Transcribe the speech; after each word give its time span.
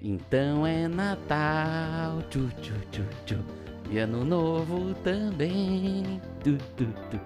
Então 0.00 0.64
é 0.64 0.86
Natal, 0.86 2.22
tchu, 2.30 2.48
tchu, 2.62 2.74
tchu, 2.92 3.02
tchu. 3.26 3.36
E 3.90 3.98
ano 3.98 4.24
novo 4.24 4.94
também. 5.02 6.22
Tu, 6.44 6.56
tu, 6.76 6.86
tu. 7.10 7.20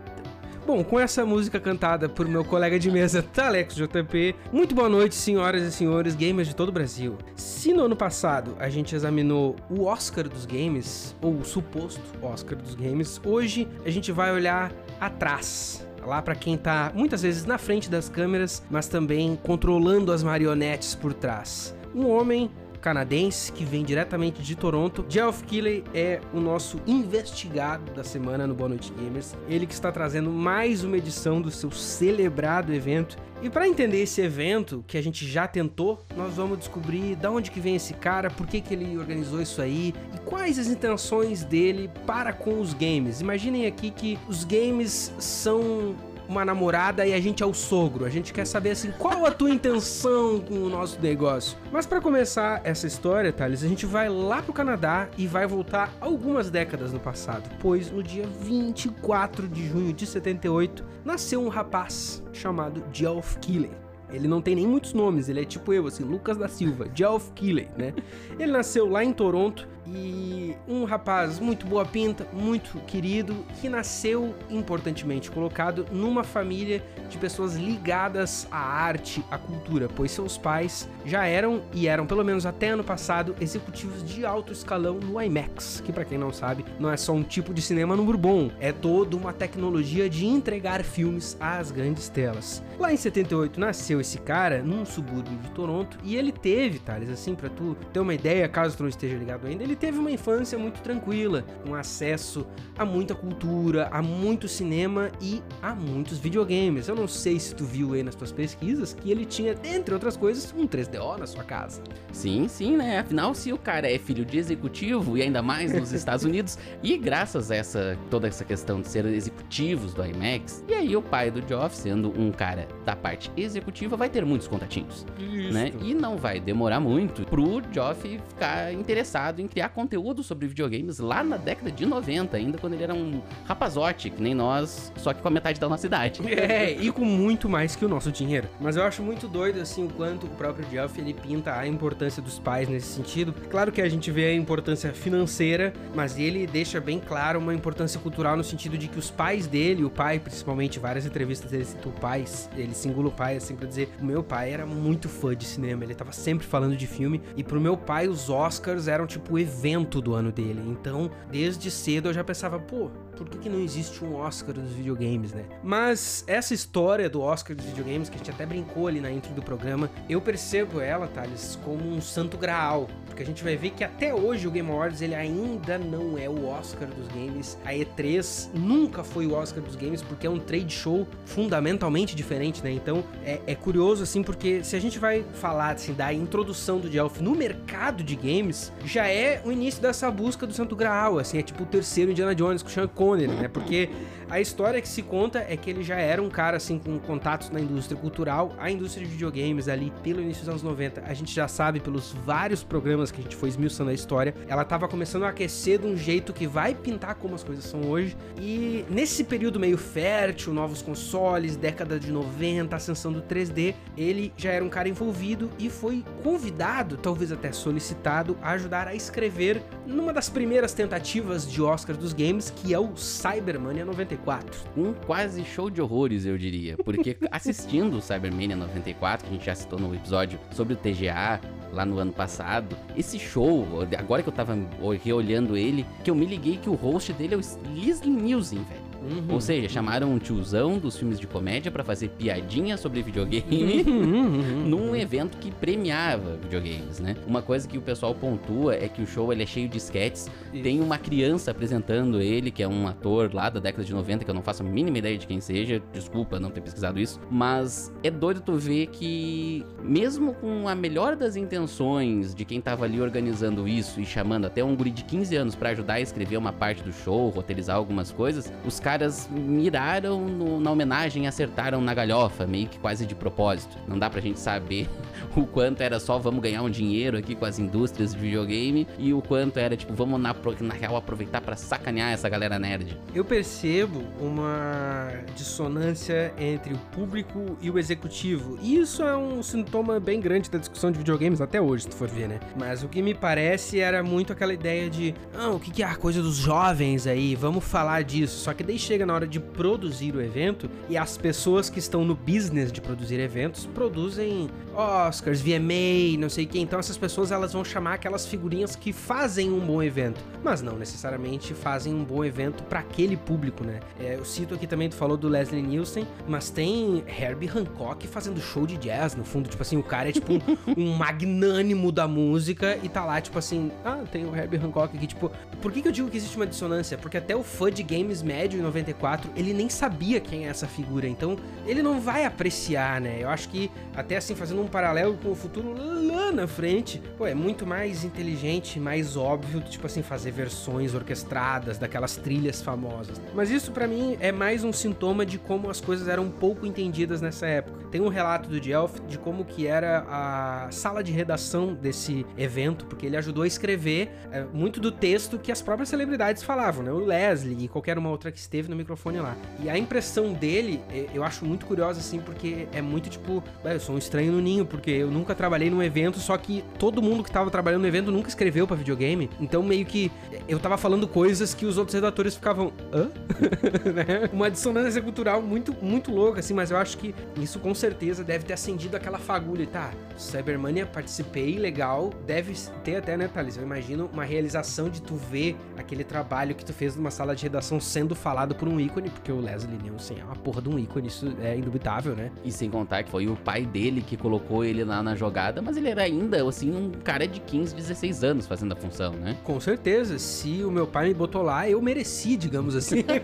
Bom, 0.66 0.82
com 0.82 0.98
essa 0.98 1.26
música 1.26 1.60
cantada 1.60 2.08
por 2.08 2.26
meu 2.26 2.42
colega 2.42 2.78
de 2.78 2.90
mesa 2.90 3.20
Talex 3.34 3.74
JP, 3.74 4.34
muito 4.50 4.74
boa 4.74 4.88
noite, 4.88 5.14
senhoras 5.14 5.62
e 5.64 5.70
senhores 5.70 6.14
gamers 6.14 6.48
de 6.48 6.56
todo 6.56 6.70
o 6.70 6.72
Brasil. 6.72 7.18
Se 7.36 7.74
no 7.74 7.84
ano 7.84 7.96
passado 7.96 8.56
a 8.58 8.70
gente 8.70 8.94
examinou 8.94 9.54
o 9.68 9.84
Oscar 9.84 10.26
dos 10.26 10.46
games, 10.46 11.14
ou 11.20 11.34
o 11.34 11.44
suposto 11.44 12.00
Oscar 12.22 12.56
dos 12.56 12.74
games, 12.74 13.20
hoje 13.22 13.68
a 13.84 13.90
gente 13.90 14.10
vai 14.10 14.32
olhar 14.32 14.72
atrás. 14.98 15.86
Lá 16.06 16.22
para 16.22 16.34
quem 16.34 16.56
tá 16.56 16.90
muitas 16.94 17.20
vezes 17.20 17.44
na 17.44 17.58
frente 17.58 17.90
das 17.90 18.08
câmeras, 18.08 18.62
mas 18.70 18.88
também 18.88 19.38
controlando 19.42 20.10
as 20.10 20.22
marionetes 20.22 20.94
por 20.94 21.12
trás. 21.12 21.74
Um 21.94 22.08
homem 22.08 22.50
canadense 22.82 23.52
que 23.52 23.64
vem 23.64 23.84
diretamente 23.84 24.42
de 24.42 24.56
Toronto. 24.56 25.06
Geoff 25.08 25.44
Keighley 25.44 25.84
é 25.94 26.20
o 26.34 26.40
nosso 26.40 26.80
investigado 26.86 27.92
da 27.92 28.02
semana 28.02 28.46
no 28.46 28.54
Boa 28.54 28.68
Noite 28.68 28.92
Gamers. 28.92 29.34
Ele 29.48 29.66
que 29.66 29.72
está 29.72 29.92
trazendo 29.92 30.30
mais 30.30 30.82
uma 30.82 30.98
edição 30.98 31.40
do 31.40 31.50
seu 31.50 31.70
celebrado 31.70 32.74
evento. 32.74 33.16
E 33.40 33.48
para 33.48 33.66
entender 33.66 34.02
esse 34.02 34.20
evento 34.20 34.84
que 34.86 34.98
a 34.98 35.02
gente 35.02 35.26
já 35.26 35.48
tentou, 35.48 36.00
nós 36.16 36.34
vamos 36.34 36.58
descobrir 36.58 37.16
da 37.16 37.30
onde 37.30 37.50
que 37.50 37.60
vem 37.60 37.76
esse 37.76 37.94
cara, 37.94 38.30
por 38.30 38.46
que 38.46 38.60
que 38.60 38.74
ele 38.74 38.98
organizou 38.98 39.40
isso 39.40 39.62
aí 39.62 39.94
e 40.14 40.18
quais 40.18 40.58
as 40.58 40.66
intenções 40.66 41.44
dele 41.44 41.90
para 42.06 42.32
com 42.32 42.60
os 42.60 42.74
games. 42.74 43.20
Imaginem 43.20 43.66
aqui 43.66 43.90
que 43.90 44.18
os 44.28 44.44
games 44.44 45.12
são 45.18 45.94
uma 46.28 46.44
namorada 46.44 47.06
e 47.06 47.12
a 47.12 47.20
gente 47.20 47.42
é 47.42 47.46
o 47.46 47.54
sogro. 47.54 48.04
A 48.04 48.08
gente 48.08 48.32
quer 48.32 48.46
saber 48.46 48.70
assim, 48.70 48.90
qual 48.92 49.26
a 49.26 49.30
tua 49.30 49.50
intenção 49.50 50.40
com 50.40 50.54
o 50.54 50.68
nosso 50.68 51.00
negócio. 51.00 51.56
Mas 51.70 51.86
para 51.86 52.00
começar 52.00 52.60
essa 52.64 52.86
história, 52.86 53.32
Thales, 53.32 53.62
a 53.62 53.68
gente 53.68 53.86
vai 53.86 54.08
lá 54.08 54.42
pro 54.42 54.52
Canadá 54.52 55.08
e 55.16 55.26
vai 55.26 55.46
voltar 55.46 55.92
algumas 56.00 56.50
décadas 56.50 56.92
no 56.92 57.00
passado, 57.00 57.50
pois 57.60 57.90
no 57.90 58.02
dia 58.02 58.26
24 58.40 59.48
de 59.48 59.68
junho 59.68 59.92
de 59.92 60.06
78 60.06 60.84
nasceu 61.04 61.42
um 61.42 61.48
rapaz 61.48 62.22
chamado 62.32 62.84
Geoff 62.92 63.38
Keighley. 63.38 63.70
Ele 64.12 64.28
não 64.28 64.42
tem 64.42 64.54
nem 64.54 64.66
muitos 64.66 64.92
nomes, 64.92 65.28
ele 65.28 65.40
é 65.40 65.44
tipo 65.44 65.72
eu, 65.72 65.86
assim, 65.86 66.04
Lucas 66.04 66.36
da 66.36 66.46
Silva, 66.46 66.86
Geoff 66.94 67.32
Keighley, 67.32 67.68
né? 67.76 67.94
Ele 68.38 68.52
nasceu 68.52 68.86
lá 68.88 69.02
em 69.02 69.12
Toronto 69.12 69.66
e 69.94 70.56
um 70.68 70.84
rapaz 70.84 71.38
muito 71.38 71.66
boa 71.66 71.84
pinta, 71.84 72.26
muito 72.32 72.78
querido, 72.86 73.44
que 73.60 73.68
nasceu, 73.68 74.34
importantemente 74.50 75.30
colocado, 75.30 75.86
numa 75.90 76.24
família 76.24 76.82
de 77.08 77.18
pessoas 77.18 77.56
ligadas 77.56 78.46
à 78.50 78.58
arte, 78.58 79.24
à 79.30 79.38
cultura, 79.38 79.88
pois 79.94 80.10
seus 80.10 80.38
pais 80.38 80.88
já 81.04 81.26
eram, 81.26 81.62
e 81.72 81.86
eram 81.86 82.06
pelo 82.06 82.24
menos 82.24 82.46
até 82.46 82.70
ano 82.70 82.84
passado, 82.84 83.34
executivos 83.40 84.02
de 84.04 84.24
alto 84.24 84.52
escalão 84.52 84.98
no 84.98 85.20
IMAX, 85.20 85.82
que 85.84 85.92
para 85.92 86.04
quem 86.04 86.18
não 86.18 86.32
sabe, 86.32 86.64
não 86.78 86.90
é 86.90 86.96
só 86.96 87.12
um 87.12 87.22
tipo 87.22 87.52
de 87.52 87.60
cinema 87.60 87.96
no 87.96 88.04
Bourbon, 88.04 88.50
é 88.60 88.72
toda 88.72 89.16
uma 89.16 89.32
tecnologia 89.32 90.08
de 90.08 90.26
entregar 90.26 90.82
filmes 90.82 91.36
às 91.40 91.70
grandes 91.70 92.08
telas. 92.08 92.62
Lá 92.78 92.92
em 92.92 92.96
78 92.96 93.60
nasceu 93.60 94.00
esse 94.00 94.18
cara 94.18 94.62
num 94.62 94.84
subúrbio 94.84 95.38
de 95.38 95.50
Toronto 95.50 95.98
e 96.02 96.16
ele 96.16 96.32
teve, 96.32 96.78
Thales, 96.78 97.10
assim, 97.10 97.34
para 97.34 97.48
tu 97.48 97.76
ter 97.92 98.00
uma 98.00 98.14
ideia, 98.14 98.48
caso 98.48 98.76
tu 98.76 98.82
não 98.82 98.88
esteja 98.88 99.16
ligado 99.16 99.46
ainda, 99.46 99.62
ele 99.62 99.76
teve 99.82 99.98
uma 99.98 100.12
infância 100.12 100.56
muito 100.56 100.80
tranquila, 100.80 101.44
com 101.66 101.74
acesso 101.74 102.46
a 102.78 102.84
muita 102.84 103.16
cultura, 103.16 103.88
a 103.90 104.00
muito 104.00 104.46
cinema 104.46 105.10
e 105.20 105.42
a 105.60 105.74
muitos 105.74 106.18
videogames. 106.18 106.86
Eu 106.86 106.94
não 106.94 107.08
sei 107.08 107.40
se 107.40 107.52
tu 107.52 107.64
viu 107.64 107.92
aí 107.92 108.04
nas 108.04 108.14
tuas 108.14 108.30
pesquisas 108.30 108.94
que 108.94 109.10
ele 109.10 109.24
tinha, 109.24 109.56
entre 109.64 109.92
outras 109.92 110.16
coisas, 110.16 110.54
um 110.56 110.68
3DO 110.68 111.18
na 111.18 111.26
sua 111.26 111.42
casa. 111.42 111.82
Sim, 112.12 112.46
sim, 112.46 112.76
né? 112.76 113.00
Afinal, 113.00 113.34
se 113.34 113.52
o 113.52 113.58
cara 113.58 113.90
é 113.90 113.98
filho 113.98 114.24
de 114.24 114.38
executivo 114.38 115.18
e 115.18 115.22
ainda 115.22 115.42
mais 115.42 115.72
nos 115.72 115.90
Estados 115.92 116.24
Unidos, 116.24 116.56
e 116.80 116.96
graças 116.96 117.50
a 117.50 117.56
essa 117.56 117.98
toda 118.08 118.28
essa 118.28 118.44
questão 118.44 118.80
de 118.80 118.86
ser 118.86 119.04
executivos 119.06 119.92
do 119.92 120.06
IMAX, 120.06 120.64
e 120.68 120.74
aí 120.74 120.96
o 120.96 121.02
pai 121.02 121.28
do 121.28 121.42
Geoff, 121.44 121.76
sendo 121.76 122.08
um 122.16 122.30
cara 122.30 122.68
da 122.84 122.94
parte 122.94 123.32
executiva, 123.36 123.96
vai 123.96 124.08
ter 124.08 124.24
muitos 124.24 124.46
contatinhos, 124.46 125.04
Isso. 125.18 125.52
né? 125.52 125.72
E 125.82 125.92
não 125.92 126.16
vai 126.16 126.38
demorar 126.38 126.78
muito 126.78 127.24
pro 127.24 127.60
Geoff 127.72 128.20
ficar 128.28 128.72
interessado 128.72 129.40
em 129.40 129.48
criar 129.48 129.61
conteúdo 129.68 130.22
sobre 130.22 130.46
videogames 130.46 130.98
lá 130.98 131.22
na 131.22 131.36
década 131.36 131.70
de 131.70 131.86
90, 131.86 132.36
ainda 132.36 132.58
quando 132.58 132.74
ele 132.74 132.82
era 132.82 132.94
um 132.94 133.22
rapazote, 133.44 134.10
que 134.10 134.22
nem 134.22 134.34
nós, 134.34 134.92
só 134.96 135.12
que 135.12 135.20
com 135.20 135.28
a 135.28 135.30
metade 135.30 135.60
da 135.60 135.68
nossa 135.68 135.86
idade. 135.86 136.22
É, 136.42 136.72
e 136.72 136.90
com 136.90 137.04
muito 137.04 137.48
mais 137.48 137.76
que 137.76 137.84
o 137.84 137.88
nosso 137.88 138.10
dinheiro. 138.10 138.48
Mas 138.60 138.76
eu 138.76 138.82
acho 138.82 139.02
muito 139.02 139.28
doido, 139.28 139.60
assim, 139.60 139.86
o 139.86 139.88
quanto 139.88 140.26
o 140.26 140.30
próprio 140.30 140.68
Geoff, 140.70 141.00
ele 141.00 141.14
pinta 141.14 141.56
a 141.56 141.66
importância 141.66 142.20
dos 142.20 142.38
pais 142.38 142.68
nesse 142.68 142.88
sentido. 142.88 143.32
Claro 143.48 143.70
que 143.70 143.80
a 143.80 143.88
gente 143.88 144.10
vê 144.10 144.26
a 144.26 144.34
importância 144.34 144.92
financeira, 144.92 145.72
mas 145.94 146.18
ele 146.18 146.46
deixa 146.46 146.80
bem 146.80 146.98
claro 146.98 147.38
uma 147.38 147.54
importância 147.54 148.00
cultural 148.00 148.36
no 148.36 148.42
sentido 148.42 148.76
de 148.76 148.88
que 148.88 148.98
os 148.98 149.10
pais 149.10 149.46
dele, 149.46 149.84
o 149.84 149.90
pai 149.90 150.18
principalmente, 150.18 150.78
várias 150.78 151.06
entrevistas 151.06 151.52
ele 151.52 151.64
cita 151.64 151.88
o 151.88 151.92
pai, 151.92 152.24
ele 152.56 152.74
singula 152.74 153.08
o 153.08 153.12
pai, 153.12 153.36
assim, 153.36 153.54
pra 153.54 153.68
dizer, 153.68 153.90
o 154.00 154.04
meu 154.04 154.22
pai 154.22 154.52
era 154.52 154.66
muito 154.66 155.08
fã 155.08 155.34
de 155.34 155.44
cinema, 155.44 155.84
ele 155.84 155.94
tava 155.94 156.12
sempre 156.12 156.46
falando 156.46 156.76
de 156.76 156.86
filme, 156.86 157.22
e 157.36 157.44
pro 157.44 157.60
meu 157.60 157.76
pai 157.76 158.08
os 158.08 158.28
Oscars 158.28 158.88
eram 158.88 159.06
tipo 159.06 159.34
o 159.34 159.38
evento 159.52 160.00
do 160.00 160.14
ano 160.14 160.32
dele. 160.32 160.62
Então, 160.66 161.10
desde 161.30 161.70
cedo 161.70 162.08
eu 162.08 162.12
já 162.14 162.24
pensava, 162.24 162.58
pô, 162.58 162.90
por 163.16 163.28
que, 163.28 163.38
que 163.38 163.48
não 163.48 163.60
existe 163.60 164.04
um 164.04 164.14
Oscar 164.16 164.54
dos 164.54 164.72
videogames, 164.72 165.32
né? 165.32 165.44
Mas 165.62 166.24
essa 166.26 166.54
história 166.54 167.08
do 167.08 167.20
Oscar 167.20 167.56
dos 167.56 167.66
videogames, 167.66 168.08
que 168.08 168.16
a 168.16 168.18
gente 168.18 168.30
até 168.30 168.44
brincou 168.44 168.86
ali 168.86 169.00
na 169.00 169.10
intro 169.10 169.32
do 169.32 169.42
programa, 169.42 169.90
eu 170.08 170.20
percebo 170.20 170.80
ela, 170.80 171.06
Thales, 171.06 171.58
como 171.64 171.88
um 171.88 172.00
santo 172.00 172.36
graal. 172.36 172.88
Porque 173.06 173.22
a 173.22 173.26
gente 173.26 173.44
vai 173.44 173.56
ver 173.56 173.70
que 173.70 173.84
até 173.84 174.14
hoje 174.14 174.48
o 174.48 174.50
Game 174.50 174.70
Awards 174.70 175.02
ele 175.02 175.14
ainda 175.14 175.76
não 175.76 176.16
é 176.16 176.30
o 176.30 176.46
Oscar 176.46 176.88
dos 176.88 177.06
games. 177.08 177.58
A 177.64 177.72
E3 177.72 178.48
nunca 178.54 179.04
foi 179.04 179.26
o 179.26 179.34
Oscar 179.34 179.62
dos 179.62 179.76
games, 179.76 180.00
porque 180.00 180.26
é 180.26 180.30
um 180.30 180.38
trade 180.38 180.72
show 180.72 181.06
fundamentalmente 181.26 182.16
diferente, 182.16 182.62
né? 182.64 182.72
Então 182.72 183.04
é, 183.22 183.40
é 183.46 183.54
curioso 183.54 184.02
assim, 184.02 184.22
porque 184.22 184.64
se 184.64 184.74
a 184.76 184.80
gente 184.80 184.98
vai 184.98 185.24
falar 185.34 185.74
assim, 185.74 185.92
da 185.92 186.12
introdução 186.12 186.78
do 186.78 186.88
Delphi 186.88 187.22
no 187.22 187.34
mercado 187.34 188.02
de 188.02 188.16
games, 188.16 188.72
já 188.84 189.06
é 189.06 189.42
o 189.44 189.52
início 189.52 189.82
dessa 189.82 190.10
busca 190.10 190.46
do 190.46 190.54
Santo 190.54 190.74
Graal, 190.74 191.18
assim, 191.18 191.38
é 191.38 191.42
tipo 191.42 191.64
o 191.64 191.66
terceiro 191.66 192.10
Indiana 192.10 192.34
Jones 192.34 192.62
com 192.62 192.70
Sean 192.70 192.88
Connery, 193.02 193.32
né? 193.32 193.48
Porque 193.48 193.90
a 194.30 194.40
história 194.40 194.80
que 194.80 194.88
se 194.88 195.02
conta 195.02 195.44
é 195.46 195.56
que 195.56 195.68
ele 195.68 195.82
já 195.82 195.96
era 195.96 196.22
um 196.22 196.30
cara 196.30 196.56
assim 196.56 196.78
com 196.78 196.98
contatos 196.98 197.50
na 197.50 197.60
indústria 197.60 198.00
cultural, 198.00 198.54
a 198.58 198.70
indústria 198.70 199.04
de 199.04 199.12
videogames 199.12 199.68
ali 199.68 199.92
pelo 200.02 200.22
início 200.22 200.42
dos 200.42 200.48
anos 200.48 200.62
90. 200.62 201.02
A 201.04 201.12
gente 201.12 201.34
já 201.34 201.46
sabe 201.48 201.80
pelos 201.80 202.12
vários 202.24 202.62
programas 202.62 203.10
que 203.10 203.20
a 203.20 203.24
gente 203.24 203.36
foi 203.36 203.48
esmiuçando 203.48 203.90
a 203.90 203.92
história, 203.92 204.34
ela 204.48 204.64
tava 204.64 204.88
começando 204.88 205.24
a 205.24 205.28
aquecer 205.28 205.80
de 205.80 205.86
um 205.86 205.96
jeito 205.96 206.32
que 206.32 206.46
vai 206.46 206.74
pintar 206.74 207.16
como 207.16 207.34
as 207.34 207.42
coisas 207.42 207.64
são 207.64 207.82
hoje. 207.90 208.16
E 208.40 208.86
nesse 208.88 209.24
período 209.24 209.60
meio 209.60 209.76
fértil, 209.76 210.54
novos 210.54 210.80
consoles, 210.80 211.56
década 211.56 211.98
de 212.00 212.10
90, 212.10 212.74
ascensão 212.74 213.12
do 213.12 213.20
3D, 213.20 213.74
ele 213.98 214.32
já 214.36 214.50
era 214.50 214.64
um 214.64 214.70
cara 214.70 214.88
envolvido 214.88 215.50
e 215.58 215.68
foi 215.68 216.02
convidado, 216.22 216.96
talvez 216.96 217.32
até 217.32 217.52
solicitado, 217.52 218.38
a 218.40 218.52
ajudar 218.52 218.86
a 218.86 218.94
escrever 218.94 219.60
numa 219.86 220.12
das 220.12 220.30
primeiras 220.30 220.72
tentativas 220.72 221.50
de 221.50 221.60
Oscar 221.60 221.96
dos 221.96 222.14
games, 222.14 222.48
que 222.48 222.72
é 222.72 222.78
o 222.78 222.91
Cybermania 222.96 223.84
94. 223.84 224.60
Um 224.76 224.92
quase 224.92 225.44
show 225.44 225.70
de 225.70 225.80
horrores, 225.80 226.24
eu 226.24 226.36
diria. 226.36 226.76
Porque 226.76 227.16
assistindo 227.30 227.98
o 227.98 228.02
Cybermania 228.02 228.56
94, 228.56 229.26
que 229.26 229.30
a 229.30 229.36
gente 229.36 229.46
já 229.46 229.54
citou 229.54 229.78
no 229.78 229.94
episódio 229.94 230.38
sobre 230.50 230.74
o 230.74 230.76
TGA, 230.76 231.40
lá 231.72 231.86
no 231.86 231.98
ano 231.98 232.12
passado, 232.12 232.76
esse 232.96 233.18
show, 233.18 233.66
agora 233.98 234.22
que 234.22 234.28
eu 234.28 234.32
tava 234.32 234.56
reolhando 235.02 235.56
ele, 235.56 235.86
que 236.04 236.10
eu 236.10 236.14
me 236.14 236.26
liguei 236.26 236.56
que 236.56 236.68
o 236.68 236.74
host 236.74 237.12
dele 237.12 237.34
é 237.34 237.36
o 237.38 237.40
Leslie 237.74 238.10
Nielsen, 238.10 238.58
velho. 238.58 238.91
Uhum. 239.02 239.34
Ou 239.34 239.40
seja, 239.40 239.68
chamaram 239.68 240.10
um 240.12 240.18
tiozão 240.18 240.78
dos 240.78 240.96
filmes 240.96 241.18
de 241.18 241.26
comédia 241.26 241.70
pra 241.70 241.82
fazer 241.84 242.08
piadinha 242.08 242.76
sobre 242.76 243.02
videogame 243.02 243.82
Uhum. 243.86 244.64
num 244.66 244.94
evento 244.96 245.36
que 245.38 245.50
premiava 245.50 246.36
videogames, 246.42 247.00
né? 247.00 247.16
Uma 247.26 247.42
coisa 247.42 247.66
que 247.66 247.76
o 247.78 247.82
pessoal 247.82 248.14
pontua 248.14 248.74
é 248.74 248.88
que 248.88 249.02
o 249.02 249.06
show 249.06 249.32
ele 249.32 249.42
é 249.42 249.46
cheio 249.46 249.68
de 249.68 249.78
sketches. 249.78 250.30
Isso. 250.52 250.62
Tem 250.62 250.80
uma 250.80 250.98
criança 250.98 251.50
apresentando 251.50 252.20
ele, 252.20 252.50
que 252.50 252.62
é 252.62 252.68
um 252.68 252.86
ator 252.86 253.30
lá 253.34 253.48
da 253.48 253.58
década 253.60 253.84
de 253.84 253.92
90, 253.92 254.24
que 254.24 254.30
eu 254.30 254.34
não 254.34 254.42
faço 254.42 254.62
a 254.62 254.66
mínima 254.66 254.98
ideia 254.98 255.16
de 255.18 255.26
quem 255.26 255.40
seja. 255.40 255.82
Desculpa 255.92 256.38
não 256.38 256.50
ter 256.50 256.60
pesquisado 256.60 257.00
isso. 257.00 257.18
Mas 257.30 257.92
é 258.02 258.10
doido 258.10 258.40
tu 258.40 258.54
ver 258.56 258.86
que, 258.88 259.64
mesmo 259.82 260.34
com 260.34 260.68
a 260.68 260.74
melhor 260.74 261.16
das 261.16 261.36
intenções 261.36 262.34
de 262.34 262.44
quem 262.44 262.60
tava 262.60 262.84
ali 262.84 263.00
organizando 263.00 263.66
isso 263.66 264.00
e 264.00 264.04
chamando 264.04 264.46
até 264.46 264.62
um 264.62 264.76
guri 264.76 264.90
de 264.90 265.04
15 265.04 265.34
anos 265.36 265.54
pra 265.54 265.70
ajudar 265.70 265.94
a 265.94 266.00
escrever 266.00 266.36
uma 266.36 266.52
parte 266.52 266.82
do 266.82 266.92
show, 266.92 267.28
roteirizar 267.30 267.76
algumas 267.76 268.12
coisas, 268.12 268.52
os 268.66 268.78
caras 268.78 268.91
caras 268.92 269.26
miraram 269.30 270.20
no, 270.20 270.60
na 270.60 270.70
homenagem 270.70 271.24
e 271.24 271.26
acertaram 271.26 271.80
na 271.80 271.94
galhofa, 271.94 272.46
meio 272.46 272.68
que 272.68 272.78
quase 272.78 273.06
de 273.06 273.14
propósito. 273.14 273.78
Não 273.88 273.98
dá 273.98 274.10
pra 274.10 274.20
gente 274.20 274.38
saber 274.38 274.86
o 275.34 275.46
quanto 275.46 275.80
era 275.80 275.98
só 275.98 276.18
vamos 276.18 276.42
ganhar 276.42 276.62
um 276.62 276.68
dinheiro 276.68 277.16
aqui 277.16 277.34
com 277.34 277.46
as 277.46 277.58
indústrias 277.58 278.12
de 278.12 278.20
videogame 278.20 278.86
e 278.98 279.14
o 279.14 279.22
quanto 279.22 279.58
era 279.58 279.74
tipo 279.74 279.94
vamos 279.94 280.20
na, 280.20 280.36
na 280.60 280.74
real 280.74 280.94
aproveitar 280.94 281.40
para 281.40 281.56
sacanear 281.56 282.12
essa 282.12 282.28
galera 282.28 282.58
nerd. 282.58 282.94
Eu 283.14 283.24
percebo 283.24 284.02
uma 284.20 285.08
dissonância 285.34 286.34
entre 286.38 286.74
o 286.74 286.78
público 286.94 287.56
e 287.62 287.70
o 287.70 287.78
executivo. 287.78 288.58
E 288.60 288.78
isso 288.78 289.02
é 289.02 289.16
um 289.16 289.42
sintoma 289.42 289.98
bem 289.98 290.20
grande 290.20 290.50
da 290.50 290.58
discussão 290.58 290.92
de 290.92 290.98
videogames 290.98 291.40
até 291.40 291.58
hoje, 291.58 291.84
se 291.84 291.88
tu 291.88 291.96
for 291.96 292.08
ver, 292.08 292.28
né? 292.28 292.40
Mas 292.58 292.82
o 292.82 292.88
que 292.88 293.00
me 293.00 293.14
parece 293.14 293.80
era 293.80 294.02
muito 294.02 294.34
aquela 294.34 294.52
ideia 294.52 294.90
de, 294.90 295.14
ah, 295.34 295.48
o 295.48 295.58
que 295.58 295.82
é 295.82 295.86
a 295.86 295.94
coisa 295.94 296.20
dos 296.20 296.36
jovens 296.36 297.06
aí? 297.06 297.34
Vamos 297.34 297.64
falar 297.64 298.04
disso. 298.04 298.40
Só 298.40 298.52
que 298.52 298.62
daí 298.62 298.81
chega 298.82 299.06
na 299.06 299.14
hora 299.14 299.26
de 299.26 299.40
produzir 299.40 300.14
o 300.14 300.20
evento 300.20 300.68
e 300.88 300.96
as 300.96 301.16
pessoas 301.16 301.70
que 301.70 301.78
estão 301.78 302.04
no 302.04 302.14
business 302.14 302.72
de 302.72 302.80
produzir 302.80 303.20
eventos 303.20 303.66
produzem 303.66 304.50
Oscars, 304.74 305.40
VMA, 305.40 306.18
não 306.18 306.28
sei 306.28 306.44
o 306.44 306.48
que. 306.48 306.58
Então 306.58 306.78
essas 306.78 306.96
pessoas 306.96 307.30
elas 307.30 307.52
vão 307.52 307.64
chamar 307.64 307.94
aquelas 307.94 308.26
figurinhas 308.26 308.74
que 308.74 308.92
fazem 308.92 309.50
um 309.50 309.60
bom 309.60 309.82
evento, 309.82 310.20
mas 310.42 310.62
não 310.62 310.76
necessariamente 310.76 311.54
fazem 311.54 311.94
um 311.94 312.04
bom 312.04 312.24
evento 312.24 312.62
para 312.64 312.80
aquele 312.80 313.16
público, 313.16 313.64
né? 313.64 313.80
É, 314.00 314.16
eu 314.16 314.24
cito 314.24 314.54
aqui 314.54 314.66
também, 314.66 314.88
tu 314.88 314.96
falou 314.96 315.16
do 315.16 315.28
Leslie 315.28 315.62
Nielsen, 315.62 316.06
mas 316.26 316.50
tem 316.50 317.04
Herbie 317.06 317.48
Hancock 317.48 318.06
fazendo 318.06 318.40
show 318.40 318.66
de 318.66 318.76
jazz 318.76 319.14
no 319.14 319.24
fundo, 319.24 319.48
tipo 319.48 319.62
assim, 319.62 319.76
o 319.76 319.82
cara 319.82 320.08
é 320.08 320.12
tipo 320.12 320.32
um, 320.32 320.40
um 320.76 320.96
magnânimo 320.96 321.92
da 321.92 322.08
música 322.08 322.78
e 322.82 322.88
tá 322.88 323.04
lá, 323.04 323.20
tipo 323.20 323.38
assim, 323.38 323.70
ah, 323.84 324.02
tem 324.10 324.24
o 324.24 324.34
Herbie 324.34 324.56
Hancock 324.56 324.96
aqui, 324.96 325.06
tipo, 325.06 325.30
por 325.60 325.70
que, 325.70 325.82
que 325.82 325.88
eu 325.88 325.92
digo 325.92 326.10
que 326.10 326.16
existe 326.16 326.36
uma 326.36 326.46
dissonância? 326.46 326.98
Porque 326.98 327.16
até 327.16 327.36
o 327.36 327.42
fã 327.42 327.70
de 327.70 327.82
games 327.82 328.22
médio 328.22 328.58
em 328.58 328.64
94, 328.72 329.30
ele 329.36 329.52
nem 329.52 329.68
sabia 329.68 330.20
quem 330.20 330.46
é 330.46 330.48
essa 330.48 330.66
figura, 330.66 331.06
então 331.06 331.36
ele 331.66 331.82
não 331.82 332.00
vai 332.00 332.24
apreciar, 332.24 333.00
né? 333.00 333.18
Eu 333.20 333.28
acho 333.28 333.48
que 333.48 333.70
até 333.94 334.16
assim, 334.16 334.34
fazendo 334.34 334.62
um 334.62 334.66
paralelo 334.66 335.16
com 335.22 335.30
o 335.30 335.34
futuro 335.34 335.74
lá 336.06 336.32
na 336.32 336.46
frente, 336.46 337.00
pô, 337.16 337.26
é 337.26 337.34
muito 337.34 337.66
mais 337.66 338.04
inteligente, 338.04 338.80
mais 338.80 339.16
óbvio, 339.16 339.60
tipo 339.60 339.86
assim, 339.86 340.02
fazer 340.02 340.30
versões 340.30 340.94
orquestradas 340.94 341.78
daquelas 341.78 342.16
trilhas 342.16 342.62
famosas. 342.62 343.20
Mas 343.34 343.50
isso 343.50 343.72
para 343.72 343.86
mim 343.86 344.16
é 344.20 344.32
mais 344.32 344.64
um 344.64 344.72
sintoma 344.72 345.24
de 345.26 345.38
como 345.38 345.68
as 345.70 345.80
coisas 345.80 346.08
eram 346.08 346.30
pouco 346.30 346.66
entendidas 346.66 347.20
nessa 347.20 347.46
época. 347.46 347.86
Tem 347.90 348.00
um 348.00 348.08
relato 348.08 348.48
do 348.48 348.60
Delph 348.60 349.00
de 349.06 349.18
como 349.18 349.44
que 349.44 349.66
era 349.66 350.04
a 350.08 350.70
sala 350.70 351.02
de 351.02 351.12
redação 351.12 351.74
desse 351.74 352.24
evento, 352.36 352.86
porque 352.86 353.06
ele 353.06 353.16
ajudou 353.16 353.44
a 353.44 353.46
escrever 353.46 354.10
é, 354.30 354.44
muito 354.52 354.80
do 354.80 354.90
texto 354.90 355.38
que 355.38 355.52
as 355.52 355.60
próprias 355.60 355.88
celebridades 355.88 356.42
falavam, 356.42 356.82
né? 356.82 356.92
O 356.92 356.98
Leslie 356.98 357.64
e 357.64 357.68
qualquer 357.68 357.98
uma 357.98 358.08
outra 358.10 358.30
que 358.32 358.38
esteve 358.38 358.61
no 358.68 358.76
microfone 358.76 359.20
lá. 359.20 359.36
E 359.62 359.68
a 359.68 359.78
impressão 359.78 360.32
dele, 360.32 360.80
eu 361.14 361.22
acho 361.24 361.44
muito 361.44 361.66
curiosa 361.66 362.00
assim, 362.00 362.20
porque 362.20 362.66
é 362.72 362.82
muito 362.82 363.08
tipo, 363.08 363.42
eu 363.64 363.80
sou 363.80 363.94
um 363.94 363.98
estranho 363.98 364.32
no 364.32 364.40
ninho 364.40 364.64
porque 364.64 364.90
eu 364.90 365.10
nunca 365.10 365.34
trabalhei 365.34 365.70
num 365.70 365.82
evento, 365.82 366.18
só 366.18 366.36
que 366.36 366.64
todo 366.78 367.02
mundo 367.02 367.22
que 367.22 367.30
tava 367.30 367.50
trabalhando 367.50 367.82
no 367.82 367.88
evento 367.88 368.10
nunca 368.10 368.28
escreveu 368.28 368.66
para 368.66 368.76
videogame. 368.76 369.30
Então 369.40 369.62
meio 369.62 369.84
que 369.84 370.10
eu 370.48 370.58
tava 370.58 370.76
falando 370.76 371.06
coisas 371.06 371.54
que 371.54 371.66
os 371.66 371.78
outros 371.78 371.94
redatores 371.94 372.34
ficavam, 372.34 372.72
hã? 372.92 373.10
né? 373.92 374.28
Uma 374.32 374.50
dissonância 374.50 375.00
cultural 375.00 375.42
muito, 375.42 375.74
muito 375.82 376.12
louca, 376.12 376.40
assim, 376.40 376.54
mas 376.54 376.70
eu 376.70 376.76
acho 376.76 376.98
que 376.98 377.14
isso 377.36 377.58
com 377.58 377.74
certeza 377.74 378.24
deve 378.24 378.44
ter 378.44 378.54
acendido 378.54 378.96
aquela 378.96 379.18
fagulha. 379.18 379.66
Tá, 379.66 379.92
Cybermania 380.16 380.86
participei, 380.86 381.58
legal. 381.58 382.10
Deve 382.26 382.54
ter 382.84 382.96
até, 382.96 383.16
né, 383.16 383.28
Thales? 383.28 383.56
Eu 383.56 383.62
imagino 383.62 384.08
uma 384.12 384.24
realização 384.24 384.88
de 384.88 385.00
tu 385.00 385.14
ver 385.14 385.56
aquele 385.76 386.04
trabalho 386.04 386.54
que 386.54 386.64
tu 386.64 386.72
fez 386.72 386.96
numa 386.96 387.10
sala 387.10 387.34
de 387.34 387.42
redação 387.42 387.80
sendo 387.80 388.14
falado 388.14 388.51
por 388.54 388.68
um 388.68 388.78
ícone, 388.78 389.10
porque 389.10 389.32
o 389.32 389.40
Leslie 389.40 389.78
Nielsen 389.82 390.18
é 390.20 390.24
uma 390.24 390.36
porra 390.36 390.60
de 390.60 390.68
um 390.68 390.78
ícone, 390.78 391.08
isso 391.08 391.32
é 391.42 391.56
indubitável, 391.56 392.14
né? 392.14 392.30
E 392.44 392.52
sem 392.52 392.70
contar 392.70 393.02
que 393.02 393.10
foi 393.10 393.28
o 393.28 393.36
pai 393.36 393.64
dele 393.64 394.02
que 394.02 394.16
colocou 394.16 394.42
colocou 394.42 394.64
ele 394.64 394.84
lá 394.84 395.02
na 395.02 395.14
jogada, 395.14 395.62
mas 395.62 395.76
ele 395.76 395.88
era 395.88 396.02
ainda, 396.02 396.46
assim, 396.48 396.70
um 396.70 396.90
cara 396.90 397.26
de 397.26 397.40
15, 397.40 397.74
16 397.74 398.24
anos 398.24 398.46
fazendo 398.46 398.72
a 398.72 398.76
função, 398.76 399.12
né? 399.12 399.36
Com 399.44 399.60
certeza. 399.60 400.18
Se 400.18 400.64
o 400.64 400.70
meu 400.70 400.86
pai 400.86 401.08
me 401.08 401.14
botou 401.14 401.42
lá, 401.42 401.68
eu 401.68 401.80
mereci, 401.80 402.36
digamos 402.36 402.74
assim, 402.74 402.96
né? 403.04 403.20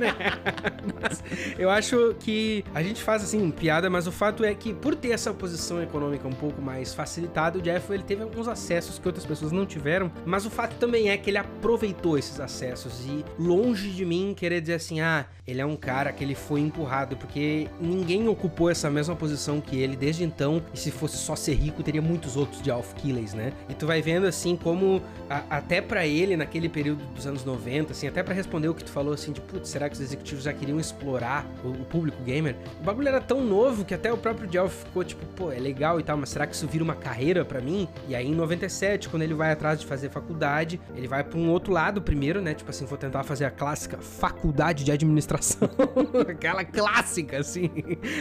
mas 1.01 1.23
eu 1.59 1.71
acho 1.71 2.15
que 2.21 2.65
a 2.75 2.83
gente 2.83 3.03
faz, 3.03 3.23
assim, 3.23 3.51
piada, 3.51 3.89
mas 3.89 4.07
o 4.07 4.13
fato 4.13 4.45
é 4.45 4.55
que 4.55 4.73
por 4.73 4.95
ter 4.95 5.11
essa 5.11 5.33
posição 5.33 5.83
econômica 5.83 6.29
um 6.29 6.33
pouco 6.33 6.61
mais 6.61 6.95
facilitada, 6.95 7.59
o 7.59 7.63
Jeff, 7.63 7.91
ele 7.93 8.03
teve 8.03 8.23
alguns 8.23 8.47
acessos 8.49 8.99
que 8.99 9.07
outras 9.07 9.25
pessoas 9.25 9.51
não 9.51 9.67
tiveram, 9.67 10.11
mas 10.25 10.47
o 10.47 10.51
fato 10.51 10.75
também 10.77 11.11
é 11.11 11.17
que 11.17 11.31
ele 11.31 11.39
aproveitou 11.39 12.19
esses 12.19 12.39
acessos 12.39 13.07
e 13.07 13.25
longe 13.39 13.91
de 13.91 14.05
mim 14.05 14.35
querer 14.37 14.61
dizer 14.61 14.75
assim, 14.75 15.01
ah, 15.01 15.08
ele 15.49 15.63
é 15.63 15.67
um 15.67 15.77
cara 15.77 16.13
que 16.13 16.23
ele 16.23 16.35
foi 16.35 16.61
empurrado, 16.61 17.17
porque 17.17 17.69
ninguém 17.81 18.29
ocupou 18.29 18.71
essa 18.71 18.91
mesma 18.91 19.17
posição 19.17 19.63
que 19.63 19.81
ele 19.81 19.97
desde 19.97 20.23
então, 20.23 20.63
e 20.75 20.79
se 20.79 20.91
fosse 20.91 21.17
só 21.17 21.35
ser 21.35 21.55
rico, 21.55 21.83
teria 21.83 22.03
muitos 22.03 22.37
outros 22.37 22.61
de 22.61 22.71
Alf 22.71 22.93
Killers, 22.95 23.33
né? 23.33 23.53
E 23.69 23.75
tu 23.75 23.87
vai 23.87 24.03
vendo 24.03 24.27
assim 24.27 24.57
como 24.57 25.03
a, 25.31 25.57
até 25.57 25.81
para 25.81 26.07
ele 26.07 26.37
naquele 26.37 26.69
período 26.69 27.03
dos 27.15 27.27
anos 27.27 27.45
90, 27.45 27.93
assim, 27.93 28.07
até 28.07 28.23
para 28.23 28.35
responder 28.35 28.69
o 28.69 28.75
que 28.75 28.85
tu 28.85 28.91
falou 28.91 29.15
assim 29.15 29.33
de 29.33 29.41
putz, 29.41 29.71
será 29.71 29.89
que 29.89 29.95
os 29.95 30.01
executivos 30.01 30.45
já 30.45 30.53
queriam 30.53 30.79
explorar 30.79 31.47
o, 31.65 31.69
o, 31.69 31.85
público 31.87 32.23
gamer? 32.23 32.55
O 32.81 32.85
bagulho 32.85 33.09
era 33.09 33.21
tão 33.21 33.43
novo 33.43 33.85
que 33.87 33.95
até 33.95 34.13
o 34.13 34.19
próprio 34.19 34.47
Delph 34.47 34.85
ficou 34.85 35.03
tipo, 35.03 35.25
pô, 35.29 35.51
é 35.51 35.59
legal 35.59 35.99
e 35.99 36.03
tal, 36.03 36.19
mas 36.19 36.29
será 36.29 36.47
que 36.47 36.55
isso 36.55 36.67
vira 36.67 36.85
uma 36.85 36.95
carreira 36.95 37.43
para 37.45 37.61
mim? 37.61 37.89
E 38.07 38.15
aí 38.15 38.27
em 38.27 38.35
97, 38.35 39.09
quando 39.09 39.23
ele 39.23 39.35
vai 39.35 39.51
atrás 39.51 39.81
de 39.81 39.87
fazer 39.87 40.11
faculdade, 40.11 40.79
ele 40.95 41.09
vai 41.09 41.25
para 41.25 41.39
um 41.39 41.49
outro 41.51 41.73
lado 41.73 42.03
primeiro, 42.03 42.43
né? 42.43 42.53
Tipo 42.53 42.71
assim, 42.71 42.85
vou 42.85 42.99
tentar 42.99 43.23
fazer 43.25 43.47
a 43.47 43.51
clássica 43.51 43.97
faculdade 43.99 44.85
de 44.85 44.93
administração, 45.05 45.69
aquela 46.29 46.65
clássica 46.65 47.39
assim, 47.39 47.71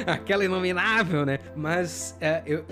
aquela 0.05 0.45
inominável, 0.45 1.25
né? 1.25 1.39
Mas 1.55 2.15
é, 2.21 2.41
eu, 2.45 2.63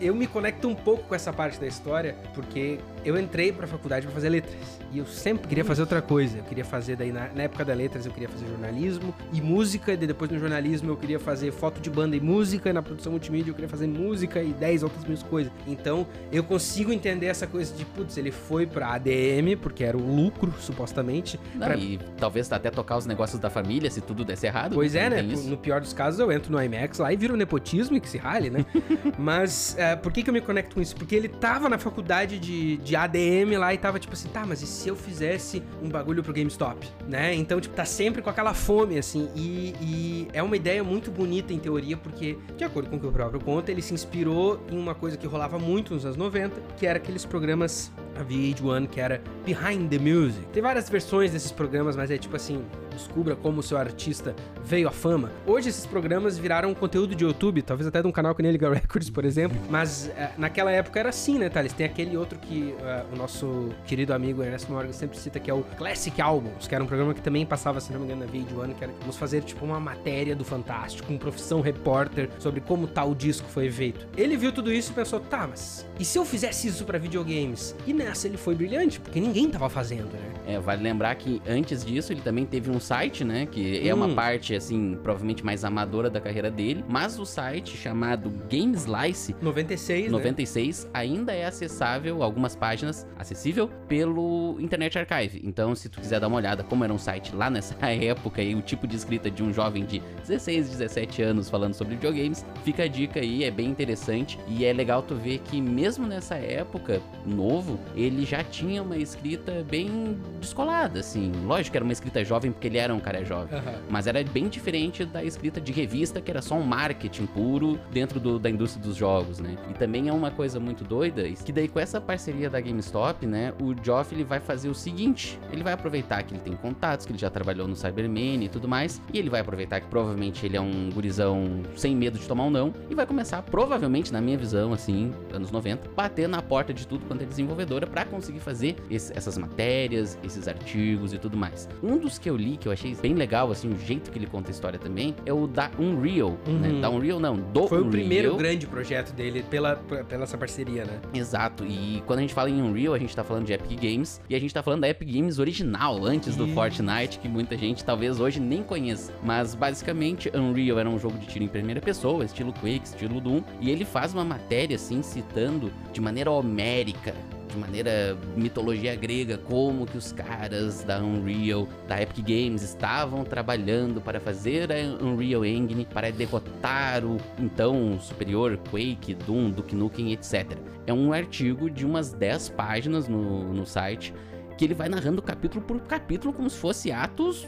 eu 0.00 0.14
me 0.14 0.26
conecto 0.26 0.68
um 0.68 0.74
pouco 0.74 1.04
com 1.04 1.14
essa 1.14 1.32
parte 1.32 1.58
da 1.60 1.66
história, 1.66 2.16
porque 2.34 2.78
eu 3.04 3.18
entrei 3.18 3.52
pra 3.52 3.66
faculdade 3.66 4.06
para 4.06 4.14
fazer 4.14 4.28
letras. 4.28 4.54
E 4.92 4.98
eu 4.98 5.06
sempre 5.06 5.48
queria 5.48 5.64
fazer 5.64 5.80
outra 5.82 6.00
coisa. 6.00 6.38
Eu 6.38 6.44
queria 6.44 6.64
fazer, 6.64 6.96
daí 6.96 7.12
na, 7.12 7.28
na, 7.28 7.42
época 7.42 7.64
da 7.64 7.74
letras, 7.74 8.06
eu 8.06 8.12
queria 8.12 8.28
fazer 8.28 8.46
jornalismo 8.46 9.14
e 9.32 9.40
música. 9.40 9.92
E 9.92 9.96
depois 9.96 10.30
no 10.30 10.38
jornalismo 10.38 10.90
eu 10.90 10.96
queria 10.96 11.18
fazer 11.18 11.52
foto 11.52 11.80
de 11.80 11.90
banda 11.90 12.16
e 12.16 12.20
música. 12.20 12.70
E 12.70 12.72
na 12.72 12.82
produção 12.82 13.12
multimídia 13.12 13.50
eu 13.50 13.54
queria 13.54 13.68
fazer 13.68 13.86
música 13.86 14.42
e 14.42 14.52
10 14.52 14.82
outras 14.82 15.04
mil 15.04 15.14
coisas. 15.28 15.52
Então 15.66 16.06
eu 16.32 16.42
consigo 16.42 16.92
entender 16.92 17.26
essa 17.26 17.46
coisa 17.46 17.74
de, 17.74 17.84
putz, 17.84 18.16
ele 18.16 18.30
foi 18.30 18.66
pra 18.66 18.94
ADM, 18.94 19.56
porque 19.60 19.84
era 19.84 19.96
o 19.96 20.00
lucro, 20.00 20.52
supostamente. 20.58 21.38
Não, 21.54 21.66
pra... 21.66 21.76
E 21.76 21.98
talvez 22.16 22.50
até 22.52 22.70
tocar 22.70 22.96
os 22.96 23.06
negócios 23.06 23.40
da 23.40 23.50
família, 23.50 23.90
se 23.90 24.00
tudo 24.00 24.24
desse 24.24 24.46
errado. 24.46 24.74
Pois 24.74 24.94
é, 24.94 25.10
né? 25.10 25.22
No 25.22 25.56
pior 25.56 25.80
dos 25.80 25.92
casos, 25.92 26.20
eu 26.20 26.30
entro 26.30 26.52
no 26.52 26.62
IMAX 26.62 26.98
lá 26.98 27.12
e 27.12 27.16
viro 27.16 27.36
nepotismo 27.36 27.96
e 27.96 28.00
que 28.00 28.08
se 28.08 28.18
rale, 28.18 28.50
né? 28.50 28.64
Mas 29.18 29.76
uh, 29.78 29.98
por 30.00 30.12
que, 30.12 30.22
que 30.22 30.30
eu 30.30 30.34
me 30.34 30.40
conecto 30.40 30.74
com 30.74 30.80
isso? 30.80 30.94
Porque 30.94 31.14
ele 31.14 31.28
tava 31.28 31.68
na 31.68 31.78
faculdade 31.78 32.38
de, 32.38 32.76
de 32.78 32.93
ADM 32.96 33.58
lá 33.58 33.72
e 33.74 33.78
tava 33.78 33.98
tipo 33.98 34.12
assim, 34.12 34.28
tá, 34.28 34.44
mas 34.46 34.62
e 34.62 34.66
se 34.66 34.88
eu 34.88 34.96
fizesse 34.96 35.62
um 35.82 35.88
bagulho 35.88 36.22
pro 36.22 36.32
GameStop, 36.32 36.86
né? 37.08 37.34
Então, 37.34 37.60
tipo, 37.60 37.74
tá 37.74 37.84
sempre 37.84 38.22
com 38.22 38.30
aquela 38.30 38.54
fome, 38.54 38.98
assim, 38.98 39.28
e, 39.34 39.74
e 39.80 40.28
é 40.32 40.42
uma 40.42 40.56
ideia 40.56 40.82
muito 40.82 41.10
bonita 41.10 41.52
em 41.52 41.58
teoria, 41.58 41.96
porque, 41.96 42.38
de 42.56 42.64
acordo 42.64 42.90
com 42.90 42.96
o 42.96 43.00
que 43.00 43.06
o 43.06 43.12
próprio 43.12 43.40
conta, 43.40 43.70
ele 43.70 43.82
se 43.82 43.94
inspirou 43.94 44.60
em 44.70 44.78
uma 44.78 44.94
coisa 44.94 45.16
que 45.16 45.26
rolava 45.26 45.58
muito 45.58 45.94
nos 45.94 46.04
anos 46.04 46.16
90, 46.16 46.60
que 46.76 46.86
era 46.86 46.98
aqueles 46.98 47.24
programas 47.24 47.92
a 48.16 48.24
VH1, 48.24 48.88
que 48.88 49.00
era 49.00 49.20
Behind 49.44 49.88
the 49.88 49.98
Music. 49.98 50.46
Tem 50.52 50.62
várias 50.62 50.88
versões 50.88 51.32
desses 51.32 51.50
programas, 51.50 51.96
mas 51.96 52.10
é 52.10 52.18
tipo 52.18 52.36
assim, 52.36 52.64
descubra 52.94 53.36
como 53.36 53.60
o 53.60 53.62
seu 53.62 53.76
artista 53.76 54.34
veio 54.64 54.88
à 54.88 54.90
fama. 54.90 55.30
Hoje 55.46 55.68
esses 55.68 55.86
programas 55.86 56.38
viraram 56.38 56.74
conteúdo 56.74 57.14
de 57.14 57.24
YouTube, 57.24 57.62
talvez 57.62 57.86
até 57.86 58.00
de 58.00 58.08
um 58.08 58.12
canal 58.12 58.34
que 58.34 58.42
nem 58.42 58.52
Liga 58.52 58.68
Records, 58.72 59.10
por 59.10 59.24
exemplo, 59.24 59.58
mas 59.68 60.06
uh, 60.06 60.38
naquela 60.38 60.70
época 60.70 61.00
era 61.00 61.08
assim, 61.08 61.38
né, 61.38 61.48
Thales? 61.48 61.72
Tem 61.72 61.86
aquele 61.86 62.16
outro 62.16 62.38
que 62.38 62.74
uh, 62.78 63.14
o 63.14 63.16
nosso 63.16 63.70
querido 63.86 64.14
amigo 64.14 64.42
Ernesto 64.42 64.72
Morgan 64.72 64.92
sempre 64.92 65.18
cita, 65.18 65.38
que 65.38 65.50
é 65.50 65.54
o 65.54 65.62
Classic 65.76 66.20
Albums, 66.20 66.66
que 66.66 66.74
era 66.74 66.82
um 66.82 66.86
programa 66.86 67.14
que 67.14 67.20
também 67.20 67.44
passava, 67.44 67.80
se 67.80 67.92
não 67.92 68.00
me 68.00 68.06
engano, 68.06 68.24
na 68.24 68.30
VH1, 68.30 68.74
que 68.74 68.84
era 68.84 68.92
vamos 69.00 69.16
fazer 69.16 69.42
tipo 69.42 69.64
uma 69.64 69.80
matéria 69.80 70.34
do 70.34 70.44
Fantástico, 70.44 71.08
com 71.08 71.18
profissão 71.18 71.60
repórter, 71.60 72.28
sobre 72.38 72.60
como 72.60 72.86
tal 72.86 73.14
disco 73.14 73.48
foi 73.48 73.70
feito. 73.70 74.06
Ele 74.16 74.36
viu 74.36 74.52
tudo 74.52 74.72
isso 74.72 74.92
e 74.92 74.94
pensou, 74.94 75.20
tá, 75.20 75.46
mas 75.46 75.86
e 75.98 76.04
se 76.04 76.18
eu 76.18 76.24
fizesse 76.24 76.68
isso 76.68 76.84
para 76.84 76.98
videogames? 76.98 77.74
E 77.86 77.92
nessa 77.92 78.26
ele 78.26 78.36
foi 78.36 78.54
brilhante, 78.54 78.98
porque 79.00 79.20
ninguém 79.20 79.48
tava 79.50 79.68
fazendo, 79.68 80.12
né? 80.12 80.34
É, 80.46 80.58
vale 80.58 80.82
lembrar 80.82 81.14
que 81.14 81.40
antes 81.46 81.84
disso 81.84 82.12
ele 82.12 82.20
também 82.20 82.44
teve 82.44 82.70
um 82.70 82.80
site, 82.84 83.24
né? 83.24 83.46
Que 83.46 83.80
hum. 83.82 83.88
é 83.88 83.94
uma 83.94 84.06
hum. 84.06 84.14
parte, 84.14 84.54
assim, 84.54 84.98
provavelmente 85.02 85.44
mais 85.44 85.64
amadora 85.64 86.10
da 86.10 86.20
carreira 86.20 86.50
dele. 86.50 86.84
Mas 86.88 87.18
o 87.18 87.24
site 87.24 87.76
chamado 87.76 88.30
Game 88.48 88.74
Slice 88.74 89.34
96, 89.40 90.12
96 90.12 90.84
né? 90.84 90.90
ainda 90.94 91.32
é 91.32 91.46
acessável, 91.46 92.22
algumas 92.22 92.54
páginas 92.54 93.06
acessível 93.18 93.68
pelo 93.88 94.56
Internet 94.60 94.98
Archive. 94.98 95.40
Então, 95.44 95.74
se 95.74 95.88
tu 95.88 96.00
quiser 96.00 96.20
dar 96.20 96.28
uma 96.28 96.36
olhada 96.36 96.62
como 96.62 96.84
era 96.84 96.92
um 96.92 96.98
site 96.98 97.34
lá 97.34 97.48
nessa 97.48 97.74
época 97.86 98.42
e 98.42 98.54
o 98.54 98.62
tipo 98.62 98.86
de 98.86 98.96
escrita 98.96 99.30
de 99.30 99.42
um 99.42 99.52
jovem 99.52 99.84
de 99.84 100.00
16, 100.20 100.70
17 100.70 101.22
anos 101.22 101.48
falando 101.48 101.74
sobre 101.74 101.94
videogames, 101.94 102.44
fica 102.64 102.84
a 102.84 102.88
dica 102.88 103.20
aí, 103.20 103.44
é 103.44 103.50
bem 103.50 103.68
interessante. 103.68 104.38
E 104.46 104.64
é 104.64 104.72
legal 104.72 105.02
tu 105.02 105.14
ver 105.14 105.38
que 105.38 105.60
mesmo 105.60 106.06
nessa 106.06 106.34
época, 106.34 107.00
novo, 107.24 107.78
ele 107.96 108.24
já 108.24 108.44
tinha 108.44 108.82
uma 108.82 108.96
escrita 108.96 109.64
bem 109.68 110.18
descolada, 110.40 111.00
assim. 111.00 111.32
Lógico 111.44 111.72
que 111.72 111.78
era 111.78 111.84
uma 111.84 111.92
escrita 111.92 112.24
jovem 112.24 112.52
porque 112.52 112.68
ele 112.68 112.73
ele 112.74 112.78
era 112.78 112.92
um 112.94 112.98
cara 113.00 113.24
jovem. 113.24 113.56
Aham. 113.56 113.74
Mas 113.88 114.06
era 114.06 114.22
bem 114.24 114.48
diferente 114.48 115.04
da 115.04 115.22
escrita 115.24 115.60
de 115.60 115.70
revista, 115.72 116.20
que 116.20 116.30
era 116.30 116.42
só 116.42 116.56
um 116.56 116.62
marketing 116.64 117.26
puro 117.26 117.78
dentro 117.92 118.18
do- 118.18 118.38
da 118.38 118.50
indústria 118.50 118.82
dos 118.84 118.96
jogos, 118.96 119.38
né? 119.38 119.56
E 119.70 119.74
também 119.74 120.08
é 120.08 120.12
uma 120.12 120.30
coisa 120.30 120.58
muito 120.58 120.82
doida, 120.84 121.22
que 121.44 121.52
daí 121.52 121.68
com 121.68 121.78
essa 121.78 122.00
parceria 122.00 122.50
da 122.50 122.60
GameStop, 122.60 123.26
né, 123.26 123.52
o 123.60 123.74
Geoff 123.82 124.12
ele 124.14 124.24
vai 124.24 124.40
fazer 124.40 124.68
o 124.68 124.74
seguinte, 124.74 125.38
ele 125.52 125.62
vai 125.62 125.72
aproveitar 125.72 126.22
que 126.24 126.34
ele 126.34 126.40
tem 126.40 126.54
contatos, 126.54 127.06
que 127.06 127.12
ele 127.12 127.18
já 127.18 127.30
trabalhou 127.30 127.68
no 127.68 127.76
Cyberman 127.76 128.44
e 128.44 128.48
tudo 128.48 128.66
mais, 128.66 129.00
e 129.12 129.18
ele 129.18 129.30
vai 129.30 129.40
aproveitar 129.40 129.80
que 129.80 129.86
provavelmente 129.86 130.44
ele 130.44 130.56
é 130.56 130.60
um 130.60 130.90
gurizão 130.92 131.62
sem 131.76 131.94
medo 131.94 132.18
de 132.18 132.26
tomar 132.26 132.44
um 132.44 132.50
não, 132.50 132.72
e 132.90 132.94
vai 132.94 133.06
começar, 133.06 133.42
provavelmente, 133.42 134.12
na 134.12 134.20
minha 134.20 134.36
visão, 134.36 134.72
assim, 134.72 135.12
anos 135.32 135.50
90, 135.50 135.88
bater 135.94 136.28
na 136.28 136.42
porta 136.42 136.72
de 136.74 136.86
tudo 136.86 137.04
quanto 137.06 137.22
é 137.22 137.26
desenvolvedora 137.26 137.86
pra 137.86 138.04
conseguir 138.04 138.40
fazer 138.40 138.76
esse- 138.90 139.12
essas 139.16 139.38
matérias, 139.38 140.18
esses 140.24 140.48
artigos 140.48 141.12
e 141.12 141.18
tudo 141.18 141.36
mais. 141.36 141.68
Um 141.82 141.98
dos 141.98 142.18
que 142.18 142.28
eu 142.28 142.36
li, 142.36 142.56
que 142.64 142.68
eu 142.68 142.72
achei 142.72 142.94
bem 142.94 143.12
legal, 143.12 143.50
assim, 143.50 143.68
o 143.68 143.78
jeito 143.78 144.10
que 144.10 144.18
ele 144.18 144.26
conta 144.26 144.50
a 144.50 144.52
história 144.52 144.78
também, 144.78 145.14
é 145.26 145.32
o 145.32 145.46
da 145.46 145.70
Unreal, 145.78 146.30
né? 146.46 146.68
Uhum. 146.70 146.80
Da 146.80 146.88
Unreal 146.88 147.20
não, 147.20 147.36
do 147.36 147.68
Foi 147.68 147.76
o 147.76 147.80
Unreal. 147.82 147.90
primeiro 147.90 148.36
grande 148.36 148.66
projeto 148.66 149.12
dele 149.12 149.44
pela, 149.50 149.76
pela 149.76 150.24
essa 150.24 150.38
parceria, 150.38 150.86
né? 150.86 150.98
Exato, 151.12 151.62
e 151.66 152.02
quando 152.06 152.20
a 152.20 152.22
gente 152.22 152.32
fala 152.32 152.48
em 152.48 152.62
Unreal, 152.62 152.94
a 152.94 152.98
gente 152.98 153.14
tá 153.14 153.22
falando 153.22 153.44
de 153.44 153.52
Epic 153.52 153.78
Games, 153.78 154.18
e 154.30 154.34
a 154.34 154.40
gente 154.40 154.54
tá 154.54 154.62
falando 154.62 154.80
da 154.80 154.88
Epic 154.88 155.06
Games 155.12 155.38
original, 155.38 156.04
antes 156.04 156.36
do. 156.36 156.54
Fortnite, 156.54 157.18
que 157.18 157.28
muita 157.28 157.56
gente 157.56 157.84
talvez 157.84 158.20
hoje 158.20 158.38
nem 158.38 158.62
conheça. 158.62 159.12
Mas 159.22 159.54
basicamente, 159.54 160.30
Unreal 160.34 160.78
era 160.78 160.88
um 160.88 160.98
jogo 160.98 161.18
de 161.18 161.26
tiro 161.26 161.44
em 161.44 161.48
primeira 161.48 161.80
pessoa, 161.80 162.24
estilo 162.24 162.52
Quake, 162.52 162.86
estilo 162.86 163.20
Doom, 163.20 163.42
e 163.60 163.70
ele 163.70 163.84
faz 163.84 164.14
uma 164.14 164.24
matéria 164.24 164.76
assim, 164.76 165.02
citando 165.02 165.72
de 165.92 166.00
maneira 166.00 166.30
homérica. 166.30 167.12
De 167.54 167.60
maneira 167.60 168.18
mitologia 168.36 168.96
grega, 168.96 169.38
como 169.38 169.86
que 169.86 169.96
os 169.96 170.10
caras 170.10 170.82
da 170.82 170.98
Unreal, 170.98 171.68
da 171.86 172.02
Epic 172.02 172.26
Games, 172.26 172.62
estavam 172.62 173.22
trabalhando 173.22 174.00
para 174.00 174.18
fazer 174.18 174.72
a 174.72 175.04
Unreal 175.04 175.44
Engine 175.44 175.86
para 175.86 176.10
derrotar 176.10 177.04
o 177.04 177.16
então 177.38 177.96
superior 178.00 178.58
Quake, 178.72 179.14
Doom, 179.14 179.52
Duke 179.52 179.76
Nukem, 179.76 180.12
etc. 180.12 180.58
É 180.84 180.92
um 180.92 181.12
artigo 181.12 181.70
de 181.70 181.86
umas 181.86 182.12
10 182.12 182.48
páginas 182.50 183.06
no, 183.06 183.54
no 183.54 183.64
site 183.64 184.12
que 184.58 184.64
ele 184.64 184.74
vai 184.74 184.88
narrando 184.88 185.22
capítulo 185.22 185.64
por 185.64 185.80
capítulo 185.82 186.32
como 186.32 186.50
se 186.50 186.58
fosse 186.58 186.90
atos 186.90 187.46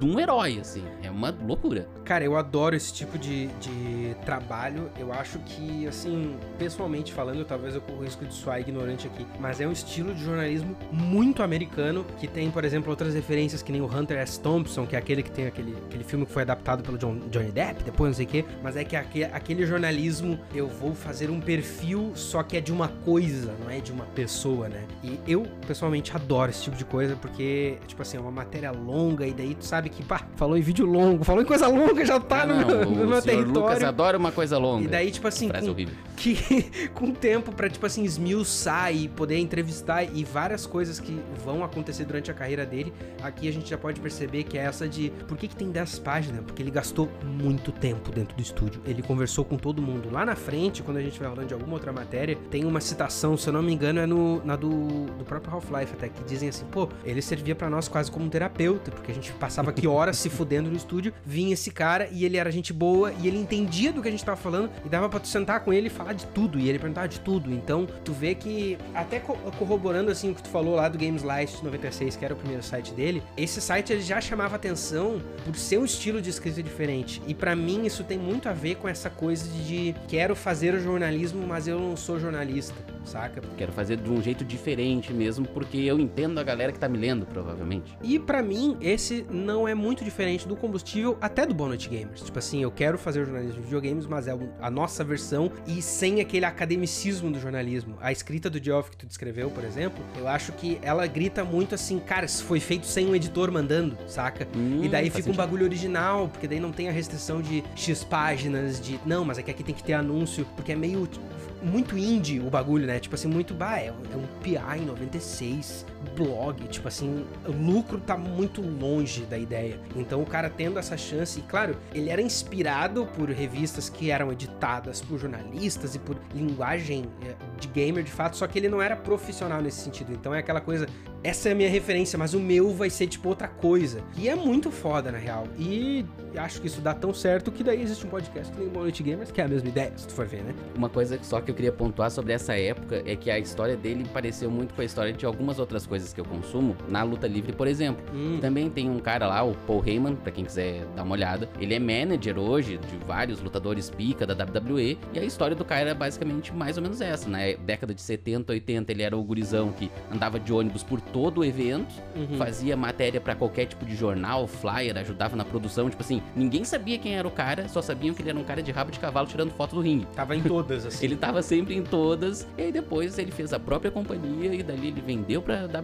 de 0.00 0.06
um 0.06 0.18
herói, 0.18 0.58
assim. 0.60 0.82
É 1.02 1.10
uma 1.10 1.30
loucura. 1.46 1.86
Cara, 2.04 2.24
eu 2.24 2.36
adoro 2.36 2.74
esse 2.74 2.92
tipo 2.92 3.18
de, 3.18 3.46
de 3.60 4.16
trabalho. 4.24 4.90
Eu 4.98 5.12
acho 5.12 5.38
que, 5.40 5.86
assim, 5.86 6.34
pessoalmente 6.58 7.12
falando, 7.12 7.44
talvez 7.44 7.74
eu 7.74 7.80
corra 7.80 7.98
o 8.00 8.04
risco 8.04 8.24
de 8.24 8.32
soar 8.34 8.60
ignorante 8.60 9.06
aqui, 9.06 9.26
mas 9.38 9.60
é 9.60 9.66
um 9.66 9.72
estilo 9.72 10.14
de 10.14 10.24
jornalismo 10.24 10.74
muito 10.90 11.42
americano, 11.42 12.04
que 12.18 12.26
tem, 12.26 12.50
por 12.50 12.64
exemplo, 12.64 12.90
outras 12.90 13.14
referências 13.14 13.62
que 13.62 13.70
nem 13.70 13.80
o 13.80 13.86
Hunter 13.86 14.18
S. 14.18 14.40
Thompson, 14.40 14.86
que 14.86 14.96
é 14.96 14.98
aquele 14.98 15.22
que 15.22 15.30
tem 15.30 15.46
aquele, 15.46 15.76
aquele 15.86 16.02
filme 16.04 16.24
que 16.24 16.32
foi 16.32 16.42
adaptado 16.42 16.82
pelo 16.82 16.96
John- 16.96 17.20
Johnny 17.30 17.50
Depp, 17.52 17.82
depois 17.84 18.08
não 18.10 18.14
sei 18.16 18.24
o 18.26 18.28
quê, 18.28 18.44
mas 18.62 18.76
é 18.76 18.84
que 18.84 18.96
aque- 18.96 19.24
aquele 19.24 19.66
jornalismo, 19.66 20.38
eu 20.54 20.66
vou 20.66 20.94
fazer 20.94 21.28
um 21.30 21.40
perfil, 21.40 22.12
só 22.14 22.42
que 22.42 22.56
é 22.56 22.60
de 22.60 22.72
uma 22.72 22.88
coisa, 22.88 23.54
não 23.62 23.68
é 23.70 23.80
de 23.80 23.92
uma 23.92 24.06
pessoa, 24.06 24.68
né? 24.68 24.84
E 25.04 25.20
eu, 25.26 25.46
pessoalmente, 25.66 26.14
adoro 26.16 26.50
esse 26.50 26.62
tipo 26.62 26.76
de 26.76 26.84
coisa, 26.84 27.14
porque, 27.16 27.76
tipo 27.86 28.00
assim, 28.00 28.16
é 28.16 28.20
uma 28.20 28.30
matéria 28.30 28.70
longa, 28.70 29.26
e 29.26 29.32
daí 29.32 29.54
tu 29.54 29.64
sabe 29.64 29.89
que, 29.90 30.02
pá, 30.02 30.22
falou 30.36 30.56
em 30.56 30.60
vídeo 30.60 30.86
longo, 30.86 31.24
falou 31.24 31.42
em 31.42 31.46
coisa 31.46 31.66
longa, 31.68 32.04
já 32.04 32.18
tá 32.20 32.42
Ah, 32.42 32.46
no, 32.46 32.54
não, 32.60 32.66
meu, 32.66 32.84
no 32.84 33.06
meu 33.06 33.20
senhor 33.20 33.38
Lucas 33.46 33.52
território. 33.52 33.86
adora 33.88 34.18
uma 34.18 34.32
coisa 34.32 34.58
longa. 34.58 34.84
E 34.84 34.88
daí, 34.88 35.10
tipo 35.10 35.26
assim, 35.28 35.48
com, 35.48 35.70
horrível. 35.70 35.94
que, 36.16 36.88
com 36.94 37.10
tempo 37.12 37.52
pra, 37.52 37.68
tipo 37.68 37.84
assim, 37.84 38.04
esmiuçar 38.04 38.94
e 38.94 39.08
poder 39.08 39.38
entrevistar 39.38 40.04
e 40.04 40.24
várias 40.24 40.66
coisas 40.66 41.00
que 41.00 41.18
vão 41.44 41.64
acontecer 41.64 42.04
durante 42.04 42.30
a 42.30 42.34
carreira 42.34 42.64
dele, 42.64 42.92
aqui 43.22 43.48
a 43.48 43.52
gente 43.52 43.68
já 43.68 43.78
pode 43.78 44.00
perceber 44.00 44.44
que 44.44 44.56
é 44.56 44.62
essa 44.62 44.88
de 44.88 45.10
por 45.28 45.36
que, 45.36 45.48
que 45.48 45.56
tem 45.56 45.70
10 45.70 45.98
páginas? 46.00 46.44
Porque 46.44 46.62
ele 46.62 46.70
gastou 46.70 47.08
muito 47.24 47.72
tempo 47.72 48.10
dentro 48.10 48.36
do 48.36 48.42
estúdio. 48.42 48.80
Ele 48.86 49.02
conversou 49.02 49.44
com 49.44 49.56
todo 49.56 49.82
mundo. 49.82 50.10
Lá 50.10 50.24
na 50.24 50.36
frente, 50.36 50.82
quando 50.82 50.98
a 50.98 51.02
gente 51.02 51.18
vai 51.18 51.28
falando 51.28 51.46
de 51.48 51.54
alguma 51.54 51.74
outra 51.74 51.92
matéria, 51.92 52.36
tem 52.50 52.64
uma 52.64 52.80
citação, 52.80 53.36
se 53.36 53.48
eu 53.48 53.52
não 53.52 53.62
me 53.62 53.72
engano, 53.72 54.00
é 54.00 54.06
no, 54.06 54.44
na 54.44 54.56
do, 54.56 54.70
do 55.06 55.24
próprio 55.24 55.52
Half-Life 55.54 55.92
até, 55.94 56.08
que 56.08 56.22
dizem 56.24 56.48
assim, 56.48 56.64
pô, 56.66 56.88
ele 57.04 57.20
servia 57.22 57.54
pra 57.54 57.68
nós 57.70 57.88
quase 57.88 58.10
como 58.10 58.24
um 58.24 58.28
terapeuta, 58.28 58.90
porque 58.90 59.10
a 59.10 59.14
gente 59.14 59.32
passava 59.32 59.70
aqui 59.80 59.86
horas 59.88 60.18
se 60.18 60.28
fudendo 60.28 60.68
no 60.70 60.76
estúdio, 60.76 61.10
vinha 61.24 61.54
esse 61.54 61.70
cara 61.70 62.06
e 62.12 62.26
ele 62.26 62.36
era 62.36 62.50
gente 62.52 62.70
boa 62.70 63.12
e 63.22 63.26
ele 63.26 63.38
entendia 63.38 63.90
do 63.90 64.02
que 64.02 64.08
a 64.08 64.10
gente 64.10 64.22
tava 64.22 64.36
falando 64.36 64.70
e 64.84 64.88
dava 64.90 65.08
pra 65.08 65.18
tu 65.18 65.26
sentar 65.26 65.60
com 65.60 65.72
ele 65.72 65.86
e 65.86 65.90
falar 65.90 66.12
de 66.12 66.26
tudo, 66.26 66.58
e 66.60 66.68
ele 66.68 66.78
perguntava 66.78 67.08
de 67.08 67.18
tudo. 67.20 67.50
Então, 67.50 67.88
tu 68.04 68.12
vê 68.12 68.34
que, 68.34 68.76
até 68.94 69.18
co- 69.20 69.38
corroborando 69.58 70.10
assim 70.10 70.30
o 70.30 70.34
que 70.34 70.42
tu 70.42 70.50
falou 70.50 70.74
lá 70.74 70.86
do 70.86 70.98
Games 70.98 71.22
Light 71.22 71.64
96, 71.64 72.14
que 72.14 72.24
era 72.24 72.34
o 72.34 72.36
primeiro 72.36 72.62
site 72.62 72.92
dele, 72.92 73.22
esse 73.38 73.58
site 73.60 73.90
ele 73.94 74.02
já 74.02 74.20
chamava 74.20 74.54
atenção 74.56 75.18
por 75.46 75.56
ser 75.56 75.78
um 75.78 75.84
estilo 75.86 76.20
de 76.20 76.28
escrita 76.28 76.62
diferente. 76.62 77.22
E 77.26 77.32
pra 77.34 77.56
mim 77.56 77.86
isso 77.86 78.04
tem 78.04 78.18
muito 78.18 78.50
a 78.50 78.52
ver 78.52 78.74
com 78.74 78.86
essa 78.86 79.08
coisa 79.08 79.48
de 79.62 79.94
quero 80.08 80.36
fazer 80.36 80.74
o 80.74 80.80
jornalismo, 80.80 81.46
mas 81.46 81.66
eu 81.66 81.80
não 81.80 81.96
sou 81.96 82.20
jornalista, 82.20 82.74
saca? 83.04 83.40
Quero 83.56 83.72
fazer 83.72 83.96
de 83.96 84.10
um 84.10 84.20
jeito 84.20 84.44
diferente 84.44 85.10
mesmo, 85.12 85.46
porque 85.48 85.78
eu 85.78 85.98
entendo 85.98 86.38
a 86.38 86.42
galera 86.42 86.70
que 86.70 86.78
tá 86.78 86.88
me 86.88 86.98
lendo, 86.98 87.24
provavelmente. 87.24 87.96
E 88.02 88.18
pra 88.18 88.42
mim, 88.42 88.76
esse 88.82 89.24
não 89.30 89.66
é 89.66 89.69
muito 89.74 90.04
diferente 90.04 90.46
do 90.46 90.56
combustível 90.56 91.16
até 91.20 91.44
do 91.46 91.54
Bonnet 91.54 91.88
Gamers. 91.88 92.22
Tipo 92.22 92.38
assim, 92.38 92.62
eu 92.62 92.70
quero 92.70 92.96
fazer 92.98 93.24
jornalismo 93.24 93.56
de 93.56 93.62
videogames, 93.62 94.06
mas 94.06 94.26
é 94.28 94.36
a 94.60 94.70
nossa 94.70 95.02
versão 95.04 95.50
e 95.66 95.80
sem 95.82 96.20
aquele 96.20 96.44
academicismo 96.44 97.30
do 97.30 97.38
jornalismo. 97.40 97.96
A 98.00 98.12
escrita 98.12 98.48
do 98.50 98.62
Geoff 98.62 98.90
que 98.90 98.96
tu 98.96 99.06
descreveu, 99.06 99.50
por 99.50 99.64
exemplo, 99.64 100.02
eu 100.16 100.26
acho 100.28 100.52
que 100.52 100.78
ela 100.82 101.06
grita 101.06 101.44
muito 101.44 101.74
assim, 101.74 101.98
cara, 101.98 102.26
isso 102.26 102.44
foi 102.44 102.60
feito 102.60 102.86
sem 102.86 103.06
um 103.06 103.14
editor 103.14 103.50
mandando, 103.50 103.96
saca? 104.06 104.46
Hum, 104.56 104.80
E 104.82 104.88
daí 104.88 105.10
faz 105.10 105.16
fica 105.16 105.18
um 105.18 105.22
sentido. 105.32 105.36
bagulho 105.36 105.64
original, 105.64 106.28
porque 106.28 106.46
daí 106.48 106.60
não 106.60 106.72
tem 106.72 106.88
a 106.88 106.92
restrição 106.92 107.40
de 107.42 107.62
X 107.74 108.04
páginas, 108.04 108.80
de. 108.80 108.98
Não, 109.06 109.24
mas 109.24 109.38
é 109.38 109.42
que 109.42 109.50
aqui 109.50 109.62
tem 109.62 109.74
que 109.74 109.82
ter 109.82 109.92
anúncio, 109.94 110.46
porque 110.56 110.72
é 110.72 110.76
meio. 110.76 111.06
tipo, 111.06 111.24
Muito 111.62 111.96
indie 111.98 112.40
o 112.40 112.48
bagulho, 112.50 112.86
né? 112.86 112.98
Tipo 112.98 113.14
assim, 113.14 113.28
muito. 113.28 113.52
Bah, 113.54 113.78
é, 113.78 113.88
é 113.88 113.92
um 114.16 114.26
PI 114.42 114.84
96, 114.86 115.84
blog. 116.16 116.66
Tipo 116.68 116.88
assim, 116.88 117.26
lucro 117.46 117.98
tá 117.98 118.16
muito 118.16 118.60
longe 118.60 119.22
da 119.22 119.38
ideia. 119.38 119.80
Então 119.96 120.22
o 120.22 120.26
cara 120.26 120.50
tendo 120.50 120.78
essa 120.78 120.96
chance, 120.96 121.40
e 121.40 121.42
claro, 121.42 121.76
ele 121.94 122.10
era 122.10 122.20
inspirado 122.20 123.06
por 123.16 123.28
revistas 123.28 123.88
que 123.88 124.10
eram 124.10 124.32
editadas 124.32 125.00
por 125.00 125.18
jornalistas 125.18 125.94
e 125.94 125.98
por 125.98 126.16
linguagem 126.34 127.04
eh, 127.22 127.34
de 127.58 127.68
gamer 127.68 128.02
de 128.04 128.10
fato, 128.10 128.36
só 128.36 128.46
que 128.46 128.58
ele 128.58 128.68
não 128.68 128.80
era 128.80 128.96
profissional 128.96 129.60
nesse 129.60 129.80
sentido. 129.80 130.12
Então 130.12 130.34
é 130.34 130.38
aquela 130.38 130.60
coisa, 130.60 130.86
essa 131.22 131.48
é 131.48 131.52
a 131.52 131.54
minha 131.54 131.68
referência, 131.68 132.18
mas 132.18 132.34
o 132.34 132.40
meu 132.40 132.72
vai 132.72 132.88
ser 132.90 133.06
tipo 133.06 133.28
outra 133.28 133.48
coisa. 133.48 134.02
E 134.16 134.28
é 134.28 134.34
muito 134.34 134.70
foda, 134.70 135.12
na 135.12 135.18
real. 135.18 135.46
E 135.58 136.04
acho 136.36 136.60
que 136.60 136.66
isso 136.66 136.80
dá 136.80 136.94
tão 136.94 137.12
certo 137.12 137.52
que 137.52 137.62
daí 137.62 137.82
existe 137.82 138.06
um 138.06 138.10
podcast 138.10 138.52
que 138.52 138.58
nem 138.58 138.70
Noite 138.70 139.02
Gamers, 139.02 139.30
que 139.30 139.40
é 139.40 139.44
a 139.44 139.48
mesma 139.48 139.68
ideia, 139.68 139.92
se 139.96 140.06
tu 140.06 140.14
for 140.14 140.26
ver, 140.26 140.42
né? 140.42 140.54
Uma 140.74 140.88
coisa 140.88 141.18
só 141.22 141.40
que 141.40 141.50
eu 141.50 141.54
queria 141.54 141.72
pontuar 141.72 142.10
sobre 142.10 142.32
essa 142.32 142.56
época 142.56 143.02
é 143.04 143.16
que 143.16 143.30
a 143.30 143.38
história 143.38 143.76
dele 143.76 144.06
pareceu 144.12 144.50
muito 144.50 144.74
com 144.74 144.80
a 144.80 144.84
história 144.84 145.12
de 145.12 145.26
algumas 145.26 145.58
outras 145.58 145.86
coisas 145.90 146.12
que 146.12 146.20
eu 146.20 146.24
consumo 146.24 146.76
na 146.88 147.02
luta 147.02 147.26
livre, 147.26 147.52
por 147.52 147.66
exemplo. 147.66 148.02
Hum, 148.14 148.38
Também 148.40 148.70
tem 148.70 148.88
um 148.88 149.00
cara 149.00 149.26
lá, 149.26 149.42
o 149.42 149.54
Paul 149.66 149.82
Heyman, 149.84 150.14
pra 150.14 150.30
quem 150.30 150.44
quiser 150.44 150.86
dar 150.94 151.02
uma 151.02 151.12
olhada. 151.12 151.48
Ele 151.60 151.74
é 151.74 151.78
manager 151.80 152.38
hoje 152.38 152.78
de 152.78 152.96
vários 153.04 153.42
lutadores 153.42 153.90
pica 153.90 154.24
da 154.24 154.32
WWE. 154.32 154.96
E 155.12 155.18
a 155.18 155.24
história 155.24 155.56
do 155.56 155.64
cara 155.64 155.90
é 155.90 155.94
basicamente 155.94 156.54
mais 156.54 156.76
ou 156.76 156.82
menos 156.82 157.00
essa, 157.00 157.28
né? 157.28 157.56
Década 157.56 157.92
de 157.92 158.00
70, 158.00 158.52
80, 158.52 158.92
ele 158.92 159.02
era 159.02 159.16
o 159.16 159.22
gurizão 159.22 159.72
que 159.72 159.90
andava 160.12 160.38
de 160.38 160.52
ônibus 160.52 160.84
por 160.84 161.00
todo 161.00 161.38
o 161.38 161.44
evento, 161.44 161.92
uhum. 162.14 162.36
fazia 162.36 162.76
matéria 162.76 163.20
pra 163.20 163.34
qualquer 163.34 163.66
tipo 163.66 163.84
de 163.84 163.96
jornal, 163.96 164.46
flyer, 164.46 164.96
ajudava 164.96 165.34
na 165.34 165.44
produção. 165.44 165.90
Tipo 165.90 166.02
assim, 166.02 166.22
ninguém 166.36 166.64
sabia 166.64 166.98
quem 166.98 167.16
era 167.16 167.26
o 167.26 167.30
cara, 167.30 167.68
só 167.68 167.82
sabiam 167.82 168.14
que 168.14 168.22
ele 168.22 168.30
era 168.30 168.38
um 168.38 168.44
cara 168.44 168.62
de 168.62 168.70
rabo 168.70 168.92
de 168.92 169.00
cavalo 169.00 169.26
tirando 169.26 169.50
foto 169.50 169.74
do 169.74 169.80
ringue. 169.80 170.06
Tava 170.14 170.36
em 170.36 170.42
todas, 170.42 170.86
assim. 170.86 171.00
Ele 171.10 171.16
tava 171.16 171.42
sempre 171.42 171.74
em 171.74 171.82
todas, 171.82 172.46
e 172.56 172.62
aí 172.62 172.72
depois 172.72 173.18
ele 173.18 173.30
fez 173.30 173.52
a 173.52 173.58
própria 173.58 173.90
companhia, 173.90 174.54
e 174.54 174.62
dali 174.62 174.88
ele 174.88 175.00
vendeu 175.00 175.40
pra 175.42 175.64
WWE, 175.64 175.79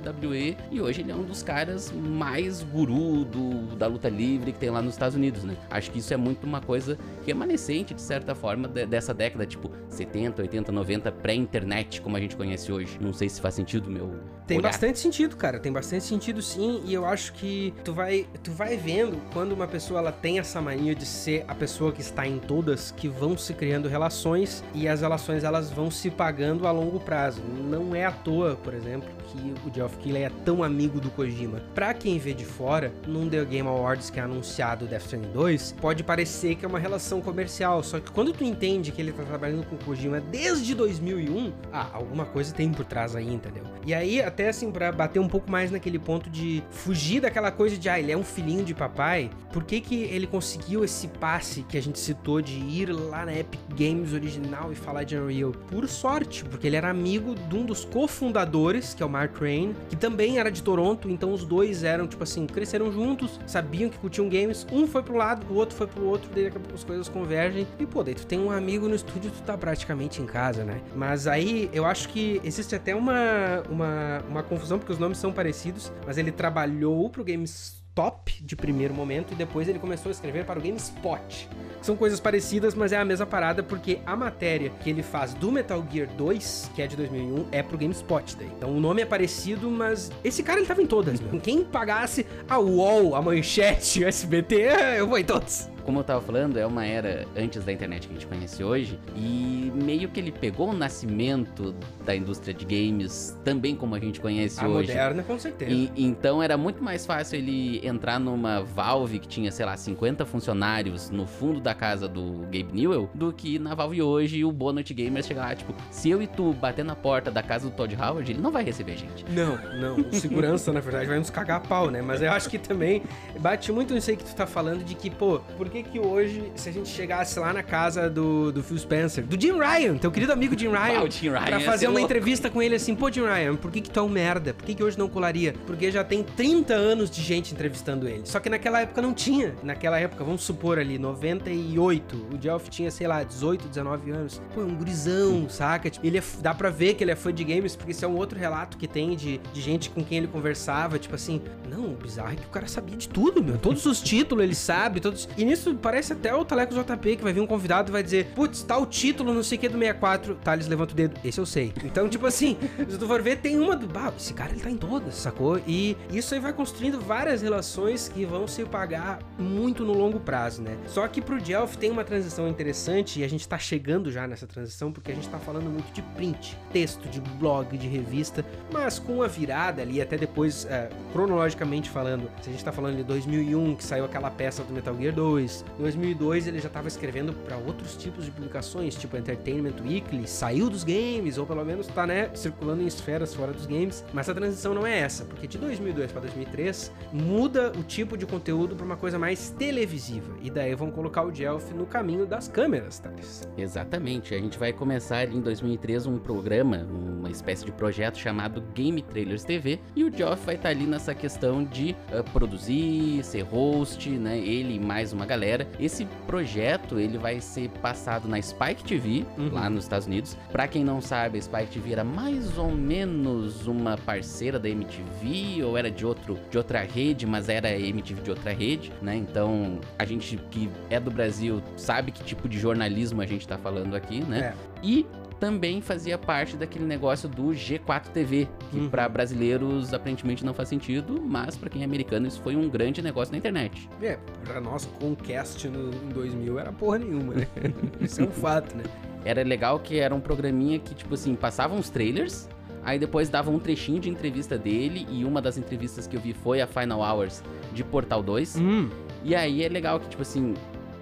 e 0.70 0.80
hoje 0.80 1.00
ele 1.00 1.10
é 1.10 1.14
um 1.14 1.24
dos 1.24 1.42
caras 1.42 1.90
mais 1.92 2.62
guru 2.62 3.24
do, 3.24 3.76
da 3.76 3.86
luta 3.86 4.08
livre 4.08 4.52
que 4.52 4.58
tem 4.58 4.70
lá 4.70 4.80
nos 4.82 4.94
Estados 4.94 5.16
Unidos, 5.16 5.44
né? 5.44 5.56
Acho 5.70 5.90
que 5.90 5.98
isso 5.98 6.12
é 6.12 6.16
muito 6.16 6.44
uma 6.44 6.60
coisa 6.60 6.98
remanescente, 7.26 7.94
de 7.94 8.02
certa 8.02 8.34
forma, 8.34 8.68
de- 8.68 8.86
dessa 8.86 9.12
década, 9.14 9.46
tipo 9.46 9.70
70, 9.88 10.42
80, 10.42 10.72
90, 10.72 11.10
pré-internet, 11.12 12.00
como 12.00 12.16
a 12.16 12.20
gente 12.20 12.36
conhece 12.36 12.70
hoje. 12.72 12.98
Não 13.00 13.12
sei 13.12 13.28
se 13.28 13.40
faz 13.40 13.54
sentido, 13.54 13.90
meu. 13.90 14.14
Tem 14.46 14.58
olhar. 14.58 14.68
bastante 14.68 14.98
sentido, 14.98 15.36
cara. 15.36 15.58
Tem 15.58 15.72
bastante 15.72 16.04
sentido 16.04 16.40
sim. 16.40 16.82
E 16.84 16.94
eu 16.94 17.04
acho 17.04 17.32
que 17.32 17.74
tu 17.82 17.92
vai, 17.92 18.26
tu 18.42 18.52
vai 18.52 18.76
vendo 18.76 19.20
quando 19.32 19.52
uma 19.52 19.66
pessoa 19.66 20.00
ela 20.00 20.12
tem 20.12 20.38
essa 20.38 20.60
mania 20.60 20.94
de 20.94 21.04
ser 21.04 21.44
a 21.48 21.54
pessoa 21.54 21.92
que 21.92 22.00
está 22.00 22.26
em 22.26 22.38
todas, 22.38 22.90
que 22.92 23.08
vão 23.08 23.36
se 23.36 23.52
criando 23.54 23.88
relações 23.88 24.62
e 24.72 24.86
as 24.86 25.00
relações 25.00 25.42
elas 25.42 25.70
vão 25.70 25.90
se 25.90 26.10
pagando 26.10 26.66
a 26.66 26.70
longo 26.70 27.00
prazo. 27.00 27.42
Não 27.42 27.94
é 27.94 28.04
à 28.04 28.12
toa, 28.12 28.56
por 28.56 28.72
exemplo, 28.72 29.08
que 29.26 29.54
o 29.68 29.74
Geoff 29.74 29.96
Keighley 29.98 30.22
é 30.22 30.30
tão 30.44 30.62
amigo 30.62 31.00
do 31.00 31.10
Kojima. 31.10 31.60
Pra 31.74 31.92
quem 31.92 32.18
vê 32.18 32.32
de 32.32 32.44
fora, 32.44 32.92
num 33.06 33.28
The 33.28 33.44
Game 33.44 33.68
Awards 33.68 34.10
que 34.10 34.20
é 34.20 34.22
anunciado 34.22 34.86
Death 34.86 35.02
Stranding 35.02 35.32
2, 35.32 35.76
pode 35.80 36.04
parecer 36.04 36.54
que 36.54 36.64
é 36.64 36.68
uma 36.68 36.78
relação 36.78 37.20
comercial, 37.20 37.82
só 37.82 37.98
que 37.98 38.10
quando 38.10 38.32
tu 38.32 38.44
entende 38.44 38.92
que 38.92 39.00
ele 39.00 39.12
tá 39.12 39.24
trabalhando 39.24 39.66
com 39.66 39.74
o 39.74 39.78
Kojima 39.78 40.20
desde 40.20 40.74
2001, 40.74 41.52
ah, 41.72 41.88
alguma 41.92 42.24
coisa 42.24 42.54
tem 42.54 42.70
por 42.70 42.84
trás 42.84 43.16
aí, 43.16 43.32
entendeu? 43.32 43.64
E 43.84 43.94
aí, 43.94 44.20
até 44.36 44.50
assim, 44.50 44.70
pra 44.70 44.92
bater 44.92 45.18
um 45.18 45.28
pouco 45.28 45.50
mais 45.50 45.70
naquele 45.70 45.98
ponto 45.98 46.28
de 46.28 46.62
fugir 46.70 47.22
daquela 47.22 47.50
coisa 47.50 47.78
de, 47.78 47.88
ah, 47.88 47.98
ele 47.98 48.12
é 48.12 48.16
um 48.16 48.22
filhinho 48.22 48.62
de 48.62 48.74
papai, 48.74 49.30
por 49.50 49.64
que 49.64 49.80
que 49.80 50.02
ele 50.02 50.26
conseguiu 50.26 50.84
esse 50.84 51.08
passe 51.08 51.62
que 51.62 51.78
a 51.78 51.80
gente 51.80 51.98
citou 51.98 52.42
de 52.42 52.52
ir 52.52 52.92
lá 52.92 53.24
na 53.24 53.34
Epic 53.34 53.60
Games 53.74 54.12
original 54.12 54.70
e 54.70 54.74
falar 54.74 55.04
de 55.04 55.16
Unreal? 55.16 55.52
Por 55.52 55.88
sorte, 55.88 56.44
porque 56.44 56.66
ele 56.66 56.76
era 56.76 56.90
amigo 56.90 57.34
de 57.34 57.56
um 57.56 57.64
dos 57.64 57.86
cofundadores, 57.86 58.92
que 58.92 59.02
é 59.02 59.06
o 59.06 59.08
Mark 59.08 59.40
Rain, 59.40 59.74
que 59.88 59.96
também 59.96 60.38
era 60.38 60.50
de 60.50 60.62
Toronto, 60.62 61.08
então 61.08 61.32
os 61.32 61.42
dois 61.42 61.82
eram, 61.82 62.06
tipo 62.06 62.22
assim, 62.22 62.46
cresceram 62.46 62.92
juntos, 62.92 63.40
sabiam 63.46 63.88
que 63.88 63.96
curtiam 63.96 64.28
games, 64.28 64.66
um 64.70 64.86
foi 64.86 65.02
pro 65.02 65.16
lado, 65.16 65.46
o 65.50 65.54
outro 65.54 65.74
foi 65.74 65.86
pro 65.86 66.04
outro, 66.04 66.28
daí 66.34 66.52
as 66.74 66.84
coisas 66.84 67.08
convergem, 67.08 67.66
e 67.78 67.86
pô, 67.86 68.04
daí 68.04 68.14
tu 68.14 68.26
tem 68.26 68.38
um 68.38 68.50
amigo 68.50 68.86
no 68.86 68.94
estúdio, 68.94 69.30
tu 69.30 69.40
tá 69.40 69.56
praticamente 69.56 70.20
em 70.20 70.26
casa, 70.26 70.62
né? 70.62 70.82
Mas 70.94 71.26
aí, 71.26 71.70
eu 71.72 71.86
acho 71.86 72.10
que 72.10 72.38
existe 72.44 72.74
até 72.74 72.94
uma, 72.94 73.62
uma, 73.70 74.22
uma 74.28 74.42
confusão, 74.42 74.78
porque 74.78 74.92
os 74.92 74.98
nomes 74.98 75.18
são 75.18 75.32
parecidos, 75.32 75.92
mas 76.06 76.18
ele 76.18 76.32
trabalhou 76.32 77.08
pro 77.10 77.24
GameStop 77.24 78.42
de 78.42 78.54
primeiro 78.54 78.92
momento 78.92 79.32
e 79.32 79.34
depois 79.34 79.68
ele 79.68 79.78
começou 79.78 80.10
a 80.10 80.12
escrever 80.12 80.44
para 80.44 80.58
o 80.58 80.62
GameSpot. 80.62 81.48
São 81.80 81.96
coisas 81.96 82.20
parecidas, 82.20 82.74
mas 82.74 82.92
é 82.92 82.96
a 82.98 83.04
mesma 83.04 83.24
parada 83.24 83.62
porque 83.62 84.00
a 84.04 84.14
matéria 84.16 84.70
que 84.80 84.90
ele 84.90 85.02
faz 85.02 85.32
do 85.34 85.50
Metal 85.50 85.82
Gear 85.90 86.08
2, 86.16 86.72
que 86.74 86.82
é 86.82 86.86
de 86.86 86.96
2001, 86.96 87.46
é 87.52 87.62
pro 87.62 87.78
GameSpot 87.78 88.36
daí. 88.36 88.50
Então 88.56 88.76
o 88.76 88.80
nome 88.80 89.02
é 89.02 89.06
parecido, 89.06 89.70
mas 89.70 90.10
esse 90.22 90.42
cara 90.42 90.58
ele 90.58 90.66
tava 90.66 90.82
em 90.82 90.86
todas, 90.86 91.20
meu. 91.20 91.40
Quem 91.40 91.64
pagasse 91.64 92.26
a 92.48 92.58
UOL, 92.58 93.14
a 93.14 93.22
Manchete, 93.22 94.04
o 94.04 94.08
SBT, 94.08 94.68
eu 94.98 95.06
vou 95.06 95.18
em 95.18 95.24
todos 95.24 95.75
como 95.86 96.00
eu 96.00 96.04
tava 96.04 96.20
falando, 96.20 96.58
é 96.58 96.66
uma 96.66 96.84
era 96.84 97.24
antes 97.36 97.64
da 97.64 97.72
internet 97.72 98.08
que 98.08 98.12
a 98.12 98.14
gente 98.14 98.26
conhece 98.26 98.64
hoje, 98.64 98.98
e 99.14 99.70
meio 99.72 100.08
que 100.08 100.18
ele 100.18 100.32
pegou 100.32 100.70
o 100.70 100.72
nascimento 100.72 101.72
da 102.04 102.14
indústria 102.14 102.52
de 102.52 102.64
games, 102.64 103.38
também 103.44 103.76
como 103.76 103.94
a 103.94 104.00
gente 104.00 104.20
conhece 104.20 104.62
a 104.62 104.66
hoje. 104.66 104.88
moderna, 104.88 105.22
com 105.22 105.38
certeza. 105.38 105.70
E, 105.70 105.92
então 105.96 106.42
era 106.42 106.56
muito 106.56 106.82
mais 106.82 107.06
fácil 107.06 107.38
ele 107.38 107.86
entrar 107.86 108.18
numa 108.18 108.62
Valve 108.62 109.20
que 109.20 109.28
tinha, 109.28 109.52
sei 109.52 109.64
lá, 109.64 109.76
50 109.76 110.26
funcionários 110.26 111.08
no 111.08 111.24
fundo 111.24 111.60
da 111.60 111.72
casa 111.72 112.08
do 112.08 112.40
Gabe 112.46 112.70
Newell, 112.72 113.08
do 113.14 113.32
que 113.32 113.56
na 113.56 113.72
Valve 113.72 114.02
hoje 114.02 114.44
o 114.44 114.50
Bonnet 114.50 114.92
Gamers 114.92 115.24
chegar 115.24 115.42
lá, 115.42 115.54
tipo, 115.54 115.72
se 115.92 116.10
eu 116.10 116.20
e 116.20 116.26
tu 116.26 116.52
bater 116.52 116.84
na 116.84 116.96
porta 116.96 117.30
da 117.30 117.44
casa 117.44 117.70
do 117.70 117.76
Todd 117.76 117.94
Howard, 117.94 118.32
ele 118.32 118.40
não 118.40 118.50
vai 118.50 118.64
receber 118.64 118.92
a 118.92 118.96
gente. 118.96 119.24
Não, 119.30 119.56
não. 119.78 119.96
O 120.00 120.12
segurança, 120.12 120.72
na 120.74 120.80
verdade, 120.80 121.06
vai 121.06 121.18
nos 121.18 121.30
cagar 121.30 121.58
a 121.58 121.60
pau, 121.60 121.92
né? 121.92 122.02
Mas 122.02 122.20
eu 122.20 122.32
acho 122.32 122.50
que 122.50 122.58
também 122.58 123.04
bate 123.38 123.70
muito 123.70 123.94
nisso 123.94 124.10
aí 124.10 124.16
que 124.16 124.24
tu 124.24 124.34
tá 124.34 124.48
falando 124.48 124.82
de 124.82 124.96
que, 124.96 125.10
pô, 125.10 125.38
por 125.56 125.68
que 125.82 125.96
que 125.96 125.98
hoje, 125.98 126.52
se 126.54 126.68
a 126.68 126.72
gente 126.72 126.88
chegasse 126.88 127.38
lá 127.38 127.52
na 127.52 127.62
casa 127.62 128.10
do, 128.10 128.52
do 128.52 128.62
Phil 128.62 128.78
Spencer, 128.78 129.24
do 129.24 129.40
Jim 129.40 129.52
Ryan, 129.58 129.96
teu 129.96 130.10
querido 130.10 130.32
amigo 130.32 130.58
Jim 130.58 130.68
Ryan, 130.68 131.02
o 131.02 131.10
Jim 131.10 131.30
Ryan 131.30 131.44
pra 131.44 131.60
fazer 131.60 131.86
uma 131.86 131.92
louco. 131.92 132.04
entrevista 132.04 132.50
com 132.50 132.62
ele 132.62 132.74
assim, 132.74 132.94
pô, 132.94 133.10
Jim 133.10 133.24
Ryan, 133.24 133.56
por 133.56 133.70
que 133.70 133.80
que 133.80 133.90
tu 133.90 134.00
é 134.00 134.02
um 134.02 134.08
merda? 134.08 134.52
Por 134.54 134.64
que 134.64 134.74
que 134.74 134.82
hoje 134.82 134.98
não 134.98 135.08
colaria? 135.08 135.54
Porque 135.66 135.90
já 135.90 136.04
tem 136.04 136.22
30 136.22 136.74
anos 136.74 137.10
de 137.10 137.22
gente 137.22 137.52
entrevistando 137.52 138.08
ele. 138.08 138.22
Só 138.24 138.40
que 138.40 138.48
naquela 138.48 138.80
época 138.80 139.00
não 139.00 139.14
tinha. 139.14 139.54
Naquela 139.62 139.98
época, 139.98 140.24
vamos 140.24 140.42
supor 140.42 140.78
ali, 140.78 140.98
98, 140.98 142.16
o 142.32 142.40
Geoff 142.40 142.68
tinha, 142.70 142.90
sei 142.90 143.06
lá, 143.06 143.22
18, 143.22 143.68
19 143.68 144.10
anos. 144.10 144.42
Pô, 144.54 144.60
é 144.60 144.64
um 144.64 144.74
gurizão, 144.74 145.48
saca? 145.48 145.90
Tipo, 145.90 146.06
ele 146.06 146.18
é, 146.18 146.22
dá 146.40 146.54
pra 146.54 146.70
ver 146.70 146.94
que 146.94 147.04
ele 147.04 147.10
é 147.10 147.16
fã 147.16 147.32
de 147.32 147.44
games, 147.44 147.74
porque 147.74 147.92
isso 147.92 148.04
é 148.04 148.08
um 148.08 148.16
outro 148.16 148.38
relato 148.38 148.76
que 148.76 148.86
tem 148.86 149.16
de, 149.16 149.38
de 149.52 149.60
gente 149.60 149.90
com 149.90 150.04
quem 150.04 150.18
ele 150.18 150.26
conversava, 150.26 150.98
tipo 150.98 151.14
assim, 151.14 151.40
não, 151.68 151.92
o 151.92 151.96
bizarro 151.96 152.32
é 152.32 152.36
que 152.36 152.46
o 152.46 152.50
cara 152.50 152.66
sabia 152.66 152.96
de 152.96 153.08
tudo, 153.08 153.42
meu. 153.42 153.58
Todos 153.58 153.84
os 153.86 154.00
títulos 154.00 154.44
ele 154.44 154.54
sabe, 154.54 155.00
todos. 155.00 155.28
E 155.36 155.44
nisso 155.44 155.65
parece 155.74 156.12
até 156.12 156.34
o 156.34 156.44
Taleco 156.44 156.74
JP, 156.74 157.16
que 157.16 157.22
vai 157.22 157.32
vir 157.32 157.40
um 157.40 157.46
convidado 157.46 157.90
e 157.90 157.92
vai 157.92 158.02
dizer, 158.02 158.26
putz, 158.34 158.62
tá 158.62 158.76
o 158.78 158.86
título, 158.86 159.32
não 159.32 159.42
sei 159.42 159.58
o 159.58 159.60
que 159.60 159.68
do 159.68 159.78
64. 159.78 160.34
Thales 160.36 160.68
levanta 160.68 160.92
o 160.92 160.96
dedo. 160.96 161.18
Esse 161.24 161.40
eu 161.40 161.46
sei. 161.46 161.72
Então, 161.84 162.08
tipo 162.08 162.26
assim, 162.26 162.56
se 162.88 162.98
tu 162.98 163.06
for 163.06 163.22
ver, 163.22 163.38
tem 163.38 163.58
uma 163.58 163.76
do. 163.76 163.86
Bah, 163.86 164.12
esse 164.16 164.34
cara 164.34 164.52
ele 164.52 164.60
tá 164.60 164.70
em 164.70 164.76
todas, 164.76 165.14
sacou? 165.14 165.60
E 165.66 165.96
isso 166.10 166.34
aí 166.34 166.40
vai 166.40 166.52
construindo 166.52 167.00
várias 167.00 167.42
relações 167.42 168.08
que 168.08 168.24
vão 168.24 168.46
se 168.46 168.64
pagar 168.64 169.18
muito 169.38 169.84
no 169.84 169.92
longo 169.92 170.20
prazo, 170.20 170.62
né? 170.62 170.76
Só 170.86 171.06
que 171.08 171.20
pro 171.20 171.40
Delphi 171.40 171.78
tem 171.78 171.90
uma 171.90 172.04
transição 172.04 172.48
interessante 172.48 173.20
e 173.20 173.24
a 173.24 173.28
gente 173.28 173.46
tá 173.48 173.58
chegando 173.58 174.10
já 174.10 174.26
nessa 174.26 174.46
transição 174.46 174.92
porque 174.92 175.12
a 175.12 175.14
gente 175.14 175.28
tá 175.28 175.38
falando 175.38 175.70
muito 175.70 175.92
de 175.92 176.02
print, 176.02 176.56
texto, 176.72 177.08
de 177.08 177.20
blog, 177.20 177.76
de 177.76 177.86
revista, 177.86 178.44
mas 178.72 178.98
com 178.98 179.22
a 179.22 179.26
virada 179.26 179.82
ali, 179.82 180.00
até 180.00 180.16
depois, 180.16 180.64
é, 180.66 180.88
cronologicamente 181.12 181.90
falando, 181.90 182.30
se 182.42 182.48
a 182.48 182.52
gente 182.52 182.64
tá 182.64 182.72
falando 182.72 182.96
de 182.96 183.04
2001, 183.04 183.76
que 183.76 183.84
saiu 183.84 184.04
aquela 184.04 184.30
peça 184.30 184.62
do 184.62 184.72
Metal 184.72 184.96
Gear 184.96 185.14
2, 185.14 185.45
2002 185.78 186.46
ele 186.46 186.60
já 186.60 186.68
tava 186.68 186.88
escrevendo 186.88 187.32
pra 187.32 187.56
outros 187.56 187.96
tipos 187.96 188.24
de 188.24 188.30
publicações, 188.30 188.94
tipo 188.94 189.16
Entertainment 189.16 189.74
Weekly, 189.82 190.26
saiu 190.26 190.70
dos 190.70 190.84
games, 190.84 191.38
ou 191.38 191.46
pelo 191.46 191.64
menos 191.64 191.86
tá, 191.86 192.06
né, 192.06 192.30
circulando 192.34 192.82
em 192.82 192.86
esferas 192.86 193.34
fora 193.34 193.52
dos 193.52 193.66
games, 193.66 194.04
mas 194.12 194.28
a 194.28 194.34
transição 194.34 194.74
não 194.74 194.86
é 194.86 194.98
essa, 194.98 195.24
porque 195.24 195.46
de 195.46 195.58
2002 195.58 196.12
pra 196.12 196.20
2003 196.20 196.92
muda 197.12 197.72
o 197.78 197.82
tipo 197.82 198.16
de 198.16 198.26
conteúdo 198.26 198.76
pra 198.76 198.84
uma 198.84 198.96
coisa 198.96 199.18
mais 199.18 199.50
televisiva, 199.50 200.34
e 200.42 200.50
daí 200.50 200.74
vão 200.74 200.90
colocar 200.90 201.24
o 201.24 201.34
Jelf 201.34 201.72
no 201.72 201.86
caminho 201.86 202.26
das 202.26 202.48
câmeras, 202.48 202.98
Thales. 202.98 203.48
Exatamente. 203.56 204.34
A 204.34 204.38
gente 204.38 204.58
vai 204.58 204.72
começar 204.72 205.28
em 205.28 205.40
2003 205.40 206.06
um 206.06 206.18
programa, 206.18 206.86
uma 206.88 207.30
espécie 207.30 207.64
de 207.64 207.72
projeto 207.72 208.18
chamado 208.18 208.62
Game 208.74 209.02
Trailers 209.02 209.44
TV, 209.44 209.80
e 209.94 210.04
o 210.04 210.12
Geoff 210.12 210.44
vai 210.44 210.54
estar 210.54 210.70
ali 210.70 210.86
nessa 210.86 211.14
questão 211.14 211.64
de 211.64 211.96
ah, 212.12 212.22
produzir, 212.22 213.22
ser 213.24 213.42
host, 213.42 214.08
né? 214.10 214.38
Ele 214.38 214.76
e 214.76 214.80
mais 214.80 215.12
uma 215.12 215.24
galera. 215.24 215.35
Esse 215.78 216.06
projeto 216.26 216.98
ele 216.98 217.18
vai 217.18 217.40
ser 217.40 217.68
passado 217.82 218.28
na 218.28 218.40
Spike 218.40 218.84
TV 218.84 219.24
Uhum. 219.36 219.50
lá 219.52 219.68
nos 219.68 219.84
Estados 219.84 220.06
Unidos. 220.06 220.36
Pra 220.50 220.66
quem 220.68 220.84
não 220.84 221.00
sabe, 221.00 221.38
a 221.38 221.42
Spike 221.42 221.66
TV 221.72 221.92
era 221.92 222.04
mais 222.04 222.56
ou 222.56 222.70
menos 222.70 223.66
uma 223.66 223.96
parceira 223.98 224.58
da 224.58 224.68
MTV 224.68 225.62
ou 225.64 225.76
era 225.76 225.90
de 225.90 226.06
outro 226.06 226.38
de 226.50 226.56
outra 226.56 226.80
rede, 226.82 227.26
mas 227.26 227.48
era 227.48 227.70
MTV 227.78 228.22
de 228.22 228.30
outra 228.30 228.52
rede, 228.52 228.92
né? 229.02 229.16
Então 229.16 229.78
a 229.98 230.04
gente 230.04 230.36
que 230.50 230.70
é 230.90 230.98
do 231.00 231.10
Brasil 231.10 231.62
sabe 231.76 232.12
que 232.12 232.22
tipo 232.24 232.48
de 232.48 232.58
jornalismo 232.58 233.20
a 233.20 233.26
gente 233.26 233.46
tá 233.46 233.58
falando 233.58 233.94
aqui, 233.94 234.20
né? 234.22 234.38
É. 234.38 234.54
E 234.82 235.06
também 235.38 235.80
fazia 235.80 236.16
parte 236.16 236.56
daquele 236.56 236.84
negócio 236.84 237.28
do 237.28 237.48
G4 237.48 238.08
TV, 238.12 238.48
que 238.70 238.78
Uhum. 238.78 238.88
pra 238.88 239.08
brasileiros 239.08 239.92
aparentemente 239.92 240.44
não 240.44 240.54
faz 240.54 240.68
sentido, 240.68 241.20
mas 241.22 241.56
pra 241.56 241.68
quem 241.68 241.82
é 241.82 241.84
americano 241.84 242.26
isso 242.26 242.40
foi 242.42 242.56
um 242.56 242.68
grande 242.68 243.02
negócio 243.02 243.32
na 243.32 243.38
internet. 243.38 243.88
É, 244.02 244.18
pra 244.44 244.60
nós, 244.60 244.86
Conquest 245.00 245.64
no, 245.66 245.90
em 245.90 246.08
2000 246.08 246.58
era 246.58 246.72
porra 246.72 246.98
nenhuma, 246.98 247.34
né? 247.34 247.46
Isso 248.00 248.20
é 248.20 248.24
um 248.24 248.30
fato, 248.30 248.76
né? 248.76 248.84
Era 249.24 249.42
legal 249.42 249.78
que 249.80 249.98
era 249.98 250.14
um 250.14 250.20
programinha 250.20 250.78
que, 250.78 250.94
tipo 250.94 251.14
assim, 251.14 251.34
passavam 251.34 251.78
os 251.78 251.90
trailers, 251.90 252.48
aí 252.84 252.98
depois 252.98 253.28
dava 253.28 253.50
um 253.50 253.58
trechinho 253.58 253.98
de 254.00 254.08
entrevista 254.08 254.56
dele, 254.56 255.06
e 255.10 255.24
uma 255.24 255.42
das 255.42 255.58
entrevistas 255.58 256.06
que 256.06 256.16
eu 256.16 256.20
vi 256.20 256.32
foi 256.32 256.60
a 256.60 256.66
Final 256.66 257.00
Hours 257.00 257.42
de 257.72 257.82
Portal 257.84 258.22
2. 258.22 258.56
Hum, 258.56 258.88
E 259.24 259.34
aí 259.34 259.64
é 259.64 259.68
legal 259.68 259.98
que, 259.98 260.08
tipo 260.08 260.22
assim, 260.22 260.54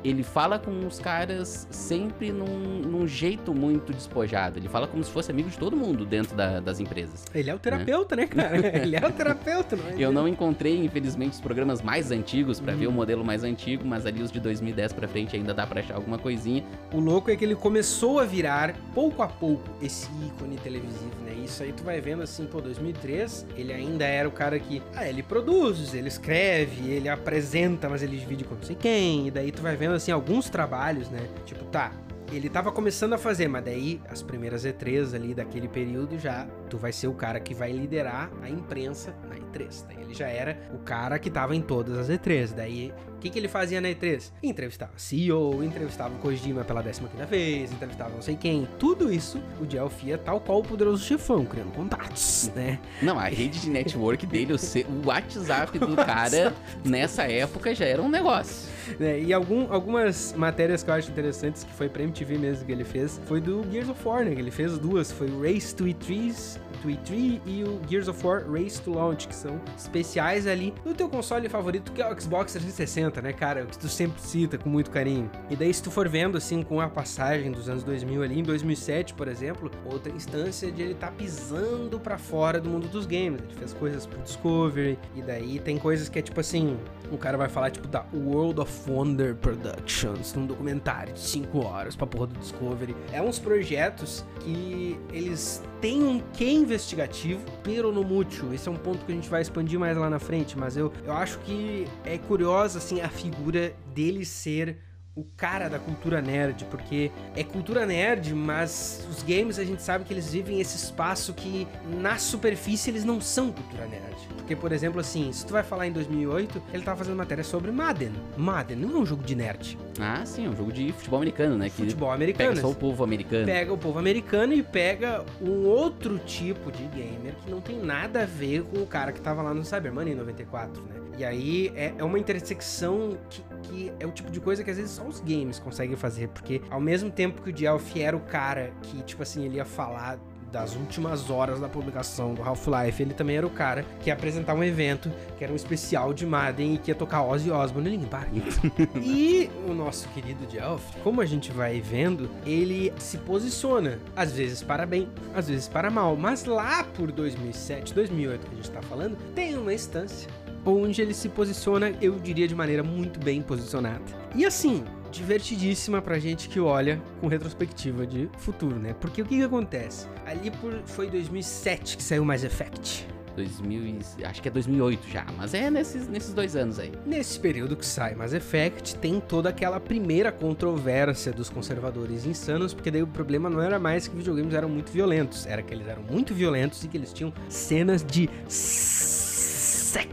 ele 0.05 0.23
fala 0.23 0.59
com 0.59 0.87
os 0.87 0.99
caras 0.99 1.67
sempre 1.71 2.31
num, 2.31 2.81
num 2.81 3.07
jeito 3.09 3.55
muito 3.55 3.93
despojado. 3.93 4.59
Ele 4.59 4.69
fala 4.69 4.87
como 4.87 5.03
se 5.03 5.11
fosse 5.11 5.31
amigo 5.31 5.49
de 5.49 5.57
todo 5.59 5.77
mundo 5.77 6.05
dentro 6.05 6.37
da- 6.37 6.61
das 6.61 6.79
empresas. 6.79 7.25
ele 7.35 7.51
é 7.51 7.55
o 7.55 7.59
terapeuta, 7.59 8.15
né, 8.17 8.27
cara? 8.27 8.55
Ele 8.85 8.97
é 8.97 9.07
o 9.07 9.11
terapeuta, 9.13 9.77
não 9.77 9.89
é? 9.89 9.95
Eu 9.99 10.13
não 10.13 10.29
encontrei, 10.29 10.77
infelizmente, 10.85 11.33
os 11.33 11.41
programas 11.41 11.81
mais 11.83 12.11
antigos 12.11 12.61
pra 12.61 12.73
Uhum. 12.75 12.79
ver 12.79 12.87
o 12.89 12.93
modelo 12.93 13.25
mais 13.25 13.43
antigo, 13.45 13.85
mas 13.85 14.05
ali 14.07 14.23
os 14.23 14.31
de 14.31 14.39
2010 14.41 14.93
pra 14.93 15.09
frente 15.09 15.35
ainda 15.37 15.55
dá 15.55 15.67
pra 15.67 15.81
achar 15.81 15.95
alguma 15.95 16.19
coisinha. 16.19 16.63
O 16.93 17.01
louco 17.01 17.31
é 17.31 17.37
que 17.37 17.45
ele 17.45 17.55
começou 17.55 18.19
a 18.21 18.25
virar, 18.25 18.75
pouco 18.95 19.23
a 19.23 19.29
pouco, 19.29 19.69
esse 19.83 20.09
ícone 20.27 20.57
televisivo, 20.57 21.15
né? 21.25 21.33
Isso 21.45 21.63
aí 21.63 21.73
tu 21.73 21.83
vai 21.83 22.01
vendo 22.01 22.23
assim, 22.23 22.47
pô, 22.47 22.61
2003, 22.61 23.47
ele 23.57 23.73
ainda 23.73 24.05
era 24.05 24.29
o 24.29 24.33
cara 24.33 24.59
que, 24.59 24.83
ah, 24.95 25.07
ele 25.09 25.23
produz, 25.23 25.95
ele 25.95 26.09
escreve, 26.09 26.91
ele 26.91 27.09
apresenta, 27.09 27.89
mas 27.89 28.03
ele 28.03 28.17
divide 28.17 28.45
com 28.45 28.55
não 28.55 28.63
sei 28.63 28.77
quem, 28.77 29.29
e 29.29 29.31
daí 29.31 29.51
tu 29.51 29.63
vai 29.63 29.77
vendo 29.77 29.94
assim 29.97 30.13
alguns 30.13 30.49
trabalhos, 30.51 31.09
né? 31.09 31.29
Tipo, 31.45 31.65
tá, 31.67 31.93
ele 32.33 32.49
tava 32.49 32.73
começando 32.73 33.13
a 33.13 33.19
fazer, 33.19 33.49
mas 33.49 33.65
daí 33.65 34.01
as 34.09 34.23
primeiras 34.23 34.65
E3 34.65 35.15
ali 35.15 35.35
daquele 35.35 35.69
período 35.69 36.19
já, 36.19 36.47
vai 36.77 36.93
ser 36.93 37.09
o 37.09 37.15
cara 37.15 37.41
que 37.41 37.55
vai 37.55 37.73
liderar 37.73 38.31
a 38.43 38.49
imprensa 38.49 39.15
na 39.29 39.37
E3. 39.37 39.85
Daí 39.89 40.03
ele 40.03 40.15
já 40.15 40.29
era 40.29 40.59
o 40.73 40.79
cara 40.79 41.19
que 41.19 41.31
tava 41.31 41.55
em 41.55 41.61
todas 41.61 41.99
as 41.99 42.09
E3. 42.09 42.55
Daí, 42.55 42.93
o 43.09 43.19
que 43.19 43.31
que 43.31 43.39
ele 43.39 43.49
fazia 43.49 43.81
na 43.81 43.89
E3? 43.89 44.33
Entrevistava 44.43 44.93
CEO, 44.97 45.63
entrevistava 45.63 46.15
o 46.15 46.19
Kojima 46.19 46.65
pela 46.65 46.83
15ª 46.83 47.27
vez, 47.27 47.73
entrevistava 47.73 48.11
não 48.11 48.23
sei 48.23 48.37
quem. 48.37 48.69
Tudo 48.79 49.13
isso, 49.13 49.41
o 49.61 49.71
Jelf 49.71 50.05
ia 50.05 50.19
tal 50.19 50.41
qual 50.41 50.61
o 50.61 50.63
poderoso 50.63 51.03
chefão, 51.05 51.45
criando 51.45 51.73
contatos, 51.73 52.51
né? 52.55 52.79
Não, 53.03 53.19
a 53.19 53.25
rede 53.25 53.61
de 53.61 53.71
network 53.71 54.27
dele, 54.27 54.53
o, 54.53 55.07
WhatsApp 55.07 55.79
do 55.79 55.97
cara, 55.97 56.55
nessa 56.85 57.25
época 57.25 57.75
já 57.75 57.85
era 57.85 58.03
um 58.03 58.09
negócio. 58.09 58.71
né? 58.99 59.21
E 59.21 59.33
algum, 59.33 59.73
algumas 59.73 60.35
matérias 60.37 60.83
que 60.83 60.91
eu 60.91 60.95
acho 60.95 61.11
interessantes, 61.11 61.65
que 61.65 61.73
foi 61.73 61.89
pra 61.89 62.03
MTV 62.03 62.39
mesmo 62.39 62.67
que 62.67 62.73
ele 62.73 62.85
fez, 62.85 63.21
foi 63.27 63.41
do 63.41 63.65
Gears 63.71 63.89
of 63.89 64.07
War, 64.07 64.25
né? 64.25 64.35
Que 64.35 64.41
ele 64.41 64.51
fez 64.51 64.79
duas, 64.79 65.11
foi 65.11 65.29
Race 65.41 65.75
to 65.75 65.85
E3 65.85 66.59
to 66.83 66.89
E3 66.89 67.41
e 67.47 67.65
o 67.65 67.81
Gears 67.89 68.09
of 68.09 68.27
War 68.27 68.45
Race 68.51 68.81
to 68.81 68.93
Launch, 68.93 69.29
que 69.29 69.35
são 69.35 69.61
especiais 69.77 70.47
ali 70.47 70.75
no 70.85 70.95
teu 70.95 71.09
console 71.09 71.49
favorito, 71.49 71.93
que 71.93 72.03
é 72.03 72.13
o 72.13 72.21
Xbox 72.21 72.53
360, 72.53 73.23
né, 73.23 73.33
cara? 73.33 73.65
O 73.65 73.67
que 73.67 73.79
tu 73.79 73.89
sempre 73.89 74.21
cita 74.21 74.59
com 74.59 74.69
muito 74.69 74.91
carinho. 74.91 75.31
E 75.51 75.57
daí, 75.57 75.73
se 75.73 75.83
tu 75.83 75.91
for 75.91 76.09
vendo, 76.09 76.37
assim, 76.37 76.63
com 76.63 76.81
a 76.81 76.89
passagem 76.89 77.51
dos 77.53 77.69
anos 77.69 77.85
2000 77.85 78.23
ali, 78.23 78.39
em 78.41 78.43
2007, 78.43 79.15
por 79.15 79.29
exemplo, 79.29 79.71
outra 79.85 80.13
instância 80.13 80.71
de 80.71 80.83
ele 80.83 80.95
tá 80.95 81.11
pisando 81.11 81.99
para 81.99 82.19
fora 82.19 82.61
do 82.61 82.69
mundo 82.69 82.89
dos 82.89 83.07
games. 83.07 83.41
Ele 83.43 83.55
fez 83.55 83.73
coisas 83.73 84.07
pro 84.07 84.21
Discovery, 84.21 84.99
e 85.15 85.23
daí 85.23 85.59
tem 85.59 85.79
coisas 85.79 86.09
que 86.09 86.19
é 86.19 86.23
tipo 86.23 86.41
assim, 86.41 86.79
o 87.11 87.19
cara 87.19 87.37
vai 87.37 87.49
falar, 87.49 87.71
tipo, 87.71 87.89
da 87.89 88.05
World 88.13 88.61
of 88.61 88.91
Wonder 88.91 89.35
Productions, 89.37 90.35
num 90.35 90.47
documentário 90.47 91.13
de 91.13 91.21
5 91.21 91.65
horas 91.65 91.97
pra 91.97 92.07
porra 92.07 92.27
do 92.27 92.39
Discovery. 92.39 92.97
É 93.13 93.21
uns 93.21 93.39
projetos 93.39 94.25
que 94.41 94.99
eles 95.13 95.63
têm 95.81 96.03
um 96.03 96.21
quê 96.45 96.51
investigativo, 96.51 97.43
pero 97.63 97.91
no 97.91 98.05
mútil. 98.05 98.53
Esse 98.53 98.69
é 98.69 98.71
um 98.71 98.77
ponto 98.77 99.03
que 99.07 99.11
a 99.11 99.15
gente 99.15 99.31
vai 99.31 99.41
expandir 99.41 99.79
mais 99.79 99.97
lá 99.97 100.11
na 100.11 100.19
frente, 100.19 100.59
mas 100.59 100.77
eu, 100.77 100.93
eu 101.07 101.13
acho 101.15 101.39
que 101.39 101.87
é 102.05 102.19
curiosa, 102.19 102.77
assim, 102.79 103.01
a 103.01 103.09
figura 103.09 103.75
dele 103.95 104.27
ser 104.27 104.77
o 105.17 105.25
cara 105.37 105.69
da 105.69 105.79
cultura 105.79 106.21
nerd, 106.21 106.65
porque 106.65 107.11
é 107.37 107.45
cultura 107.45 107.87
nerd, 107.87 108.35
mas 108.35 109.07
os 109.09 109.23
games 109.23 109.59
a 109.59 109.65
gente 109.65 109.81
sabe 109.81 110.05
que 110.05 110.13
eles 110.13 110.33
vivem 110.33 110.61
esse 110.61 110.77
espaço 110.77 111.33
que 111.33 111.69
na 112.01 112.19
superfície 112.19 112.91
eles 112.91 113.05
não 113.05 113.21
são 113.21 113.53
cultura 113.53 113.87
nerd. 113.87 114.15
Porque, 114.37 114.57
por 114.57 114.73
exemplo, 114.73 115.01
assim, 115.01 115.33
se 115.33 115.47
tu 115.47 115.53
vai 115.53 115.63
falar 115.63 115.87
em 115.87 115.93
2008, 115.93 116.63
ele 116.73 116.83
tava 116.83 116.99
fazendo 116.99 117.17
matéria 117.17 117.45
sobre 117.45 117.71
Madden. 117.71 118.13
Madden 118.37 118.77
não 118.77 118.91
é 118.91 118.99
um 118.99 119.07
jogo 119.07 119.23
de 119.23 119.35
nerd. 119.35 119.79
Ah, 120.01 120.27
sim, 120.27 120.47
é 120.47 120.49
um 120.51 120.57
jogo 120.57 120.73
de 120.73 120.93
futebol 120.93 121.19
americano, 121.19 121.57
né? 121.57 121.71
Que 121.71 121.77
Futebol 121.77 122.11
americano. 122.11 122.51
Pega 122.51 122.61
só 122.61 122.71
o 122.71 122.75
povo 122.75 123.05
americano. 123.05 123.47
Pega 123.47 123.73
o 123.73 123.79
povo 123.79 123.99
americano 123.99 124.53
e 124.53 124.63
pega 124.63 125.25
um 125.41 125.65
outro 125.65 126.19
tipo 126.19 126.73
de 126.73 126.83
gamer 126.89 127.35
que 127.43 127.51
não 127.51 127.61
tem 127.61 127.79
nada 127.79 128.25
a 128.25 128.27
ver 128.27 128.65
com 128.65 128.83
o 128.83 128.87
cara 128.87 129.13
que 129.13 129.21
tava 129.21 129.41
lá 129.43 129.55
no 129.55 129.65
Cyberman 129.65 130.11
em 130.11 130.15
94, 130.15 130.83
né? 130.83 131.05
E 131.17 131.25
aí 131.25 131.73
é, 131.77 131.95
é 131.97 132.05
uma 132.05 132.19
intersecção 132.19 133.17
que, 133.31 133.43
que 133.75 133.93
é 133.99 134.07
o 134.07 134.13
tipo 134.13 134.31
de 134.31 134.41
coisa 134.41 134.63
que 134.63 134.71
às 134.71 134.77
vezes 134.77 134.93
só 134.93 135.05
os 135.05 135.21
games 135.21 135.59
conseguem 135.59 135.97
fazer, 135.97 136.29
porque 136.29 136.63
ao 136.71 136.81
mesmo 136.81 137.11
tempo 137.11 137.43
que 137.43 137.51
o 137.51 137.53
Delphi 137.53 138.03
era 138.03 138.17
o 138.17 138.21
cara 138.21 138.73
que, 138.83 139.03
tipo 139.03 139.23
assim, 139.23 139.45
ele 139.45 139.57
ia 139.57 139.65
falar 139.65 140.19
das 140.53 140.77
últimas 140.77 141.31
horas 141.31 141.59
da 141.59 141.69
publicação 141.69 142.33
do 142.33 142.41
Half-Life, 142.41 143.03
ele 143.03 143.13
também 143.13 143.37
era 143.39 143.45
o 143.45 143.51
cara 143.51 143.85
que 143.99 144.09
ia 144.09 144.15
apresentar 144.15 144.55
um 144.55 144.63
evento 144.63 145.11
que 145.37 145.43
era 145.43 145.53
um 145.53 145.57
especial 145.57 146.15
de 146.15 146.25
Madden 146.25 146.75
e 146.75 146.79
que 146.79 146.93
ia 146.93 146.95
tocar 146.95 147.25
Ozzy 147.25 147.51
Osbourne 147.51 147.91
Linkin 147.91 148.07
Park. 148.07 148.29
e 149.03 149.51
o 149.69 149.75
nosso 149.75 150.09
querido 150.11 150.47
Delphi, 150.47 151.01
como 151.03 151.21
a 151.21 151.27
gente 151.27 151.51
vai 151.51 151.81
vendo, 151.81 152.31
ele 152.47 152.93
se 152.99 153.19
posiciona, 153.19 153.99
às 154.15 154.31
vezes 154.31 154.63
para 154.63 154.87
bem, 154.87 155.09
às 155.35 155.49
vezes 155.49 155.67
para 155.67 155.91
mal, 155.91 156.15
mas 156.15 156.45
lá 156.45 156.85
por 156.85 157.11
2007, 157.11 157.93
2008 157.93 158.47
que 158.47 158.53
a 158.53 158.57
gente 158.57 158.71
tá 158.71 158.83
falando, 158.83 159.17
tem 159.35 159.59
uma 159.59 159.75
instância 159.75 160.31
onde 160.65 161.01
ele 161.03 161.15
se 161.15 161.29
posiciona, 161.29 161.93
eu 162.01 162.19
diria, 162.19 162.47
de 162.49 162.55
maneira 162.55 162.83
muito 162.83 163.21
bem 163.21 163.43
posicionada. 163.43 164.03
E 164.35 164.45
assim, 164.45 164.85
divertidíssima 165.13 166.01
pra 166.03 166.19
gente 166.19 166.49
que 166.49 166.59
olha 166.61 167.01
com 167.21 167.29
retrospectiva 167.29 168.07
de 168.07 168.29
futuro, 168.39 168.79
né? 168.79 168.95
Porque 169.01 169.23
o 169.23 169.25
que 169.25 169.37
que 169.37 169.43
acontece? 169.45 170.07
Ali 170.27 170.51
por, 170.51 170.73
foi 170.87 171.09
2007 171.11 171.97
que 171.97 172.03
saiu 172.03 172.25
Mass 172.25 172.43
Effect. 172.45 173.07
2000 173.37 173.83
e- 173.85 174.25
acho 174.25 174.41
que 174.41 174.47
é 174.47 174.51
2008 174.51 175.09
já, 175.11 175.27
mas 175.37 175.55
é 175.55 175.69
nesses, 175.69 176.07
nesses 176.07 176.33
dois 176.33 176.55
anos 176.55 176.79
aí. 176.79 176.93
Nesse 177.05 177.41
período 177.41 177.75
que 177.77 177.85
sai 177.85 178.15
Mass 178.15 178.33
Effect, 178.33 178.95
tem 178.97 179.19
toda 179.19 179.49
aquela 179.49 179.81
primeira 179.81 180.31
controvérsia 180.31 181.33
dos 181.33 181.51
conservadores 181.51 182.27
insanos, 182.27 182.73
porque 182.73 182.93
daí 182.93 183.03
o 183.03 183.09
problema 183.09 183.51
não 183.51 183.61
era 183.61 183.77
mais 183.77 184.07
que 184.07 184.15
videogames 184.17 184.55
eram 184.55 184.69
muito 184.69 184.93
violentos, 184.93 185.47
era 185.47 185.63
que 185.63 185.75
eles 185.75 185.89
eram 185.89 186.03
muito 186.03 186.33
violentos 186.33 186.85
e 186.85 186.89
que 186.89 186.97
eles 186.97 187.13
tinham 187.13 187.33
cenas 187.49 188.05
de 188.05 188.31
sexo, 188.49 190.05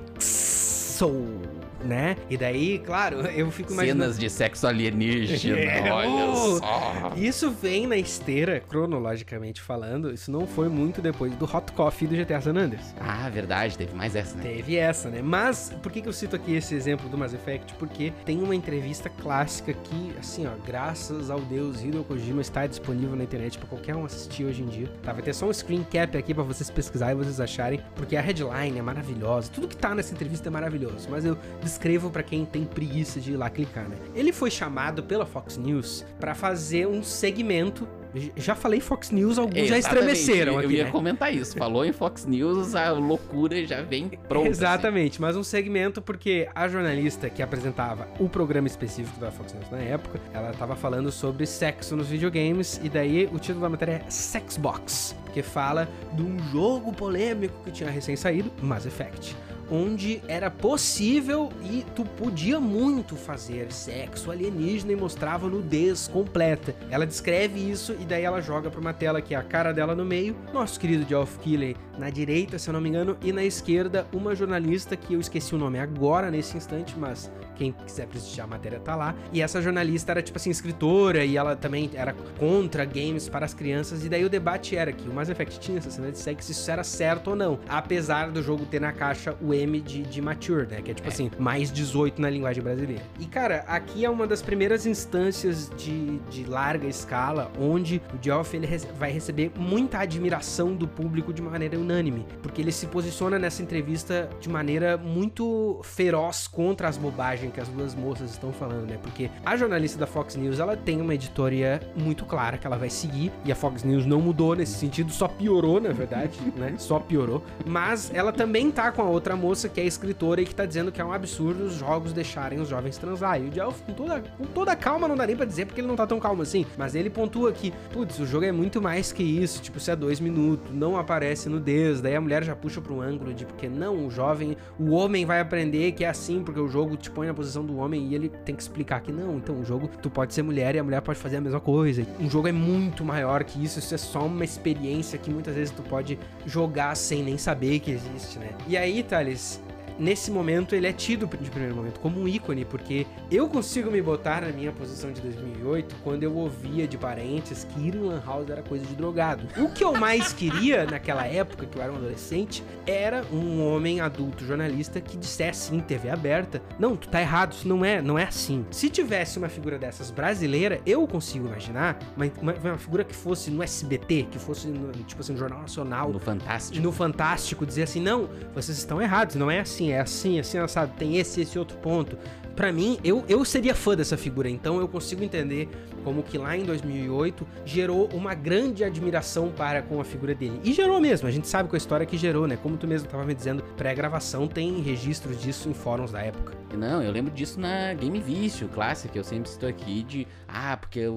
Soul. 1.01 1.60
Né? 1.83 2.15
E 2.29 2.37
daí, 2.37 2.79
claro, 2.79 3.21
eu 3.31 3.49
fico 3.51 3.71
imaginando... 3.73 4.01
Cenas 4.03 4.19
de 4.19 4.29
sexo 4.29 4.67
alienígena, 4.67 5.59
É, 5.59 5.91
olha 5.91 6.29
uh! 6.29 6.59
só. 6.59 7.13
Isso 7.15 7.51
vem 7.51 7.87
na 7.87 7.97
esteira, 7.97 8.59
cronologicamente 8.59 9.61
falando, 9.61 10.13
isso 10.13 10.31
não 10.31 10.47
foi 10.47 10.69
muito 10.69 11.01
depois 11.01 11.33
do 11.35 11.45
Hot 11.45 11.71
Coffee 11.73 12.07
do 12.07 12.15
GTA 12.15 12.41
San 12.41 12.51
Andreas. 12.51 12.93
Ah, 12.99 13.29
verdade, 13.29 13.77
teve 13.77 13.93
mais 13.95 14.15
essa, 14.15 14.35
né? 14.37 14.43
Teve 14.43 14.75
essa, 14.75 15.09
né? 15.09 15.21
Mas 15.21 15.73
por 15.81 15.91
que, 15.91 16.01
que 16.01 16.07
eu 16.07 16.13
cito 16.13 16.35
aqui 16.35 16.55
esse 16.55 16.75
exemplo 16.75 17.09
do 17.09 17.17
Mass 17.17 17.33
Effect? 17.33 17.73
Porque 17.75 18.13
tem 18.25 18.41
uma 18.41 18.55
entrevista 18.55 19.09
clássica 19.09 19.73
que, 19.73 20.13
assim, 20.19 20.45
ó, 20.47 20.51
graças 20.65 21.29
ao 21.29 21.39
Deus, 21.39 21.81
Hideo 21.81 22.03
Kojima 22.03 22.41
está 22.41 22.65
disponível 22.65 23.15
na 23.15 23.23
internet 23.23 23.57
pra 23.57 23.67
qualquer 23.67 23.95
um 23.95 24.05
assistir 24.05 24.45
hoje 24.45 24.61
em 24.61 24.67
dia. 24.67 24.87
Tá? 25.03 25.13
Vai 25.13 25.21
ter 25.21 25.33
só 25.33 25.47
um 25.47 25.53
screen 25.53 25.83
cap 25.83 26.17
aqui 26.17 26.33
pra 26.33 26.43
vocês 26.43 26.69
pesquisarem 26.69 27.15
e 27.15 27.23
vocês 27.23 27.39
acharem, 27.39 27.81
porque 27.95 28.15
a 28.15 28.21
headline 28.21 28.77
é 28.77 28.81
maravilhosa, 28.81 29.51
tudo 29.51 29.67
que 29.67 29.75
tá 29.75 29.93
nessa 29.95 30.13
entrevista 30.13 30.49
é 30.49 30.51
maravilhoso, 30.51 31.07
mas 31.09 31.25
eu 31.25 31.37
descrevo 31.71 32.09
pra 32.09 32.21
quem 32.21 32.43
tem 32.45 32.65
preguiça 32.65 33.19
de 33.19 33.31
ir 33.31 33.37
lá 33.37 33.49
clicar, 33.49 33.87
né? 33.87 33.95
Ele 34.13 34.33
foi 34.33 34.51
chamado 34.51 35.01
pela 35.03 35.25
Fox 35.25 35.57
News 35.57 36.05
pra 36.19 36.35
fazer 36.35 36.85
um 36.87 37.01
segmento. 37.01 37.87
Já 38.35 38.55
falei 38.55 38.81
Fox 38.81 39.09
News, 39.09 39.37
alguns 39.39 39.69
já 39.69 39.77
Exatamente, 39.77 40.11
estremeceram 40.19 40.53
Eu 40.55 40.59
aqui, 40.59 40.73
ia 40.75 40.83
né? 40.83 40.91
comentar 40.91 41.33
isso. 41.33 41.57
Falou 41.57 41.85
em 41.85 41.93
Fox 41.93 42.25
News, 42.25 42.75
a 42.75 42.91
loucura 42.91 43.65
já 43.65 43.81
vem 43.81 44.09
pronta. 44.27 44.49
assim. 44.49 44.59
Exatamente, 44.59 45.21
mas 45.21 45.37
um 45.37 45.43
segmento 45.43 46.01
porque 46.01 46.45
a 46.53 46.67
jornalista 46.67 47.29
que 47.29 47.41
apresentava 47.41 48.05
o 48.19 48.27
programa 48.27 48.67
específico 48.67 49.17
da 49.17 49.31
Fox 49.31 49.53
News 49.53 49.69
na 49.71 49.77
época, 49.77 50.19
ela 50.33 50.51
tava 50.51 50.75
falando 50.75 51.09
sobre 51.09 51.45
sexo 51.45 51.95
nos 51.95 52.07
videogames 52.09 52.81
e 52.83 52.89
daí 52.89 53.29
o 53.31 53.39
título 53.39 53.61
da 53.61 53.69
matéria 53.69 54.03
é 54.05 54.09
Sexbox, 54.09 55.15
porque 55.23 55.41
fala 55.41 55.87
de 56.11 56.21
um 56.21 56.37
jogo 56.51 56.91
polêmico 56.91 57.63
que 57.63 57.71
tinha 57.71 57.89
recém 57.89 58.17
saído, 58.17 58.51
Mass 58.61 58.85
Effect. 58.85 59.37
Onde 59.71 60.21
era 60.27 60.51
possível 60.51 61.49
e 61.63 61.85
tu 61.95 62.03
podia 62.03 62.59
muito 62.59 63.15
fazer 63.15 63.71
sexo 63.71 64.29
alienígena 64.29 64.91
e 64.91 64.95
mostrava 64.97 65.47
nudez 65.47 66.09
completa. 66.09 66.75
Ela 66.89 67.07
descreve 67.07 67.71
isso 67.71 67.95
e 67.97 68.03
daí 68.03 68.23
ela 68.23 68.41
joga 68.41 68.69
pra 68.69 68.81
uma 68.81 68.93
tela 68.93 69.21
que 69.21 69.33
é 69.33 69.37
a 69.37 69.43
cara 69.43 69.71
dela 69.71 69.95
no 69.95 70.03
meio, 70.03 70.35
nosso 70.53 70.77
querido 70.77 71.07
Geoff 71.07 71.39
Keighley 71.39 71.77
na 71.97 72.09
direita, 72.09 72.59
se 72.59 72.69
eu 72.69 72.73
não 72.73 72.81
me 72.81 72.89
engano, 72.89 73.15
e 73.23 73.31
na 73.31 73.45
esquerda 73.45 74.05
uma 74.11 74.35
jornalista 74.35 74.97
que 74.97 75.13
eu 75.13 75.21
esqueci 75.21 75.55
o 75.55 75.57
nome 75.57 75.79
agora 75.79 76.29
nesse 76.29 76.57
instante, 76.57 76.93
mas 76.97 77.31
quem 77.61 77.71
quiser 77.85 78.07
prestigiar 78.07 78.47
a 78.47 78.49
matéria 78.49 78.79
tá 78.79 78.95
lá. 78.95 79.13
E 79.31 79.39
essa 79.39 79.61
jornalista 79.61 80.13
era 80.13 80.21
tipo 80.23 80.35
assim 80.39 80.49
escritora 80.49 81.23
e 81.23 81.37
ela 81.37 81.55
também 81.55 81.91
era 81.93 82.15
contra 82.39 82.83
games 82.83 83.29
para 83.29 83.45
as 83.45 83.53
crianças 83.53 84.03
e 84.03 84.09
daí 84.09 84.25
o 84.25 84.29
debate 84.29 84.75
era 84.75 84.91
que 84.91 85.07
o 85.07 85.13
Mass 85.13 85.29
Effect 85.29 85.59
tinha 85.59 85.77
essa 85.77 85.91
cena 85.91 86.11
de 86.11 86.17
sexo, 86.17 86.47
se 86.47 86.53
isso 86.53 86.71
era 86.71 86.83
certo 86.83 87.29
ou 87.29 87.35
não, 87.35 87.59
apesar 87.69 88.31
do 88.31 88.41
jogo 88.41 88.65
ter 88.65 88.81
na 88.81 88.91
caixa 88.91 89.35
o 89.39 89.53
M 89.53 89.79
de, 89.79 90.01
de 90.01 90.21
mature, 90.23 90.65
né, 90.65 90.81
que 90.81 90.89
é 90.89 90.93
tipo 90.95 91.07
assim, 91.07 91.29
mais 91.37 91.71
18 91.71 92.19
na 92.19 92.31
linguagem 92.31 92.63
brasileira. 92.63 93.03
E 93.19 93.27
cara, 93.27 93.63
aqui 93.67 94.03
é 94.03 94.09
uma 94.09 94.25
das 94.25 94.41
primeiras 94.41 94.87
instâncias 94.87 95.69
de, 95.77 96.17
de 96.31 96.45
larga 96.45 96.87
escala 96.87 97.51
onde 97.59 98.01
o 98.11 98.23
Geoff 98.23 98.57
ele 98.57 98.67
vai 98.97 99.11
receber 99.11 99.51
muita 99.55 99.99
admiração 99.99 100.73
do 100.73 100.87
público 100.87 101.31
de 101.31 101.43
maneira 101.43 101.77
unânime, 101.77 102.25
porque 102.41 102.59
ele 102.59 102.71
se 102.71 102.87
posiciona 102.87 103.37
nessa 103.37 103.61
entrevista 103.61 104.27
de 104.39 104.49
maneira 104.49 104.97
muito 104.97 105.79
feroz 105.83 106.47
contra 106.47 106.87
as 106.87 106.97
bobagens 106.97 107.50
que 107.51 107.59
as 107.59 107.67
duas 107.69 107.95
moças 107.95 108.31
estão 108.31 108.51
falando, 108.51 108.87
né? 108.87 108.97
Porque 109.01 109.29
a 109.45 109.55
jornalista 109.55 109.97
da 109.97 110.07
Fox 110.07 110.35
News, 110.35 110.59
ela 110.59 110.75
tem 110.75 111.01
uma 111.01 111.13
editoria 111.13 111.79
muito 111.95 112.25
clara 112.25 112.57
que 112.57 112.65
ela 112.65 112.77
vai 112.77 112.89
seguir, 112.89 113.31
e 113.45 113.51
a 113.51 113.55
Fox 113.55 113.83
News 113.83 114.05
não 114.05 114.21
mudou 114.21 114.55
nesse 114.55 114.73
sentido, 114.73 115.11
só 115.11 115.27
piorou, 115.27 115.79
na 115.79 115.91
verdade, 115.91 116.39
né? 116.55 116.75
Só 116.77 116.99
piorou. 116.99 117.43
Mas 117.65 118.11
ela 118.13 118.31
também 118.31 118.71
tá 118.71 118.91
com 118.91 119.01
a 119.01 119.09
outra 119.09 119.35
moça 119.35 119.69
que 119.69 119.79
é 119.79 119.85
escritora 119.85 120.41
e 120.41 120.45
que 120.45 120.55
tá 120.55 120.65
dizendo 120.65 120.91
que 120.91 121.01
é 121.01 121.05
um 121.05 121.11
absurdo 121.11 121.65
os 121.65 121.73
jogos 121.73 122.13
deixarem 122.13 122.59
os 122.59 122.69
jovens 122.69 122.97
transar. 122.97 123.41
E 123.41 123.47
o 123.47 123.49
Delph, 123.49 123.81
com 123.81 123.93
toda, 123.93 124.21
com 124.37 124.45
toda 124.45 124.75
calma, 124.75 125.07
não 125.07 125.15
dá 125.15 125.25
nem 125.25 125.35
pra 125.35 125.45
dizer 125.45 125.65
porque 125.65 125.81
ele 125.81 125.87
não 125.87 125.95
tá 125.95 126.07
tão 126.07 126.19
calmo 126.19 126.41
assim. 126.41 126.65
Mas 126.77 126.95
ele 126.95 127.09
pontua 127.09 127.51
que, 127.51 127.71
putz, 127.91 128.19
o 128.19 128.25
jogo 128.25 128.45
é 128.45 128.51
muito 128.51 128.81
mais 128.81 129.11
que 129.11 129.23
isso. 129.23 129.61
Tipo, 129.61 129.79
se 129.79 129.91
é 129.91 129.95
dois 129.95 130.19
minutos, 130.19 130.71
não 130.73 130.97
aparece 130.97 131.49
nudez. 131.49 132.01
Daí 132.01 132.15
a 132.15 132.21
mulher 132.21 132.43
já 132.43 132.55
puxa 132.55 132.81
pra 132.81 132.93
um 132.93 133.01
ângulo 133.01 133.33
de 133.33 133.45
porque 133.45 133.67
não, 133.67 134.07
o 134.07 134.11
jovem, 134.11 134.57
o 134.79 134.91
homem 134.91 135.25
vai 135.25 135.39
aprender 135.39 135.91
que 135.91 136.03
é 136.03 136.09
assim, 136.09 136.43
porque 136.43 136.59
o 136.59 136.67
jogo 136.67 136.97
te 136.97 137.09
põe 137.09 137.27
na 137.27 137.33
posição 137.41 137.65
do 137.65 137.77
homem 137.77 138.07
e 138.07 138.15
ele 138.15 138.29
tem 138.45 138.55
que 138.55 138.61
explicar 138.61 139.01
que 139.01 139.11
não. 139.11 139.37
Então 139.37 139.59
o 139.59 139.65
jogo, 139.65 139.89
tu 140.01 140.09
pode 140.09 140.33
ser 140.33 140.43
mulher 140.43 140.75
e 140.75 140.79
a 140.79 140.83
mulher 140.83 141.01
pode 141.01 141.19
fazer 141.19 141.37
a 141.37 141.41
mesma 141.41 141.59
coisa. 141.59 142.05
Um 142.19 142.29
jogo 142.29 142.47
é 142.47 142.51
muito 142.51 143.03
maior 143.03 143.43
que 143.43 143.63
isso. 143.63 143.79
Isso 143.79 143.95
é 143.95 143.97
só 143.97 144.25
uma 144.25 144.45
experiência 144.45 145.17
que 145.17 145.31
muitas 145.31 145.55
vezes 145.55 145.71
tu 145.71 145.81
pode 145.81 146.19
jogar 146.45 146.95
sem 146.95 147.23
nem 147.23 147.37
saber 147.37 147.79
que 147.79 147.91
existe, 147.91 148.37
né? 148.37 148.49
E 148.67 148.77
aí, 148.77 149.01
Thales, 149.01 149.61
nesse 149.99 150.31
momento 150.31 150.75
ele 150.75 150.87
é 150.87 150.93
tido 150.93 151.27
de 151.27 151.49
primeiro 151.49 151.75
momento 151.75 151.99
como 151.99 152.19
um 152.19 152.27
ícone, 152.27 152.65
porque 152.65 153.05
eu 153.29 153.47
consigo 153.47 153.89
me 153.91 154.01
botar 154.01 154.41
na 154.41 154.49
minha 154.49 154.71
posição 154.71 155.11
de 155.11 155.21
2008 155.21 155.95
quando 156.03 156.23
eu 156.23 156.35
ouvia 156.35 156.87
de 156.87 156.97
parentes 156.97 157.63
que 157.63 157.87
ir 157.87 157.95
em 157.95 157.99
Lan 157.99 158.21
House 158.25 158.49
era 158.49 158.61
coisa 158.61 158.85
de 158.85 158.95
drogado. 158.95 159.47
O 159.57 159.69
que 159.69 159.83
eu 159.83 159.95
mais 159.95 160.31
queria 160.33 160.85
naquela 160.85 161.25
época, 161.25 161.65
que 161.65 161.77
eu 161.77 161.81
era 161.81 161.91
um 161.91 161.95
adolescente, 161.95 162.63
era 162.85 163.23
um 163.31 163.65
homem 163.65 164.01
adulto 164.01 164.45
jornalista 164.45 164.99
que 164.99 165.17
dissesse 165.17 165.75
em 165.75 165.79
TV 165.79 166.09
aberta: 166.09 166.61
Não, 166.79 166.95
tu 166.95 167.07
tá 167.07 167.21
errado, 167.21 167.53
isso 167.53 167.67
não 167.67 167.83
é, 167.83 168.01
não 168.01 168.17
é 168.17 168.23
assim. 168.23 168.65
Se 168.71 168.89
tivesse 168.89 169.37
uma 169.37 169.49
figura 169.49 169.77
dessas 169.77 170.11
brasileira, 170.11 170.79
eu 170.85 171.07
consigo 171.07 171.47
imaginar 171.47 171.97
uma, 172.15 172.31
uma, 172.41 172.53
uma 172.53 172.77
figura 172.77 173.03
que 173.03 173.15
fosse 173.15 173.49
no 173.49 173.63
SBT, 173.63 174.27
que 174.31 174.39
fosse 174.39 174.67
no, 174.67 174.91
tipo 175.03 175.21
assim, 175.21 175.33
no 175.33 175.39
Jornal 175.39 175.61
Nacional. 175.61 176.11
No 176.11 176.19
Fantástico. 176.19 176.83
No 176.83 176.91
Fantástico, 176.91 177.65
dizer 177.65 177.83
assim: 177.83 178.01
Não, 178.01 178.29
vocês 178.53 178.77
estão 178.77 179.01
errados, 179.01 179.35
não 179.35 179.49
é 179.49 179.59
assim, 179.59 179.90
é 179.91 179.99
assim, 179.99 180.39
assim, 180.39 180.57
sabe? 180.67 180.93
Tem 180.97 181.17
esse, 181.17 181.41
esse 181.41 181.57
outro 181.59 181.77
ponto 181.77 182.17
para 182.55 182.71
mim, 182.71 182.99
eu, 183.03 183.23
eu 183.27 183.43
seria 183.45 183.73
fã 183.73 183.95
dessa 183.95 184.17
figura, 184.17 184.49
então 184.49 184.79
eu 184.79 184.87
consigo 184.87 185.23
entender 185.23 185.69
como 186.03 186.23
que 186.23 186.37
lá 186.37 186.55
em 186.55 186.63
2008 186.63 187.47
gerou 187.65 188.09
uma 188.13 188.33
grande 188.33 188.83
admiração 188.83 189.49
para 189.49 189.81
com 189.81 189.99
a 189.99 190.03
figura 190.03 190.33
dele. 190.35 190.59
E 190.63 190.73
gerou 190.73 190.99
mesmo, 190.99 191.27
a 191.27 191.31
gente 191.31 191.47
sabe 191.47 191.69
com 191.69 191.75
a 191.75 191.77
história 191.77 192.05
que 192.05 192.17
gerou, 192.17 192.47
né? 192.47 192.57
Como 192.61 192.77
tu 192.77 192.87
mesmo 192.87 193.07
estava 193.07 193.25
me 193.25 193.33
dizendo, 193.33 193.63
pré-gravação 193.75 194.47
tem 194.47 194.81
registros 194.81 195.39
disso 195.39 195.69
em 195.69 195.73
fóruns 195.73 196.11
da 196.11 196.21
época. 196.21 196.53
Não, 196.77 197.01
eu 197.01 197.11
lembro 197.11 197.31
disso 197.33 197.59
na 197.59 197.93
Game 197.93 198.19
Vício 198.19 198.67
clássica, 198.69 199.17
eu 199.17 199.23
sempre 199.23 199.49
cito 199.49 199.65
aqui, 199.65 200.03
de 200.03 200.27
ah, 200.47 200.77
porque 200.77 201.05
o, 201.07 201.13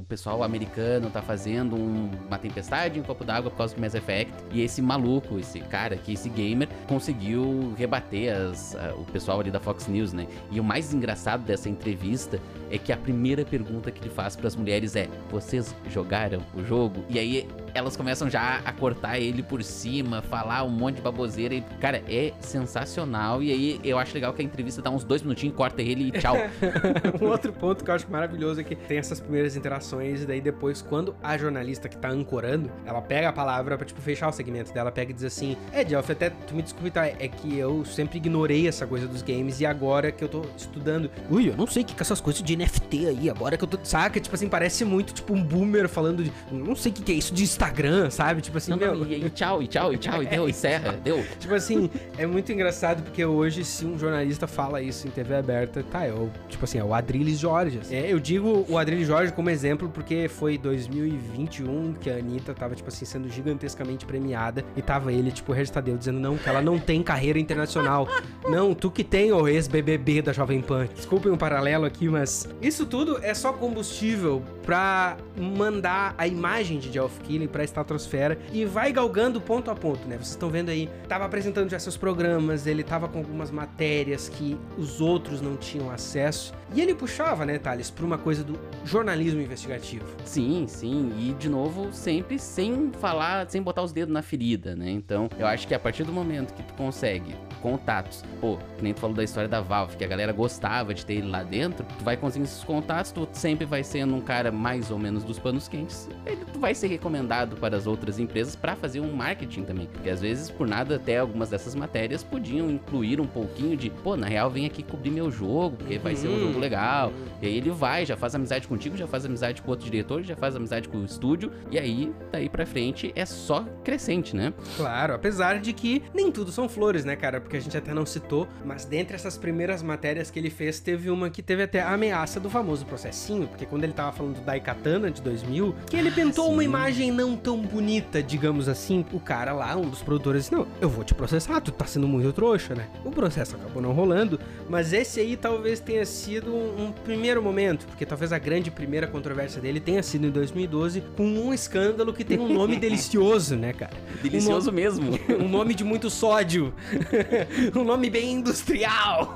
o 0.00 0.04
pessoal 0.08 0.42
americano 0.42 1.10
tá 1.10 1.22
fazendo 1.22 1.74
um, 1.76 2.10
uma 2.26 2.38
tempestade 2.38 2.98
em 2.98 3.02
um 3.02 3.04
copo 3.04 3.24
d'água 3.24 3.50
por 3.50 3.56
causa 3.56 3.74
do 3.74 3.80
Mass 3.80 3.94
Effect, 3.94 4.32
e 4.50 4.60
esse 4.62 4.82
maluco, 4.82 5.38
esse 5.38 5.60
cara 5.60 5.94
aqui, 5.94 6.12
esse 6.12 6.28
gamer, 6.28 6.68
conseguiu 6.86 7.74
rebater 7.76 8.34
as, 8.34 8.76
a, 8.76 8.94
o 8.94 9.04
pessoal 9.06 9.40
ali 9.40 9.50
da 9.50 9.60
Fox 9.60 9.86
News, 9.86 10.12
né? 10.12 10.26
E 10.50 10.60
o 10.60 10.64
mais 10.64 10.92
engraçado 10.92 11.42
dessa 11.42 11.68
entrevista 11.68 12.40
é 12.70 12.78
que 12.78 12.92
a 12.92 12.96
primeira 12.96 13.44
pergunta 13.44 13.90
que 13.90 14.00
ele 14.00 14.10
faz 14.10 14.19
para 14.36 14.48
as 14.48 14.56
mulheres 14.56 14.96
é: 14.96 15.08
Vocês 15.30 15.74
jogaram 15.88 16.40
o 16.54 16.64
jogo? 16.64 17.04
E 17.08 17.18
aí 17.18 17.48
elas 17.74 17.96
começam 17.96 18.28
já 18.28 18.60
a 18.64 18.72
cortar 18.72 19.18
ele 19.18 19.42
por 19.42 19.62
cima, 19.62 20.22
falar 20.22 20.64
um 20.64 20.70
monte 20.70 20.96
de 20.96 21.02
baboseira. 21.02 21.54
E, 21.54 21.60
cara, 21.80 22.02
é 22.08 22.32
sensacional. 22.40 23.42
E 23.42 23.50
aí 23.50 23.80
eu 23.84 23.98
acho 23.98 24.14
legal 24.14 24.32
que 24.32 24.42
a 24.42 24.44
entrevista 24.44 24.82
dá 24.82 24.90
uns 24.90 25.04
dois 25.04 25.22
minutinhos, 25.22 25.56
corta 25.56 25.82
ele 25.82 26.08
e 26.08 26.10
tchau. 26.12 26.36
um 27.20 27.26
outro 27.26 27.52
ponto 27.52 27.84
que 27.84 27.90
eu 27.90 27.94
acho 27.94 28.10
maravilhoso 28.10 28.60
é 28.60 28.64
que 28.64 28.74
tem 28.74 28.98
essas 28.98 29.20
primeiras 29.20 29.56
interações, 29.56 30.22
e 30.22 30.26
daí 30.26 30.40
depois, 30.40 30.82
quando 30.82 31.14
a 31.22 31.36
jornalista 31.36 31.88
que 31.88 31.96
tá 31.96 32.08
ancorando, 32.08 32.70
ela 32.84 33.00
pega 33.00 33.28
a 33.28 33.32
palavra 33.32 33.76
pra, 33.76 33.86
tipo, 33.86 34.00
fechar 34.00 34.28
o 34.28 34.32
segmento 34.32 34.72
dela, 34.72 34.90
pega 34.90 35.10
e 35.10 35.14
diz 35.14 35.24
assim: 35.24 35.56
É, 35.72 35.84
Jeff, 35.84 36.10
até 36.10 36.30
tu 36.30 36.54
me 36.54 36.62
desculpe, 36.62 36.90
tá? 36.90 37.06
É 37.06 37.28
que 37.28 37.56
eu 37.56 37.84
sempre 37.84 38.18
ignorei 38.18 38.66
essa 38.66 38.86
coisa 38.86 39.06
dos 39.06 39.22
games 39.22 39.60
e 39.60 39.66
agora 39.66 40.10
que 40.10 40.22
eu 40.22 40.28
tô 40.28 40.42
estudando. 40.56 41.10
Ui, 41.30 41.48
eu 41.48 41.56
não 41.56 41.66
sei 41.66 41.82
o 41.82 41.86
que, 41.86 41.94
que 41.94 42.02
essas 42.02 42.20
coisas 42.20 42.42
de 42.42 42.56
NFT 42.56 43.06
aí, 43.06 43.30
agora 43.30 43.56
que 43.56 43.64
eu 43.64 43.68
tô. 43.68 43.78
Saca? 43.82 44.20
Tipo 44.20 44.34
assim, 44.34 44.48
parece 44.48 44.84
muito 44.84 45.12
tipo 45.12 45.32
um 45.32 45.42
boomer 45.42 45.88
falando 45.88 46.24
de. 46.24 46.32
Não 46.50 46.76
sei 46.76 46.92
o 46.92 46.94
que, 46.94 47.02
que 47.02 47.12
é 47.12 47.14
isso 47.14 47.32
de 47.34 47.42
Instagram, 47.60 48.08
sabe? 48.08 48.40
Tipo 48.40 48.56
assim, 48.56 48.70
não, 48.70 48.78
meu... 48.78 48.96
não, 48.96 49.06
e, 49.06 49.26
e, 49.26 49.30
tchau, 49.30 49.62
e 49.62 49.66
tchau, 49.66 49.92
e 49.92 49.98
tchau, 49.98 50.22
e 50.22 50.26
deu, 50.26 50.46
e 50.46 50.50
encerra, 50.50 50.92
deu. 50.92 51.22
Tipo 51.38 51.54
assim, 51.54 51.90
é 52.16 52.26
muito 52.26 52.50
engraçado 52.50 53.02
porque 53.02 53.24
hoje, 53.24 53.64
se 53.64 53.84
um 53.84 53.98
jornalista 53.98 54.46
fala 54.46 54.80
isso 54.80 55.06
em 55.06 55.10
TV 55.10 55.34
aberta, 55.34 55.82
tá, 55.82 56.04
é 56.04 56.12
o, 56.12 56.30
tipo 56.48 56.64
assim, 56.64 56.78
é 56.78 56.84
o 56.84 56.94
Adriles 56.94 57.38
Jorge. 57.38 57.80
É, 57.90 58.10
eu 58.10 58.18
digo 58.18 58.64
o 58.68 58.78
Adriles 58.78 59.06
Jorge 59.06 59.32
como 59.32 59.50
exemplo 59.50 59.88
porque 59.88 60.28
foi 60.28 60.56
2021 60.56 61.94
que 61.94 62.08
a 62.08 62.14
Anitta 62.14 62.54
tava, 62.54 62.74
tipo 62.74 62.88
assim, 62.88 63.04
sendo 63.04 63.28
gigantescamente 63.28 64.06
premiada 64.06 64.64
e 64.76 64.80
tava 64.80 65.12
ele, 65.12 65.30
tipo, 65.30 65.52
Registadeu, 65.52 65.98
dizendo 65.98 66.18
não, 66.18 66.38
que 66.38 66.48
ela 66.48 66.62
não 66.62 66.78
tem 66.78 67.02
carreira 67.02 67.38
internacional. 67.38 68.08
não, 68.48 68.74
tu 68.74 68.90
que 68.90 69.04
tem 69.04 69.32
o 69.32 69.46
ex-BBB 69.46 70.22
da 70.22 70.32
Jovem 70.32 70.62
Pan. 70.62 70.88
Desculpem 70.94 71.30
um 71.30 71.36
paralelo 71.36 71.84
aqui, 71.84 72.08
mas 72.08 72.48
isso 72.62 72.86
tudo 72.86 73.18
é 73.22 73.34
só 73.34 73.52
combustível 73.52 74.42
pra 74.62 75.16
mandar 75.36 76.14
a 76.16 76.26
imagem 76.26 76.78
de 76.78 76.92
Geoff 76.92 77.20
Keighley 77.20 77.48
pra 77.48 77.64
estratosfera 77.64 78.38
e 78.52 78.64
vai 78.64 78.92
galgando 78.92 79.40
ponto 79.40 79.70
a 79.70 79.74
ponto, 79.74 80.06
né? 80.06 80.16
Vocês 80.16 80.30
estão 80.30 80.50
vendo 80.50 80.68
aí, 80.68 80.88
tava 81.08 81.24
apresentando 81.24 81.70
já 81.70 81.78
seus 81.78 81.96
programas, 81.96 82.66
ele 82.66 82.82
tava 82.82 83.08
com 83.08 83.18
algumas 83.18 83.50
matérias 83.50 84.28
que 84.28 84.58
os 84.76 85.00
outros 85.00 85.40
não 85.40 85.56
tinham 85.56 85.90
acesso. 85.90 86.52
E 86.74 86.80
ele 86.80 86.94
puxava, 86.94 87.44
né, 87.44 87.58
Thales, 87.58 87.90
pra 87.90 88.04
uma 88.04 88.18
coisa 88.18 88.44
do 88.44 88.58
jornalismo 88.84 89.40
investigativo. 89.40 90.04
Sim, 90.24 90.66
sim. 90.68 91.12
E, 91.18 91.32
de 91.34 91.48
novo, 91.48 91.92
sempre 91.92 92.38
sem 92.38 92.92
falar, 93.00 93.48
sem 93.50 93.60
botar 93.60 93.82
os 93.82 93.92
dedos 93.92 94.12
na 94.12 94.22
ferida, 94.22 94.76
né? 94.76 94.90
Então, 94.90 95.28
eu 95.38 95.46
acho 95.46 95.66
que 95.66 95.74
a 95.74 95.78
partir 95.78 96.04
do 96.04 96.12
momento 96.12 96.54
que 96.54 96.62
tu 96.62 96.74
consegue 96.74 97.34
contatos, 97.60 98.24
pô, 98.40 98.58
que 98.76 98.82
nem 98.82 98.92
tu 98.92 99.00
falou 99.00 99.14
da 99.14 99.24
história 99.24 99.48
da 99.48 99.60
Valve, 99.60 99.96
que 99.96 100.04
a 100.04 100.08
galera 100.08 100.32
gostava 100.32 100.92
de 100.94 101.04
ter 101.04 101.14
ele 101.14 101.28
lá 101.28 101.42
dentro, 101.42 101.86
tu 101.98 102.04
vai 102.04 102.16
conseguindo 102.16 102.48
esses 102.48 102.64
contatos, 102.64 103.12
tu 103.12 103.28
sempre 103.32 103.64
vai 103.64 103.84
sendo 103.84 104.14
um 104.14 104.20
cara 104.20 104.50
mais 104.50 104.90
ou 104.90 104.98
menos 104.98 105.24
dos 105.24 105.38
panos 105.38 105.68
quentes, 105.68 106.08
ele, 106.26 106.44
tu 106.52 106.58
vai 106.58 106.74
ser 106.74 106.88
recomendado 106.88 107.56
para 107.56 107.76
as 107.76 107.86
outras 107.86 108.18
empresas 108.18 108.56
para 108.56 108.74
fazer 108.74 109.00
um 109.00 109.12
marketing 109.12 109.64
também. 109.64 109.86
Porque 109.86 110.10
às 110.10 110.20
vezes, 110.20 110.50
por 110.50 110.66
nada, 110.66 110.96
até 110.96 111.18
algumas 111.18 111.50
dessas 111.50 111.74
matérias 111.74 112.22
podiam 112.22 112.70
incluir 112.70 113.20
um 113.20 113.26
pouquinho 113.26 113.76
de, 113.76 113.90
pô, 113.90 114.16
na 114.16 114.26
real, 114.26 114.50
vem 114.50 114.66
aqui 114.66 114.82
cobrir 114.82 115.10
meu 115.10 115.30
jogo, 115.30 115.76
porque 115.76 115.98
vai 115.98 116.16
ser 116.16 116.28
um 116.28 116.38
jogo 116.38 116.58
legal. 116.58 117.12
E 117.40 117.46
aí 117.46 117.56
ele 117.56 117.70
vai, 117.70 118.04
já 118.04 118.16
faz 118.16 118.34
amizade 118.34 118.66
contigo, 118.66 118.96
já 118.96 119.06
faz 119.06 119.24
amizade 119.24 119.62
com 119.62 119.70
outro 119.70 119.84
diretor, 119.84 120.22
já 120.22 120.36
faz 120.36 120.56
amizade 120.56 120.88
com 120.88 120.98
o 120.98 121.04
estúdio, 121.04 121.52
e 121.70 121.78
aí, 121.78 122.12
daí 122.30 122.48
pra 122.48 122.66
frente, 122.66 123.12
é 123.14 123.26
só 123.26 123.64
crescente, 123.84 124.34
né? 124.34 124.52
Claro, 124.76 125.14
apesar 125.14 125.58
de 125.60 125.72
que 125.72 126.02
nem 126.14 126.30
tudo 126.30 126.52
são 126.52 126.68
flores, 126.68 127.04
né, 127.04 127.16
cara? 127.16 127.40
Porque 127.50 127.56
a 127.56 127.60
gente 127.60 127.76
até 127.76 127.92
não 127.92 128.06
citou, 128.06 128.46
mas 128.64 128.84
dentre 128.84 129.16
essas 129.16 129.36
primeiras 129.36 129.82
matérias 129.82 130.30
que 130.30 130.38
ele 130.38 130.50
fez, 130.50 130.78
teve 130.78 131.10
uma 131.10 131.28
que 131.28 131.42
teve 131.42 131.64
até 131.64 131.80
a 131.80 131.92
ameaça 131.94 132.38
do 132.38 132.48
famoso 132.48 132.86
processinho, 132.86 133.48
porque 133.48 133.66
quando 133.66 133.82
ele 133.82 133.92
tava 133.92 134.12
falando 134.12 134.36
do 134.36 134.42
Daikatana 134.42 135.10
de 135.10 135.20
2000, 135.20 135.74
que 135.90 135.96
ele 135.96 136.12
pintou 136.12 136.46
sim. 136.46 136.52
uma 136.52 136.62
imagem 136.62 137.10
não 137.10 137.36
tão 137.36 137.60
bonita, 137.60 138.22
digamos 138.22 138.68
assim, 138.68 139.04
o 139.12 139.18
cara 139.18 139.52
lá, 139.52 139.74
um 139.74 139.88
dos 139.88 140.00
produtores, 140.00 140.42
disse, 140.42 140.54
não, 140.54 140.64
eu 140.80 140.88
vou 140.88 141.02
te 141.02 141.12
processar, 141.12 141.60
tu 141.60 141.72
tá 141.72 141.84
sendo 141.86 142.06
muito 142.06 142.32
trouxa, 142.32 142.72
né? 142.72 142.86
O 143.04 143.10
processo 143.10 143.56
acabou 143.56 143.82
não 143.82 143.90
rolando, 143.90 144.38
mas 144.68 144.92
esse 144.92 145.18
aí 145.18 145.36
talvez 145.36 145.80
tenha 145.80 146.06
sido 146.06 146.54
um, 146.54 146.92
primeiro 147.02 147.42
momento, 147.42 147.84
porque 147.86 148.06
talvez 148.06 148.32
a 148.32 148.38
grande 148.38 148.70
primeira 148.70 149.08
controvérsia 149.08 149.60
dele 149.60 149.80
tenha 149.80 150.04
sido 150.04 150.24
em 150.24 150.30
2012, 150.30 151.02
com 151.16 151.24
um 151.24 151.52
escândalo 151.52 152.12
que 152.12 152.22
tem 152.22 152.38
um 152.38 152.52
nome 152.52 152.76
delicioso, 152.78 153.56
né, 153.56 153.72
cara? 153.72 153.96
Delicioso 154.22 154.70
um 154.70 154.74
mesmo. 154.74 155.18
um 155.36 155.48
nome 155.48 155.74
de 155.74 155.82
muito 155.82 156.08
sódio. 156.08 156.72
um 157.74 157.84
nome 157.84 158.10
bem 158.10 158.32
industrial. 158.32 159.32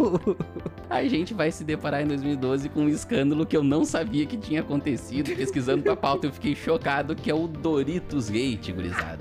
A 0.89 1.03
gente 1.05 1.35
vai 1.35 1.51
se 1.51 1.65
deparar 1.65 2.03
em 2.03 2.07
2012 2.07 2.69
com 2.69 2.83
um 2.83 2.89
escândalo 2.89 3.47
que 3.47 3.57
eu 3.57 3.63
não 3.63 3.85
sabia 3.85 4.27
que 4.27 4.37
tinha 4.37 4.61
acontecido. 4.61 5.35
Pesquisando 5.35 5.83
pra 5.83 5.97
pauta, 5.97 6.27
eu 6.27 6.33
fiquei 6.33 6.55
chocado, 6.55 7.15
que 7.15 7.31
é 7.31 7.35
o 7.35 7.47
Doritos 7.47 8.29
Gate, 8.29 8.71
gurizada. 8.71 9.21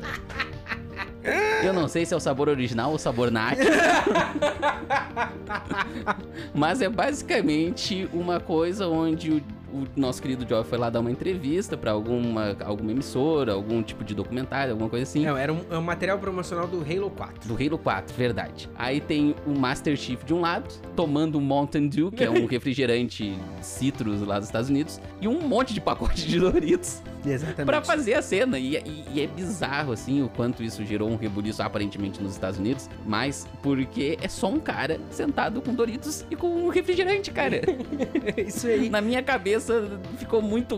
Eu 1.63 1.71
não 1.71 1.87
sei 1.87 2.05
se 2.05 2.13
é 2.13 2.17
o 2.17 2.19
sabor 2.19 2.49
original 2.49 2.89
ou 2.89 2.95
o 2.95 2.99
sabor 2.99 3.31
nacho. 3.31 3.61
Mas 6.53 6.81
é 6.81 6.89
basicamente 6.89 8.09
uma 8.11 8.39
coisa 8.39 8.87
onde 8.87 9.31
o, 9.31 9.41
o 9.73 9.87
nosso 9.95 10.21
querido 10.21 10.47
Joy 10.47 10.63
foi 10.63 10.77
lá 10.77 10.89
dar 10.89 10.99
uma 10.99 11.11
entrevista 11.11 11.75
pra 11.75 11.91
alguma, 11.91 12.55
alguma 12.63 12.91
emissora, 12.91 13.53
algum 13.53 13.81
tipo 13.81 14.03
de 14.03 14.13
documentário, 14.13 14.71
alguma 14.71 14.89
coisa 14.89 15.03
assim. 15.03 15.25
Não, 15.25 15.35
era 15.35 15.51
um, 15.51 15.61
é 15.71 15.77
um 15.77 15.81
material 15.81 16.19
promocional 16.19 16.67
do 16.67 16.81
Halo 16.81 17.09
4. 17.09 17.47
Do 17.47 17.55
Halo 17.55 17.77
4, 17.77 18.15
verdade. 18.15 18.69
Aí 18.75 19.01
tem 19.01 19.35
o 19.47 19.57
Master 19.57 19.97
Chief 19.97 20.23
de 20.23 20.33
um 20.33 20.41
lado, 20.41 20.71
tomando 20.95 21.37
um 21.37 21.41
Mountain 21.41 21.87
Dew, 21.87 22.11
que 22.11 22.23
é 22.23 22.29
um 22.29 22.45
refrigerante 22.47 23.35
citrus 23.61 24.21
lá 24.21 24.37
dos 24.37 24.47
Estados 24.47 24.69
Unidos, 24.69 25.01
e 25.19 25.27
um 25.27 25.41
monte 25.41 25.73
de 25.73 25.81
pacote 25.81 26.27
de 26.27 26.39
Doritos 26.39 27.01
Exatamente. 27.25 27.65
pra 27.65 27.81
fazer 27.81 28.15
a 28.15 28.21
cena. 28.21 28.57
E, 28.59 28.75
e- 28.77 29.05
e 29.13 29.21
é 29.21 29.27
bizarro, 29.27 29.91
assim, 29.93 30.21
o 30.21 30.29
quanto 30.29 30.63
isso 30.63 30.83
gerou 30.85 31.09
um 31.09 31.15
rebuliço 31.15 31.61
aparentemente 31.63 32.21
nos 32.21 32.33
Estados 32.33 32.59
Unidos, 32.59 32.89
mas 33.05 33.47
porque 33.61 34.17
é 34.21 34.27
só 34.27 34.49
um 34.49 34.59
cara 34.59 34.99
sentado 35.09 35.61
com 35.61 35.73
Doritos 35.73 36.25
e 36.29 36.35
com 36.35 36.47
um 36.47 36.69
refrigerante, 36.69 37.31
cara. 37.31 37.61
Isso 38.37 38.67
aí. 38.67 38.89
Na 38.89 39.01
minha 39.01 39.21
cabeça 39.23 39.99
ficou 40.17 40.41
muito. 40.41 40.77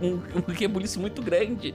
Um, 0.00 0.20
um 0.36 0.52
rebuliço 0.52 1.00
muito 1.00 1.22
grande. 1.22 1.74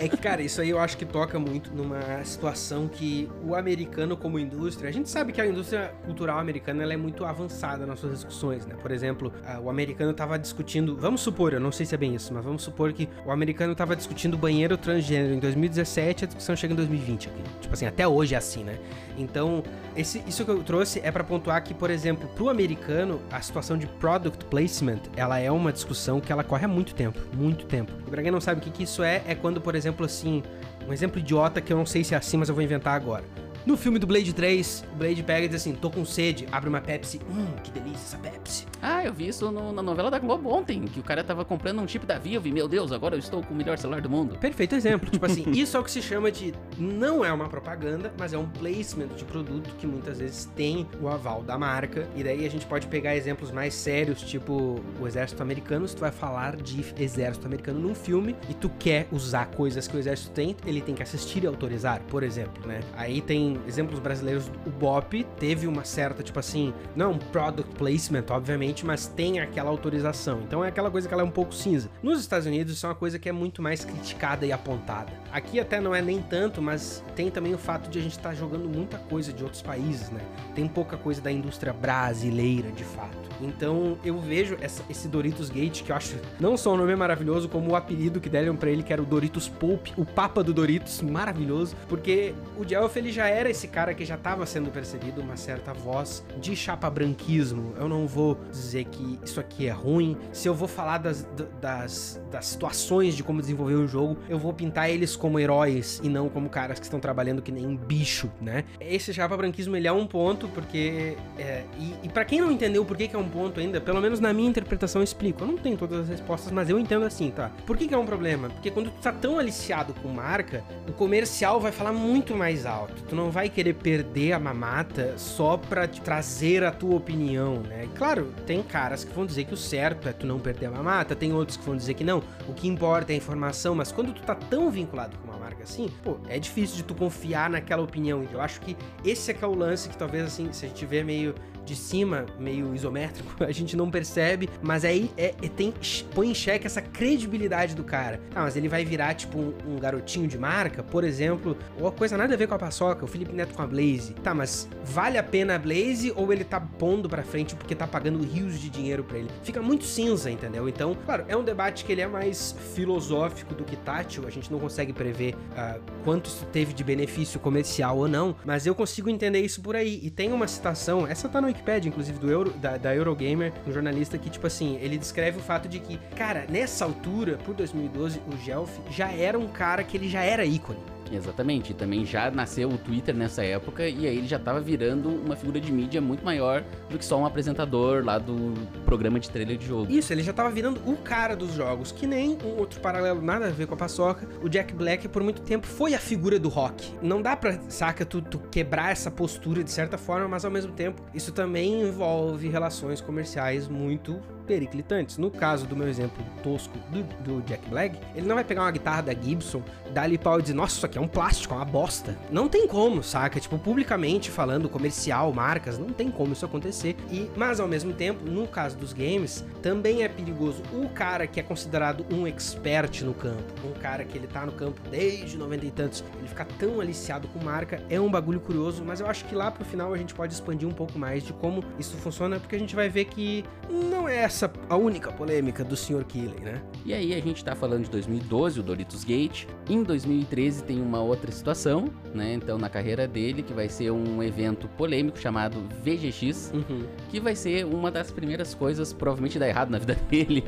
É 0.00 0.08
que, 0.08 0.16
cara, 0.16 0.40
isso 0.40 0.62
aí 0.62 0.70
eu 0.70 0.78
acho 0.78 0.96
que 0.96 1.04
toca 1.04 1.38
muito 1.38 1.74
numa 1.74 2.24
situação 2.24 2.88
que 2.88 3.28
o 3.44 3.54
americano 3.54 4.16
como 4.16 4.38
indústria, 4.38 4.88
a 4.88 4.92
gente 4.92 5.10
sabe 5.10 5.30
que 5.30 5.42
a 5.42 5.46
indústria 5.46 5.92
cultural 6.06 6.38
americana 6.38 6.90
é 6.90 6.96
muito 6.96 7.22
avançada 7.22 7.84
nas 7.84 8.00
suas 8.00 8.14
discussões, 8.14 8.64
né? 8.64 8.74
Por 8.80 8.90
exemplo, 8.90 9.30
ah, 9.44 9.60
o 9.60 9.68
americano 9.68 10.14
tava 10.14 10.38
discutindo, 10.38 10.96
vamos 10.96 11.20
supor, 11.20 11.52
eu 11.52 11.60
não 11.60 11.70
sei 11.70 11.84
se 11.84 11.94
é 11.94 11.98
bem 11.98 12.14
isso, 12.14 12.32
mas 12.32 12.42
vamos 12.42 12.62
supor 12.62 12.94
que 12.94 13.10
o 13.26 13.30
americano 13.30 13.74
tava 13.74 13.94
discutindo 13.94 14.38
banheiro 14.38 14.74
transgênero 14.78 15.34
em 15.34 15.38
2017, 15.38 16.24
a 16.24 16.26
discussão 16.28 16.56
chega 16.56 16.72
em 16.72 16.76
2020 16.76 17.28
aqui. 17.28 17.42
Tipo 17.60 17.74
assim, 17.74 17.84
até 17.84 18.08
hoje 18.08 18.34
é 18.34 18.38
assim, 18.38 18.64
né? 18.64 18.78
Então, 19.20 19.62
esse, 19.96 20.22
isso 20.26 20.44
que 20.44 20.50
eu 20.50 20.62
trouxe 20.62 21.00
é 21.02 21.10
pra 21.10 21.22
pontuar 21.22 21.62
que, 21.62 21.74
por 21.74 21.90
exemplo, 21.90 22.28
pro 22.34 22.48
americano, 22.48 23.20
a 23.30 23.40
situação 23.40 23.76
de 23.76 23.86
product 23.86 24.44
placement, 24.46 25.00
ela 25.16 25.38
é 25.38 25.50
uma 25.50 25.72
discussão 25.72 26.20
que 26.20 26.32
ela 26.32 26.42
corre 26.42 26.64
há 26.64 26.68
muito 26.68 26.94
tempo, 26.94 27.18
muito 27.36 27.66
tempo. 27.66 27.92
Pra 28.08 28.22
quem 28.22 28.30
não 28.30 28.40
sabe 28.40 28.60
o 28.60 28.62
que, 28.62 28.70
que 28.70 28.82
isso 28.84 29.02
é, 29.02 29.22
é 29.26 29.34
quando, 29.34 29.60
por 29.60 29.74
exemplo, 29.74 30.04
assim, 30.06 30.42
um 30.88 30.92
exemplo 30.92 31.18
idiota 31.18 31.60
que 31.60 31.72
eu 31.72 31.76
não 31.76 31.86
sei 31.86 32.02
se 32.02 32.14
é 32.14 32.18
assim, 32.18 32.36
mas 32.36 32.48
eu 32.48 32.54
vou 32.54 32.64
inventar 32.64 32.94
agora. 32.94 33.24
No 33.66 33.76
filme 33.76 33.98
do 33.98 34.06
Blade 34.06 34.32
3, 34.32 34.84
o 34.92 34.96
Blade 34.96 35.22
pega 35.22 35.44
e 35.44 35.48
diz 35.48 35.60
assim: 35.60 35.72
tô 35.74 35.90
com 35.90 36.04
sede, 36.04 36.46
abre 36.50 36.68
uma 36.68 36.80
Pepsi. 36.80 37.20
Hum, 37.30 37.46
que 37.62 37.70
delícia 37.70 37.96
essa 38.16 38.18
Pepsi. 38.18 38.66
Ah, 38.82 39.04
eu 39.04 39.12
vi 39.12 39.28
isso 39.28 39.50
no- 39.52 39.72
na 39.72 39.82
novela 39.82 40.10
da 40.10 40.18
Globo 40.18 40.48
ontem, 40.50 40.80
que 40.82 40.98
o 40.98 41.02
cara 41.02 41.22
tava 41.22 41.44
comprando 41.44 41.80
um 41.80 41.86
chip 41.86 42.06
da 42.06 42.18
Vivo 42.18 42.48
e, 42.48 42.52
meu 42.52 42.66
Deus, 42.66 42.90
agora 42.92 43.14
eu 43.14 43.18
estou 43.18 43.42
com 43.42 43.52
o 43.52 43.56
melhor 43.56 43.76
celular 43.78 44.00
do 44.00 44.08
mundo. 44.08 44.38
Perfeito 44.38 44.74
exemplo. 44.74 45.10
tipo 45.10 45.24
assim, 45.26 45.44
isso 45.52 45.76
é 45.76 45.80
o 45.80 45.84
que 45.84 45.90
se 45.90 46.00
chama 46.00 46.30
de. 46.32 46.54
Não 46.78 47.24
é 47.24 47.32
uma 47.32 47.48
propaganda, 47.48 48.12
mas 48.18 48.32
é 48.32 48.38
um 48.38 48.48
placement 48.48 49.08
de 49.08 49.24
produto 49.24 49.70
que 49.78 49.86
muitas 49.86 50.18
vezes 50.18 50.46
tem 50.56 50.86
o 51.00 51.08
aval 51.08 51.42
da 51.42 51.58
marca. 51.58 52.08
E 52.16 52.24
daí 52.24 52.46
a 52.46 52.50
gente 52.50 52.64
pode 52.66 52.86
pegar 52.86 53.14
exemplos 53.14 53.50
mais 53.50 53.74
sérios, 53.74 54.22
tipo 54.22 54.80
o 54.98 55.06
exército 55.06 55.42
americano. 55.42 55.86
Se 55.86 55.94
tu 55.94 56.00
vai 56.00 56.10
falar 56.12 56.56
de 56.56 56.82
exército 56.98 57.46
americano 57.46 57.78
num 57.78 57.94
filme 57.94 58.34
e 58.48 58.54
tu 58.54 58.70
quer 58.78 59.06
usar 59.12 59.46
coisas 59.48 59.86
que 59.86 59.96
o 59.96 59.98
exército 59.98 60.30
tem, 60.30 60.56
ele 60.64 60.80
tem 60.80 60.94
que 60.94 61.02
assistir 61.02 61.44
e 61.44 61.46
autorizar, 61.46 62.00
por 62.08 62.22
exemplo, 62.22 62.66
né? 62.66 62.80
Aí 62.96 63.20
tem 63.20 63.50
exemplos 63.66 63.98
brasileiros. 63.98 64.50
O 64.66 64.70
BOP 64.70 65.24
teve 65.38 65.66
uma 65.66 65.84
certa, 65.84 66.22
tipo 66.22 66.38
assim, 66.38 66.72
não 66.94 67.12
um 67.12 67.18
product 67.18 67.74
placement, 67.76 68.24
obviamente, 68.30 68.84
mas 68.84 69.06
tem 69.06 69.40
aquela 69.40 69.70
autorização. 69.70 70.40
Então 70.46 70.64
é 70.64 70.68
aquela 70.68 70.90
coisa 70.90 71.06
que 71.08 71.14
ela 71.14 71.22
é 71.22 71.26
um 71.26 71.30
pouco 71.30 71.54
cinza. 71.54 71.88
Nos 72.02 72.20
Estados 72.20 72.46
Unidos, 72.46 72.72
isso 72.74 72.86
é 72.86 72.88
uma 72.88 72.94
coisa 72.94 73.18
que 73.18 73.28
é 73.28 73.32
muito 73.32 73.62
mais 73.62 73.84
criticada 73.84 74.44
e 74.46 74.52
apontada. 74.52 75.12
Aqui 75.32 75.58
até 75.60 75.80
não 75.80 75.94
é 75.94 76.02
nem 76.02 76.20
tanto, 76.22 76.60
mas 76.62 77.04
tem 77.14 77.30
também 77.30 77.54
o 77.54 77.58
fato 77.58 77.88
de 77.90 77.98
a 77.98 78.02
gente 78.02 78.12
estar 78.12 78.34
jogando 78.34 78.68
muita 78.68 78.98
coisa 78.98 79.32
de 79.32 79.42
outros 79.42 79.62
países, 79.62 80.10
né? 80.10 80.20
Tem 80.54 80.66
pouca 80.66 80.96
coisa 80.96 81.20
da 81.20 81.30
indústria 81.30 81.72
brasileira, 81.72 82.70
de 82.72 82.84
fato. 82.84 83.16
Então 83.40 83.96
eu 84.04 84.18
vejo 84.18 84.56
essa- 84.60 84.82
esse 84.90 85.08
Doritos 85.08 85.48
Gate, 85.50 85.82
que 85.82 85.92
eu 85.92 85.96
acho 85.96 86.16
não 86.38 86.56
só 86.56 86.74
o 86.74 86.76
nome 86.76 86.92
é 86.92 86.96
maravilhoso, 86.96 87.48
como 87.48 87.70
o 87.70 87.76
apelido 87.76 88.20
que 88.20 88.28
deram 88.28 88.54
pra 88.56 88.70
ele, 88.70 88.82
que 88.82 88.92
era 88.92 89.00
o 89.00 89.06
Doritos 89.06 89.48
Pope, 89.48 89.92
o 89.96 90.04
Papa 90.04 90.42
do 90.42 90.52
Doritos, 90.52 91.00
maravilhoso, 91.02 91.74
porque 91.88 92.34
o 92.58 92.66
Jelf 92.68 92.96
ele 92.96 93.10
já 93.12 93.28
era 93.40 93.50
esse 93.50 93.68
cara 93.68 93.94
que 93.94 94.04
já 94.04 94.16
tava 94.16 94.44
sendo 94.46 94.70
percebido 94.70 95.20
uma 95.20 95.36
certa 95.36 95.72
voz 95.72 96.24
de 96.38 96.54
chapa 96.54 96.90
branquismo. 96.90 97.74
Eu 97.78 97.88
não 97.88 98.06
vou 98.06 98.38
dizer 98.50 98.84
que 98.84 99.18
isso 99.24 99.40
aqui 99.40 99.66
é 99.66 99.70
ruim. 99.70 100.16
Se 100.32 100.48
eu 100.48 100.54
vou 100.54 100.68
falar 100.68 100.98
das, 100.98 101.26
das, 101.60 102.20
das 102.30 102.46
situações 102.46 103.16
de 103.16 103.22
como 103.22 103.40
desenvolver 103.40 103.74
o 103.74 103.86
jogo, 103.86 104.18
eu 104.28 104.38
vou 104.38 104.52
pintar 104.52 104.90
eles 104.90 105.16
como 105.16 105.38
heróis 105.38 106.00
e 106.02 106.08
não 106.08 106.28
como 106.28 106.48
caras 106.48 106.78
que 106.78 106.84
estão 106.84 107.00
trabalhando 107.00 107.42
que 107.42 107.52
nem 107.52 107.76
bicho, 107.76 108.30
né? 108.40 108.64
Esse 108.80 109.12
chapa 109.12 109.36
branquismo 109.36 109.76
ele 109.76 109.88
é 109.88 109.92
um 109.92 110.06
ponto, 110.06 110.48
porque. 110.48 111.16
é, 111.38 111.64
e 111.78 111.90
e 112.02 112.08
para 112.08 112.24
quem 112.24 112.40
não 112.40 112.50
entendeu 112.50 112.84
por 112.84 112.96
que, 112.96 113.08
que 113.08 113.16
é 113.16 113.18
um 113.18 113.28
ponto 113.28 113.60
ainda, 113.60 113.80
pelo 113.80 114.00
menos 114.00 114.20
na 114.20 114.32
minha 114.32 114.48
interpretação 114.48 115.00
eu 115.00 115.04
explico. 115.04 115.42
Eu 115.42 115.46
não 115.46 115.56
tenho 115.56 115.76
todas 115.76 116.00
as 116.00 116.08
respostas, 116.08 116.52
mas 116.52 116.68
eu 116.68 116.78
entendo 116.78 117.04
assim, 117.04 117.30
tá? 117.30 117.50
Por 117.66 117.76
que, 117.76 117.86
que 117.86 117.94
é 117.94 117.98
um 117.98 118.06
problema? 118.06 118.48
Porque 118.48 118.70
quando 118.70 118.90
tu 118.90 119.00
tá 119.00 119.12
tão 119.12 119.38
aliciado 119.38 119.94
com 119.94 120.08
marca, 120.08 120.64
o 120.88 120.92
comercial 120.92 121.60
vai 121.60 121.72
falar 121.72 121.92
muito 121.92 122.34
mais 122.34 122.66
alto. 122.66 123.02
Tu 123.08 123.14
não 123.14 123.29
vai 123.30 123.48
querer 123.48 123.74
perder 123.74 124.32
a 124.32 124.38
mamata 124.38 125.14
só 125.16 125.56
pra 125.56 125.86
trazer 125.86 126.64
a 126.64 126.70
tua 126.70 126.96
opinião, 126.96 127.60
né? 127.60 127.88
Claro, 127.94 128.32
tem 128.46 128.62
caras 128.62 129.04
que 129.04 129.12
vão 129.12 129.26
dizer 129.26 129.44
que 129.44 129.54
o 129.54 129.56
certo 129.56 130.08
é 130.08 130.12
tu 130.12 130.26
não 130.26 130.38
perder 130.38 130.66
a 130.66 130.70
mamata, 130.70 131.14
tem 131.14 131.32
outros 131.32 131.56
que 131.56 131.64
vão 131.64 131.76
dizer 131.76 131.94
que 131.94 132.04
não. 132.04 132.22
O 132.48 132.54
que 132.54 132.68
importa 132.68 133.12
é 133.12 133.14
a 133.14 133.16
informação, 133.16 133.74
mas 133.74 133.92
quando 133.92 134.12
tu 134.12 134.22
tá 134.22 134.34
tão 134.34 134.70
vinculado 134.70 135.16
com 135.18 135.30
uma 135.30 135.38
marca 135.38 135.62
assim, 135.62 135.90
pô, 136.02 136.18
é 136.28 136.38
difícil 136.38 136.76
de 136.76 136.84
tu 136.84 136.94
confiar 136.94 137.48
naquela 137.50 137.82
opinião. 137.82 138.22
Então 138.22 138.34
eu 138.34 138.40
acho 138.40 138.60
que 138.60 138.76
esse 139.04 139.30
é 139.30 139.34
que 139.34 139.44
é 139.44 139.48
o 139.48 139.54
lance 139.54 139.88
que 139.88 139.96
talvez 139.96 140.24
assim, 140.24 140.52
se 140.52 140.64
a 140.64 140.68
gente 140.68 140.84
vê 140.86 141.02
meio 141.02 141.34
de 141.64 141.76
cima, 141.76 142.26
meio 142.38 142.74
isométrico, 142.74 143.44
a 143.44 143.52
gente 143.52 143.76
não 143.76 143.90
percebe, 143.90 144.48
mas 144.62 144.84
aí 144.84 145.10
é, 145.16 145.34
é- 145.42 145.48
tem, 145.48 145.72
põe 146.14 146.30
em 146.30 146.34
xeque 146.34 146.66
essa 146.66 146.80
credibilidade 146.80 147.74
do 147.74 147.84
cara. 147.84 148.20
Ah, 148.34 148.42
mas 148.42 148.56
ele 148.56 148.68
vai 148.68 148.84
virar 148.84 149.14
tipo 149.14 149.38
um, 149.38 149.54
um 149.66 149.76
garotinho 149.78 150.26
de 150.26 150.38
marca, 150.38 150.82
por 150.82 151.04
exemplo, 151.04 151.56
ou 151.78 151.86
a 151.86 151.92
coisa 151.92 152.16
nada 152.16 152.34
a 152.34 152.36
ver 152.36 152.46
com 152.46 152.54
a 152.54 152.58
paçoca, 152.58 153.04
o 153.04 153.08
Felipe 153.08 153.32
Neto 153.32 153.54
com 153.54 153.62
a 153.62 153.66
Blaze. 153.66 154.14
Tá, 154.22 154.32
mas 154.34 154.68
vale 154.84 155.18
a 155.18 155.22
pena 155.22 155.56
a 155.56 155.58
Blaze 155.58 156.12
ou 156.16 156.32
ele 156.32 156.44
tá 156.44 156.60
pondo 156.60 157.08
pra 157.08 157.22
frente 157.22 157.54
porque 157.54 157.74
tá 157.74 157.86
pagando 157.86 158.22
rios 158.22 158.58
de 158.58 158.68
dinheiro 158.70 159.04
pra 159.04 159.18
ele? 159.18 159.28
Fica 159.42 159.60
muito 159.60 159.84
cinza, 159.84 160.30
entendeu? 160.30 160.68
Então, 160.68 160.96
claro, 161.04 161.24
é 161.28 161.36
um 161.36 161.44
debate 161.44 161.84
que 161.84 161.92
ele 161.92 162.00
é 162.00 162.06
mais 162.06 162.54
filosófico 162.74 163.54
do 163.54 163.64
que 163.64 163.76
tátil, 163.76 164.26
a 164.26 164.30
gente 164.30 164.50
não 164.50 164.58
consegue 164.58 164.92
prever 164.92 165.34
ah, 165.56 165.78
quanto 166.04 166.26
isso 166.26 166.46
teve 166.46 166.72
de 166.72 166.82
benefício 166.84 167.38
comercial 167.40 167.98
ou 167.98 168.08
não, 168.08 168.34
mas 168.44 168.66
eu 168.66 168.74
consigo 168.74 169.08
entender 169.08 169.40
isso 169.40 169.60
por 169.60 169.76
aí. 169.76 170.00
E 170.02 170.10
tem 170.10 170.32
uma 170.32 170.46
citação, 170.46 171.06
essa 171.06 171.28
tá 171.28 171.40
no 171.40 171.48
Inclusive, 171.88 172.18
do 172.18 172.30
Euro, 172.30 172.50
da, 172.50 172.76
da 172.76 172.94
Eurogamer, 172.94 173.52
um 173.66 173.72
jornalista 173.72 174.18
que, 174.18 174.30
tipo 174.30 174.46
assim, 174.46 174.78
ele 174.80 174.98
descreve 174.98 175.38
o 175.38 175.42
fato 175.42 175.68
de 175.68 175.78
que, 175.78 175.98
cara, 176.16 176.46
nessa 176.48 176.84
altura, 176.84 177.38
por 177.38 177.54
2012, 177.54 178.20
o 178.26 178.36
Gelf 178.44 178.70
já 178.90 179.10
era 179.10 179.38
um 179.38 179.48
cara 179.48 179.84
que 179.84 179.96
ele 179.96 180.08
já 180.08 180.22
era 180.22 180.44
ícone. 180.44 180.99
Exatamente, 181.10 181.72
e 181.72 181.74
também 181.74 182.04
já 182.04 182.30
nasceu 182.30 182.68
o 182.68 182.78
Twitter 182.78 183.14
nessa 183.14 183.44
época 183.44 183.88
e 183.88 184.06
aí 184.06 184.18
ele 184.18 184.28
já 184.28 184.38
tava 184.38 184.60
virando 184.60 185.08
uma 185.08 185.34
figura 185.34 185.60
de 185.60 185.72
mídia 185.72 186.00
muito 186.00 186.24
maior 186.24 186.62
do 186.88 186.98
que 186.98 187.04
só 187.04 187.18
um 187.18 187.26
apresentador 187.26 188.04
lá 188.04 188.18
do 188.18 188.54
programa 188.84 189.18
de 189.18 189.28
trailer 189.28 189.56
de 189.56 189.66
jogo. 189.66 189.90
Isso, 189.90 190.12
ele 190.12 190.22
já 190.22 190.32
tava 190.32 190.50
virando 190.50 190.80
o 190.86 190.96
cara 190.96 191.34
dos 191.34 191.52
jogos, 191.54 191.90
que 191.90 192.06
nem 192.06 192.38
um 192.44 192.58
outro 192.58 192.80
paralelo, 192.80 193.20
nada 193.20 193.48
a 193.48 193.50
ver 193.50 193.66
com 193.66 193.74
a 193.74 193.76
paçoca. 193.76 194.28
O 194.42 194.48
Jack 194.48 194.72
Black, 194.74 195.08
por 195.08 195.22
muito 195.22 195.42
tempo, 195.42 195.66
foi 195.66 195.94
a 195.94 195.98
figura 195.98 196.38
do 196.38 196.48
rock. 196.48 196.94
Não 197.02 197.20
dá 197.20 197.36
pra, 197.36 197.58
saca, 197.68 198.04
tu, 198.04 198.22
tu 198.22 198.38
quebrar 198.38 198.92
essa 198.92 199.10
postura 199.10 199.64
de 199.64 199.70
certa 199.70 199.98
forma, 199.98 200.28
mas 200.28 200.44
ao 200.44 200.50
mesmo 200.50 200.72
tempo, 200.72 201.02
isso 201.14 201.32
também 201.32 201.82
envolve 201.82 202.48
relações 202.48 203.00
comerciais 203.00 203.68
muito 203.68 204.20
periclitantes. 204.50 205.16
No 205.16 205.30
caso 205.30 205.64
do 205.64 205.76
meu 205.76 205.86
exemplo 205.86 206.24
tosco 206.42 206.76
do, 206.90 207.04
do 207.22 207.42
Jack 207.42 207.68
Black, 207.68 207.96
ele 208.16 208.26
não 208.26 208.34
vai 208.34 208.42
pegar 208.42 208.62
uma 208.62 208.70
guitarra 208.72 209.02
da 209.02 209.14
Gibson, 209.14 209.62
dar 209.92 210.02
ali 210.02 210.18
pau 210.18 210.40
e 210.40 210.42
dizer, 210.42 210.54
nossa, 210.54 210.74
isso 210.74 210.84
aqui 210.86 210.98
é 210.98 211.00
um 211.00 211.06
plástico, 211.06 211.54
é 211.54 211.56
uma 211.56 211.64
bosta. 211.64 212.18
Não 212.32 212.48
tem 212.48 212.66
como, 212.66 213.00
saca? 213.00 213.38
Tipo, 213.38 213.56
publicamente 213.60 214.28
falando, 214.28 214.68
comercial, 214.68 215.32
marcas, 215.32 215.78
não 215.78 215.90
tem 215.90 216.10
como 216.10 216.32
isso 216.32 216.44
acontecer. 216.44 216.96
E, 217.12 217.30
mas 217.36 217.60
ao 217.60 217.68
mesmo 217.68 217.92
tempo, 217.92 218.28
no 218.28 218.48
caso 218.48 218.76
dos 218.76 218.92
games, 218.92 219.44
também 219.62 220.02
é 220.02 220.08
perigoso 220.08 220.64
o 220.72 220.88
cara 220.88 221.28
que 221.28 221.38
é 221.38 221.44
considerado 221.44 222.04
um 222.12 222.26
expert 222.26 223.02
no 223.02 223.14
campo, 223.14 223.44
um 223.64 223.72
cara 223.80 224.04
que 224.04 224.18
ele 224.18 224.26
tá 224.26 224.44
no 224.44 224.52
campo 224.52 224.80
desde 224.90 225.36
90 225.36 225.64
e 225.64 225.70
tantos, 225.70 226.04
ele 226.18 226.26
ficar 226.26 226.46
tão 226.58 226.80
aliciado 226.80 227.28
com 227.28 227.44
marca, 227.44 227.80
é 227.88 228.00
um 228.00 228.10
bagulho 228.10 228.40
curioso, 228.40 228.82
mas 228.84 228.98
eu 228.98 229.06
acho 229.06 229.24
que 229.26 229.34
lá 229.34 229.48
pro 229.50 229.64
final 229.64 229.94
a 229.94 229.96
gente 229.96 230.12
pode 230.12 230.32
expandir 230.32 230.68
um 230.68 230.72
pouco 230.72 230.98
mais 230.98 231.22
de 231.22 231.32
como 231.34 231.62
isso 231.78 231.96
funciona, 231.98 232.40
porque 232.40 232.56
a 232.56 232.58
gente 232.58 232.74
vai 232.74 232.88
ver 232.88 233.04
que 233.04 233.44
não 233.68 234.08
é 234.08 234.28
essa 234.40 234.50
a 234.70 234.76
única 234.76 235.12
polêmica 235.12 235.62
do 235.62 235.76
Sr. 235.76 236.02
Keeley, 236.04 236.40
né? 236.40 236.62
E 236.86 236.94
aí 236.94 237.12
a 237.12 237.20
gente 237.20 237.44
tá 237.44 237.54
falando 237.54 237.84
de 237.84 237.90
2012, 237.90 238.60
o 238.60 238.62
Doritos 238.62 239.04
Gate. 239.04 239.44
Em 239.68 239.82
2013 239.82 240.64
tem 240.64 240.80
uma 240.80 241.00
outra 241.00 241.30
situação, 241.30 241.90
né? 242.14 242.32
Então 242.34 242.56
na 242.56 242.70
carreira 242.70 243.06
dele, 243.06 243.42
que 243.42 243.52
vai 243.52 243.68
ser 243.68 243.90
um 243.90 244.22
evento 244.22 244.66
polêmico 244.68 245.18
chamado 245.18 245.58
VGX, 245.84 246.52
Uhum. 246.54 246.84
que 247.10 247.20
vai 247.20 247.36
ser 247.36 247.66
uma 247.66 247.90
das 247.90 248.10
primeiras 248.10 248.54
coisas 248.54 248.92
provavelmente 248.94 249.38
dar 249.38 249.48
errado 249.48 249.68
na 249.70 249.78
vida 249.78 249.94
dele. 250.08 250.42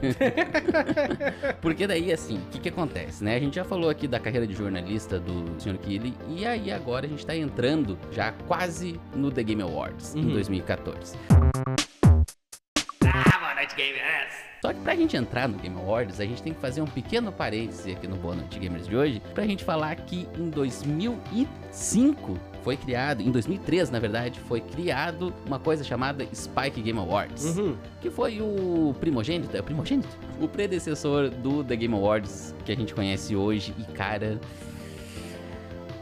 Porque 1.60 1.86
daí, 1.86 2.12
assim, 2.12 2.38
o 2.38 2.50
que 2.50 2.60
que 2.60 2.68
acontece, 2.70 3.22
né? 3.22 3.36
A 3.36 3.40
gente 3.40 3.56
já 3.56 3.64
falou 3.64 3.90
aqui 3.90 4.08
da 4.08 4.18
carreira 4.18 4.46
de 4.46 4.54
jornalista 4.54 5.18
do 5.18 5.60
Sr. 5.60 5.76
Keeley, 5.78 6.14
e 6.30 6.46
aí 6.46 6.70
agora 6.72 7.04
a 7.04 7.08
gente 7.08 7.26
tá 7.26 7.36
entrando 7.36 7.98
já 8.10 8.32
quase 8.46 8.98
no 9.14 9.30
The 9.30 9.42
Game 9.42 9.62
Awards, 9.62 10.14
em 10.14 10.22
2014. 13.66 14.52
Só 14.64 14.72
que 14.72 14.78
pra 14.80 14.94
gente 14.94 15.16
entrar 15.16 15.48
no 15.48 15.58
Game 15.58 15.76
Awards, 15.76 16.20
a 16.20 16.24
gente 16.24 16.40
tem 16.40 16.54
que 16.54 16.60
fazer 16.60 16.80
um 16.80 16.86
pequeno 16.86 17.32
parêntese 17.32 17.90
aqui 17.90 18.06
no 18.06 18.14
Boa 18.16 18.36
Noite 18.36 18.60
Gamers 18.60 18.86
de 18.86 18.94
hoje, 18.96 19.20
pra 19.34 19.44
gente 19.44 19.64
falar 19.64 19.96
que 19.96 20.28
em 20.38 20.48
2005 20.50 22.38
foi 22.62 22.76
criado, 22.76 23.22
em 23.22 23.30
2003 23.32 23.90
na 23.90 23.98
verdade, 23.98 24.38
foi 24.38 24.60
criado 24.60 25.34
uma 25.44 25.58
coisa 25.58 25.82
chamada 25.82 26.24
Spike 26.32 26.80
Game 26.80 26.96
Awards, 26.98 27.56
Uhum. 27.58 27.76
que 28.00 28.08
foi 28.08 28.40
o 28.40 28.94
primogênito, 29.00 29.56
é 29.56 29.58
o 29.58 29.64
primogênito? 29.64 30.08
O 30.40 30.46
predecessor 30.46 31.28
do 31.28 31.64
The 31.64 31.74
Game 31.74 31.94
Awards 31.94 32.54
que 32.64 32.70
a 32.70 32.76
gente 32.76 32.94
conhece 32.94 33.34
hoje 33.34 33.74
e 33.76 33.84
cara... 33.92 34.40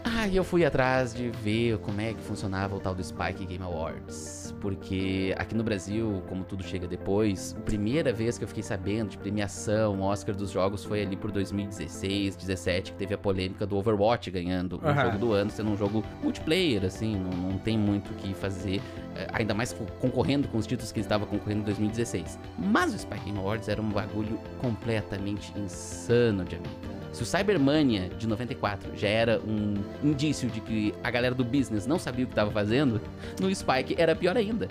Ah, 0.04 0.28
eu 0.28 0.44
fui 0.44 0.66
atrás 0.66 1.14
de 1.14 1.30
ver 1.30 1.78
como 1.78 1.98
é 2.00 2.12
que 2.12 2.20
funcionava 2.20 2.76
o 2.76 2.80
tal 2.80 2.94
do 2.94 3.02
Spike 3.02 3.46
Game 3.46 3.64
Awards. 3.64 4.39
Porque 4.60 5.34
aqui 5.38 5.54
no 5.54 5.62
Brasil, 5.64 6.22
como 6.28 6.44
tudo 6.44 6.62
chega 6.62 6.86
depois, 6.86 7.56
a 7.58 7.60
primeira 7.62 8.12
vez 8.12 8.36
que 8.36 8.44
eu 8.44 8.48
fiquei 8.48 8.62
sabendo 8.62 9.08
de 9.10 9.18
premiação, 9.18 10.02
Oscar 10.02 10.34
dos 10.34 10.50
jogos, 10.50 10.84
foi 10.84 11.02
ali 11.02 11.16
por 11.16 11.30
2016, 11.32 12.36
17, 12.36 12.92
que 12.92 12.98
teve 12.98 13.14
a 13.14 13.18
polêmica 13.18 13.66
do 13.66 13.76
Overwatch 13.76 14.30
ganhando 14.30 14.78
o 14.82 14.86
Aham. 14.86 15.04
jogo 15.04 15.18
do 15.18 15.32
ano, 15.32 15.50
sendo 15.50 15.70
um 15.70 15.76
jogo 15.78 16.04
multiplayer, 16.22 16.84
assim, 16.84 17.16
não, 17.16 17.30
não 17.52 17.58
tem 17.58 17.78
muito 17.78 18.10
o 18.12 18.14
que 18.16 18.34
fazer, 18.34 18.82
eh, 19.16 19.26
ainda 19.32 19.54
mais 19.54 19.72
co- 19.72 19.86
concorrendo 19.98 20.46
com 20.48 20.58
os 20.58 20.66
títulos 20.66 20.92
que 20.92 21.00
estava 21.00 21.24
concorrendo 21.24 21.62
em 21.62 21.64
2016. 21.64 22.38
Mas 22.58 22.92
o 22.94 22.98
Spike 22.98 23.30
Awards 23.38 23.66
era 23.68 23.80
um 23.80 23.88
bagulho 23.88 24.38
completamente 24.58 25.52
insano 25.58 26.44
de 26.44 26.56
amiga. 26.56 26.99
Se 27.12 27.22
o 27.22 27.26
Cybermania 27.26 28.08
de 28.10 28.26
94 28.28 28.96
já 28.96 29.08
era 29.08 29.40
um 29.40 29.74
indício 30.02 30.48
de 30.48 30.60
que 30.60 30.94
a 31.02 31.10
galera 31.10 31.34
do 31.34 31.44
business 31.44 31.86
não 31.86 31.98
sabia 31.98 32.24
o 32.24 32.28
que 32.28 32.32
estava 32.32 32.50
fazendo, 32.50 33.00
no 33.40 33.52
Spike 33.54 33.96
era 33.98 34.14
pior 34.14 34.36
ainda. 34.36 34.68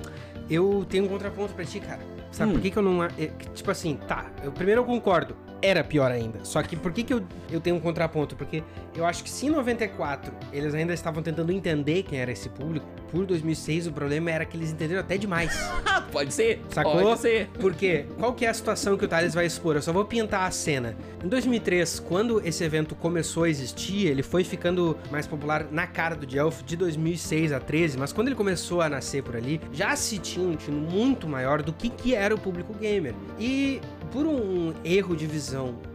Eu 0.50 0.86
tenho 0.90 1.06
um 1.06 1.08
contraponto 1.08 1.54
pra 1.54 1.66
ti, 1.66 1.80
cara. 1.80 2.00
Sabe 2.32 2.52
Hum. 2.52 2.54
por 2.54 2.62
que, 2.62 2.72
que 2.72 2.78
eu 2.78 2.84
não. 2.84 3.04
é, 3.04 3.10
tipo 3.54 3.70
assim, 3.72 3.98
tá. 4.08 4.32
Eu, 4.44 4.52
primeiro 4.52 4.82
eu 4.82 4.86
concordo. 4.86 5.36
Era 5.62 5.84
pior 5.84 6.12
ainda. 6.12 6.40
Só 6.44 6.62
que 6.62 6.76
por 6.76 6.92
que, 6.92 7.04
que 7.04 7.14
eu, 7.14 7.24
eu 7.52 7.60
tenho 7.60 7.76
um 7.76 7.80
contraponto? 7.80 8.36
Porque 8.36 8.64
eu 8.96 9.06
acho 9.06 9.24
que 9.24 9.30
se 9.30 9.48
em 9.48 9.50
94 9.50 10.32
eles 10.52 10.74
ainda 10.74 10.94
estavam 10.94 11.22
tentando 11.22 11.52
entender 11.52 12.04
quem 12.04 12.20
era 12.20 12.32
esse 12.32 12.50
público, 12.50 12.86
por 13.12 13.26
2006 13.26 13.88
o 13.88 13.92
problema 13.92 14.32
era 14.32 14.46
que 14.46 14.56
eles 14.56 14.72
entenderam 14.72 15.02
até 15.02 15.18
demais. 15.18 15.52
Pode 16.12 16.34
ser. 16.34 16.62
Sacou? 16.70 17.02
Pode 17.02 17.20
ser. 17.22 17.50
Porque 17.60 18.06
qual 18.18 18.34
que 18.34 18.46
é 18.46 18.50
a 18.50 18.54
situação 18.54 18.98
que 18.98 19.06
o 19.06 19.08
Thales 19.08 19.34
vai 19.34 19.46
expor? 19.46 19.76
Eu 19.76 19.82
só 19.82 19.94
vou 19.94 20.06
pintar 20.06 20.48
a 20.48 20.52
cena. 20.52 20.96
Em 21.24 21.28
2003, 21.28 22.00
quando 22.00 22.42
esse 22.46 22.64
evento 22.64 22.96
começou 22.96 23.44
a 23.44 23.50
existir, 23.50 24.08
ele 24.08 24.24
foi 24.24 24.44
ficando 24.44 24.98
mais 25.12 25.28
popular 25.28 25.68
na 25.72 25.86
cara 25.86 26.16
do 26.16 26.26
Delphi 26.26 26.64
de 26.64 26.76
2006 26.76 27.52
a 27.52 27.60
13, 27.60 27.98
mas 27.98 28.12
quando 28.12 28.28
ele 28.28 28.36
começou 28.36 28.82
a 28.82 28.90
nascer 28.90 29.22
por 29.24 29.36
ali, 29.36 29.62
já 29.72 29.96
se 29.96 30.18
tinha 30.18 30.48
um 30.48 30.56
tino 30.56 30.78
muito 30.78 31.28
maior 31.28 31.62
do 31.62 31.72
que, 31.72 31.90
que 31.90 32.16
era 32.16 32.34
o 32.34 32.40
público 32.40 32.74
gamer. 32.74 33.14
E 33.40 33.82
por 34.12 34.26
um 34.26 34.74
erro 34.84 35.16
de 35.16 35.28
visão 35.28 35.49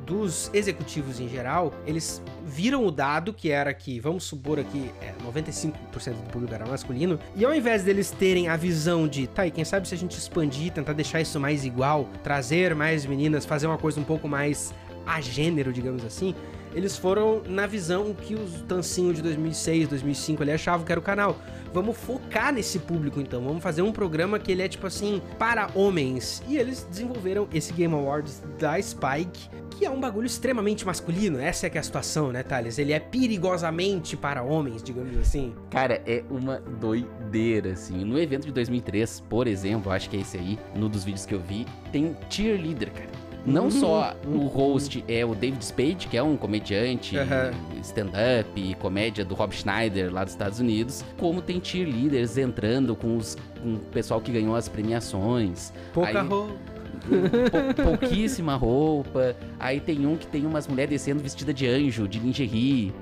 dos 0.04 0.50
executivos 0.52 1.20
em 1.20 1.28
geral, 1.28 1.72
eles 1.86 2.22
viram 2.44 2.86
o 2.86 2.90
dado 2.90 3.32
que 3.32 3.50
era 3.50 3.72
que, 3.72 3.98
vamos 3.98 4.24
supor 4.24 4.58
aqui, 4.58 4.90
é, 5.00 5.12
95% 5.26 5.72
do 6.12 6.30
público 6.30 6.54
era 6.54 6.66
masculino, 6.66 7.18
e 7.34 7.44
ao 7.44 7.54
invés 7.54 7.82
deles 7.82 8.10
terem 8.10 8.48
a 8.48 8.56
visão 8.56 9.08
de, 9.08 9.26
tá, 9.26 9.46
e 9.46 9.50
quem 9.50 9.64
sabe 9.64 9.88
se 9.88 9.94
a 9.94 9.98
gente 9.98 10.16
expandir, 10.18 10.72
tentar 10.72 10.92
deixar 10.92 11.20
isso 11.20 11.40
mais 11.40 11.64
igual, 11.64 12.08
trazer 12.22 12.74
mais 12.74 13.06
meninas, 13.06 13.44
fazer 13.44 13.66
uma 13.66 13.78
coisa 13.78 13.98
um 14.00 14.04
pouco 14.04 14.28
mais 14.28 14.74
a 15.06 15.20
gênero, 15.20 15.72
digamos 15.72 16.04
assim, 16.04 16.34
eles 16.74 16.96
foram 16.96 17.42
na 17.48 17.66
visão 17.66 18.12
que 18.12 18.34
os 18.34 18.62
tancinhos 18.62 19.16
de 19.16 19.22
2006, 19.22 19.88
2005 19.88 20.42
ali 20.42 20.52
achavam 20.52 20.84
que 20.84 20.92
era 20.92 20.98
o 20.98 21.02
canal. 21.02 21.38
Vamos 21.72 21.96
focar 21.96 22.52
nesse 22.52 22.78
público 22.78 23.20
então, 23.20 23.42
vamos 23.42 23.62
fazer 23.62 23.82
um 23.82 23.90
programa 23.90 24.38
que 24.38 24.52
ele 24.52 24.62
é 24.62 24.68
tipo 24.68 24.86
assim, 24.86 25.20
para 25.38 25.70
homens. 25.74 26.42
E 26.48 26.56
eles 26.56 26.86
desenvolveram 26.88 27.48
esse 27.52 27.72
Game 27.72 27.92
Awards 27.92 28.42
da 28.58 28.80
Spike, 28.80 29.48
que 29.70 29.84
é 29.84 29.90
um 29.90 29.98
bagulho 29.98 30.26
extremamente 30.26 30.86
masculino. 30.86 31.38
Essa 31.40 31.66
é 31.66 31.70
que 31.70 31.76
é 31.76 31.80
a 31.80 31.84
situação, 31.84 32.30
né, 32.30 32.42
Thales? 32.42 32.78
Ele 32.78 32.92
é 32.92 33.00
perigosamente 33.00 34.16
para 34.16 34.42
homens, 34.42 34.82
digamos 34.82 35.16
assim. 35.18 35.52
Cara, 35.70 36.00
é 36.06 36.22
uma 36.30 36.60
doideira, 36.60 37.72
assim. 37.72 38.04
No 38.04 38.18
evento 38.18 38.46
de 38.46 38.52
2003, 38.52 39.20
por 39.28 39.46
exemplo, 39.46 39.90
acho 39.90 40.08
que 40.08 40.16
é 40.16 40.20
esse 40.20 40.38
aí, 40.38 40.58
no 40.74 40.88
dos 40.88 41.04
vídeos 41.04 41.26
que 41.26 41.34
eu 41.34 41.40
vi, 41.40 41.66
tem 41.90 42.16
cheerleader, 42.30 42.92
cara. 42.92 43.23
Não 43.46 43.70
só 43.70 44.16
o 44.26 44.46
host 44.46 45.04
é 45.06 45.24
o 45.24 45.34
David 45.34 45.62
Spade, 45.64 46.06
que 46.08 46.16
é 46.16 46.22
um 46.22 46.36
comediante, 46.36 47.16
Uhum. 47.18 47.80
stand-up 47.82 48.48
e 48.56 48.74
comédia 48.74 49.24
do 49.24 49.34
Rob 49.34 49.54
Schneider 49.54 50.12
lá 50.12 50.24
dos 50.24 50.32
Estados 50.32 50.60
Unidos, 50.60 51.04
como 51.18 51.42
tem 51.42 51.60
cheerleaders 51.62 52.38
entrando 52.38 52.96
com, 52.96 53.16
os, 53.16 53.36
com 53.62 53.74
o 53.74 53.78
pessoal 53.78 54.20
que 54.20 54.32
ganhou 54.32 54.56
as 54.56 54.68
premiações. 54.68 55.72
Pouca 55.92 56.20
Aí- 56.22 56.26
roupa. 56.26 56.54
Pou- 57.76 57.84
pouquíssima 57.98 58.54
roupa. 58.56 59.36
Aí 59.60 59.78
tem 59.78 60.06
um 60.06 60.16
que 60.16 60.26
tem 60.26 60.46
umas 60.46 60.66
mulheres 60.66 60.90
descendo 60.90 61.22
vestida 61.22 61.52
de 61.52 61.66
anjo, 61.66 62.08
de 62.08 62.18
lingerie. 62.18 62.94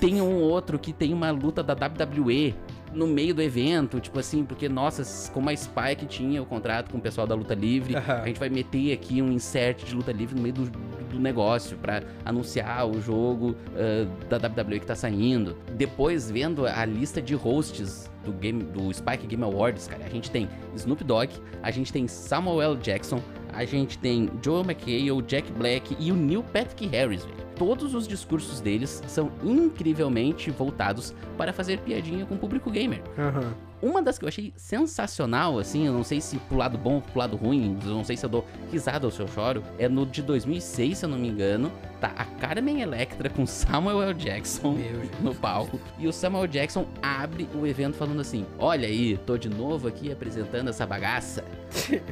Tem 0.00 0.20
um 0.22 0.36
outro 0.40 0.78
que 0.78 0.92
tem 0.92 1.12
uma 1.12 1.30
luta 1.32 1.60
da 1.62 1.74
WWE 1.74 2.54
no 2.98 3.06
meio 3.06 3.32
do 3.32 3.40
evento, 3.40 4.00
tipo 4.00 4.18
assim, 4.18 4.44
porque, 4.44 4.68
nossa, 4.68 5.30
como 5.32 5.48
a 5.48 5.56
Spike 5.56 6.04
tinha 6.06 6.42
o 6.42 6.46
contrato 6.46 6.90
com 6.90 6.98
o 6.98 7.00
pessoal 7.00 7.26
da 7.26 7.34
luta 7.34 7.54
livre, 7.54 7.94
Aham. 7.94 8.22
a 8.22 8.26
gente 8.26 8.40
vai 8.40 8.48
meter 8.48 8.92
aqui 8.92 9.22
um 9.22 9.30
insert 9.30 9.84
de 9.84 9.94
luta 9.94 10.10
livre 10.10 10.34
no 10.34 10.42
meio 10.42 10.54
do, 10.54 10.64
do 10.64 11.20
negócio 11.20 11.76
pra 11.78 12.02
anunciar 12.24 12.88
o 12.88 13.00
jogo 13.00 13.54
ah, 13.76 14.06
da 14.28 14.36
WWE 14.36 14.80
que 14.80 14.86
tá 14.86 14.96
saindo. 14.96 15.56
Depois, 15.76 16.30
vendo 16.30 16.66
a 16.66 16.84
lista 16.84 17.22
de 17.22 17.34
hosts 17.34 18.10
do, 18.24 18.32
game, 18.32 18.64
do 18.64 18.92
Spike 18.92 19.26
Game 19.26 19.44
Awards, 19.44 19.86
cara, 19.86 20.04
a 20.04 20.08
gente 20.08 20.30
tem 20.30 20.48
Snoop 20.74 21.04
Dogg, 21.04 21.30
a 21.62 21.70
gente 21.70 21.92
tem 21.92 22.08
Samuel. 22.08 22.76
Jackson, 22.76 23.20
a 23.52 23.64
gente 23.64 23.98
tem 23.98 24.30
Joe 24.42 24.62
McHale, 24.62 25.22
Jack 25.22 25.50
Black 25.52 25.96
e 25.98 26.10
o 26.10 26.16
Neil 26.16 26.42
Patrick 26.42 26.86
Harris, 26.86 27.24
velho. 27.24 27.47
Todos 27.58 27.94
os 27.94 28.06
discursos 28.06 28.60
deles 28.60 29.02
são 29.08 29.30
incrivelmente 29.42 30.50
voltados 30.50 31.12
para 31.36 31.52
fazer 31.52 31.80
piadinha 31.80 32.24
com 32.24 32.34
o 32.34 32.38
público 32.38 32.70
gamer. 32.70 33.02
Aham. 33.18 33.52
Uma 33.80 34.02
das 34.02 34.18
que 34.18 34.24
eu 34.24 34.28
achei 34.28 34.52
sensacional, 34.56 35.58
assim, 35.58 35.86
eu 35.86 35.92
não 35.92 36.02
sei 36.02 36.20
se 36.20 36.36
pro 36.36 36.56
lado 36.56 36.76
bom 36.76 36.96
ou 36.96 37.00
pro 37.00 37.18
lado 37.18 37.36
ruim, 37.36 37.78
eu 37.84 37.94
não 37.94 38.02
sei 38.02 38.16
se 38.16 38.26
eu 38.26 38.30
dou 38.30 38.44
risada 38.72 39.06
ou 39.06 39.10
se 39.10 39.20
eu 39.20 39.28
choro, 39.28 39.62
é 39.78 39.88
no 39.88 40.04
de 40.04 40.20
2006, 40.20 40.98
se 40.98 41.04
eu 41.04 41.08
não 41.08 41.18
me 41.18 41.28
engano, 41.28 41.70
tá 42.00 42.12
a 42.16 42.24
Carmen 42.24 42.80
Electra 42.80 43.28
com 43.28 43.46
Samuel 43.46 44.02
L. 44.02 44.14
Jackson 44.14 44.76
no 45.20 45.34
palco, 45.34 45.80
e 45.98 46.06
o 46.06 46.12
Samuel 46.12 46.46
Jackson 46.46 46.86
abre 47.02 47.48
o 47.54 47.66
evento 47.66 47.96
falando 47.96 48.20
assim, 48.20 48.46
olha 48.58 48.86
aí, 48.86 49.16
tô 49.26 49.36
de 49.36 49.48
novo 49.48 49.88
aqui 49.88 50.10
apresentando 50.10 50.68
essa 50.68 50.86
bagaça, 50.86 51.44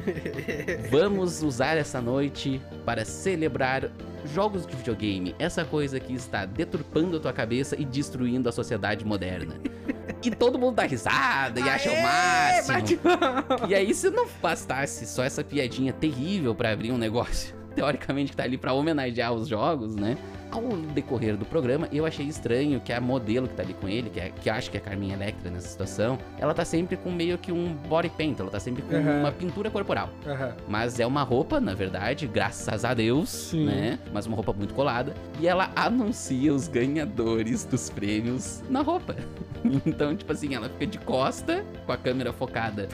vamos 0.91 1.41
usar 1.41 1.77
essa 1.77 2.01
noite 2.01 2.61
para 2.85 3.05
celebrar 3.05 3.89
jogos 4.33 4.65
de 4.65 4.75
videogame, 4.75 5.35
essa 5.39 5.63
coisa 5.63 5.99
que 5.99 6.13
está 6.13 6.45
deturpando 6.45 7.17
a 7.17 7.19
tua 7.19 7.33
cabeça 7.33 7.75
e 7.79 7.85
destruindo 7.85 8.49
a 8.49 8.51
sociedade 8.51 9.05
moderna. 9.05 9.55
E 10.21 10.31
todo 10.31 10.57
mundo 10.57 10.75
dá 10.75 10.83
risada 10.83 11.59
e 11.59 11.69
acha 11.69 11.91
o 11.91 12.01
máximo. 12.01 13.67
E 13.69 13.75
aí, 13.75 13.93
se 13.93 14.09
não 14.09 14.27
bastasse 14.41 15.05
só 15.05 15.23
essa 15.23 15.43
piadinha 15.43 15.93
terrível 15.93 16.55
pra 16.55 16.71
abrir 16.71 16.91
um 16.91 16.97
negócio, 16.97 17.55
teoricamente 17.81 18.31
que 18.31 18.37
tá 18.37 18.43
ali 18.43 18.57
pra 18.57 18.73
homenagear 18.73 19.31
os 19.31 19.47
jogos, 19.47 19.95
né? 19.95 20.17
Ao 20.49 20.61
decorrer 20.95 21.35
do 21.37 21.45
programa, 21.45 21.87
eu 21.91 22.05
achei 22.05 22.25
estranho 22.25 22.79
que 22.79 22.91
a 22.91 22.99
modelo 22.99 23.47
que 23.47 23.53
tá 23.53 23.61
ali 23.61 23.73
com 23.75 23.87
ele, 23.87 24.09
que, 24.09 24.19
é, 24.19 24.29
que 24.31 24.49
acho 24.49 24.71
que 24.71 24.77
é 24.77 24.79
a 24.79 24.83
Carminha 24.83 25.13
Electra 25.13 25.51
nessa 25.51 25.67
situação, 25.67 26.17
ela 26.39 26.53
tá 26.53 26.65
sempre 26.65 26.95
com 26.97 27.11
meio 27.11 27.37
que 27.37 27.51
um 27.51 27.73
body 27.87 28.09
paint, 28.17 28.39
ela 28.39 28.49
tá 28.49 28.59
sempre 28.59 28.81
com 28.81 28.95
Aham. 28.95 29.19
uma 29.19 29.31
pintura 29.31 29.69
corporal. 29.69 30.09
Aham. 30.25 30.53
Mas 30.67 30.99
é 30.99 31.05
uma 31.05 31.21
roupa, 31.21 31.59
na 31.59 31.75
verdade, 31.75 32.25
graças 32.27 32.83
a 32.85 32.93
Deus, 32.95 33.29
Sim. 33.29 33.65
né? 33.65 33.99
Mas 34.11 34.25
uma 34.25 34.35
roupa 34.35 34.53
muito 34.53 34.73
colada. 34.73 35.13
E 35.39 35.47
ela 35.47 35.69
anuncia 35.75 36.51
os 36.53 36.67
ganhadores 36.67 37.63
dos 37.65 37.89
prêmios 37.91 38.63
na 38.69 38.81
roupa. 38.81 39.15
Então, 39.85 40.15
tipo 40.15 40.31
assim, 40.31 40.53
ela 40.55 40.69
fica 40.69 40.87
de 40.87 40.97
costa, 40.99 41.65
com 41.85 41.91
a 41.91 41.97
câmera 41.97 42.31
focada, 42.31 42.87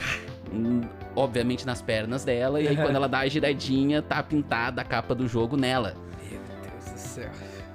obviamente, 1.16 1.66
nas 1.66 1.80
pernas 1.82 2.24
dela. 2.24 2.60
E 2.60 2.68
aí, 2.68 2.76
quando 2.76 2.96
ela 2.96 3.08
dá 3.08 3.20
a 3.20 3.28
giradinha, 3.28 4.02
tá 4.02 4.22
pintada 4.22 4.80
a 4.82 4.84
capa 4.84 5.14
do 5.14 5.26
jogo 5.28 5.56
nela. 5.56 5.94
Meu 6.30 6.40
Deus 6.62 6.92
do 6.92 6.98
céu. 6.98 7.30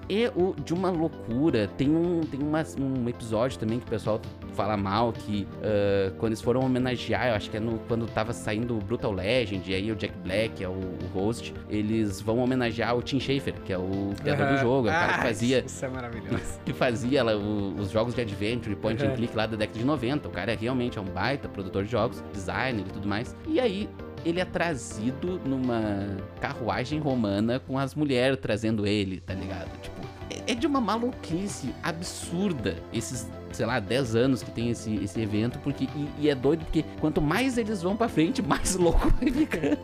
E 0.10 0.28
o 0.36 0.56
de 0.64 0.74
uma 0.74 0.90
loucura, 0.90 1.68
tem 1.78 1.90
um, 1.90 2.22
tem 2.22 2.40
uma- 2.42 2.64
um 2.80 3.08
episódio 3.08 3.60
também 3.60 3.80
que 3.80 3.86
o 3.86 3.90
pessoal 3.90 4.20
fala 4.60 4.76
mal, 4.76 5.14
que 5.14 5.48
ah, 5.64 6.12
quando 6.18 6.32
eles 6.34 6.42
foram 6.42 6.60
homenagear, 6.62 7.28
eu 7.30 7.36
acho 7.36 7.50
que 7.50 7.56
é 7.56 7.60
no, 7.62 7.80
quando 7.88 8.06
tava 8.08 8.34
saindo 8.34 8.76
o 8.78 8.82
Brutal 8.82 9.14
Legend, 9.14 9.72
e 9.72 9.74
aí 9.74 9.90
o 9.90 9.96
Jack 9.96 10.14
Black 10.18 10.62
é 10.62 10.68
o, 10.68 10.72
o 10.74 11.00
host, 11.14 11.54
eles 11.70 12.20
vão 12.20 12.40
homenagear 12.40 12.94
o 12.98 13.02
Tim 13.02 13.22
Schafer, 13.22 13.54
que 13.64 13.72
é 13.72 13.78
o 13.78 14.14
criador 14.22 14.48
do 14.48 14.54
Aham. 14.56 14.62
jogo, 14.62 14.88
é 14.90 14.92
o 14.92 14.94
cara 14.94 15.14
que 15.14 15.20
Ah, 15.20 15.24
fazia 15.24 15.64
Isso 15.66 15.86
é 15.86 15.88
maravilhoso. 15.88 16.60
que 16.66 16.74
fazia 16.74 17.24
lá 17.24 17.38
o- 17.38 17.76
os 17.80 17.90
jogos 17.90 18.14
de 18.14 18.20
adventure, 18.22 18.76
point 18.76 19.02
and 19.02 19.10
Uhum. 19.12 19.16
click 19.16 19.34
lá 19.36 19.46
da 19.46 19.56
década 19.56 19.80
de 19.80 19.86
90. 19.86 20.28
O 20.28 20.32
cara 20.32 20.54
realmente 20.60 20.98
é 20.98 21.02
um 21.02 21.06
baita 21.06 21.48
produtor 21.48 21.86
de 21.86 21.92
jogos, 21.92 22.22
designer 22.34 22.82
e 22.86 22.92
tudo 22.92 23.08
mais. 23.08 23.34
E 23.48 23.62
aí 23.62 23.88
ele 24.26 24.42
é 24.42 24.46
trazido 24.46 25.40
numa 25.46 26.18
carruagem 26.42 27.00
romana 27.00 27.60
com 27.60 27.80
as 27.80 27.96
mulheres 27.96 28.38
trazendo 28.42 28.86
ele, 28.86 29.22
tá 29.22 29.34
ligado? 29.34 29.70
Tipo, 29.82 30.02
é- 30.30 30.52
é 30.52 30.56
de 30.56 30.68
uma 30.68 30.82
maluquice 30.82 31.74
absurda 31.82 32.76
esses, 32.92 33.30
sei 33.56 33.66
lá, 33.66 33.80
10 33.80 34.16
anos 34.16 34.44
que 34.44 34.52
tem 34.52 34.70
esse, 34.70 34.96
esse 35.04 35.20
evento, 35.22 35.60
porque 35.60 35.86
e, 35.96 36.10
e 36.20 36.30
é 36.30 36.36
doido 36.36 36.64
porque 36.66 36.84
quanto 37.00 37.22
mais 37.22 37.58
eles 37.58 37.82
vão 37.82 37.96
pra 37.96 38.08
frente, 38.10 38.42
mais 38.42 38.76
louco 38.78 39.12
vai 39.20 39.32
ficando. 39.32 39.78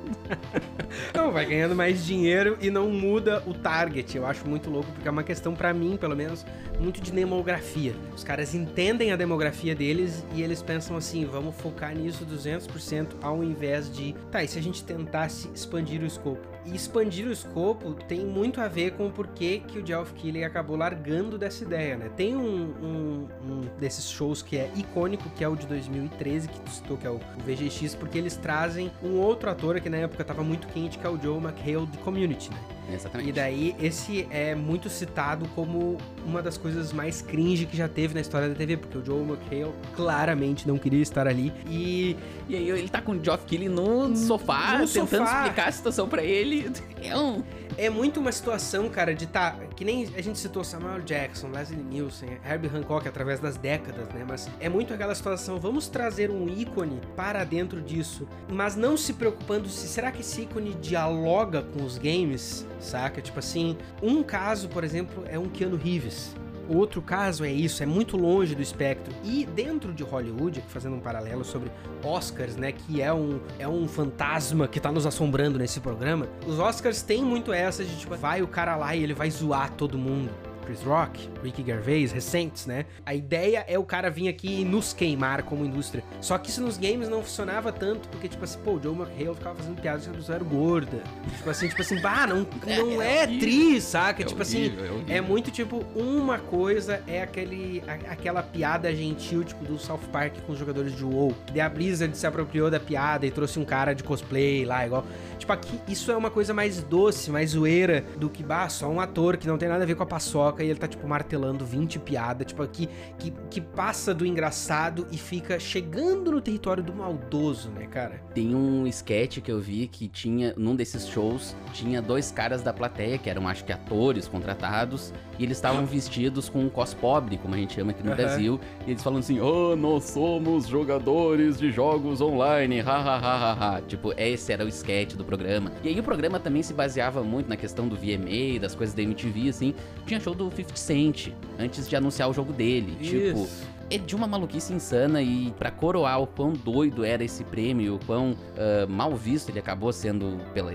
Não, 1.13 1.32
vai 1.32 1.45
ganhando 1.45 1.76
mais 1.76 2.05
dinheiro 2.05 2.57
e 2.61 2.70
não 2.70 2.89
muda 2.89 3.43
o 3.45 3.53
target. 3.53 4.16
Eu 4.18 4.26
acho 4.26 4.47
muito 4.47 4.70
louco, 4.70 4.89
porque 4.93 5.07
é 5.07 5.11
uma 5.11 5.24
questão, 5.24 5.53
pra 5.53 5.74
mim, 5.74 5.97
pelo 5.97 6.16
menos, 6.16 6.45
muito 6.80 7.01
de 7.01 7.11
demografia. 7.11 7.93
Os 8.16 8.24
caras 8.24 8.53
entendem 8.55 9.11
a 9.11 9.16
demografia 9.16 9.76
deles 9.76 10.26
e 10.34 10.41
eles 10.41 10.61
pensam 10.61 10.95
assim, 10.97 11.26
vamos 11.26 11.55
focar 11.55 11.95
nisso 11.95 12.26
200% 12.26 13.07
ao 13.22 13.43
invés 13.43 13.91
de, 13.91 14.13
tá, 14.32 14.43
e 14.43 14.47
se 14.47 14.57
a 14.57 14.61
gente 14.61 14.84
tentasse 14.84 15.49
expandir 15.53 16.01
o 16.01 16.05
escopo? 16.05 16.47
E 16.66 16.76
expandir 16.76 17.28
o 17.28 17.32
escopo 17.32 17.93
tem 18.07 18.26
muito 18.26 18.59
a 18.59 18.68
ver 18.68 18.91
com 18.93 19.05
o 19.07 19.11
porquê 19.11 19.61
que 19.68 19.78
o 19.78 19.86
Geoff 19.86 20.13
Keighley 20.13 20.43
acabou 20.43 20.76
largando 20.76 21.38
dessa 21.38 21.63
ideia, 21.63 21.95
né? 21.95 22.09
Tem 22.16 22.36
um, 22.36 22.74
um- 22.82 23.28
um 23.47 23.55
desses 23.80 24.10
shows 24.10 24.41
que 24.41 24.58
é 24.58 24.72
icônico, 24.76 25.30
que 25.32 25.43
é 25.43 25.47
o 25.47 25.56
de 25.56 25.66
2013, 25.68 26.47
que 26.47 26.60
tu 26.60 26.70
citou, 26.72 26.97
que 26.97 27.08
é 27.08 27.10
o, 27.10 27.20
VGX, 27.45 27.95
porque 27.95 28.18
eles 28.18 28.36
trazem 28.38 28.91
um 29.03 29.20
outro 29.20 29.49
ator 29.49 29.80
que 29.80 29.89
na 29.89 29.97
época 29.97 30.24
tava 30.24 30.43
muito 30.43 30.68
quente, 30.68 30.97
que 30.97 31.06
é 31.06 31.10
o 31.10 31.22
Joe 31.22 31.38
McHale 31.38 31.86
de 31.88 31.97
Community, 31.99 32.49
né? 32.49 32.74
Exatamente. 32.91 33.29
E 33.29 33.33
daí, 33.33 33.75
esse 33.79 34.27
é 34.29 34.53
muito 34.55 34.89
citado 34.89 35.47
como 35.55 35.97
uma 36.25 36.41
das 36.41 36.57
coisas 36.57 36.93
mais 36.93 37.21
cringe 37.21 37.65
que 37.65 37.75
já 37.75 37.88
teve 37.88 38.13
na 38.13 38.21
história 38.21 38.47
da 38.49 38.55
TV, 38.55 38.77
porque 38.77 38.97
o 38.97 39.05
Joe 39.05 39.21
McHale 39.21 39.73
claramente 39.95 40.67
não 40.67 40.77
queria 40.77 41.01
estar 41.01 41.27
ali. 41.27 41.51
E 41.67 42.15
E 42.47 42.55
aí 42.55 42.69
ele 42.69 42.89
tá 42.89 43.01
com 43.01 43.13
o 43.13 43.23
Geoff 43.23 43.45
Keighley 43.45 43.69
no 43.69 44.15
sofá, 44.15 44.77
no 44.77 44.88
tentando 44.88 45.25
sofá. 45.25 45.41
explicar 45.41 45.67
a 45.67 45.71
situação 45.71 46.07
pra 46.07 46.23
ele. 46.23 46.71
É 47.01 47.17
um... 47.17 47.43
é 47.77 47.89
muito 47.89 48.19
uma 48.19 48.31
situação, 48.31 48.89
cara, 48.89 49.13
de 49.13 49.25
tá. 49.25 49.55
Que 49.75 49.83
nem 49.83 50.07
a 50.15 50.21
gente 50.21 50.38
citou 50.39 50.63
Samuel 50.63 51.01
Jackson, 51.01 51.49
Leslie 51.49 51.81
Nielsen, 51.81 52.38
Herbie 52.47 52.69
Hancock 52.73 53.07
através 53.07 53.39
das 53.39 53.57
décadas, 53.57 54.07
né? 54.09 54.25
Mas 54.27 54.49
é 54.59 54.69
muito 54.69 54.93
aquela 54.93 55.13
situação, 55.15 55.59
vamos 55.59 55.88
trazer 55.88 56.29
um 56.29 56.47
ícone 56.47 57.01
para 57.15 57.43
dentro 57.43 57.81
disso, 57.81 58.27
mas 58.51 58.75
não 58.75 58.95
se 58.95 59.13
preocupando 59.13 59.67
se 59.69 59.88
será 59.88 60.11
que 60.11 60.21
esse 60.21 60.41
ícone 60.43 60.73
dialoga 60.75 61.61
com 61.61 61.83
os 61.83 61.97
games? 61.97 62.65
Saca? 62.86 63.21
Tipo 63.21 63.39
assim, 63.39 63.77
um 64.01 64.23
caso, 64.23 64.69
por 64.69 64.83
exemplo, 64.83 65.23
é 65.27 65.38
um 65.38 65.49
Keanu 65.49 65.75
Reeves. 65.75 66.36
Outro 66.67 67.01
caso 67.01 67.43
é 67.45 67.51
isso, 67.51 67.83
é 67.83 67.86
muito 67.86 68.17
longe 68.17 68.55
do 68.55 68.61
espectro. 68.61 69.13
E 69.23 69.45
dentro 69.45 69.93
de 69.93 70.03
Hollywood, 70.03 70.63
fazendo 70.67 70.95
um 70.95 70.99
paralelo 70.99 71.43
sobre 71.43 71.71
Oscars, 72.03 72.55
né, 72.55 72.71
que 72.71 73.01
é 73.01 73.13
um, 73.13 73.39
é 73.59 73.67
um 73.67 73.88
fantasma 73.88 74.67
que 74.67 74.79
tá 74.79 74.91
nos 74.91 75.05
assombrando 75.05 75.59
nesse 75.59 75.79
programa, 75.79 76.27
os 76.47 76.57
Oscars 76.57 77.03
têm 77.03 77.23
muito 77.23 77.53
essa 77.53 77.83
de 77.83 77.95
tipo, 77.97 78.15
vai 78.15 78.41
o 78.41 78.47
cara 78.47 78.75
lá 78.75 78.95
e 78.95 79.03
ele 79.03 79.13
vai 79.13 79.29
zoar 79.29 79.71
todo 79.73 79.97
mundo. 79.97 80.31
Chris 80.66 80.82
Rock, 80.82 81.30
Ricky 81.43 81.63
Gervais, 81.63 82.11
recentes, 82.11 82.66
né? 82.66 82.86
A 83.05 83.13
ideia 83.13 83.63
é 83.68 83.78
o 83.78 83.84
cara 83.84 84.09
vir 84.09 84.28
aqui 84.28 84.61
e 84.61 84.66
nos 84.66 84.93
queimar 84.93 85.43
como 85.43 85.63
indústria. 85.66 86.03
Só 86.22 86.38
que 86.38 86.49
isso 86.49 86.61
nos 86.61 86.78
games 86.78 87.07
não 87.07 87.22
funcionava 87.22 87.72
tanto, 87.72 88.07
porque, 88.09 88.28
tipo 88.28 88.43
assim, 88.43 88.59
pô, 88.63 88.72
o 88.74 88.82
Joe 88.82 88.95
McHale 88.95 89.36
ficava 89.36 89.55
fazendo 89.55 89.80
piadas 89.82 90.03
que 90.05 90.09
a 90.09 90.13
pessoa 90.13 90.36
era 90.36 90.43
gorda. 90.43 91.03
Tipo 91.38 91.49
assim, 91.49 91.68
tipo 91.68 91.82
assim, 91.82 92.01
bah, 92.01 92.28
não, 92.28 92.45
não 92.66 93.01
é, 93.01 93.24
é 93.24 93.28
tri, 93.28 93.80
saca? 93.80 94.24
É 94.24 94.26
tipo 94.26 94.41
horrível, 94.41 94.84
assim, 94.97 95.05
é 95.11 95.18
é 95.18 95.22
muito 95.22 95.49
tipo, 95.51 95.86
uma 95.95 96.38
coisa 96.39 97.01
é 97.07 97.22
aquele, 97.22 97.82
a- 97.88 98.11
aquela 98.13 98.43
piada 98.43 98.93
gentil, 98.95 99.43
tipo, 99.43 99.63
do 99.63 99.78
South 99.80 99.99
Park 100.11 100.34
com 100.45 100.53
os 100.53 100.59
jogadores 100.59 100.95
de 100.95 101.03
WoW. 101.05 101.34
Daí 101.51 101.61
a 101.61 101.70
Blizzard 101.70 102.16
se 102.18 102.26
apropriou 102.28 102.70
da 102.70 102.80
piada 102.80 103.26
e 103.26 103.32
trouxe 103.32 103.59
um 103.59 103.66
cara 103.66 103.93
de 103.93 104.03
cosplay 104.03 104.66
lá, 104.66 104.86
igual. 104.86 105.05
Tipo, 105.38 105.53
aqui, 105.53 105.79
isso 105.88 106.11
é 106.11 106.17
uma 106.17 106.29
coisa 106.29 106.53
mais 106.53 106.81
doce, 106.83 107.29
mais 107.31 107.51
zoeira 107.51 108.03
do 108.17 108.29
que, 108.29 108.43
bah, 108.43 108.69
só 108.69 108.88
um 108.88 108.99
ator 108.99 109.38
que 109.38 109.47
não 109.47 109.57
tem 109.57 109.69
nada 109.69 109.83
a 109.83 109.88
ver 109.88 109.95
com 109.95 110.03
a 110.03 110.05
paçoca 110.05 110.63
e 110.63 110.69
ele 110.69 110.79
tá, 110.79 110.88
tipo, 110.88 111.07
martelando 111.07 111.65
20 111.65 111.99
piadas, 111.99 112.47
tipo, 112.47 112.63
aqui, 112.63 112.89
que, 113.19 113.31
que 113.49 113.61
passa 113.61 114.13
do 114.13 114.25
engraçado 114.25 115.07
e 115.11 115.17
fica 115.17 115.59
chegando 115.59 116.31
no 116.31 116.41
território 116.41 116.83
do 116.83 116.93
maldoso, 116.93 117.69
né, 117.69 117.86
cara? 117.88 118.21
Tem 118.33 118.55
um 118.55 118.88
sketch 118.88 119.39
que 119.39 119.51
eu 119.51 119.59
vi 119.59 119.88
que 119.88 120.07
tinha, 120.07 120.53
num 120.57 120.75
desses 120.75 121.07
shows, 121.07 121.55
tinha 121.73 122.01
dois 122.01 122.31
caras 122.31 122.61
da 122.61 122.73
plateia, 122.73 123.17
que 123.17 123.29
eram 123.29 123.47
acho 123.47 123.63
que 123.65 123.71
atores 123.71 124.27
contratados, 124.27 125.13
e 125.38 125.43
eles 125.43 125.57
estavam 125.57 125.86
vestidos 125.86 126.49
com 126.49 126.59
um 126.59 126.69
cos 126.69 126.93
pobre, 126.93 127.38
como 127.38 127.53
a 127.55 127.57
gente 127.57 127.73
chama 127.73 127.91
aqui 127.91 128.03
no 128.03 128.11
Aham. 128.11 128.17
Brasil, 128.17 128.59
e 128.88 128.91
eles 128.91 129.03
falam 129.03 129.19
assim, 129.19 129.39
oh, 129.39 129.75
nós 129.75 130.05
somos 130.05 130.67
jogadores 130.67 131.57
de 131.57 131.71
jogos 131.71 132.21
online, 132.21 132.79
ha, 132.81 132.86
ha, 132.86 133.17
ha, 133.17 133.51
ha, 133.53 133.75
ha. 133.77 133.81
Tipo, 133.81 134.13
esse 134.17 134.51
era 134.53 134.63
o 134.63 134.67
sketch 134.67 135.13
do 135.15 135.24
programa. 135.26 135.71
E 135.84 135.89
aí 135.89 135.99
o 135.99 136.03
programa 136.03 136.39
também 136.39 136.63
se 136.63 136.73
baseava 136.73 137.23
muito 137.23 137.49
na 137.49 137.57
questão 137.57 137.88
do 137.88 137.95
VMA, 137.95 138.59
das 138.59 138.76
coisas 138.76 138.95
da 138.95 139.01
MTV, 139.01 139.49
assim. 139.49 139.73
Tinha 140.05 140.19
show 140.19 140.34
do 140.34 140.49
50 140.49 140.76
Cent, 140.76 141.30
antes 141.59 141.89
de 141.89 141.95
anunciar 141.95 142.30
o 142.30 142.34
jogo 142.34 142.53
dele. 142.53 142.95
Tipo, 143.01 143.43
Isso. 143.43 143.63
é 143.89 143.97
de 143.97 144.15
uma 144.15 144.28
maluquice 144.28 144.73
insana 144.73 145.21
e 145.21 145.53
pra 145.57 145.71
coroar 145.71 146.21
o 146.21 146.28
quão 146.28 146.53
doido 146.53 147.03
era 147.03 147.23
esse 147.23 147.43
prêmio, 147.43 147.95
o 147.95 148.05
quão 148.05 148.36
ah, 148.57 148.86
mal 148.88 149.15
visto 149.15 149.49
ele 149.49 149.59
acabou 149.59 149.91
sendo 149.91 150.39
pela, 150.53 150.73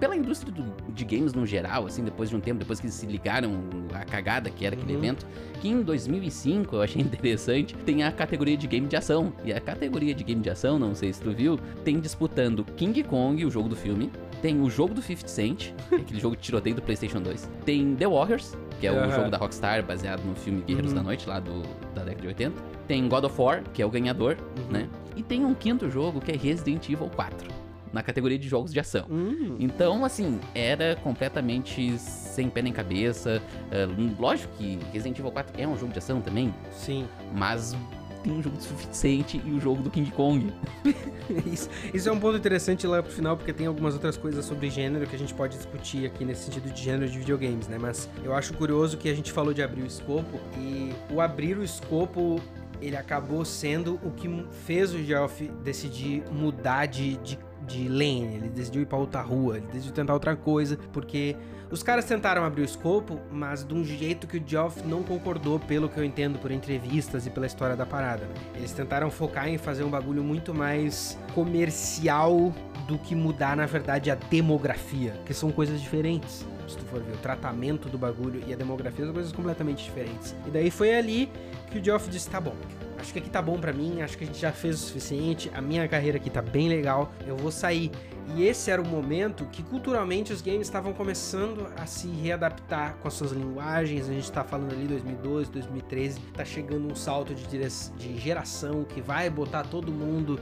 pela 0.00 0.16
indústria 0.16 0.50
do- 0.52 0.92
de 0.92 1.04
games 1.04 1.32
no 1.34 1.46
geral, 1.46 1.86
assim, 1.86 2.02
depois 2.02 2.30
de 2.30 2.34
um 2.36 2.40
tempo, 2.40 2.58
depois 2.58 2.80
que 2.80 2.86
eles 2.86 2.94
se 2.94 3.06
ligaram 3.06 3.52
a 3.94 4.04
cagada 4.04 4.48
que 4.50 4.64
era 4.66 4.74
aquele 4.74 4.94
Uhum. 4.94 4.98
evento, 4.98 5.26
que 5.60 5.68
em 5.68 5.82
2005, 5.82 6.74
eu 6.76 6.82
achei 6.82 7.00
interessante, 7.02 7.74
tem 7.84 8.02
a 8.02 8.10
categoria 8.10 8.56
de 8.56 8.66
game 8.66 8.86
de 8.86 8.96
ação. 8.96 9.32
E 9.44 9.52
a 9.52 9.60
categoria 9.60 10.14
de 10.14 10.24
game 10.24 10.40
de 10.42 10.48
ação, 10.50 10.78
não 10.78 10.94
sei 10.94 11.12
se 11.12 11.20
tu 11.20 11.30
viu, 11.32 11.58
tem 11.84 12.00
disputando 12.00 12.64
King 12.76 13.02
Kong, 13.04 13.44
o 13.44 13.50
jogo 13.50 13.68
do 13.68 13.76
filme, 13.76 14.10
tem 14.40 14.60
o 14.62 14.70
jogo 14.70 14.94
do 14.94 15.02
50 15.02 15.28
Cent, 15.28 15.72
que 15.90 15.94
aquele 15.96 16.18
jogo 16.18 16.34
de 16.34 16.42
tiroteio 16.42 16.74
do 16.76 16.82
PlayStation 16.82 17.20
2, 17.20 17.48
tem 17.66 17.94
The 17.94 18.08
Warriors, 18.08 18.56
que 18.80 18.86
é 18.86 18.92
o 18.92 18.96
Aham. 18.96 19.10
jogo 19.10 19.30
da 19.30 19.36
Rockstar, 19.36 19.84
baseado 19.84 20.22
no 20.24 20.34
filme 20.34 20.62
Guerreiros 20.62 20.92
Uhum. 20.92 20.96
da 20.96 21.02
Noite, 21.02 21.28
lá 21.28 21.38
do, 21.38 21.60
da 21.94 22.02
década 22.04 22.22
de 22.22 22.28
80. 22.28 22.62
Tem 22.88 23.06
God 23.06 23.24
of 23.24 23.38
War, 23.40 23.62
que 23.74 23.82
é 23.82 23.86
o 23.86 23.90
ganhador, 23.90 24.36
Uhum. 24.58 24.72
né? 24.72 24.88
E 25.14 25.22
tem 25.22 25.44
um 25.44 25.52
quinto 25.54 25.90
jogo 25.90 26.20
que 26.20 26.32
é 26.32 26.36
Resident 26.36 26.88
Evil 26.88 27.10
4, 27.14 27.46
na 27.92 28.02
categoria 28.02 28.38
de 28.38 28.48
jogos 28.48 28.72
de 28.72 28.80
ação. 28.80 29.06
Hum. 29.10 29.56
Então, 29.58 30.04
assim, 30.04 30.40
era 30.54 30.96
completamente 30.96 31.98
sem 31.98 32.48
pé 32.48 32.62
nem 32.62 32.72
cabeça. 32.72 33.42
É, 33.70 33.86
lógico 34.18 34.52
que 34.56 34.78
Resident 34.92 35.18
Evil 35.18 35.32
4 35.32 35.60
é 35.60 35.66
um 35.66 35.76
jogo 35.76 35.92
de 35.92 35.98
ação 35.98 36.20
também, 36.20 36.54
Sim. 36.72 37.06
mas 37.34 37.76
tem 38.22 38.32
um 38.32 38.42
jogo 38.42 38.56
do 38.56 38.62
suficiente 38.62 39.40
e 39.44 39.50
o 39.50 39.60
jogo 39.60 39.82
do 39.82 39.90
King 39.90 40.10
Kong. 40.10 40.52
Isso, 41.46 41.70
isso 41.94 42.08
é 42.08 42.12
um 42.12 42.18
ponto 42.18 42.36
interessante 42.36 42.86
lá 42.88 43.00
pro 43.00 43.12
final, 43.12 43.36
porque 43.36 43.52
tem 43.52 43.64
algumas 43.64 43.94
outras 43.94 44.16
coisas 44.16 44.44
sobre 44.44 44.68
gênero 44.68 45.06
que 45.06 45.14
a 45.14 45.18
gente 45.18 45.32
pode 45.32 45.56
discutir 45.56 46.04
aqui 46.04 46.24
nesse 46.24 46.42
sentido 46.42 46.72
de 46.72 46.82
gênero 46.82 47.08
de 47.08 47.16
videogames, 47.16 47.68
né? 47.68 47.78
Mas 47.78 48.10
eu 48.24 48.34
acho 48.34 48.52
curioso 48.54 48.96
que 48.96 49.08
a 49.08 49.14
gente 49.14 49.30
falou 49.30 49.54
de 49.54 49.62
abrir 49.62 49.82
o 49.82 49.86
escopo 49.86 50.40
e 50.58 50.92
o 51.08 51.20
abrir 51.20 51.56
o 51.56 51.62
escopo 51.62 52.40
ele 52.80 52.96
acabou 52.96 53.44
sendo 53.44 54.00
o 54.02 54.10
que 54.10 54.28
fez 54.66 54.92
o 54.92 54.98
Geoff 55.02 55.46
decidir 55.62 56.24
mudar 56.32 56.86
de, 56.86 57.16
de, 57.18 57.38
de 57.70 57.88
lane, 57.88 58.36
ele 58.36 58.48
decidiu 58.48 58.82
ir 58.82 58.86
pra 58.86 58.98
outra 58.98 59.20
rua, 59.20 59.58
ele 59.58 59.66
decidiu 59.66 59.92
tentar 59.92 60.12
outra 60.12 60.34
coisa, 60.34 60.76
porque 60.92 61.36
os 61.70 61.84
caras 61.84 62.04
tentaram 62.04 62.44
abrir 62.44 62.62
o 62.62 62.64
escopo, 62.64 63.20
mas 63.30 63.64
de 63.64 63.72
um 63.72 63.84
jeito 63.84 64.26
que 64.26 64.38
o 64.38 64.42
Geoff 64.44 64.84
não 64.84 65.04
concordou, 65.04 65.60
pelo 65.60 65.88
que 65.88 65.98
eu 65.98 66.04
entendo 66.04 66.38
por 66.38 66.50
entrevistas 66.50 67.26
e 67.26 67.30
pela 67.30 67.46
história 67.46 67.76
da 67.76 67.86
parada. 67.86 68.26
né? 68.26 68.34
Eles 68.56 68.72
tentaram 68.72 69.08
focar 69.10 69.48
em 69.48 69.56
fazer 69.56 69.84
um 69.84 69.90
bagulho 69.90 70.22
muito 70.22 70.52
mais 70.52 71.16
comercial 71.32 72.52
do 72.88 72.98
que 72.98 73.14
mudar, 73.14 73.56
na 73.56 73.66
verdade, 73.66 74.10
a 74.10 74.16
demografia, 74.16 75.14
que 75.24 75.32
são 75.32 75.52
coisas 75.52 75.80
diferentes. 75.80 76.44
Se 76.66 76.76
tu 76.76 76.84
for 76.84 77.00
ver, 77.00 77.14
o 77.14 77.18
tratamento 77.18 77.88
do 77.88 77.98
bagulho 77.98 78.42
e 78.46 78.52
a 78.52 78.56
demografia 78.56 79.04
são 79.04 79.14
coisas 79.14 79.32
completamente 79.32 79.84
diferentes. 79.84 80.34
E 80.46 80.50
daí 80.50 80.70
foi 80.70 80.94
ali 80.94 81.30
que 81.70 81.78
o 81.78 81.84
Geoff 81.84 82.08
disse: 82.08 82.28
tá 82.30 82.40
bom, 82.40 82.54
acho 83.00 83.12
que 83.12 83.18
aqui 83.18 83.30
tá 83.30 83.40
bom 83.40 83.58
pra 83.58 83.72
mim, 83.72 84.02
acho 84.02 84.16
que 84.16 84.24
a 84.24 84.26
gente 84.26 84.38
já 84.38 84.52
fez 84.52 84.76
o 84.76 84.78
suficiente, 84.78 85.50
a 85.54 85.60
minha 85.60 85.88
carreira 85.88 86.18
aqui 86.18 86.28
tá 86.28 86.42
bem 86.42 86.68
legal, 86.68 87.12
eu 87.26 87.36
vou 87.36 87.50
sair. 87.50 87.90
E 88.36 88.44
esse 88.44 88.70
era 88.70 88.80
o 88.80 88.86
momento 88.86 89.44
que 89.46 89.62
culturalmente 89.62 90.32
os 90.32 90.40
games 90.40 90.68
estavam 90.68 90.92
começando 90.92 91.66
a 91.76 91.86
se 91.86 92.06
readaptar 92.06 92.94
com 93.02 93.08
as 93.08 93.14
suas 93.14 93.32
linguagens. 93.32 94.08
A 94.08 94.12
gente 94.12 94.30
tá 94.30 94.44
falando 94.44 94.72
ali 94.72 94.86
2012, 94.86 95.50
2013, 95.50 96.20
tá 96.34 96.44
chegando 96.44 96.86
um 96.86 96.94
salto 96.94 97.34
de, 97.34 97.44
de 97.48 98.18
geração 98.18 98.84
que 98.84 99.00
vai 99.00 99.28
botar 99.28 99.64
todo 99.64 99.90
mundo 99.90 100.38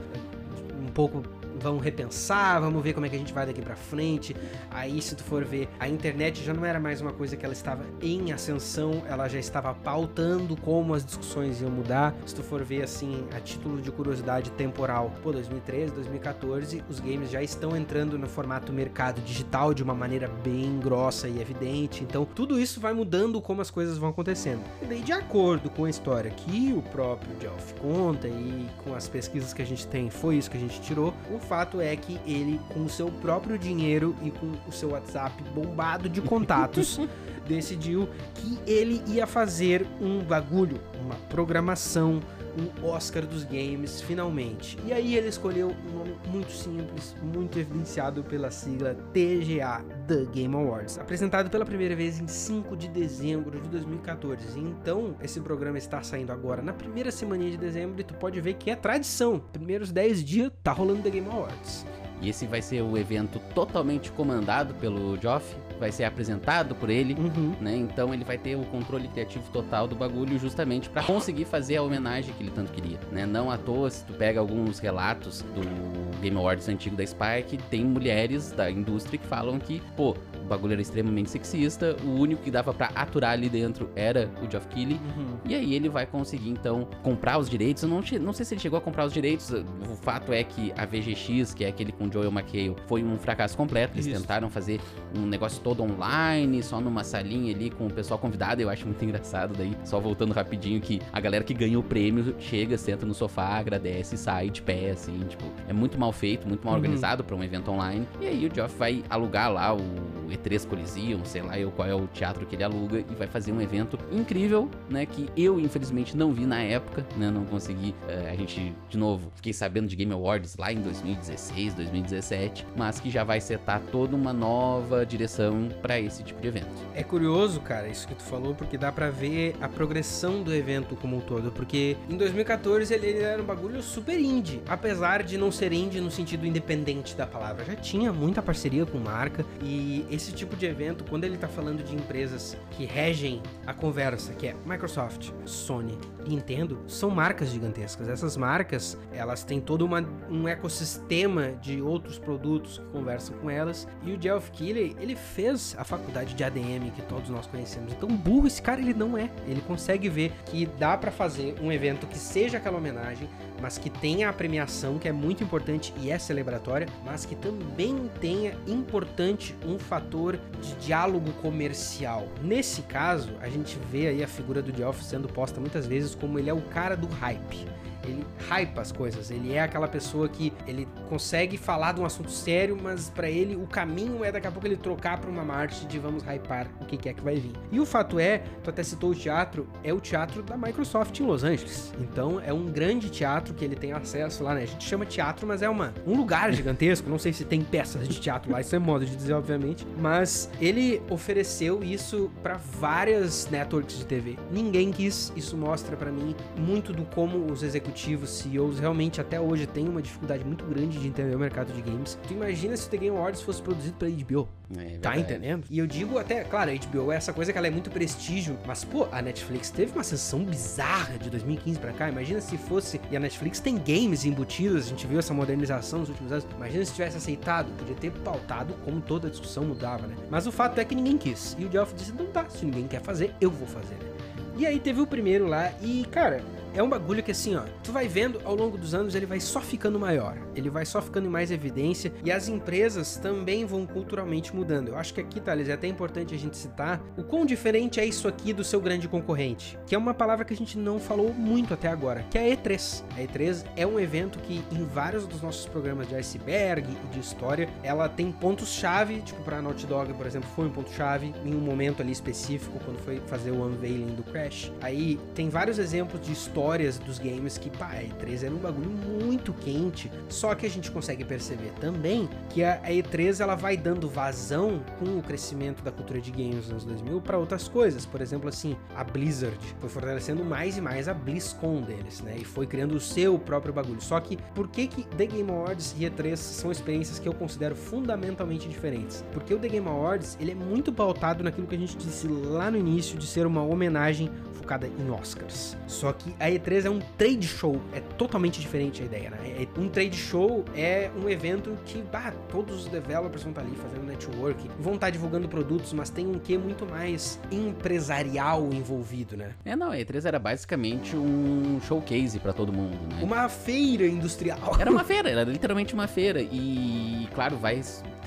um 0.79 0.91
pouco 0.91 1.23
vamos 1.59 1.83
repensar, 1.83 2.59
vamos 2.61 2.81
ver 2.83 2.93
como 2.93 3.05
é 3.05 3.09
que 3.09 3.15
a 3.15 3.19
gente 3.19 3.33
vai 3.33 3.45
daqui 3.45 3.61
pra 3.61 3.75
frente. 3.75 4.35
Aí, 4.71 5.01
se 5.01 5.15
tu 5.15 5.23
for 5.23 5.43
ver, 5.43 5.69
a 5.79 5.87
internet 5.87 6.43
já 6.43 6.53
não 6.53 6.65
era 6.65 6.79
mais 6.79 7.01
uma 7.01 7.11
coisa 7.11 7.35
que 7.35 7.45
ela 7.45 7.53
estava 7.53 7.83
em 8.01 8.31
ascensão, 8.31 9.03
ela 9.07 9.27
já 9.27 9.39
estava 9.39 9.73
pautando 9.73 10.55
como 10.57 10.93
as 10.93 11.05
discussões 11.05 11.61
iam 11.61 11.71
mudar. 11.71 12.15
Se 12.25 12.35
tu 12.35 12.43
for 12.43 12.63
ver, 12.63 12.83
assim, 12.83 13.27
a 13.35 13.39
título 13.39 13.81
de 13.81 13.91
curiosidade 13.91 14.51
temporal, 14.51 15.11
pô, 15.21 15.31
2013, 15.31 15.93
2014, 15.93 16.83
os 16.89 16.99
games 16.99 17.29
já 17.29 17.41
estão 17.41 17.75
entrando 17.75 18.17
no 18.17 18.27
formato 18.27 18.71
mercado 18.71 19.21
digital 19.21 19.73
de 19.73 19.83
uma 19.83 19.93
maneira 19.93 20.27
bem 20.43 20.79
grossa 20.79 21.27
e 21.27 21.41
evidente. 21.41 22.03
Então, 22.03 22.25
tudo 22.25 22.59
isso 22.59 22.79
vai 22.79 22.93
mudando 22.93 23.41
como 23.41 23.61
as 23.61 23.69
coisas 23.69 23.97
vão 23.97 24.09
acontecendo. 24.09 24.61
E 24.81 24.85
daí, 24.85 25.01
de 25.01 25.11
acordo 25.11 25.69
com 25.69 25.85
a 25.85 25.89
história 25.89 26.31
que 26.31 26.73
o 26.73 26.81
próprio 26.81 27.35
Geoff 27.39 27.73
conta 27.75 28.27
e 28.27 28.67
com 28.83 28.93
as 28.95 29.07
pesquisas 29.07 29.53
que 29.53 29.61
a 29.61 29.65
gente 29.65 29.87
tem, 29.87 30.09
foi 30.09 30.37
isso 30.37 30.49
que 30.49 30.57
a 30.57 30.59
gente 30.59 30.79
tirou. 30.81 31.13
O 31.31 31.39
fato 31.49 31.81
é 31.81 31.95
que 31.95 32.19
ele, 32.27 32.61
com 32.69 32.85
o 32.85 32.89
seu 32.89 33.07
próprio 33.07 33.57
dinheiro 33.57 34.15
e 34.21 34.29
com 34.29 34.53
o 34.67 34.71
seu 34.71 34.91
WhatsApp 34.91 35.43
bombado 35.53 36.07
de 36.07 36.21
contatos, 36.21 36.99
decidiu 37.49 38.07
que 38.35 38.59
ele 38.65 39.01
ia 39.07 39.25
fazer 39.25 39.85
um 39.99 40.19
bagulho, 40.19 40.79
uma 41.03 41.15
programação, 41.29 42.21
um 42.57 42.85
Oscar 42.85 43.25
dos 43.25 43.43
games, 43.43 44.01
finalmente. 44.01 44.77
E 44.85 44.93
aí 44.93 45.15
ele 45.15 45.27
escolheu 45.27 45.75
um 45.87 45.97
nome 45.97 46.15
muito 46.27 46.51
simples, 46.51 47.15
muito 47.21 47.57
evidenciado 47.57 48.23
pela 48.23 48.51
sigla 48.51 48.95
TGA, 49.13 49.83
The 50.07 50.25
Game 50.31 50.55
Awards, 50.55 50.97
apresentado 50.97 51.49
pela 51.49 51.65
primeira 51.65 51.95
vez 51.95 52.19
em 52.19 52.27
5 52.27 52.75
de 52.77 52.87
dezembro 52.87 53.59
de 53.59 53.67
2014. 53.69 54.59
Então, 54.59 55.15
esse 55.21 55.39
programa 55.39 55.77
está 55.77 56.01
saindo 56.03 56.31
agora 56.31 56.61
na 56.61 56.73
primeira 56.73 57.11
semana 57.11 57.49
de 57.49 57.57
dezembro 57.57 57.99
e 57.99 58.03
tu 58.03 58.13
pode 58.13 58.39
ver 58.41 58.55
que 58.55 58.69
é 58.69 58.75
tradição. 58.75 59.39
Primeiros 59.39 59.91
10 59.91 60.23
dias 60.23 60.51
tá 60.63 60.71
rolando 60.71 61.01
The 61.03 61.09
Game 61.09 61.27
Awards. 61.27 61.85
E 62.21 62.29
esse 62.29 62.45
vai 62.45 62.61
ser 62.61 62.81
o 62.81 62.97
evento 62.97 63.39
totalmente 63.53 64.11
comandado 64.11 64.73
pelo 64.75 65.17
Geoff, 65.19 65.55
vai 65.79 65.91
ser 65.91 66.03
apresentado 66.03 66.75
por 66.75 66.89
ele. 66.89 67.13
Uhum. 67.13 67.55
Né? 67.61 67.75
Então 67.77 68.13
ele 68.13 68.23
vai 68.23 68.37
ter 68.37 68.55
o 68.55 68.63
controle 68.65 69.07
criativo 69.07 69.49
total 69.51 69.87
do 69.87 69.95
bagulho 69.95 70.37
justamente 70.37 70.89
pra 70.89 71.01
conseguir 71.01 71.45
fazer 71.45 71.77
a 71.77 71.83
homenagem 71.83 72.33
que 72.33 72.43
ele 72.43 72.51
tanto 72.51 72.71
queria, 72.71 72.99
né? 73.11 73.25
Não 73.25 73.49
à 73.49 73.57
toa, 73.57 73.89
se 73.89 74.03
tu 74.05 74.13
pega 74.13 74.39
alguns 74.39 74.79
relatos 74.79 75.41
do 75.41 76.19
Game 76.19 76.35
Awards 76.37 76.67
antigo 76.67 76.95
da 76.95 77.05
Spike, 77.05 77.57
tem 77.69 77.85
mulheres 77.85 78.51
da 78.51 78.69
indústria 78.69 79.17
que 79.17 79.25
falam 79.25 79.57
que, 79.57 79.81
pô, 79.95 80.15
bagulho 80.49 80.73
era 80.73 80.81
extremamente 80.81 81.29
sexista, 81.29 81.95
o 82.03 82.19
único 82.19 82.41
que 82.41 82.51
dava 82.51 82.73
pra 82.73 82.87
aturar 82.95 83.31
ali 83.31 83.49
dentro 83.49 83.89
era 83.95 84.29
o 84.45 84.49
Geoff 84.49 84.67
Keighley. 84.67 84.99
Uhum. 85.17 85.37
E 85.45 85.55
aí 85.55 85.73
ele 85.73 85.87
vai 85.89 86.05
conseguir, 86.05 86.49
então, 86.49 86.87
comprar 87.03 87.37
os 87.37 87.49
direitos. 87.49 87.83
Eu 87.83 87.89
não, 87.89 88.01
não 88.21 88.33
sei 88.33 88.45
se 88.45 88.53
ele 88.53 88.61
chegou 88.61 88.77
a 88.77 88.81
comprar 88.81 89.05
os 89.05 89.13
direitos. 89.13 89.49
O 89.51 89.95
fato 90.01 90.33
é 90.33 90.43
que 90.43 90.73
a 90.77 90.85
VGX, 90.85 91.53
que 91.53 91.63
é 91.63 91.67
aquele 91.69 91.91
com 91.91 92.11
Joel 92.11 92.31
McHale, 92.31 92.75
foi 92.87 93.03
um 93.03 93.17
fracasso 93.17 93.55
completo. 93.55 93.95
Eles 93.95 94.05
Isso. 94.07 94.19
tentaram 94.19 94.49
fazer 94.49 94.79
um 95.17 95.25
negócio 95.25 95.61
todo 95.61 95.83
online, 95.83 96.61
só 96.63 96.81
numa 96.81 97.03
salinha 97.03 97.53
ali 97.53 97.69
com 97.69 97.87
o 97.87 97.93
pessoal 97.93 98.19
convidado. 98.19 98.61
Eu 98.61 98.69
acho 98.69 98.85
muito 98.85 99.03
engraçado 99.05 99.53
daí. 99.57 99.75
Só 99.85 99.99
voltando 99.99 100.33
rapidinho 100.33 100.81
que 100.81 100.99
a 101.13 101.19
galera 101.19 101.43
que 101.43 101.53
ganha 101.53 101.77
o 101.79 101.83
prêmio 101.83 102.35
chega, 102.39 102.77
senta 102.77 103.05
no 103.05 103.13
sofá, 103.13 103.57
agradece 103.57 104.15
e 104.15 104.17
sai 104.17 104.49
de 104.49 104.61
pé, 104.61 104.91
assim. 104.91 105.19
Tipo, 105.27 105.45
é 105.67 105.73
muito 105.73 105.99
mal 105.99 106.11
feito, 106.11 106.47
muito 106.47 106.63
mal 106.65 106.73
Uhum. 106.73 106.79
organizado 106.79 107.23
pra 107.23 107.35
um 107.35 107.43
evento 107.43 107.71
online. 107.71 108.07
E 108.21 108.27
aí 108.27 108.47
o 108.47 108.53
Geoff 108.53 108.75
vai 108.77 109.03
alugar 109.09 109.51
lá 109.51 109.73
o 109.73 110.31
R3 110.43 110.67
Coliseum, 110.67 111.25
sei 111.25 111.41
lá 111.41 111.57
eu 111.57 111.71
qual 111.71 111.87
é 111.87 111.95
o 111.95 112.07
teatro 112.07 112.45
que 112.45 112.55
ele 112.55 112.63
aluga, 112.63 112.99
e 112.99 113.15
vai 113.15 113.27
fazer 113.27 113.51
um 113.51 113.61
evento 113.61 113.97
incrível, 114.11 114.69
né? 114.89 115.05
Que 115.05 115.29
eu, 115.35 115.59
infelizmente, 115.59 116.15
não 116.15 116.33
vi 116.33 116.45
na 116.45 116.61
época, 116.61 117.05
né? 117.17 117.29
Não 117.29 117.45
consegui. 117.45 117.95
Uh, 118.03 118.31
a 118.31 118.35
gente, 118.35 118.73
de 118.89 118.97
novo, 118.97 119.31
fiquei 119.35 119.53
sabendo 119.53 119.87
de 119.87 119.95
Game 119.95 120.11
Awards 120.11 120.55
lá 120.57 120.71
em 120.71 120.81
2016, 120.81 121.73
2017, 121.73 122.65
mas 122.75 122.99
que 122.99 123.09
já 123.09 123.23
vai 123.23 123.39
setar 123.39 123.81
toda 123.91 124.15
uma 124.15 124.33
nova 124.33 125.05
direção 125.05 125.69
para 125.81 125.99
esse 125.99 126.23
tipo 126.23 126.41
de 126.41 126.47
evento. 126.47 126.69
É 126.93 127.03
curioso, 127.03 127.59
cara, 127.61 127.87
isso 127.87 128.07
que 128.07 128.15
tu 128.15 128.23
falou, 128.23 128.53
porque 128.53 128.77
dá 128.77 128.91
para 128.91 129.09
ver 129.09 129.55
a 129.61 129.67
progressão 129.67 130.41
do 130.41 130.53
evento 130.53 130.95
como 130.95 131.17
um 131.17 131.21
todo, 131.21 131.51
porque 131.51 131.97
em 132.09 132.17
2014 132.17 132.93
ele, 132.93 133.07
ele 133.07 133.19
era 133.19 133.41
um 133.41 133.45
bagulho 133.45 133.81
super 133.81 134.19
indie, 134.19 134.61
apesar 134.67 135.23
de 135.23 135.37
não 135.37 135.51
ser 135.51 135.71
indie 135.71 135.99
no 135.99 136.11
sentido 136.11 136.45
independente 136.45 137.15
da 137.15 137.25
palavra. 137.25 137.65
Já 137.65 137.75
tinha 137.75 138.11
muita 138.11 138.41
parceria 138.41 138.85
com 138.85 138.97
marca 138.97 139.45
e 139.61 140.05
esse 140.09 140.28
tipo 140.33 140.55
de 140.55 140.65
evento, 140.65 141.03
quando 141.03 141.23
ele 141.23 141.37
tá 141.37 141.47
falando 141.47 141.83
de 141.83 141.95
empresas 141.95 142.57
que 142.71 142.85
regem 142.85 143.41
a 143.65 143.73
conversa, 143.73 144.33
que 144.33 144.47
é 144.47 144.55
Microsoft, 144.65 145.31
Sony, 145.45 145.97
Nintendo, 146.27 146.79
são 146.87 147.09
marcas 147.09 147.49
gigantescas. 147.49 148.07
Essas 148.07 148.37
marcas, 148.37 148.97
elas 149.11 149.43
têm 149.43 149.59
todo 149.59 149.85
uma, 149.85 150.01
um 150.29 150.47
ecossistema 150.47 151.51
de 151.53 151.81
outros 151.81 152.17
produtos 152.17 152.77
que 152.77 152.85
conversam 152.85 153.37
com 153.37 153.49
elas. 153.49 153.87
E 154.03 154.11
o 154.11 154.21
Geoff 154.21 154.51
Keighley, 154.51 154.95
ele 154.99 155.15
fez 155.15 155.75
a 155.77 155.83
faculdade 155.83 156.33
de 156.33 156.43
ADM 156.43 156.91
que 156.95 157.01
todos 157.03 157.29
nós 157.29 157.47
conhecemos. 157.47 157.93
Então, 157.93 158.09
burro 158.09 158.47
esse 158.47 158.61
cara 158.61 158.81
ele 158.81 158.93
não 158.93 159.17
é. 159.17 159.29
Ele 159.47 159.61
consegue 159.61 160.09
ver 160.09 160.31
que 160.45 160.65
dá 160.65 160.97
para 160.97 161.11
fazer 161.11 161.55
um 161.61 161.71
evento 161.71 162.07
que 162.07 162.17
seja 162.17 162.57
aquela 162.57 162.77
homenagem, 162.77 163.29
mas 163.61 163.77
que 163.77 163.89
tenha 163.89 164.29
a 164.29 164.33
premiação, 164.33 164.97
que 164.97 165.07
é 165.07 165.11
muito 165.11 165.43
importante 165.43 165.93
e 166.01 166.09
é 166.09 166.17
celebratória, 166.17 166.87
mas 167.03 167.25
que 167.25 167.35
também 167.35 168.09
tenha 168.19 168.55
importante 168.67 169.55
um 169.65 169.77
fator 169.77 170.39
de 170.61 170.73
diálogo 170.75 171.31
comercial. 171.33 172.27
Nesse 172.41 172.81
caso, 172.83 173.33
a 173.41 173.49
gente 173.49 173.77
vê 173.91 174.07
aí 174.07 174.23
a 174.23 174.27
figura 174.27 174.61
do 174.61 174.75
Geoff 174.75 175.03
sendo 175.03 175.27
posta 175.27 175.59
muitas 175.59 175.85
vezes 175.85 176.15
como 176.15 176.39
ele 176.39 176.49
é 176.49 176.53
o 176.53 176.61
cara 176.61 176.95
do 176.95 177.07
hype 177.07 177.67
ele 178.09 178.25
hypa 178.49 178.81
as 178.81 178.91
coisas. 178.91 179.31
Ele 179.31 179.53
é 179.53 179.61
aquela 179.61 179.87
pessoa 179.87 180.27
que 180.27 180.51
ele 180.67 180.87
consegue 181.07 181.57
falar 181.57 181.93
de 181.93 182.01
um 182.01 182.05
assunto 182.05 182.31
sério, 182.31 182.77
mas 182.81 183.09
para 183.09 183.29
ele 183.29 183.55
o 183.55 183.67
caminho 183.67 184.23
é 184.23 184.31
daqui 184.31 184.47
a 184.47 184.51
pouco 184.51 184.67
ele 184.67 184.77
trocar 184.77 185.19
para 185.19 185.29
uma 185.29 185.43
marcha 185.43 185.85
de 185.85 185.99
vamos 185.99 186.23
hypar 186.23 186.67
o 186.81 186.85
que, 186.85 186.97
que 186.97 187.09
é 187.09 187.13
que 187.13 187.21
vai 187.21 187.35
vir. 187.35 187.53
E 187.71 187.79
o 187.79 187.85
fato 187.85 188.19
é, 188.19 188.39
tu 188.63 188.69
até 188.69 188.83
citou 188.83 189.11
o 189.11 189.15
teatro, 189.15 189.67
é 189.83 189.93
o 189.93 189.99
teatro 189.99 190.41
da 190.41 190.57
Microsoft 190.57 191.17
em 191.19 191.23
Los 191.23 191.43
Angeles. 191.43 191.93
Então 191.99 192.41
é 192.45 192.53
um 192.53 192.65
grande 192.65 193.09
teatro 193.09 193.53
que 193.53 193.63
ele 193.63 193.75
tem 193.75 193.91
acesso 193.91 194.43
lá, 194.43 194.53
né? 194.53 194.63
A 194.63 194.65
gente 194.65 194.83
chama 194.83 195.05
teatro, 195.05 195.47
mas 195.47 195.61
é 195.61 195.69
uma, 195.69 195.93
um 196.05 196.15
lugar 196.15 196.51
gigantesco. 196.53 197.09
Não 197.09 197.19
sei 197.19 197.33
se 197.33 197.45
tem 197.45 197.61
peças 197.61 198.07
de 198.07 198.19
teatro 198.19 198.51
lá, 198.51 198.61
isso 198.61 198.75
é 198.75 198.79
modo 198.79 199.05
de 199.05 199.15
dizer, 199.15 199.33
obviamente. 199.33 199.85
Mas 199.97 200.49
ele 200.59 201.01
ofereceu 201.09 201.83
isso 201.83 202.31
para 202.41 202.57
várias 202.57 203.49
networks 203.49 203.97
de 203.97 204.05
TV. 204.05 204.37
Ninguém 204.51 204.91
quis. 204.91 205.31
Isso 205.35 205.55
mostra 205.55 205.95
para 205.95 206.11
mim 206.11 206.35
muito 206.57 206.91
do 206.93 207.03
como 207.05 207.51
os 207.51 207.63
executivos 207.63 207.98
executivos, 207.99 208.29
CEOs, 208.29 208.79
realmente 208.79 209.19
até 209.19 209.39
hoje 209.39 209.67
têm 209.67 209.87
uma 209.87 210.01
dificuldade 210.01 210.43
muito 210.45 210.63
grande 210.65 210.97
de 210.97 211.07
entender 211.07 211.35
o 211.35 211.39
mercado 211.39 211.73
de 211.73 211.81
games. 211.81 212.17
Tu 212.27 212.33
imagina 212.33 212.75
se 212.77 212.87
o 212.87 212.89
The 212.89 212.97
Game 212.97 213.17
Awards 213.17 213.41
fosse 213.41 213.61
produzido 213.61 213.95
pela 213.97 214.11
HBO? 214.11 214.47
É, 214.77 214.97
tá 214.99 215.17
entendendo? 215.17 215.65
E 215.69 215.79
eu 215.79 215.87
digo 215.87 216.17
até, 216.17 216.43
claro, 216.43 216.71
a 216.71 216.73
HBO 216.73 217.11
é 217.11 217.15
essa 217.15 217.33
coisa 217.33 217.51
que 217.51 217.57
ela 217.57 217.67
é 217.67 217.71
muito 217.71 217.89
prestígio, 217.89 218.57
mas 218.65 218.83
pô, 218.83 219.07
a 219.11 219.21
Netflix 219.21 219.69
teve 219.69 219.91
uma 219.91 220.03
sessão 220.03 220.43
bizarra 220.43 221.17
de 221.17 221.29
2015 221.29 221.79
para 221.79 221.91
cá. 221.91 222.09
Imagina 222.09 222.39
se 222.39 222.57
fosse. 222.57 223.01
E 223.11 223.17
a 223.17 223.19
Netflix 223.19 223.59
tem 223.59 223.77
games 223.77 224.25
embutidos, 224.25 224.85
a 224.85 224.89
gente 224.89 225.07
viu 225.07 225.19
essa 225.19 225.33
modernização 225.33 225.99
nos 225.99 226.09
últimos 226.09 226.31
anos. 226.31 226.45
Imagina 226.55 226.85
se 226.85 226.93
tivesse 226.93 227.17
aceitado, 227.17 227.71
podia 227.77 227.95
ter 227.95 228.11
pautado 228.11 228.75
como 228.85 229.01
toda 229.01 229.27
a 229.27 229.31
discussão 229.31 229.65
mudava, 229.65 230.05
né? 230.05 230.15
Mas 230.29 230.45
o 230.45 230.51
fato 230.51 230.79
é 230.79 230.85
que 230.85 230.95
ninguém 230.95 231.17
quis. 231.17 231.55
E 231.59 231.65
o 231.65 231.71
Geoff 231.71 231.93
disse: 231.95 232.13
não 232.13 232.27
tá, 232.27 232.47
se 232.49 232.63
ninguém 232.63 232.87
quer 232.87 233.01
fazer, 233.01 233.33
eu 233.41 233.49
vou 233.49 233.67
fazer, 233.67 233.95
né? 233.95 234.09
E 234.55 234.67
aí 234.67 234.77
teve 234.77 234.99
o 234.99 235.07
primeiro 235.07 235.47
lá, 235.47 235.71
e 235.81 236.05
cara, 236.11 236.43
é 236.79 236.83
um 236.83 236.87
bagulho 236.87 237.21
que 237.21 237.31
assim, 237.31 237.57
ó, 237.57 237.63
tu 237.83 237.91
vai 237.91 238.07
vendo 238.07 238.39
ao 238.45 238.55
longo 238.55 238.77
dos 238.77 238.93
anos 238.93 239.13
ele 239.13 239.25
vai 239.25 239.41
só 239.41 239.59
ficando 239.59 239.99
maior, 239.99 240.37
ele 240.55 240.69
vai 240.69 240.85
só 240.85 241.01
ficando 241.01 241.27
em 241.27 241.29
mais 241.29 241.51
evidência 241.51 242.13
e 242.23 242.31
as 242.31 242.47
empresas 242.47 243.17
também 243.17 243.65
vão 243.65 243.85
culturalmente 243.85 244.55
mudando. 244.55 244.87
Eu 244.87 244.97
acho 244.97 245.13
que 245.13 245.19
aqui, 245.19 245.41
Thales, 245.41 245.67
é 245.67 245.73
até 245.73 245.87
importante 245.87 246.33
a 246.33 246.37
gente 246.37 246.55
citar 246.55 247.01
o 247.17 247.23
quão 247.23 247.45
diferente 247.45 247.99
é 247.99 248.05
isso 248.05 248.29
aqui 248.29 248.53
do 248.53 248.63
seu 248.63 248.79
grande 248.79 249.09
concorrente, 249.09 249.77
que 249.85 249.93
é 249.93 249.97
uma 249.97 250.13
palavra 250.13 250.45
que 250.45 250.53
a 250.53 250.55
gente 250.55 250.77
não 250.77 251.01
falou 251.01 251.33
muito 251.33 251.73
até 251.73 251.89
agora, 251.89 252.25
que 252.31 252.37
é 252.37 252.49
a 252.49 252.55
E3. 252.55 253.03
A 253.17 253.19
E3 253.23 253.65
é 253.75 253.85
um 253.85 253.99
evento 253.99 254.39
que 254.39 254.63
em 254.71 254.85
vários 254.85 255.27
dos 255.27 255.41
nossos 255.41 255.65
programas 255.65 256.07
de 256.07 256.15
iceberg 256.15 256.87
e 256.89 257.07
de 257.13 257.19
história, 257.19 257.67
ela 257.83 258.07
tem 258.07 258.31
pontos-chave, 258.31 259.19
tipo 259.19 259.43
pra 259.43 259.61
Naughty 259.61 259.85
Dog, 259.85 260.13
por 260.13 260.25
exemplo, 260.25 260.47
foi 260.55 260.67
um 260.67 260.71
ponto-chave 260.71 261.35
em 261.43 261.53
um 261.53 261.59
momento 261.59 262.01
ali 262.01 262.13
específico, 262.13 262.79
quando 262.85 262.99
foi 262.99 263.19
fazer 263.27 263.51
o 263.51 263.65
unveiling 263.65 264.15
do 264.15 264.23
Crash. 264.23 264.71
Aí 264.79 265.19
tem 265.35 265.49
vários 265.49 265.77
exemplos 265.77 266.21
de 266.21 266.31
história 266.31 266.68
histórias 266.69 266.99
dos 266.99 267.17
games 267.17 267.57
que, 267.57 267.67
pá, 267.67 267.93
a 267.93 268.03
E3 268.03 268.43
era 268.43 268.53
um 268.53 268.59
bagulho 268.59 268.91
muito 268.91 269.51
quente, 269.53 270.11
só 270.27 270.53
que 270.53 270.67
a 270.67 270.69
gente 270.69 270.91
consegue 270.91 271.25
perceber 271.25 271.71
também 271.81 272.29
que 272.49 272.63
a 272.63 272.79
E3 272.83 273.39
ela 273.39 273.55
vai 273.55 273.75
dando 273.75 274.07
vazão 274.07 274.79
com 274.99 275.17
o 275.17 275.23
crescimento 275.23 275.81
da 275.83 275.91
cultura 275.91 276.21
de 276.21 276.29
games 276.29 276.69
nos 276.69 276.69
anos 276.69 276.85
2000 276.85 277.21
para 277.21 277.39
outras 277.39 277.67
coisas, 277.67 278.05
por 278.05 278.21
exemplo, 278.21 278.47
assim, 278.47 278.77
a 278.95 279.03
Blizzard 279.03 279.57
foi 279.79 279.89
fortalecendo 279.89 280.45
mais 280.45 280.77
e 280.77 280.81
mais 280.81 281.07
a 281.07 281.13
BlizzCon 281.13 281.81
deles, 281.81 282.21
né, 282.21 282.35
e 282.39 282.45
foi 282.45 282.67
criando 282.67 282.93
o 282.93 282.99
seu 282.99 283.39
próprio 283.39 283.73
bagulho. 283.73 283.99
Só 283.99 284.19
que 284.19 284.37
por 284.53 284.67
que 284.67 284.85
que 284.85 285.03
The 285.03 285.25
Game 285.25 285.49
Awards 285.49 285.95
e 285.97 286.03
E3 286.03 286.35
são 286.35 286.71
experiências 286.71 287.17
que 287.17 287.27
eu 287.27 287.33
considero 287.33 287.75
fundamentalmente 287.75 288.69
diferentes? 288.69 289.25
Porque 289.33 289.55
o 289.55 289.57
The 289.57 289.69
Game 289.69 289.87
Awards, 289.87 290.37
ele 290.39 290.51
é 290.51 290.55
muito 290.55 290.93
pautado 290.93 291.43
naquilo 291.43 291.65
que 291.65 291.75
a 291.75 291.79
gente 291.79 291.97
disse 291.97 292.27
lá 292.27 292.69
no 292.69 292.77
início 292.77 293.17
de 293.17 293.25
ser 293.25 293.47
uma 293.47 293.63
homenagem 293.63 294.29
focada 294.69 294.87
em 294.87 295.09
Oscars. 295.09 295.75
Só 295.87 296.13
que 296.13 296.35
a 296.39 296.48
E3 296.51 296.85
é 296.85 296.89
um 296.89 296.99
trade 297.17 297.47
show, 297.47 297.81
é 297.93 297.99
totalmente 297.99 298.59
diferente 298.59 299.01
a 299.01 299.05
ideia, 299.05 299.29
né? 299.29 299.37
É, 299.59 299.79
um 299.79 299.89
trade 299.89 300.15
show 300.15 300.63
é 300.75 301.09
um 301.21 301.29
evento 301.29 301.77
que, 301.85 302.01
bah, 302.01 302.33
todos 302.49 302.85
os 302.85 302.87
developers 302.87 303.43
vão 303.43 303.51
estar 303.51 303.61
ali 303.61 303.75
fazendo 303.75 304.05
network, 304.05 304.69
vão 304.79 304.95
estar 304.95 305.09
divulgando 305.09 305.47
produtos, 305.47 305.93
mas 305.93 306.09
tem 306.09 306.27
um 306.27 306.39
quê 306.39 306.57
muito 306.57 306.85
mais 306.85 307.39
empresarial 307.51 308.69
envolvido, 308.71 309.35
né? 309.35 309.51
É, 309.65 309.75
não, 309.75 309.91
a 309.91 309.97
E3 309.97 310.25
era 310.25 310.39
basicamente 310.39 311.15
um 311.15 311.79
showcase 311.81 312.39
para 312.39 312.53
todo 312.53 312.71
mundo, 312.71 312.97
né? 313.13 313.21
Uma 313.21 313.49
feira 313.49 314.05
industrial. 314.05 314.77
Era 314.79 314.91
uma 314.91 315.03
feira, 315.05 315.29
era 315.29 315.43
literalmente 315.43 315.93
uma 315.93 316.07
feira. 316.07 316.41
E, 316.41 317.27
claro, 317.33 317.57
vai 317.57 317.81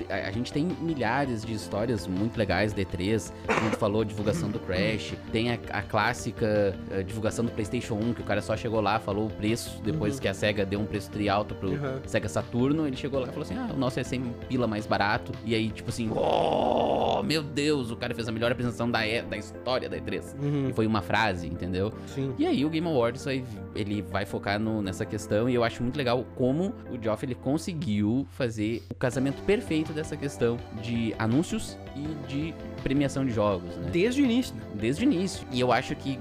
a 0.09 0.31
gente 0.31 0.51
tem 0.51 0.65
milhares 0.65 1.45
de 1.45 1.53
histórias 1.53 2.07
muito 2.07 2.37
legais 2.37 2.73
de 2.73 2.83
E3. 2.83 3.31
Como 3.45 3.69
tu 3.69 3.77
falou, 3.77 4.03
divulgação 4.03 4.49
do 4.49 4.59
Crash. 4.59 5.13
Tem 5.31 5.51
a, 5.51 5.59
a 5.69 5.81
clássica 5.81 6.75
a 6.91 6.99
eh, 6.99 7.03
divulgação 7.03 7.45
do 7.45 7.51
PlayStation 7.51 7.95
1, 7.95 8.12
que 8.13 8.21
o 8.21 8.23
cara 8.23 8.41
só 8.41 8.55
chegou 8.55 8.81
lá, 8.81 8.99
falou 8.99 9.27
o 9.27 9.29
preço. 9.29 9.81
Depois 9.83 10.15
uhum. 10.15 10.21
que 10.21 10.27
a 10.27 10.33
SEGA 10.33 10.65
deu 10.65 10.79
um 10.79 10.85
preço 10.85 11.09
tri 11.09 11.29
alto 11.29 11.55
pro 11.55 11.69
uhum. 11.69 11.99
Sega 12.05 12.27
Saturno, 12.29 12.87
ele 12.87 12.95
chegou 12.95 13.19
lá 13.19 13.27
e 13.27 13.29
falou 13.29 13.43
assim: 13.43 13.55
Ah, 13.57 13.69
o 13.73 13.77
nosso 13.77 13.99
é 13.99 14.03
100 14.03 14.23
pila 14.47 14.67
mais 14.67 14.85
barato. 14.85 15.31
E 15.45 15.55
aí, 15.55 15.69
tipo 15.69 15.89
assim, 15.89 16.09
oh, 16.15 17.21
meu 17.23 17.41
Deus, 17.41 17.91
o 17.91 17.95
cara 17.95 18.13
fez 18.13 18.27
a 18.27 18.31
melhor 18.31 18.51
apresentação 18.51 18.89
da, 18.89 19.05
e, 19.05 19.21
da 19.21 19.37
história 19.37 19.89
da 19.89 19.97
E3. 19.97 20.35
Uhum. 20.41 20.69
E 20.69 20.73
foi 20.73 20.85
uma 20.85 21.01
frase, 21.01 21.47
entendeu? 21.47 21.93
Sim. 22.07 22.33
E 22.37 22.45
aí 22.45 22.65
o 22.65 22.69
Game 22.69 22.87
Awards 22.87 23.25
vai, 23.25 23.43
ele 23.75 24.01
vai 24.01 24.25
focar 24.25 24.59
no, 24.59 24.81
nessa 24.81 25.05
questão. 25.05 25.49
E 25.49 25.55
eu 25.55 25.63
acho 25.63 25.81
muito 25.81 25.97
legal 25.97 26.25
como 26.35 26.73
o 26.91 27.01
Geoff 27.01 27.25
ele 27.25 27.35
conseguiu 27.35 28.27
fazer 28.31 28.83
o 28.91 28.95
casamento 28.95 29.41
perfeito 29.43 29.93
dessa 29.93 30.15
questão 30.17 30.57
de 30.81 31.13
anúncios 31.17 31.77
e 31.95 32.27
de 32.27 32.53
premiação 32.83 33.25
de 33.25 33.31
jogos, 33.31 33.75
né? 33.77 33.89
Desde 33.91 34.21
o 34.21 34.25
início, 34.25 34.55
né? 34.55 34.61
Desde 34.75 35.03
o 35.03 35.09
início. 35.09 35.47
E 35.51 35.59
eu 35.59 35.71
acho 35.71 35.95
que 35.95 36.19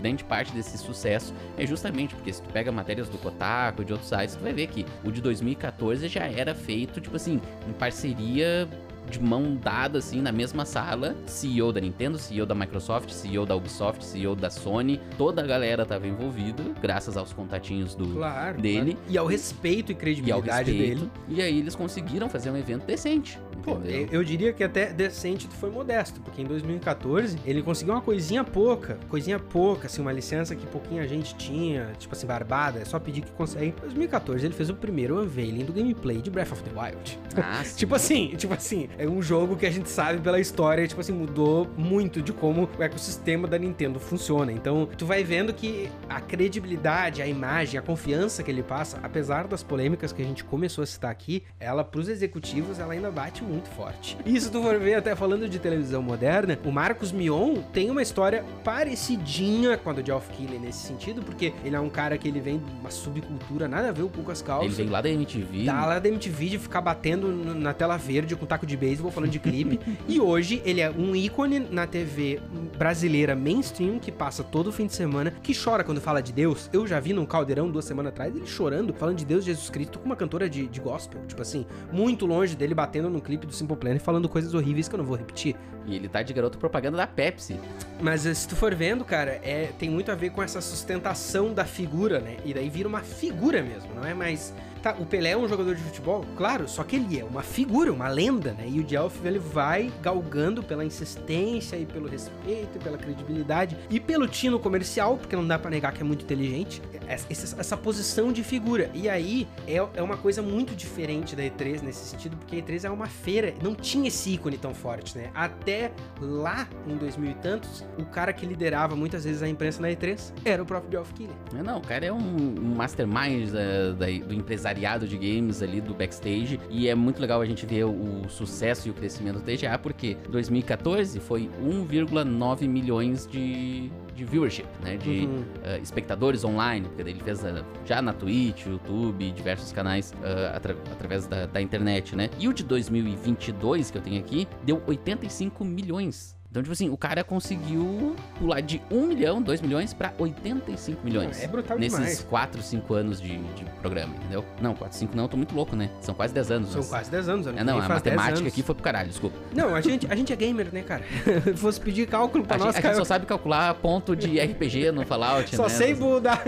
grande 0.00 0.24
parte 0.24 0.52
desse 0.52 0.78
sucesso 0.78 1.33
é 1.56 1.66
justamente 1.66 2.14
porque 2.14 2.32
se 2.32 2.42
tu 2.42 2.48
pega 2.50 2.70
matérias 2.72 3.08
do 3.08 3.18
Kotaku, 3.18 3.84
de 3.84 3.92
outros 3.92 4.08
sites, 4.08 4.36
tu 4.36 4.42
vai 4.42 4.52
ver 4.52 4.66
que 4.68 4.84
o 5.04 5.10
de 5.10 5.20
2014 5.20 6.08
já 6.08 6.24
era 6.24 6.54
feito, 6.54 7.00
tipo 7.00 7.16
assim, 7.16 7.40
em 7.68 7.72
parceria 7.72 8.68
de 9.10 9.20
mão 9.20 9.56
dada, 9.56 9.98
assim, 9.98 10.20
na 10.20 10.32
mesma 10.32 10.64
sala. 10.64 11.16
CEO 11.26 11.72
da 11.72 11.80
Nintendo, 11.80 12.18
CEO 12.18 12.46
da 12.46 12.54
Microsoft, 12.54 13.10
CEO 13.10 13.46
da 13.46 13.54
Ubisoft, 13.54 14.04
CEO 14.04 14.34
da 14.34 14.50
Sony. 14.50 15.00
Toda 15.16 15.42
a 15.42 15.46
galera 15.46 15.84
tava 15.84 16.06
envolvida, 16.06 16.62
graças 16.80 17.16
aos 17.16 17.32
contatinhos 17.32 17.94
do 17.94 18.06
claro, 18.08 18.60
dele. 18.60 18.92
Claro. 18.92 19.06
E 19.08 19.18
ao 19.18 19.26
respeito 19.26 19.92
e 19.92 19.94
credibilidade 19.94 20.70
e 20.70 20.74
respeito, 20.74 21.00
dele. 21.00 21.12
E 21.28 21.42
aí 21.42 21.58
eles 21.58 21.74
conseguiram 21.74 22.28
fazer 22.28 22.50
um 22.50 22.56
evento 22.56 22.84
decente. 22.86 23.38
Pô, 23.62 23.78
eu 24.12 24.22
diria 24.22 24.52
que 24.52 24.62
até 24.62 24.92
decente 24.92 25.48
foi 25.48 25.70
modesto, 25.70 26.20
porque 26.20 26.42
em 26.42 26.44
2014 26.44 27.38
ele 27.46 27.62
conseguiu 27.62 27.94
uma 27.94 28.02
coisinha 28.02 28.44
pouca, 28.44 28.98
coisinha 29.08 29.38
pouca, 29.38 29.86
assim, 29.86 30.02
uma 30.02 30.12
licença 30.12 30.54
que 30.54 30.66
pouquinha 30.66 31.08
gente 31.08 31.34
tinha, 31.34 31.92
tipo 31.98 32.14
assim, 32.14 32.26
barbada, 32.26 32.80
é 32.80 32.84
só 32.84 32.98
pedir 32.98 33.22
que 33.22 33.32
consegue. 33.32 33.68
Em 33.68 33.80
2014 33.80 34.44
ele 34.44 34.54
fez 34.54 34.68
o 34.68 34.74
primeiro 34.74 35.18
unveiling 35.18 35.64
do 35.64 35.72
gameplay 35.72 36.20
de 36.20 36.30
Breath 36.30 36.52
of 36.52 36.62
the 36.62 36.70
Wild. 36.70 37.18
Ah, 37.36 37.62
tipo 37.74 37.94
assim, 37.94 38.34
tipo 38.36 38.52
assim, 38.52 38.88
é 38.98 39.08
um 39.08 39.22
jogo 39.22 39.56
que 39.56 39.66
a 39.66 39.70
gente 39.70 39.88
sabe 39.88 40.20
pela 40.20 40.40
história, 40.40 40.86
tipo 40.86 41.00
assim, 41.00 41.12
mudou 41.12 41.68
muito 41.76 42.22
de 42.22 42.32
como 42.32 42.68
o 42.78 42.82
ecossistema 42.82 43.46
da 43.46 43.58
Nintendo 43.58 43.98
funciona. 43.98 44.52
Então, 44.52 44.88
tu 44.96 45.06
vai 45.06 45.24
vendo 45.24 45.52
que 45.52 45.88
a 46.08 46.20
credibilidade, 46.20 47.22
a 47.22 47.26
imagem, 47.26 47.78
a 47.78 47.82
confiança 47.82 48.42
que 48.42 48.50
ele 48.50 48.62
passa, 48.62 48.98
apesar 49.02 49.46
das 49.46 49.62
polêmicas 49.62 50.12
que 50.12 50.22
a 50.22 50.24
gente 50.24 50.44
começou 50.44 50.82
a 50.82 50.86
citar 50.86 51.10
aqui, 51.10 51.42
ela 51.58 51.84
pros 51.84 52.08
executivos, 52.08 52.78
ela 52.78 52.92
ainda 52.92 53.10
bate 53.10 53.42
muito 53.42 53.68
forte. 53.70 54.16
E 54.24 54.40
se 54.40 54.50
tu 54.50 54.62
for 54.62 54.78
ver, 54.78 54.94
até 54.94 55.14
falando 55.14 55.48
de 55.48 55.58
televisão 55.58 56.02
moderna, 56.02 56.58
o 56.64 56.70
Marcos 56.70 57.12
Mion 57.12 57.56
tem 57.72 57.90
uma 57.90 58.02
história 58.02 58.44
parecidinha 58.62 59.76
com 59.76 59.90
a 59.90 59.92
do 59.92 60.04
Geoff 60.04 60.30
Keighley 60.30 60.58
nesse 60.58 60.86
sentido, 60.86 61.22
porque 61.22 61.52
ele 61.64 61.76
é 61.76 61.80
um 61.80 61.90
cara 61.90 62.16
que 62.18 62.28
ele 62.28 62.40
vem 62.40 62.58
de 62.58 62.64
uma 62.80 62.90
subcultura, 62.90 63.68
nada 63.68 63.88
a 63.88 63.92
ver 63.92 64.04
com 64.08 64.30
as 64.30 64.42
calças. 64.42 64.66
Ele 64.66 64.84
vem 64.84 64.92
lá 64.92 65.00
da 65.00 65.08
MTV. 65.08 65.64
Tá 65.64 65.86
lá 65.86 65.98
da 65.98 66.08
MTV 66.08 66.48
de 66.50 66.58
ficar 66.58 66.80
batendo 66.80 67.28
na 67.54 67.72
tela 67.72 67.96
verde 67.96 68.36
com 68.36 68.46
taco 68.46 68.66
de 68.66 68.76
beisebol 68.84 69.10
falando 69.10 69.30
de 69.30 69.38
clipe. 69.38 69.80
e 70.06 70.20
hoje 70.20 70.60
ele 70.64 70.80
é 70.82 70.90
um 70.90 71.16
ícone 71.16 71.58
na 71.58 71.86
TV 71.86 72.38
brasileira 72.76 73.34
mainstream 73.34 73.98
que 73.98 74.12
passa 74.12 74.44
todo 74.44 74.70
fim 74.70 74.86
de 74.86 74.94
semana, 74.94 75.32
que 75.42 75.54
chora 75.54 75.82
quando 75.82 76.00
fala 76.00 76.20
de 76.20 76.32
Deus. 76.32 76.68
Eu 76.72 76.86
já 76.86 77.00
vi 77.00 77.14
num 77.14 77.24
caldeirão 77.24 77.70
duas 77.70 77.86
semanas 77.86 78.12
atrás 78.12 78.34
ele 78.36 78.46
chorando, 78.46 78.92
falando 78.92 79.16
de 79.16 79.24
Deus 79.24 79.44
Jesus 79.44 79.70
Cristo 79.70 79.98
com 79.98 80.04
uma 80.04 80.16
cantora 80.16 80.50
de, 80.50 80.66
de 80.66 80.80
gospel. 80.80 81.22
Tipo 81.26 81.40
assim, 81.40 81.64
muito 81.90 82.26
longe 82.26 82.54
dele 82.54 82.74
batendo 82.74 83.08
no 83.08 83.20
clipe 83.20 83.46
do 83.46 83.52
Simple 83.52 83.76
Plan 83.76 83.94
e 83.94 83.98
falando 83.98 84.28
coisas 84.28 84.52
horríveis 84.52 84.86
que 84.86 84.94
eu 84.94 84.98
não 84.98 85.04
vou 85.04 85.16
repetir. 85.16 85.56
E 85.86 85.96
ele 85.96 86.08
tá 86.08 86.22
de 86.22 86.32
garoto 86.32 86.58
propaganda 86.58 86.96
da 86.96 87.06
Pepsi. 87.06 87.58
Mas 88.00 88.26
eh, 88.26 88.34
se 88.34 88.48
tu 88.48 88.56
for 88.56 88.74
vendo, 88.74 89.04
cara, 89.04 89.40
é, 89.42 89.70
tem 89.78 89.90
muito 89.90 90.10
a 90.10 90.14
ver 90.14 90.30
com 90.30 90.42
essa 90.42 90.60
sustentação 90.60 91.52
da 91.52 91.64
figura, 91.64 92.20
né? 92.20 92.36
E 92.44 92.52
daí 92.52 92.68
vira 92.68 92.88
uma 92.88 93.00
figura 93.00 93.62
mesmo, 93.62 93.94
não 93.94 94.04
é 94.04 94.14
mais 94.14 94.52
Tá, 94.84 94.94
o 94.98 95.06
Pelé 95.06 95.30
é 95.30 95.36
um 95.36 95.48
jogador 95.48 95.74
de 95.74 95.82
futebol, 95.82 96.26
claro, 96.36 96.68
só 96.68 96.84
que 96.84 96.96
ele 96.96 97.18
é 97.18 97.24
uma 97.24 97.42
figura, 97.42 97.90
uma 97.90 98.06
lenda, 98.06 98.52
né? 98.52 98.66
E 98.68 98.80
o 98.80 98.84
Delphi 98.84 99.26
ele 99.26 99.38
vai 99.38 99.90
galgando 100.02 100.62
pela 100.62 100.84
insistência 100.84 101.74
e 101.76 101.86
pelo 101.86 102.06
respeito, 102.06 102.76
e 102.76 102.78
pela 102.78 102.98
credibilidade 102.98 103.78
e 103.88 103.98
pelo 103.98 104.28
tino 104.28 104.60
comercial, 104.60 105.16
porque 105.16 105.34
não 105.34 105.46
dá 105.46 105.58
para 105.58 105.70
negar 105.70 105.94
que 105.94 106.02
é 106.02 106.04
muito 106.04 106.24
inteligente, 106.24 106.82
essa, 107.08 107.58
essa, 107.58 107.76
posição 107.78 108.30
de 108.30 108.44
figura. 108.44 108.90
E 108.92 109.08
aí 109.08 109.48
é, 109.66 109.76
é 109.76 110.02
uma 110.02 110.18
coisa 110.18 110.42
muito 110.42 110.74
diferente 110.74 111.34
da 111.34 111.42
E3 111.42 111.80
nesse 111.80 112.04
sentido, 112.10 112.36
porque 112.36 112.56
a 112.56 112.58
E3 112.58 112.84
é 112.84 112.90
uma 112.90 113.06
feira, 113.06 113.54
não 113.62 113.74
tinha 113.74 114.08
esse 114.08 114.34
ícone 114.34 114.58
tão 114.58 114.74
forte, 114.74 115.16
né? 115.16 115.30
Até 115.34 115.92
lá 116.20 116.68
em 116.86 116.96
2000 116.98 117.30
e 117.30 117.34
tantos, 117.36 117.82
o 117.98 118.04
cara 118.04 118.34
que 118.34 118.44
liderava 118.44 118.94
muitas 118.94 119.24
vezes 119.24 119.42
a 119.42 119.48
imprensa 119.48 119.80
na 119.80 119.88
E3 119.88 120.30
era 120.44 120.62
o 120.62 120.66
próprio 120.66 120.90
Geoff 120.90 121.14
Keighley. 121.14 121.36
Não, 121.64 121.78
o 121.78 121.82
cara 121.82 122.04
é 122.04 122.12
um 122.12 122.74
mastermind 122.76 123.48
da, 123.48 123.92
da, 123.92 124.06
do 124.26 124.34
empresário 124.34 124.73
variado 124.74 125.06
de 125.06 125.16
games 125.16 125.62
ali 125.62 125.80
do 125.80 125.94
backstage. 125.94 126.58
E 126.68 126.88
é 126.88 126.94
muito 126.94 127.20
legal 127.20 127.40
a 127.40 127.46
gente 127.46 127.64
ver 127.64 127.84
o 127.84 128.28
sucesso 128.28 128.88
e 128.88 128.90
o 128.90 128.94
crescimento 128.94 129.38
do 129.38 129.42
TGA, 129.42 129.78
porque 129.78 130.16
2014 130.28 131.20
foi 131.20 131.48
1,9 131.62 132.68
milhões 132.68 133.26
de, 133.26 133.88
de 134.14 134.24
viewership, 134.24 134.66
né? 134.82 134.96
De 134.96 135.26
uhum. 135.26 135.40
uh, 135.40 135.80
espectadores 135.80 136.42
online, 136.44 136.88
porque 136.88 137.02
ele 137.02 137.20
fez 137.20 137.44
uh, 137.44 137.64
já 137.86 138.02
na 138.02 138.12
Twitch, 138.12 138.66
YouTube, 138.66 139.30
diversos 139.30 139.70
canais 139.70 140.12
uh, 140.12 140.56
atra 140.56 140.76
através 140.90 141.26
da, 141.26 141.46
da, 141.46 141.62
internet, 141.62 142.16
né? 142.16 142.28
E 142.38 142.48
o 142.48 142.52
de 142.52 142.64
2022 142.64 143.92
que 143.92 143.98
eu 143.98 144.02
tenho 144.02 144.18
aqui 144.18 144.48
deu 144.64 144.82
85 144.86 145.64
milhões 145.64 146.36
então, 146.54 146.62
tipo 146.62 146.72
assim, 146.72 146.88
o 146.88 146.96
cara 146.96 147.24
conseguiu 147.24 148.14
pular 148.38 148.60
de 148.60 148.80
1 148.88 149.06
milhão, 149.08 149.42
2 149.42 149.60
milhões 149.60 149.92
pra 149.92 150.14
85 150.16 151.04
milhões. 151.04 151.42
É 151.42 151.48
brutal 151.48 151.76
nesses 151.76 151.98
demais. 151.98 152.20
4, 152.20 152.62
5 152.62 152.94
anos 152.94 153.20
de, 153.20 153.38
de 153.38 153.64
programa, 153.80 154.14
entendeu? 154.14 154.44
Não, 154.62 154.72
4, 154.72 154.96
5 154.96 155.16
não, 155.16 155.24
eu 155.24 155.28
tô 155.28 155.36
muito 155.36 155.52
louco, 155.52 155.74
né? 155.74 155.90
São 156.00 156.14
quase 156.14 156.32
10 156.32 156.50
anos. 156.52 156.68
São 156.68 156.80
mas... 156.80 156.88
quase 156.88 157.10
10 157.10 157.28
anos. 157.28 157.46
É, 157.48 157.64
não, 157.64 157.80
a 157.80 157.88
matemática 157.88 158.46
aqui 158.46 158.62
foi 158.62 158.72
pro 158.72 158.84
caralho, 158.84 159.08
desculpa. 159.08 159.36
Não, 159.52 159.74
a 159.74 159.80
gente, 159.80 160.06
a 160.08 160.14
gente 160.14 160.32
é 160.32 160.36
gamer, 160.36 160.68
né, 160.72 160.82
cara? 160.82 161.02
Fosse 161.58 161.80
pedir 161.80 162.06
cálculo 162.06 162.44
pra 162.44 162.54
a 162.54 162.58
nós, 162.60 162.66
gente, 162.68 162.82
cara. 162.82 162.94
A 162.94 162.98
gente 162.98 163.04
só 163.04 163.14
sabe 163.14 163.26
calcular 163.26 163.74
ponto 163.74 164.14
de 164.14 164.38
RPG 164.38 164.92
no 164.92 165.04
Fallout, 165.04 165.56
só 165.56 165.64
né? 165.64 165.68
Sei 165.70 165.92
buildar, 165.92 166.44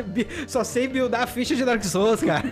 só 0.47 0.63
sei 0.63 0.87
buildar 0.87 1.23
a 1.23 1.27
ficha 1.27 1.57
de 1.57 1.65
Dark 1.65 1.83
Souls, 1.83 2.23
cara. 2.23 2.45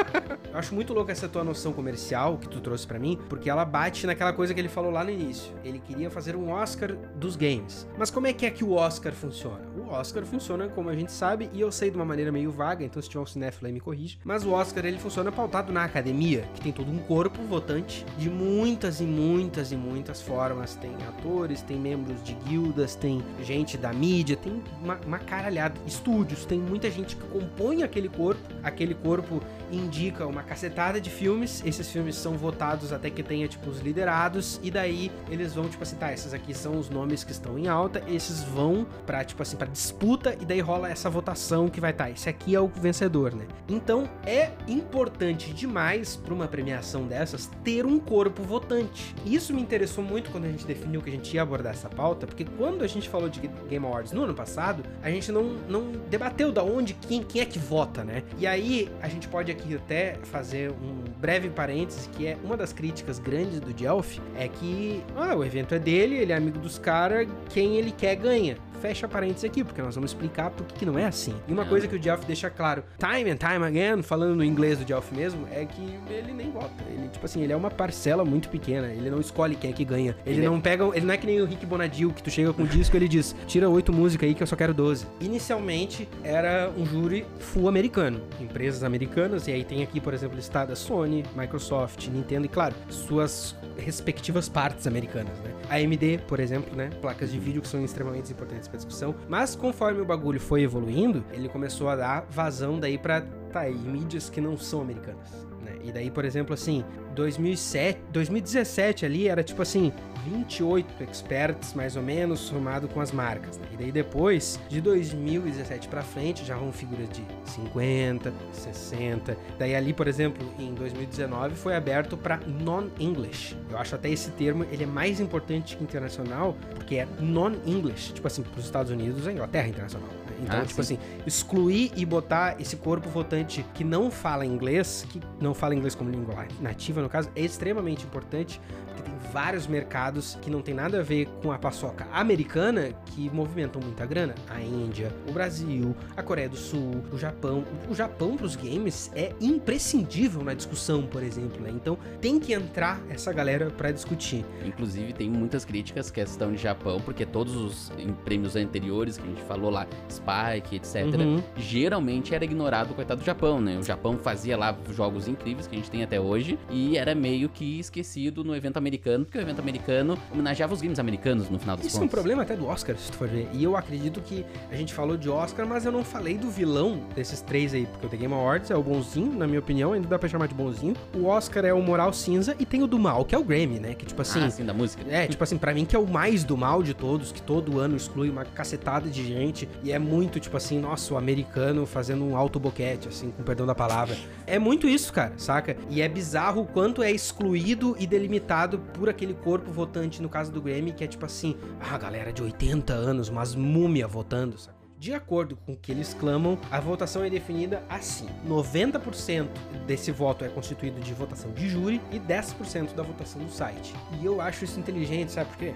eu 0.50 0.58
acho 0.58 0.74
muito 0.74 0.94
louco 0.94 1.10
essa 1.10 1.28
tua 1.28 1.44
noção 1.44 1.74
comercial 1.74 2.38
que 2.38 2.48
tu 2.48 2.62
trouxe 2.62 2.86
para 2.86 2.98
mim, 2.98 3.18
porque 3.28 3.50
ela 3.50 3.66
bate 3.66 4.06
naquela 4.06 4.32
coisa 4.32 4.54
que 4.54 4.60
ele 4.60 4.70
falou 4.70 4.90
lá 4.90 5.04
no 5.04 5.10
início. 5.10 5.52
Ele 5.62 5.78
queria 5.78 6.10
fazer 6.10 6.34
um 6.34 6.50
Oscar 6.50 6.93
dos 7.16 7.36
games. 7.36 7.86
Mas 7.98 8.10
como 8.10 8.26
é 8.26 8.32
que 8.32 8.46
é 8.46 8.50
que 8.50 8.64
o 8.64 8.72
Oscar 8.72 9.12
funciona? 9.12 9.60
O 9.76 9.90
Oscar 9.90 10.24
funciona 10.24 10.68
como 10.68 10.88
a 10.88 10.94
gente 10.94 11.12
sabe, 11.12 11.50
e 11.52 11.60
eu 11.60 11.70
sei 11.70 11.90
de 11.90 11.96
uma 11.96 12.04
maneira 12.04 12.32
meio 12.32 12.50
vaga, 12.50 12.84
então 12.84 13.00
se 13.02 13.08
tiver 13.08 13.22
um 13.22 13.26
cinéfilo 13.26 13.66
aí 13.66 13.72
me 13.72 13.80
corrija. 13.80 14.18
Mas 14.24 14.44
o 14.44 14.52
Oscar 14.52 14.84
ele 14.84 14.98
funciona 14.98 15.30
pautado 15.30 15.72
na 15.72 15.84
academia, 15.84 16.48
que 16.54 16.60
tem 16.60 16.72
todo 16.72 16.90
um 16.90 16.98
corpo 16.98 17.42
votante 17.42 18.04
de 18.18 18.30
muitas 18.30 19.00
e 19.00 19.04
muitas 19.04 19.72
e 19.72 19.76
muitas 19.76 20.20
formas. 20.20 20.76
Tem 20.76 20.94
atores, 21.08 21.62
tem 21.62 21.78
membros 21.78 22.22
de 22.22 22.34
guildas, 22.34 22.94
tem 22.94 23.22
gente 23.42 23.76
da 23.76 23.92
mídia, 23.92 24.36
tem 24.36 24.62
uma, 24.82 24.98
uma 25.06 25.18
caralhada, 25.18 25.74
estúdios, 25.86 26.44
tem 26.44 26.58
muita 26.58 26.90
gente 26.90 27.16
que 27.16 27.22
compõe 27.28 27.82
aquele 27.82 28.08
corpo. 28.08 28.42
Aquele 28.62 28.94
corpo 28.94 29.40
indica 29.70 30.26
uma 30.26 30.42
cacetada 30.42 31.00
de 31.00 31.10
filmes. 31.10 31.62
Esses 31.64 31.90
filmes 31.90 32.16
são 32.16 32.36
votados 32.36 32.92
até 32.92 33.10
que 33.10 33.22
tenha, 33.22 33.48
tipo, 33.48 33.68
os 33.68 33.80
liderados. 33.80 34.60
E 34.62 34.70
daí 34.70 35.10
eles 35.30 35.54
vão, 35.54 35.68
tipo 35.68 35.82
assim, 35.82 35.96
tá, 35.96 36.12
esses 36.12 36.32
aqui 36.32 36.54
são 36.54 36.78
os 36.78 36.83
nomes 36.88 37.24
que 37.24 37.32
estão 37.32 37.58
em 37.58 37.68
alta. 37.68 38.02
Esses 38.06 38.42
vão 38.42 38.86
pra, 39.06 39.24
tipo 39.24 39.42
assim, 39.42 39.56
pra 39.56 39.66
disputa. 39.66 40.36
E 40.40 40.44
daí 40.44 40.60
rola 40.60 40.90
essa 40.90 41.10
votação 41.10 41.68
que 41.68 41.80
vai 41.80 41.92
tá, 41.92 42.10
esse 42.10 42.28
aqui 42.28 42.54
é 42.54 42.60
o 42.60 42.68
vencedor, 42.68 43.34
né? 43.34 43.46
Então 43.68 44.08
é 44.24 44.50
importante 44.68 45.52
demais 45.52 46.16
pra 46.16 46.34
uma 46.34 46.48
premiação 46.48 47.06
dessas 47.06 47.50
ter 47.62 47.86
um 47.86 47.98
corpo 47.98 48.42
votante. 48.42 49.14
Isso 49.24 49.54
me 49.54 49.62
interessou 49.62 50.02
muito 50.02 50.30
quando 50.30 50.44
a 50.44 50.48
gente 50.48 50.66
definiu 50.66 51.00
que 51.00 51.10
a 51.10 51.12
gente 51.12 51.34
ia 51.34 51.42
abordar 51.42 51.72
essa 51.72 51.88
pauta, 51.88 52.26
porque 52.26 52.44
quando 52.44 52.82
a 52.82 52.86
gente 52.86 53.08
falou 53.08 53.28
de 53.28 53.40
Game 53.40 53.84
Awards 53.84 54.12
no 54.12 54.22
ano 54.22 54.34
passado, 54.34 54.82
a 55.02 55.10
gente 55.10 55.30
não, 55.30 55.44
não 55.68 55.92
debateu 56.10 56.52
da 56.52 56.62
onde, 56.62 56.94
quem, 56.94 57.22
quem 57.22 57.40
é 57.40 57.44
que 57.44 57.58
vota, 57.58 58.04
né? 58.04 58.22
E 58.38 58.46
aí 58.46 58.90
a 59.00 59.08
gente 59.08 59.28
pode 59.28 59.50
aqui 59.50 59.74
até 59.74 60.18
fazer 60.22 60.70
um 60.70 61.04
breve 61.20 61.48
parêntese, 61.48 62.08
que 62.10 62.26
é 62.26 62.36
uma 62.44 62.56
das 62.56 62.72
críticas 62.72 63.18
grandes 63.18 63.60
do 63.60 63.72
Delphi, 63.72 64.20
é 64.36 64.48
que 64.48 65.02
ah, 65.16 65.34
o 65.34 65.44
evento 65.44 65.74
é 65.74 65.78
dele, 65.78 66.16
ele 66.16 66.32
é 66.32 66.36
amigo 66.36 66.58
dos 66.74 66.78
caras, 66.78 67.28
quem 67.50 67.76
ele 67.76 67.92
quer 67.92 68.16
ganha 68.16 68.56
fecha 68.84 69.08
parênteses 69.08 69.44
aqui, 69.44 69.64
porque 69.64 69.80
nós 69.80 69.94
vamos 69.94 70.10
explicar 70.10 70.50
por 70.50 70.66
que 70.66 70.84
não 70.84 70.98
é 70.98 71.06
assim. 71.06 71.34
E 71.48 71.52
uma 71.54 71.62
é. 71.62 71.64
coisa 71.64 71.88
que 71.88 71.96
o 71.96 72.02
Geoff 72.02 72.26
deixa 72.26 72.50
claro, 72.50 72.84
time 72.98 73.30
and 73.30 73.36
time 73.36 73.64
again, 73.64 74.02
falando 74.02 74.36
no 74.36 74.44
inglês 74.44 74.78
do 74.78 74.86
Geoff 74.86 75.14
mesmo, 75.14 75.48
é 75.50 75.64
que 75.64 75.98
ele 76.10 76.34
nem 76.34 76.50
vota. 76.50 76.70
Ele, 76.90 77.08
tipo 77.08 77.24
assim, 77.24 77.40
ele 77.40 77.54
é 77.54 77.56
uma 77.56 77.70
parcela 77.70 78.26
muito 78.26 78.50
pequena. 78.50 78.88
Ele 78.88 79.08
não 79.08 79.20
escolhe 79.20 79.56
quem 79.56 79.70
é 79.70 79.72
que 79.72 79.86
ganha. 79.86 80.14
Ele, 80.26 80.40
ele 80.40 80.46
não 80.46 80.56
é... 80.56 80.60
pega. 80.60 80.84
Ele 80.94 81.06
não 81.06 81.14
é 81.14 81.16
que 81.16 81.24
nem 81.26 81.40
o 81.40 81.46
Rick 81.46 81.64
Bonadil, 81.64 82.12
que 82.12 82.22
tu 82.22 82.30
chega 82.30 82.52
com 82.52 82.62
um 82.62 82.66
disco 82.66 82.94
e 82.94 82.98
ele 82.98 83.08
diz: 83.08 83.34
tira 83.46 83.70
oito 83.70 83.90
músicas 83.90 84.28
aí 84.28 84.34
que 84.34 84.42
eu 84.42 84.46
só 84.46 84.54
quero 84.54 84.74
12. 84.74 85.06
Inicialmente 85.18 86.06
era 86.22 86.70
um 86.76 86.84
júri 86.84 87.24
full 87.38 87.68
americano. 87.68 88.20
Empresas 88.38 88.84
americanas, 88.84 89.48
e 89.48 89.52
aí 89.52 89.64
tem 89.64 89.82
aqui, 89.82 89.98
por 89.98 90.12
exemplo, 90.12 90.36
listada 90.36 90.76
Sony, 90.76 91.24
Microsoft, 91.34 92.06
Nintendo 92.08 92.44
e, 92.44 92.50
claro, 92.50 92.74
suas 92.90 93.56
respectivas 93.78 94.46
partes 94.46 94.86
americanas, 94.86 95.38
né? 95.40 95.50
A 95.70 95.76
AMD, 95.76 96.20
por 96.28 96.38
exemplo, 96.38 96.63
né? 96.72 96.90
Placas 97.00 97.30
de 97.30 97.38
vídeo 97.38 97.60
que 97.62 97.68
são 97.68 97.84
extremamente 97.84 98.32
importantes 98.32 98.68
pra 98.68 98.76
discussão. 98.76 99.14
Mas 99.28 99.54
conforme 99.54 100.00
o 100.00 100.04
bagulho 100.04 100.40
foi 100.40 100.62
evoluindo, 100.62 101.24
ele 101.32 101.48
começou 101.48 101.88
a 101.88 101.96
dar 101.96 102.26
vazão 102.30 102.78
daí 102.78 102.98
pra, 102.98 103.22
tá 103.52 103.60
aí, 103.60 103.74
mídias 103.74 104.30
que 104.30 104.40
não 104.40 104.56
são 104.56 104.80
americanas? 104.80 105.46
E 105.84 105.92
daí, 105.92 106.10
por 106.10 106.24
exemplo, 106.24 106.54
assim, 106.54 106.84
2007, 107.14 108.00
2017 108.10 109.04
ali 109.06 109.28
era 109.28 109.42
tipo 109.42 109.60
assim, 109.62 109.92
28 110.24 111.02
experts 111.02 111.74
mais 111.74 111.96
ou 111.96 112.02
menos 112.02 112.40
somado 112.40 112.88
com 112.88 113.00
as 113.00 113.12
marcas. 113.12 113.58
Né? 113.58 113.66
E 113.72 113.76
daí 113.76 113.92
depois, 113.92 114.58
de 114.68 114.80
2017 114.80 115.88
para 115.88 116.02
frente, 116.02 116.44
já 116.44 116.56
vão 116.56 116.72
figuras 116.72 117.08
de 117.10 117.24
50, 117.44 118.32
60. 118.52 119.36
Daí 119.58 119.74
ali, 119.74 119.92
por 119.92 120.08
exemplo, 120.08 120.42
em 120.58 120.74
2019 120.74 121.54
foi 121.54 121.76
aberto 121.76 122.16
para 122.16 122.40
non-English. 122.46 123.56
Eu 123.70 123.78
acho 123.78 123.94
até 123.94 124.08
esse 124.08 124.30
termo 124.30 124.64
ele 124.70 124.84
é 124.84 124.86
mais 124.86 125.20
importante 125.20 125.76
que 125.76 125.84
internacional, 125.84 126.56
porque 126.74 126.96
é 126.96 127.08
non-English, 127.20 128.14
tipo 128.14 128.26
assim, 128.26 128.42
para 128.42 128.58
os 128.58 128.64
Estados 128.64 128.90
Unidos, 128.90 129.26
a 129.26 129.32
Inglaterra 129.32 129.66
é 129.66 129.70
internacional. 129.70 130.08
Então, 130.44 130.60
ah, 130.60 130.64
tipo 130.64 130.82
sim. 130.82 130.94
assim, 130.94 131.22
excluir 131.26 131.92
e 131.96 132.04
botar 132.04 132.60
esse 132.60 132.76
corpo 132.76 133.08
votante 133.08 133.64
que 133.74 133.82
não 133.82 134.10
fala 134.10 134.44
inglês, 134.44 135.06
que 135.08 135.20
não 135.40 135.54
fala 135.54 135.74
inglês 135.74 135.94
como 135.94 136.10
língua 136.10 136.46
nativa 136.60 137.02
no 137.02 137.08
caso, 137.08 137.30
é 137.34 137.40
extremamente 137.40 138.04
importante, 138.04 138.60
porque 138.86 139.02
tem 139.02 139.14
vários 139.32 139.66
mercados 139.66 140.38
que 140.40 140.50
não 140.50 140.62
tem 140.62 140.74
nada 140.74 141.00
a 141.00 141.02
ver 141.02 141.26
com 141.42 141.50
a 141.50 141.58
paçoca 141.58 142.06
americana 142.12 142.92
que 143.06 143.28
movimentam 143.30 143.80
muita 143.82 144.06
grana. 144.06 144.34
A 144.48 144.60
Índia, 144.60 145.12
o 145.28 145.32
Brasil, 145.32 145.96
a 146.16 146.22
Coreia 146.22 146.48
do 146.48 146.56
Sul, 146.56 147.02
o 147.12 147.18
Japão. 147.18 147.64
O 147.88 147.94
Japão 147.94 148.36
para 148.36 148.46
os 148.46 148.54
games 148.54 149.10
é 149.14 149.32
imprescindível 149.40 150.42
na 150.44 150.54
discussão, 150.54 151.02
por 151.02 151.22
exemplo, 151.22 151.62
né? 151.62 151.70
Então 151.70 151.98
tem 152.20 152.38
que 152.38 152.52
entrar 152.52 153.00
essa 153.08 153.32
galera 153.32 153.70
para 153.70 153.90
discutir. 153.90 154.44
Inclusive 154.64 155.12
tem 155.12 155.28
muitas 155.30 155.64
críticas 155.64 156.10
questão 156.10 156.52
de 156.52 156.62
Japão, 156.62 157.00
porque 157.00 157.26
todos 157.26 157.56
os 157.56 157.92
prêmios 158.24 158.56
anteriores 158.56 159.16
que 159.16 159.24
a 159.24 159.26
gente 159.26 159.42
falou 159.42 159.70
lá, 159.70 159.86
Spike, 160.34 160.76
etc. 160.76 161.04
Uhum. 161.18 161.42
Geralmente 161.56 162.34
era 162.34 162.44
ignorado 162.44 162.92
o 162.92 162.94
coitado 162.94 163.20
do 163.20 163.24
Japão, 163.24 163.60
né? 163.60 163.78
O 163.78 163.82
Japão 163.82 164.18
fazia 164.18 164.56
lá 164.56 164.76
jogos 164.90 165.28
incríveis 165.28 165.66
que 165.66 165.74
a 165.74 165.78
gente 165.78 165.90
tem 165.90 166.02
até 166.02 166.20
hoje 166.20 166.58
e 166.70 166.96
era 166.96 167.14
meio 167.14 167.48
que 167.48 167.78
esquecido 167.78 168.42
no 168.44 168.54
evento 168.54 168.76
americano, 168.76 169.24
porque 169.24 169.38
o 169.38 169.40
evento 169.40 169.60
americano 169.60 170.18
homenageava 170.32 170.72
os 170.74 170.80
games 170.80 170.98
americanos 170.98 171.48
no 171.48 171.58
final 171.58 171.76
das 171.76 171.86
Isso 171.86 171.96
é 171.96 171.98
um 171.98 172.02
contas. 172.02 172.14
problema 172.14 172.42
até 172.42 172.56
do 172.56 172.66
Oscar, 172.66 172.96
se 172.96 173.10
tu 173.10 173.16
for 173.18 173.28
ver. 173.28 173.48
E 173.52 173.62
eu 173.62 173.76
acredito 173.76 174.20
que 174.20 174.44
a 174.70 174.76
gente 174.76 174.92
falou 174.92 175.16
de 175.16 175.28
Oscar, 175.28 175.66
mas 175.66 175.84
eu 175.84 175.92
não 175.92 176.04
falei 176.04 176.36
do 176.36 176.50
vilão 176.50 177.00
desses 177.14 177.40
três 177.40 177.74
aí, 177.74 177.86
porque 177.86 178.06
o 178.06 178.08
The 178.08 178.16
Game 178.16 178.34
Awards 178.34 178.70
é 178.70 178.76
o 178.76 178.82
bonzinho, 178.82 179.32
na 179.32 179.46
minha 179.46 179.60
opinião, 179.60 179.92
ainda 179.92 180.08
dá 180.08 180.18
pra 180.18 180.28
chamar 180.28 180.48
de 180.48 180.54
bonzinho. 180.54 180.94
O 181.14 181.26
Oscar 181.26 181.64
é 181.64 181.72
o 181.72 181.82
moral 181.82 182.12
cinza 182.12 182.54
e 182.58 182.64
tem 182.66 182.82
o 182.82 182.86
do 182.86 182.98
mal, 182.98 183.24
que 183.24 183.34
é 183.34 183.38
o 183.38 183.44
Grammy, 183.44 183.78
né? 183.78 183.94
Que 183.94 184.06
tipo 184.06 184.20
assim. 184.22 184.40
ah, 184.42 184.50
sim, 184.50 184.64
da 184.64 184.74
música. 184.74 185.02
É, 185.08 185.26
tipo 185.26 185.42
assim, 185.42 185.58
pra 185.58 185.72
mim 185.74 185.84
que 185.84 185.94
é 185.94 185.98
o 185.98 186.06
mais 186.06 186.44
do 186.44 186.56
mal 186.56 186.82
de 186.82 186.94
todos, 186.94 187.32
que 187.32 187.42
todo 187.42 187.78
ano 187.78 187.96
exclui 187.96 188.30
uma 188.30 188.44
cacetada 188.44 189.08
de 189.08 189.24
gente 189.26 189.68
e 189.82 189.92
é 189.92 189.98
muito, 189.98 190.23
tipo 190.28 190.56
assim, 190.56 190.78
nossa, 190.78 191.14
o 191.14 191.16
americano 191.16 191.86
fazendo 191.86 192.24
um 192.24 192.36
alto 192.36 192.58
boquete, 192.58 193.08
assim, 193.08 193.30
com 193.30 193.42
perdão 193.42 193.66
da 193.66 193.74
palavra. 193.74 194.16
É 194.46 194.58
muito 194.58 194.88
isso, 194.88 195.12
cara, 195.12 195.34
saca? 195.36 195.76
E 195.88 196.02
é 196.02 196.08
bizarro 196.08 196.62
o 196.62 196.66
quanto 196.66 197.02
é 197.02 197.10
excluído 197.10 197.96
e 197.98 198.06
delimitado 198.06 198.78
por 198.78 199.08
aquele 199.08 199.34
corpo 199.34 199.70
votante, 199.70 200.20
no 200.20 200.28
caso 200.28 200.52
do 200.52 200.60
Grammy, 200.60 200.92
que 200.92 201.04
é 201.04 201.06
tipo 201.06 201.24
assim, 201.24 201.56
ah, 201.80 201.96
galera 201.98 202.32
de 202.32 202.42
80 202.42 202.92
anos, 202.92 203.28
umas 203.28 203.54
múmia 203.54 204.06
votando, 204.06 204.58
saca? 204.58 204.84
De 205.04 205.12
acordo 205.12 205.54
com 205.54 205.72
o 205.72 205.76
que 205.76 205.92
eles 205.92 206.14
clamam, 206.14 206.58
a 206.70 206.80
votação 206.80 207.22
é 207.22 207.28
definida 207.28 207.82
assim: 207.90 208.26
90% 208.48 209.48
desse 209.86 210.10
voto 210.10 210.46
é 210.46 210.48
constituído 210.48 210.98
de 210.98 211.12
votação 211.12 211.52
de 211.52 211.68
júri 211.68 212.00
e 212.10 212.18
10% 212.18 212.94
da 212.94 213.02
votação 213.02 213.42
do 213.42 213.52
site. 213.52 213.92
E 214.18 214.24
eu 214.24 214.40
acho 214.40 214.64
isso 214.64 214.80
inteligente, 214.80 215.30
sabe 215.30 215.50
por 215.50 215.58
quê? 215.58 215.74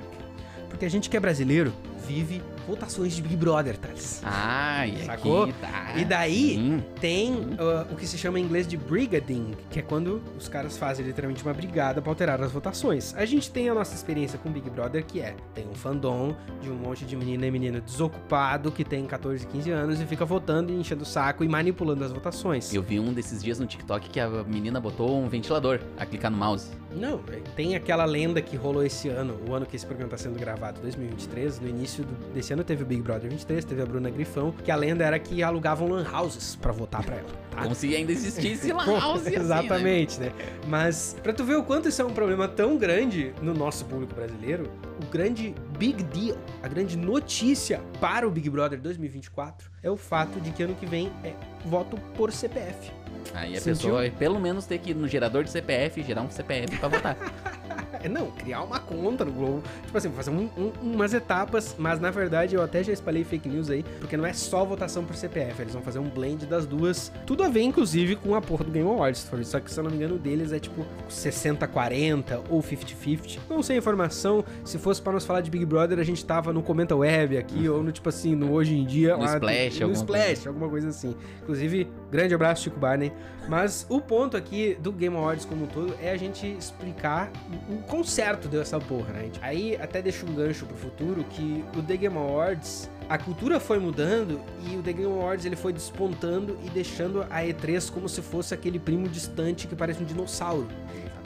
Porque 0.71 0.87
a 0.87 0.89
gente 0.89 1.11
que 1.11 1.17
é 1.17 1.21
brasileiro 1.21 1.75
vive 2.07 2.43
votações 2.69 3.15
de 3.17 3.23
Big 3.23 3.35
Brother, 3.37 3.77
Thales. 3.79 4.21
Ah, 4.25 4.87
e 4.87 5.05
Sacou? 5.05 5.45
aqui 5.45 5.53
tá. 5.55 5.95
E 5.97 6.05
daí 6.05 6.55
Sim. 6.55 6.85
tem 7.01 7.33
uh, 7.33 7.91
o 7.91 7.97
que 7.97 8.07
se 8.07 8.19
chama 8.19 8.39
em 8.39 8.45
inglês 8.45 8.67
de 8.69 8.77
brigading, 8.77 9.55
que 9.71 9.79
é 9.79 9.83
quando 9.83 10.23
os 10.39 10.49
caras 10.49 10.77
fazem 10.77 11.05
literalmente 11.07 11.43
uma 11.43 11.55
brigada 11.55 12.03
pra 12.03 12.11
alterar 12.13 12.41
as 12.43 12.53
votações. 12.53 13.15
A 13.17 13.25
gente 13.25 13.51
tem 13.51 13.69
a 13.71 13.75
nossa 13.75 13.95
experiência 13.95 14.39
com 14.39 14.51
Big 14.51 14.69
Brother, 14.69 15.05
que 15.05 15.21
é, 15.21 15.35
tem 15.55 15.67
um 15.67 15.75
fandom 15.75 16.37
de 16.61 16.71
um 16.71 16.75
monte 16.77 17.05
de 17.05 17.17
menina 17.17 17.47
e 17.47 17.51
menino 17.51 17.81
desocupado 17.81 18.71
que 18.71 18.85
tem 18.85 19.07
14, 19.07 19.47
15 19.47 19.71
anos 19.71 20.01
e 20.01 20.07
fica 20.07 20.25
votando 20.25 20.71
e 20.73 20.77
enchendo 20.77 21.03
o 21.03 21.07
saco 21.07 21.43
e 21.43 21.49
manipulando 21.49 22.05
as 22.05 22.13
votações. 22.13 22.73
Eu 22.75 22.83
vi 22.83 23.01
um 23.01 23.13
desses 23.13 23.43
dias 23.43 23.59
no 23.59 23.67
TikTok 23.67 24.11
que 24.11 24.21
a 24.21 24.29
menina 24.45 24.79
botou 24.81 25.19
um 25.19 25.29
ventilador 25.29 25.81
a 25.97 26.05
clicar 26.05 26.31
no 26.31 26.37
mouse. 26.37 26.69
Não, 26.95 27.21
tem 27.55 27.77
aquela 27.77 28.05
lenda 28.05 28.41
que 28.41 28.57
rolou 28.57 28.83
esse 28.85 29.09
ano, 29.09 29.39
o 29.49 29.55
ano 29.55 29.67
que 29.67 29.77
esse 29.77 29.85
programa 29.87 30.15
está 30.15 30.29
sendo 30.29 30.39
gravado, 30.39 30.81
2023. 30.81 31.61
No 31.61 31.69
início 31.69 32.05
do- 32.05 32.33
desse 32.35 32.53
ano 32.53 32.58
teve 32.65 32.83
o 32.83 32.87
Big 32.87 33.03
Brother 33.03 33.31
23, 33.31 33.65
teve 33.65 33.83
a 33.83 33.87
Bruna 33.87 34.11
Grifão, 34.11 34.53
que 34.53 34.71
a 34.71 34.77
lenda 34.77 35.05
era 35.05 35.19
que 35.19 35.43
alugavam 35.43 35.89
lan 35.89 36.07
houses 36.13 36.57
pra 36.57 36.73
votar 36.73 37.03
pra 37.05 37.17
ela, 37.17 37.29
tá? 37.51 37.63
Como 37.63 37.75
se 37.75 37.95
ainda 37.95 38.13
existisse 38.13 38.69
Pô, 38.73 38.97
house 38.97 39.23
assim, 39.23 39.31
né? 39.31 39.37
Exatamente, 39.37 40.21
né? 40.21 40.33
Mas 40.67 41.17
pra 41.23 41.33
tu 41.33 41.45
ver 41.45 41.57
o 41.57 41.63
quanto 41.65 41.89
isso 41.89 42.01
é 42.01 42.05
um 42.05 42.13
problema 42.13 42.47
tão 42.49 42.77
grande 42.77 43.33
no 43.43 43.55
nosso 43.55 43.85
público 43.85 44.15
brasileiro, 44.15 44.71
o 45.03 45.07
grande 45.07 45.55
big 45.79 46.03
deal, 46.05 46.37
a 46.63 46.69
grande 46.69 46.97
notícia 46.97 47.81
para 48.01 48.27
o 48.27 48.31
Big 48.31 48.49
Brother 48.51 48.81
2024 48.81 49.71
é 49.83 49.91
o 49.91 49.97
fato 49.97 50.41
de 50.41 50.51
que 50.51 50.63
ano 50.63 50.75
que 50.75 50.87
vem 50.87 51.13
é 51.25 51.35
voto 51.65 51.97
por 52.17 52.33
CPF. 52.33 52.91
Aí 53.35 53.57
a 53.57 53.61
Sentiu? 53.61 53.91
pessoa, 53.91 54.11
pelo 54.19 54.41
menos, 54.41 54.65
ter 54.67 54.79
que 54.79 54.91
ir 54.91 54.95
no 54.95 55.07
gerador 55.07 55.45
de 55.45 55.51
CPF 55.51 56.03
gerar 56.03 56.23
um 56.23 56.31
CPF 56.31 56.79
pra 56.79 56.89
votar. 56.89 57.17
É, 58.03 58.09
não, 58.09 58.31
criar 58.31 58.63
uma 58.63 58.79
conta 58.79 59.25
no 59.25 59.33
Globo. 59.33 59.63
Tipo 59.85 59.99
assim, 59.99 60.11
fazer 60.11 60.31
um- 60.31 60.49
um- 60.57 60.73
umas 60.83 61.13
etapas, 61.15 61.75
mas 61.79 61.99
na 62.01 62.11
verdade 62.11 62.55
eu 62.55 62.63
até 62.63 62.83
já 62.83 62.93
espalhei 62.93 63.25
fake 63.25 63.49
news 63.49 63.71
aí, 63.71 63.83
porque 64.01 64.17
não 64.17 64.27
é 64.27 64.33
só 64.33 64.65
votação 64.65 65.05
por 65.05 65.15
CPF, 65.17 65.63
eles 65.63 65.73
vão 65.73 65.83
fazer 65.83 65.99
um 65.99 66.09
blend 66.09 66.47
das 66.47 66.67
duas. 66.67 67.11
Tudo 67.27 67.43
a 67.45 67.49
ver, 67.49 67.63
inclusive, 67.63 68.17
com 68.17 68.35
a 68.35 68.41
porra 68.41 68.65
do 68.65 68.71
Game 68.71 68.89
Awards. 68.89 69.29
Só 69.45 69.61
que 69.61 69.71
se 69.71 69.79
eu 69.79 69.85
não 69.85 69.91
me 69.91 69.97
engano, 69.97 70.19
deles 70.19 70.53
é 70.53 70.59
tipo 70.59 70.85
60-40 71.09 72.41
ou 72.51 72.63
50-50. 72.63 73.39
Não 73.49 73.63
sei 73.63 73.77
a 73.77 73.79
informação. 73.79 74.45
Se 74.65 74.79
fosse 74.79 75.01
pra 75.01 75.13
nos 75.13 75.25
falar 75.25 75.41
de 75.41 75.51
Big 75.51 75.65
Brother, 75.65 75.99
a 75.99 76.05
gente 76.05 76.25
tava 76.25 76.53
no 76.53 76.63
Comenta 76.63 76.95
Web 76.97 77.37
aqui, 77.39 77.69
ou 77.69 77.83
no 77.83 77.93
tipo 77.93 78.09
assim, 78.09 78.35
no 78.35 78.53
Hoje 78.53 78.77
em 78.77 78.85
Dia. 78.85 79.17
No 79.17 79.25
lá, 79.25 79.35
Splash, 79.35 79.79
no 79.81 79.87
alguma 79.87 79.93
Splash, 80.05 80.47
alguma 80.47 80.69
coisa 80.69 80.89
assim. 80.89 81.15
Inclusive, 81.43 81.89
grande 82.11 82.35
abraço, 82.35 82.63
Chico 82.65 82.79
Barney. 82.79 83.13
Mas 83.49 83.87
o 83.89 83.99
ponto 84.01 84.37
aqui 84.37 84.77
do 84.81 84.93
Game 84.93 85.17
Awards 85.17 85.47
como 85.47 85.65
um 85.65 85.67
todo 85.67 85.95
é 86.03 86.11
a 86.11 86.17
gente 86.19 86.47
explicar 86.47 87.31
o 87.71 87.77
o 87.89 87.91
quão 87.91 88.05
certo 88.05 88.49
deu 88.49 88.61
essa 88.61 88.79
porra, 88.79 89.15
né? 89.15 89.31
Aí 89.41 89.75
até 89.77 90.03
deixa 90.03 90.27
um 90.27 90.35
gancho 90.35 90.67
pro 90.67 90.77
futuro 90.77 91.25
que 91.25 91.65
o 91.75 91.83
The 91.83 91.97
Game 91.97 92.17
Awards, 92.17 92.91
a 93.09 93.17
cultura 93.17 93.59
foi 93.59 93.79
mudando 93.79 94.41
e 94.63 94.77
o 94.77 94.83
The 94.83 94.93
Game 94.93 95.11
Awards 95.11 95.47
ele 95.47 95.57
foi 95.57 95.73
despontando 95.73 96.59
e 96.63 96.69
deixando 96.69 97.23
a 97.23 97.41
E3 97.41 97.91
como 97.91 98.07
se 98.07 98.21
fosse 98.21 98.53
aquele 98.53 98.79
primo 98.79 99.09
distante 99.09 99.67
que 99.67 99.75
parece 99.75 100.03
um 100.03 100.05
dinossauro. 100.05 100.69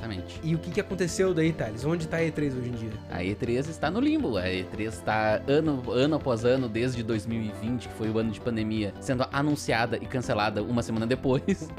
Exatamente. 0.03 0.41
E 0.43 0.55
o 0.55 0.59
que, 0.59 0.71
que 0.73 0.81
aconteceu 0.81 1.33
daí, 1.33 1.53
Thales? 1.53 1.85
Onde 1.85 2.09
tá 2.09 2.17
a 2.17 2.21
E3 2.21 2.59
hoje 2.59 2.69
em 2.69 2.73
dia? 2.73 2.91
A 3.09 3.21
E3 3.21 3.69
está 3.69 3.91
no 3.91 4.01
limbo. 4.01 4.37
A 4.37 4.45
E3 4.45 4.81
está 4.89 5.41
ano, 5.47 5.83
ano 5.93 6.17
após 6.17 6.45
ano, 6.45 6.69
desde 6.69 7.03
2020, 7.03 7.89
que 7.89 7.95
foi 7.95 8.11
o 8.11 8.19
ano 8.19 8.31
de 8.31 8.41
pandemia, 8.41 8.93
sendo 9.01 9.25
anunciada 9.33 9.97
e 9.97 10.07
cancelada 10.07 10.63
uma 10.63 10.83
semana 10.83 11.07
depois. 11.07 11.43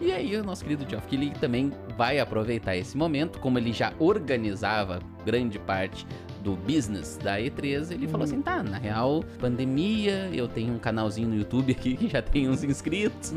E 0.00 0.12
aí 0.12 0.36
o 0.36 0.44
nosso 0.44 0.62
querido 0.64 0.88
Geoff 0.88 1.06
Keighley 1.06 1.30
também 1.30 1.72
vai 1.96 2.18
aproveitar 2.18 2.76
esse 2.76 2.96
momento, 2.96 3.38
como 3.38 3.58
ele 3.58 3.72
já 3.72 3.92
organizava 3.98 5.00
grande 5.24 5.58
parte 5.58 6.06
do 6.48 6.56
business 6.56 7.18
da 7.22 7.38
E3, 7.38 7.92
ele 7.92 8.06
falou 8.08 8.26
Uhum. 8.26 8.32
assim, 8.32 8.42
tá, 8.42 8.62
na 8.62 8.78
real, 8.78 9.22
pandemia, 9.38 10.30
eu 10.32 10.48
tenho 10.48 10.72
um 10.74 10.78
canalzinho 10.78 11.28
no 11.28 11.36
YouTube 11.36 11.72
aqui 11.72 11.94
que 11.96 12.08
já 12.08 12.22
tem 12.22 12.48
uns 12.48 12.64
inscritos. 12.64 13.34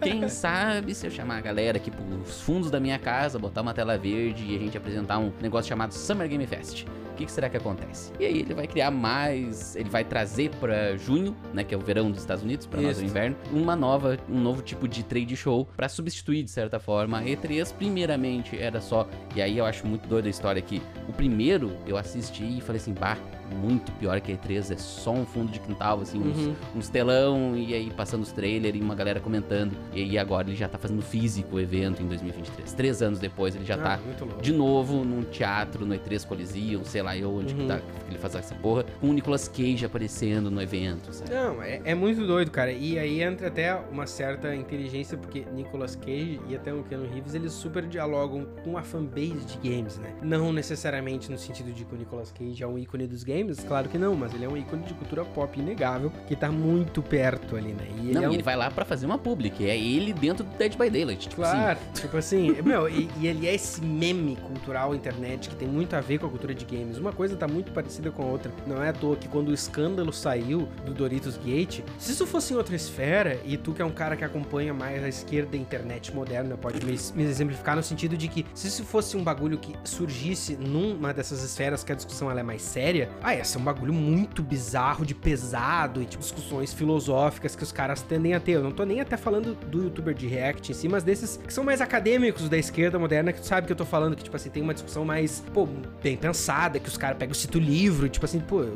Quem 0.00 0.26
sabe 0.30 0.94
se 0.94 1.06
eu 1.06 1.10
chamar 1.10 1.38
a 1.38 1.40
galera 1.40 1.76
aqui 1.76 1.90
pros 1.90 2.40
fundos 2.40 2.70
da 2.70 2.80
minha 2.80 2.98
casa, 2.98 3.38
botar 3.38 3.60
uma 3.62 3.74
tela 3.74 3.98
verde 3.98 4.44
e 4.46 4.56
a 4.56 4.58
gente 4.58 4.76
apresentar 4.76 5.18
um 5.18 5.32
negócio 5.40 5.68
chamado 5.68 5.92
Summer 5.92 6.28
Game 6.28 6.46
Fest. 6.46 6.84
O 6.84 7.16
que, 7.16 7.26
que 7.26 7.30
será 7.30 7.48
que 7.48 7.56
acontece? 7.56 8.10
E 8.18 8.24
aí 8.24 8.40
ele 8.40 8.54
vai 8.54 8.66
criar 8.66 8.90
mais, 8.90 9.76
ele 9.76 9.88
vai 9.88 10.02
trazer 10.02 10.50
pra 10.58 10.96
junho, 10.96 11.36
né, 11.52 11.62
que 11.62 11.72
é 11.72 11.78
o 11.78 11.80
verão 11.80 12.10
dos 12.10 12.18
Estados 12.20 12.42
Unidos, 12.42 12.66
pra 12.66 12.80
nós 12.80 12.96
o 12.98 13.02
Isso. 13.02 13.04
inverno, 13.04 13.36
uma 13.52 13.76
nova, 13.76 14.18
um 14.28 14.40
novo 14.40 14.62
tipo 14.62 14.88
de 14.88 15.04
trade 15.04 15.36
show 15.36 15.68
pra 15.76 15.88
substituir 15.88 16.42
de 16.42 16.50
certa 16.50 16.80
forma 16.80 17.18
a 17.18 17.22
E3. 17.22 17.72
Primeiramente 17.72 18.58
era 18.58 18.80
só, 18.80 19.06
e 19.36 19.40
aí 19.40 19.56
eu 19.58 19.64
acho 19.64 19.86
muito 19.86 20.08
doido 20.08 20.26
a 20.26 20.28
história 20.28 20.60
que 20.60 20.82
o 21.08 21.12
primeiro 21.12 21.70
eu 21.86 21.96
assisti 21.96 22.13
e 22.58 22.60
falei 22.60 22.80
assim, 22.80 22.92
bah, 22.92 23.18
muito 23.52 23.90
pior 23.92 24.20
que 24.20 24.32
a 24.32 24.36
E3, 24.36 24.72
é 24.72 24.76
só 24.76 25.12
um 25.12 25.24
fundo 25.26 25.50
de 25.52 25.60
quintal 25.60 26.00
assim, 26.00 26.18
uns, 26.20 26.46
Uhum. 26.46 26.54
uns 26.76 26.88
telão 26.88 27.56
e 27.56 27.74
aí 27.74 27.90
passando 27.90 28.22
os 28.22 28.32
trailers 28.32 28.76
e 28.76 28.80
uma 28.80 28.94
galera 28.94 29.20
comentando. 29.20 29.72
E 29.92 30.02
aí 30.02 30.18
agora 30.18 30.48
ele 30.48 30.56
já 30.56 30.68
tá 30.68 30.78
fazendo 30.78 31.02
físico 31.02 31.56
o 31.56 31.60
evento 31.60 32.02
em 32.02 32.06
2023. 32.06 32.72
Três 32.72 33.02
anos 33.02 33.18
depois 33.18 33.54
ele 33.54 33.64
já 33.64 33.74
Ah, 33.74 33.98
tá 33.98 34.00
de 34.40 34.52
novo 34.52 35.04
num 35.04 35.22
teatro, 35.24 35.84
no 35.86 35.94
E3 35.94 36.24
Coliseum, 36.26 36.84
sei 36.84 37.02
lá 37.02 37.16
eu 37.16 37.34
onde 37.34 37.54
que, 37.54 37.60
Uhum. 37.62 37.68
tá, 37.68 37.78
que 37.78 38.10
ele 38.10 38.18
faz 38.18 38.34
essa 38.34 38.54
porra, 38.54 38.84
com 39.00 39.08
o 39.10 39.12
Nicolas 39.12 39.48
Cage 39.48 39.84
aparecendo 39.84 40.50
no 40.50 40.60
evento, 40.62 41.12
sabe? 41.12 41.32
Não, 41.32 41.62
é, 41.62 41.80
é 41.84 41.94
muito 41.94 42.26
doido, 42.26 42.50
cara. 42.50 42.72
E 42.72 42.98
aí 42.98 43.22
entra 43.22 43.48
até 43.48 43.74
uma 43.74 44.06
certa 44.06 44.54
inteligência, 44.54 45.16
porque 45.16 45.44
Nicolas 45.54 45.96
Cage 45.96 46.40
e 46.48 46.54
até 46.56 46.72
o 46.72 46.82
Keanu 46.84 47.06
Reeves, 47.08 47.34
eles 47.34 47.52
super 47.52 47.84
dialogam 47.86 48.46
com 48.64 48.76
a 48.78 48.82
fanbase 48.82 49.44
de 49.46 49.68
games, 49.68 49.98
né? 49.98 50.14
Não 50.22 50.52
necessariamente 50.52 51.30
no 51.30 51.38
sentido 51.38 51.72
de 51.72 51.84
que 51.84 51.94
o 51.94 51.98
Nicolas 51.98 52.32
Cage 52.32 52.62
é 52.62 52.66
um 52.66 52.78
ícone 52.78 53.06
dos 53.06 53.22
games, 53.22 53.33
claro 53.66 53.88
que 53.88 53.98
não, 53.98 54.14
mas 54.14 54.34
ele 54.34 54.44
é 54.44 54.48
um 54.48 54.56
ícone 54.56 54.82
de 54.84 54.94
cultura 54.94 55.24
pop 55.24 55.58
inegável, 55.58 56.12
que 56.26 56.36
tá 56.36 56.50
muito 56.50 57.02
perto 57.02 57.56
ali, 57.56 57.72
né? 57.72 57.86
E 57.96 58.10
ele 58.10 58.14
Não, 58.14 58.22
é 58.22 58.24
e 58.24 58.28
um... 58.28 58.32
ele 58.34 58.42
vai 58.42 58.56
lá 58.56 58.70
pra 58.70 58.84
fazer 58.84 59.06
uma 59.06 59.18
public, 59.18 59.68
é 59.68 59.76
ele 59.76 60.12
dentro 60.12 60.44
do 60.44 60.56
Dead 60.56 60.76
by 60.76 60.90
Daylight, 60.90 61.28
tipo 61.28 61.42
Claro, 61.42 61.78
tipo 61.92 62.16
assim, 62.16 62.56
meu, 62.62 62.88
e, 62.88 63.08
e 63.20 63.26
ele 63.26 63.46
é 63.46 63.54
esse 63.54 63.82
meme 63.82 64.36
cultural 64.36 64.94
internet 64.94 65.48
que 65.48 65.56
tem 65.56 65.68
muito 65.68 65.94
a 65.94 66.00
ver 66.00 66.18
com 66.18 66.26
a 66.26 66.30
cultura 66.30 66.54
de 66.54 66.64
games. 66.64 66.98
Uma 66.98 67.12
coisa 67.12 67.36
tá 67.36 67.46
muito 67.48 67.72
parecida 67.72 68.10
com 68.10 68.22
a 68.22 68.26
outra. 68.26 68.52
Não 68.66 68.82
é 68.82 68.88
à 68.88 68.92
toa 68.92 69.16
que 69.16 69.28
quando 69.28 69.48
o 69.48 69.54
escândalo 69.54 70.12
saiu 70.12 70.68
do 70.84 70.92
Doritos 70.92 71.36
Gate, 71.36 71.80
se 71.98 72.12
isso 72.12 72.26
fosse 72.26 72.54
em 72.54 72.56
outra 72.56 72.74
esfera, 72.74 73.40
e 73.44 73.56
tu 73.56 73.72
que 73.72 73.82
é 73.82 73.84
um 73.84 73.90
cara 73.90 74.16
que 74.16 74.24
acompanha 74.24 74.72
mais 74.72 75.02
a 75.02 75.08
esquerda 75.08 75.52
da 75.52 75.56
internet 75.56 76.14
moderna, 76.14 76.56
pode 76.56 76.84
me, 76.84 76.96
me 77.14 77.24
exemplificar 77.24 77.76
no 77.76 77.82
sentido 77.82 78.16
de 78.16 78.28
que 78.28 78.46
se 78.54 78.68
isso 78.68 78.84
fosse 78.84 79.16
um 79.16 79.22
bagulho 79.22 79.58
que 79.58 79.74
surgisse 79.84 80.56
numa 80.56 81.12
dessas 81.12 81.42
esferas 81.42 81.84
que 81.84 81.92
a 81.92 81.94
discussão 81.94 82.30
ela 82.30 82.40
é 82.40 82.42
mais 82.42 82.62
séria, 82.62 83.10
ah, 83.24 83.34
ia 83.34 83.44
ser 83.44 83.56
um 83.56 83.64
bagulho 83.64 83.92
muito 83.92 84.42
bizarro, 84.42 85.04
de 85.04 85.14
pesado, 85.14 86.02
e 86.02 86.04
tipo, 86.04 86.22
discussões 86.22 86.74
filosóficas 86.74 87.56
que 87.56 87.62
os 87.62 87.72
caras 87.72 88.02
tendem 88.02 88.34
a 88.34 88.40
ter. 88.40 88.52
Eu 88.52 88.62
não 88.62 88.70
tô 88.70 88.84
nem 88.84 89.00
até 89.00 89.16
falando 89.16 89.54
do 89.54 89.84
youtuber 89.84 90.14
de 90.14 90.26
react 90.26 90.70
em 90.70 90.74
si, 90.74 90.88
mas 90.88 91.02
desses 91.02 91.38
que 91.38 91.52
são 91.52 91.64
mais 91.64 91.80
acadêmicos 91.80 92.50
da 92.50 92.58
esquerda 92.58 92.98
moderna, 92.98 93.32
que 93.32 93.40
tu 93.40 93.46
sabe 93.46 93.66
que 93.66 93.72
eu 93.72 93.76
tô 93.76 93.86
falando, 93.86 94.14
que, 94.14 94.22
tipo 94.22 94.36
assim, 94.36 94.50
tem 94.50 94.62
uma 94.62 94.74
discussão 94.74 95.06
mais, 95.06 95.42
pô, 95.54 95.66
bem 96.02 96.18
pensada, 96.18 96.78
que 96.78 96.88
os 96.88 96.98
caras 96.98 97.16
pegam, 97.16 97.34
cita 97.34 97.56
o 97.56 97.60
livro, 97.60 98.08
tipo 98.08 98.26
assim, 98.26 98.40
pô. 98.40 98.66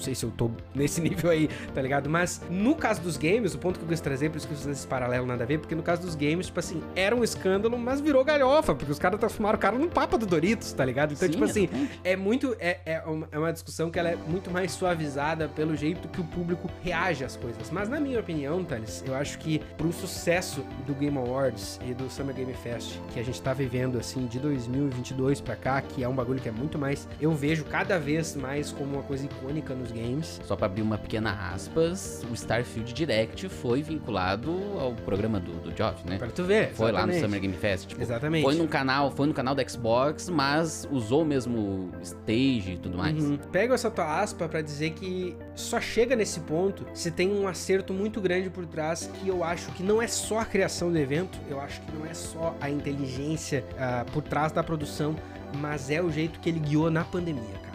Sei 0.00 0.14
se 0.14 0.24
eu 0.24 0.30
tô 0.30 0.50
nesse 0.74 1.00
nível 1.02 1.30
aí, 1.30 1.48
tá 1.74 1.80
ligado? 1.80 2.08
Mas 2.08 2.42
no 2.50 2.74
caso 2.74 3.00
dos 3.00 3.16
games, 3.16 3.54
o 3.54 3.58
ponto 3.58 3.78
que 3.78 3.84
eu 3.84 3.88
quis 3.88 4.00
trazer, 4.00 4.30
por 4.30 4.38
isso 4.38 4.46
que 4.46 4.54
eu 4.54 4.58
fiz 4.58 4.66
esse 4.66 4.86
paralelo 4.86 5.26
nada 5.26 5.44
a 5.44 5.46
ver, 5.46 5.58
porque 5.58 5.74
no 5.74 5.82
caso 5.82 6.02
dos 6.02 6.14
games, 6.14 6.46
tipo 6.46 6.60
assim, 6.60 6.82
era 6.94 7.14
um 7.14 7.22
escândalo, 7.22 7.78
mas 7.78 8.00
virou 8.00 8.24
galhofa, 8.24 8.74
porque 8.74 8.90
os 8.90 8.98
caras 8.98 9.18
transformaram 9.18 9.56
o 9.56 9.60
cara 9.60 9.78
no 9.78 9.88
papa 9.88 10.16
do 10.16 10.26
Doritos, 10.26 10.72
tá 10.72 10.84
ligado? 10.84 11.12
Então, 11.12 11.26
Sim, 11.26 11.32
tipo 11.32 11.44
assim, 11.44 11.68
é 12.02 12.16
muito. 12.16 12.56
É, 12.58 12.80
é, 12.84 13.00
uma, 13.02 13.28
é 13.30 13.38
uma 13.38 13.52
discussão 13.52 13.90
que 13.90 13.98
ela 13.98 14.10
é 14.10 14.16
muito 14.16 14.50
mais 14.50 14.72
suavizada 14.72 15.48
pelo 15.48 15.76
jeito 15.76 16.08
que 16.08 16.20
o 16.20 16.24
público 16.24 16.70
reage 16.82 17.24
às 17.24 17.36
coisas. 17.36 17.70
Mas 17.70 17.88
na 17.88 18.00
minha 18.00 18.20
opinião, 18.20 18.64
Thales, 18.64 19.02
eu 19.06 19.14
acho 19.14 19.38
que 19.38 19.60
pro 19.76 19.92
sucesso 19.92 20.64
do 20.86 20.94
Game 20.94 21.16
Awards 21.16 21.80
e 21.86 21.94
do 21.94 22.08
Summer 22.10 22.34
Game 22.34 22.52
Fest 22.54 22.98
que 23.12 23.20
a 23.20 23.22
gente 23.22 23.40
tá 23.40 23.52
vivendo, 23.52 23.98
assim, 23.98 24.26
de 24.26 24.38
2022 24.38 25.40
pra 25.40 25.56
cá, 25.56 25.80
que 25.80 26.02
é 26.02 26.08
um 26.08 26.14
bagulho 26.14 26.40
que 26.40 26.48
é 26.48 26.52
muito 26.52 26.78
mais. 26.78 27.08
Eu 27.20 27.32
vejo 27.32 27.64
cada 27.64 27.98
vez 27.98 28.34
mais 28.36 28.72
como 28.72 28.94
uma 28.94 29.02
coisa 29.02 29.24
icônica 29.24 29.74
nos 29.74 29.89
games. 29.90 30.40
Só 30.44 30.56
pra 30.56 30.66
abrir 30.66 30.82
uma 30.82 30.98
pequena 30.98 31.52
aspas, 31.52 32.24
o 32.30 32.34
Starfield 32.34 32.92
Direct 32.92 33.48
foi 33.48 33.82
vinculado 33.82 34.50
ao 34.78 34.92
programa 34.94 35.40
do, 35.40 35.52
do 35.60 35.76
Geoff, 35.76 36.06
né? 36.08 36.18
Pra 36.18 36.28
tu 36.28 36.44
ver. 36.44 36.72
Foi 36.72 36.92
lá 36.92 37.06
no 37.06 37.12
exatamente. 37.12 37.20
Summer 37.20 37.40
Game 37.40 37.56
Fest. 37.56 37.88
Tipo, 37.88 38.02
Exatamente. 38.02 38.42
Foi 38.44 38.54
no 38.54 38.68
canal, 38.68 39.10
foi 39.10 39.26
no 39.26 39.34
canal 39.34 39.54
da 39.54 39.66
Xbox, 39.66 40.28
mas 40.28 40.86
usou 40.90 41.24
mesmo 41.24 41.90
stage 42.02 42.72
e 42.72 42.78
tudo 42.78 42.98
mais. 42.98 43.22
Uhum. 43.22 43.36
Pego 43.36 43.74
essa 43.74 43.90
tua 43.90 44.20
aspa 44.20 44.48
pra 44.48 44.60
dizer 44.60 44.90
que 44.90 45.36
só 45.54 45.80
chega 45.80 46.14
nesse 46.16 46.40
ponto 46.40 46.86
se 46.94 47.10
tem 47.10 47.32
um 47.32 47.46
acerto 47.46 47.92
muito 47.92 48.20
grande 48.20 48.50
por 48.50 48.66
trás 48.66 49.10
que 49.14 49.28
eu 49.28 49.42
acho 49.44 49.70
que 49.72 49.82
não 49.82 50.00
é 50.00 50.06
só 50.06 50.38
a 50.40 50.44
criação 50.44 50.90
do 50.90 50.98
evento, 50.98 51.38
eu 51.48 51.60
acho 51.60 51.80
que 51.82 51.92
não 51.92 52.06
é 52.06 52.14
só 52.14 52.54
a 52.60 52.70
inteligência 52.70 53.64
ah, 53.78 54.04
por 54.12 54.22
trás 54.22 54.52
da 54.52 54.62
produção, 54.62 55.16
mas 55.58 55.90
é 55.90 56.00
o 56.00 56.10
jeito 56.10 56.40
que 56.40 56.48
ele 56.48 56.60
guiou 56.60 56.90
na 56.90 57.04
pandemia, 57.04 57.42
cara. 57.62 57.69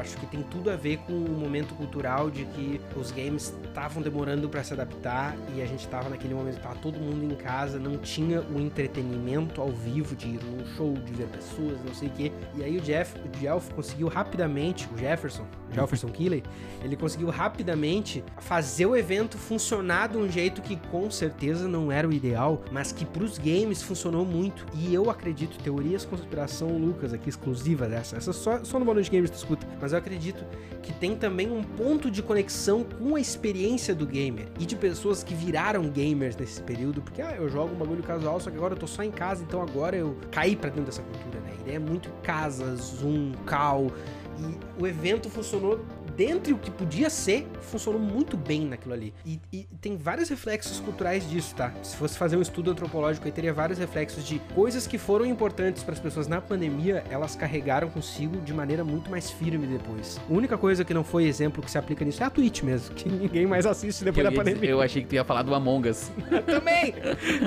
Acho 0.00 0.16
que 0.16 0.26
tem 0.26 0.42
tudo 0.42 0.70
a 0.70 0.76
ver 0.76 0.98
com 0.98 1.12
o 1.12 1.30
momento 1.30 1.74
cultural 1.74 2.30
de 2.30 2.44
que 2.46 2.80
os 2.96 3.10
games 3.10 3.54
estavam 3.64 4.02
demorando 4.02 4.48
pra 4.48 4.64
se 4.64 4.72
adaptar 4.72 5.36
e 5.54 5.62
a 5.62 5.66
gente 5.66 5.86
tava 5.88 6.08
naquele 6.08 6.34
momento, 6.34 6.60
tava 6.60 6.76
todo 6.76 6.98
mundo 6.98 7.24
em 7.24 7.36
casa, 7.36 7.78
não 7.78 7.96
tinha 7.98 8.40
o 8.40 8.58
entretenimento 8.58 9.60
ao 9.60 9.68
vivo 9.68 10.16
de 10.16 10.28
ir 10.28 10.40
num 10.42 10.66
show, 10.76 10.94
de 10.94 11.12
ver 11.12 11.28
pessoas, 11.28 11.78
não 11.84 11.94
sei 11.94 12.08
o 12.08 12.12
quê. 12.12 12.32
E 12.56 12.64
aí 12.64 12.76
o 12.76 12.80
Jeff, 12.80 13.16
o 13.18 13.28
Jeff 13.38 13.72
conseguiu 13.74 14.08
rapidamente, 14.08 14.88
o 14.94 14.98
Jefferson, 14.98 15.46
Jefferson 15.72 16.08
Keeley, 16.08 16.42
ele 16.82 16.96
conseguiu 16.96 17.28
rapidamente 17.28 18.24
fazer 18.38 18.86
o 18.86 18.96
evento 18.96 19.38
funcionar 19.38 20.08
de 20.08 20.18
um 20.18 20.28
jeito 20.30 20.62
que 20.62 20.76
com 20.90 21.10
certeza 21.10 21.68
não 21.68 21.92
era 21.92 22.08
o 22.08 22.12
ideal, 22.12 22.62
mas 22.72 22.92
que 22.92 23.04
pros 23.04 23.38
games 23.38 23.82
funcionou 23.82 24.24
muito. 24.24 24.66
E 24.74 24.92
eu 24.92 25.10
acredito, 25.10 25.58
teorias 25.62 26.04
conspiração, 26.04 26.76
Lucas, 26.76 27.12
aqui 27.12 27.28
exclusiva 27.28 27.86
dessa, 27.86 28.16
essa 28.16 28.32
só, 28.32 28.64
só 28.64 28.78
no 28.78 28.84
Bono 28.84 29.02
de 29.02 29.10
Games 29.10 29.30
tu 29.30 29.36
escuta, 29.36 29.66
mas 29.80 29.89
eu 29.92 29.98
acredito 29.98 30.44
que 30.82 30.92
tem 30.92 31.14
também 31.14 31.50
um 31.50 31.62
ponto 31.62 32.10
de 32.10 32.22
conexão 32.22 32.84
com 32.84 33.16
a 33.16 33.20
experiência 33.20 33.94
do 33.94 34.06
gamer 34.06 34.48
e 34.58 34.66
de 34.66 34.76
pessoas 34.76 35.22
que 35.22 35.34
viraram 35.34 35.88
gamers 35.88 36.36
nesse 36.36 36.62
período, 36.62 37.02
porque 37.02 37.20
ah, 37.20 37.34
eu 37.36 37.48
jogo 37.48 37.74
um 37.74 37.78
bagulho 37.78 38.02
casual, 38.02 38.40
só 38.40 38.50
que 38.50 38.56
agora 38.56 38.74
eu 38.74 38.78
tô 38.78 38.86
só 38.86 39.02
em 39.02 39.10
casa, 39.10 39.42
então 39.42 39.62
agora 39.62 39.96
eu 39.96 40.16
caí 40.30 40.56
pra 40.56 40.70
dentro 40.70 40.86
dessa 40.86 41.02
cultura, 41.02 41.40
né? 41.40 41.52
A 41.58 41.60
ideia 41.60 41.76
é 41.76 41.78
muito 41.78 42.10
casa, 42.22 42.74
Zoom, 42.76 43.32
call, 43.46 43.92
e 44.38 44.82
o 44.82 44.86
evento 44.86 45.28
funcionou 45.28 45.84
dentre 46.20 46.52
o 46.52 46.58
que 46.58 46.70
podia 46.70 47.08
ser, 47.08 47.46
funcionou 47.62 47.98
muito 47.98 48.36
bem 48.36 48.66
naquilo 48.66 48.92
ali. 48.92 49.14
E, 49.24 49.40
e 49.50 49.66
tem 49.80 49.96
vários 49.96 50.28
reflexos 50.28 50.78
culturais 50.78 51.26
disso, 51.30 51.54
tá? 51.54 51.72
Se 51.82 51.96
fosse 51.96 52.18
fazer 52.18 52.36
um 52.36 52.42
estudo 52.42 52.70
antropológico 52.70 53.24
aí, 53.24 53.32
teria 53.32 53.54
vários 53.54 53.78
reflexos 53.78 54.22
de 54.26 54.38
coisas 54.54 54.86
que 54.86 54.98
foram 54.98 55.24
importantes 55.24 55.82
para 55.82 55.94
as 55.94 55.98
pessoas 55.98 56.28
na 56.28 56.38
pandemia, 56.38 57.02
elas 57.08 57.34
carregaram 57.34 57.88
consigo 57.88 58.36
de 58.42 58.52
maneira 58.52 58.84
muito 58.84 59.10
mais 59.10 59.30
firme 59.30 59.66
depois. 59.66 60.20
A 60.28 60.30
única 60.30 60.58
coisa 60.58 60.84
que 60.84 60.92
não 60.92 61.02
foi 61.02 61.24
exemplo 61.24 61.62
que 61.62 61.70
se 61.70 61.78
aplica 61.78 62.04
nisso 62.04 62.22
é 62.22 62.26
a 62.26 62.30
Twitch 62.30 62.64
mesmo, 62.64 62.94
que 62.94 63.08
ninguém 63.08 63.46
mais 63.46 63.64
assiste 63.64 64.04
depois 64.04 64.22
Eu, 64.22 64.30
da 64.30 64.36
ia 64.36 64.38
dizer- 64.42 64.50
pandemia. 64.52 64.70
eu 64.72 64.82
achei 64.82 65.00
que 65.02 65.08
tu 65.08 65.14
ia 65.14 65.24
falar 65.24 65.40
do 65.42 65.54
Among 65.54 65.88
Us. 65.88 66.10
também! 66.44 66.92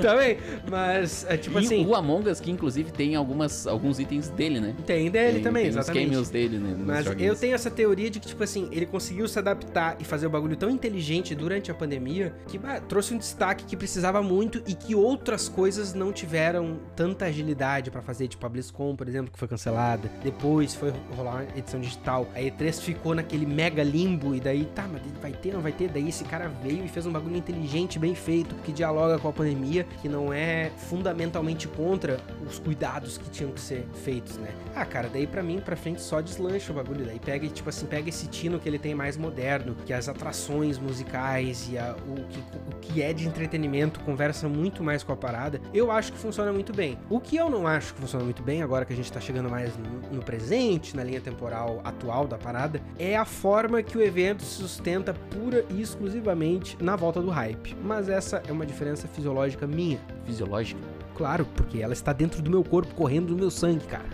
também! 0.02 0.38
Mas, 0.68 1.24
é 1.28 1.36
tipo 1.36 1.60
e 1.60 1.64
assim. 1.64 1.86
o 1.86 1.94
Among 1.94 2.28
Us, 2.28 2.40
que 2.40 2.50
inclusive 2.50 2.90
tem 2.90 3.14
algumas, 3.14 3.68
alguns 3.68 4.00
itens 4.00 4.28
dele, 4.30 4.58
né? 4.58 4.74
Tem 4.84 5.08
dele 5.12 5.34
tem, 5.34 5.42
também, 5.44 5.62
tem 5.62 5.70
os 5.70 5.76
exatamente. 5.76 6.06
cameos 6.06 6.28
dele, 6.28 6.58
né? 6.58 6.74
Mas 6.76 7.04
joguinhos. 7.04 7.34
eu 7.34 7.40
tenho 7.40 7.54
essa 7.54 7.70
teoria 7.70 8.10
de 8.10 8.18
que, 8.18 8.26
tipo 8.26 8.42
assim, 8.42 8.63
ele 8.70 8.86
conseguiu 8.86 9.26
se 9.28 9.38
adaptar 9.38 9.96
e 9.98 10.04
fazer 10.04 10.26
o 10.26 10.30
bagulho 10.30 10.56
tão 10.56 10.70
inteligente 10.70 11.34
durante 11.34 11.70
a 11.70 11.74
pandemia 11.74 12.34
que 12.46 12.58
bah, 12.58 12.80
trouxe 12.80 13.14
um 13.14 13.18
destaque 13.18 13.64
que 13.64 13.76
precisava 13.76 14.22
muito 14.22 14.62
e 14.66 14.74
que 14.74 14.94
outras 14.94 15.48
coisas 15.48 15.94
não 15.94 16.12
tiveram 16.12 16.78
tanta 16.96 17.26
agilidade 17.26 17.90
pra 17.90 18.02
fazer, 18.02 18.28
tipo 18.28 18.44
a 18.44 18.48
BlizzCon, 18.48 18.96
por 18.96 19.08
exemplo, 19.08 19.32
que 19.32 19.38
foi 19.38 19.48
cancelada. 19.48 20.10
Depois 20.22 20.74
foi 20.74 20.92
rolar 21.16 21.42
uma 21.42 21.58
edição 21.58 21.80
digital. 21.80 22.26
A 22.34 22.40
E3 22.40 22.80
ficou 22.80 23.14
naquele 23.14 23.46
mega 23.46 23.82
limbo 23.82 24.34
e 24.34 24.40
daí, 24.40 24.64
tá, 24.66 24.86
mas 24.90 25.02
vai 25.20 25.32
ter, 25.32 25.52
não 25.52 25.60
vai 25.60 25.72
ter? 25.72 25.88
Daí 25.88 26.08
esse 26.08 26.24
cara 26.24 26.48
veio 26.62 26.84
e 26.84 26.88
fez 26.88 27.06
um 27.06 27.12
bagulho 27.12 27.36
inteligente, 27.36 27.98
bem 27.98 28.14
feito, 28.14 28.54
que 28.56 28.72
dialoga 28.72 29.18
com 29.18 29.28
a 29.28 29.32
pandemia, 29.32 29.86
que 30.00 30.08
não 30.08 30.32
é 30.32 30.70
fundamentalmente 30.88 31.68
contra 31.68 32.18
os 32.46 32.58
cuidados 32.58 33.18
que 33.18 33.28
tinham 33.30 33.50
que 33.52 33.60
ser 33.60 33.86
feitos, 34.04 34.36
né? 34.36 34.50
Ah, 34.74 34.84
cara, 34.84 35.08
daí 35.08 35.26
pra 35.26 35.42
mim, 35.42 35.60
pra 35.60 35.76
frente, 35.76 36.00
só 36.00 36.20
deslancha 36.20 36.72
o 36.72 36.74
bagulho. 36.74 37.04
Daí 37.04 37.18
pega, 37.18 37.46
tipo 37.48 37.68
assim, 37.68 37.86
pega 37.86 38.08
esse 38.08 38.26
tino 38.26 38.53
que 38.58 38.68
ele 38.68 38.78
tem 38.78 38.94
mais 38.94 39.16
moderno, 39.16 39.74
que 39.86 39.92
as 39.92 40.08
atrações 40.08 40.78
musicais 40.78 41.68
e 41.70 41.78
a- 41.78 41.94
o, 42.06 42.14
que, 42.24 42.38
o 42.38 42.80
que 42.80 43.02
é 43.02 43.12
de 43.12 43.26
entretenimento 43.26 44.00
conversa 44.00 44.48
muito 44.48 44.82
mais 44.82 45.02
com 45.02 45.12
a 45.12 45.16
parada. 45.16 45.60
Eu 45.72 45.90
acho 45.90 46.12
que 46.12 46.18
funciona 46.18 46.52
muito 46.52 46.72
bem. 46.72 46.98
O 47.10 47.20
que 47.20 47.36
eu 47.36 47.48
não 47.50 47.66
acho 47.66 47.94
que 47.94 48.00
funciona 48.00 48.24
muito 48.24 48.42
bem, 48.42 48.62
agora 48.62 48.84
que 48.84 48.92
a 48.92 48.96
gente 48.96 49.10
tá 49.12 49.20
chegando 49.20 49.48
mais 49.50 49.72
no, 49.76 50.16
no 50.16 50.22
presente, 50.22 50.96
na 50.96 51.02
linha 51.04 51.20
temporal 51.20 51.80
atual 51.84 52.26
da 52.26 52.38
parada, 52.38 52.80
é 52.98 53.16
a 53.16 53.24
forma 53.24 53.82
que 53.82 53.96
o 53.98 54.02
evento 54.02 54.42
se 54.42 54.56
sustenta 54.62 55.14
pura 55.14 55.64
e 55.70 55.80
exclusivamente 55.80 56.76
na 56.80 56.96
volta 56.96 57.20
do 57.20 57.30
hype. 57.30 57.76
Mas 57.82 58.08
essa 58.08 58.42
é 58.48 58.52
uma 58.52 58.66
diferença 58.66 59.06
fisiológica 59.08 59.66
minha. 59.66 59.98
Fisiológico. 60.24 60.80
Claro, 61.14 61.46
porque 61.54 61.80
ela 61.80 61.92
está 61.92 62.12
dentro 62.12 62.42
do 62.42 62.50
meu 62.50 62.64
corpo, 62.64 62.94
correndo 62.94 63.30
no 63.30 63.36
meu 63.36 63.50
sangue, 63.50 63.84
cara. 63.86 64.04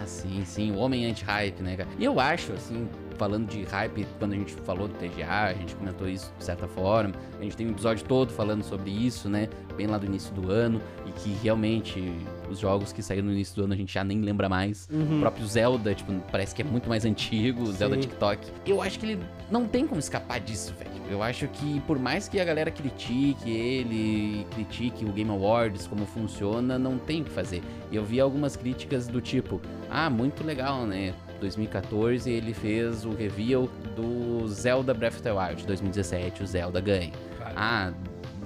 Ah, 0.00 0.06
sim, 0.06 0.42
sim. 0.44 0.72
O 0.72 0.76
homem 0.78 1.04
anti-hype, 1.06 1.62
né, 1.62 1.76
cara? 1.76 1.88
E 1.98 2.04
eu 2.04 2.18
acho, 2.18 2.52
assim, 2.52 2.88
falando 3.18 3.48
de 3.48 3.64
hype, 3.64 4.06
quando 4.18 4.32
a 4.32 4.36
gente 4.36 4.52
falou 4.54 4.88
do 4.88 4.94
TGA, 4.94 5.44
a 5.48 5.52
gente 5.52 5.74
comentou 5.74 6.08
isso 6.08 6.32
de 6.38 6.44
certa 6.44 6.66
forma. 6.68 7.14
A 7.38 7.42
gente 7.42 7.56
tem 7.56 7.66
um 7.66 7.70
episódio 7.70 8.04
todo 8.06 8.32
falando 8.32 8.62
sobre 8.62 8.90
isso, 8.90 9.28
né? 9.28 9.48
Bem 9.76 9.86
lá 9.86 9.98
do 9.98 10.06
início 10.06 10.32
do 10.34 10.50
ano. 10.50 10.80
E 11.04 11.10
que 11.12 11.30
realmente 11.42 12.12
os 12.48 12.58
jogos 12.58 12.92
que 12.92 13.02
saíram 13.02 13.26
no 13.26 13.32
início 13.32 13.56
do 13.56 13.64
ano 13.64 13.74
a 13.74 13.76
gente 13.76 13.92
já 13.92 14.04
nem 14.04 14.20
lembra 14.20 14.48
mais. 14.48 14.88
O 15.16 15.20
próprio 15.20 15.46
Zelda, 15.46 15.94
tipo, 15.94 16.12
parece 16.30 16.54
que 16.54 16.62
é 16.62 16.64
muito 16.64 16.88
mais 16.88 17.04
antigo, 17.04 17.64
o 17.64 17.72
Zelda 17.72 17.96
Sim. 17.96 18.02
TikTok. 18.02 18.48
Eu 18.64 18.80
acho 18.80 18.98
que 18.98 19.06
ele 19.06 19.20
não 19.50 19.66
tem 19.66 19.86
como 19.86 19.98
escapar 19.98 20.40
disso, 20.40 20.72
velho. 20.78 20.90
Eu 21.10 21.22
acho 21.22 21.48
que 21.48 21.80
por 21.80 21.98
mais 21.98 22.28
que 22.28 22.38
a 22.38 22.44
galera 22.44 22.70
critique 22.70 23.50
ele, 23.50 24.46
critique 24.54 25.04
o 25.04 25.12
Game 25.12 25.30
Awards, 25.30 25.86
como 25.86 26.04
funciona, 26.04 26.78
não 26.78 26.98
tem 26.98 27.22
o 27.22 27.24
que 27.24 27.30
fazer. 27.30 27.62
E 27.90 27.96
eu 27.96 28.04
vi 28.04 28.20
algumas 28.20 28.56
críticas 28.56 29.08
do 29.08 29.20
tipo, 29.20 29.60
ah, 29.90 30.10
muito 30.10 30.44
legal, 30.44 30.86
né? 30.86 31.14
2014 31.40 32.30
ele 32.30 32.52
fez 32.52 33.04
o 33.04 33.10
reveal 33.10 33.68
do 33.96 34.46
Zelda 34.48 34.92
Breath 34.94 35.14
of 35.14 35.22
the 35.22 35.32
Wild, 35.32 35.64
2017 35.64 36.42
o 36.42 36.46
Zelda 36.46 36.80
ganha. 36.80 37.12
Ah, 37.56 37.92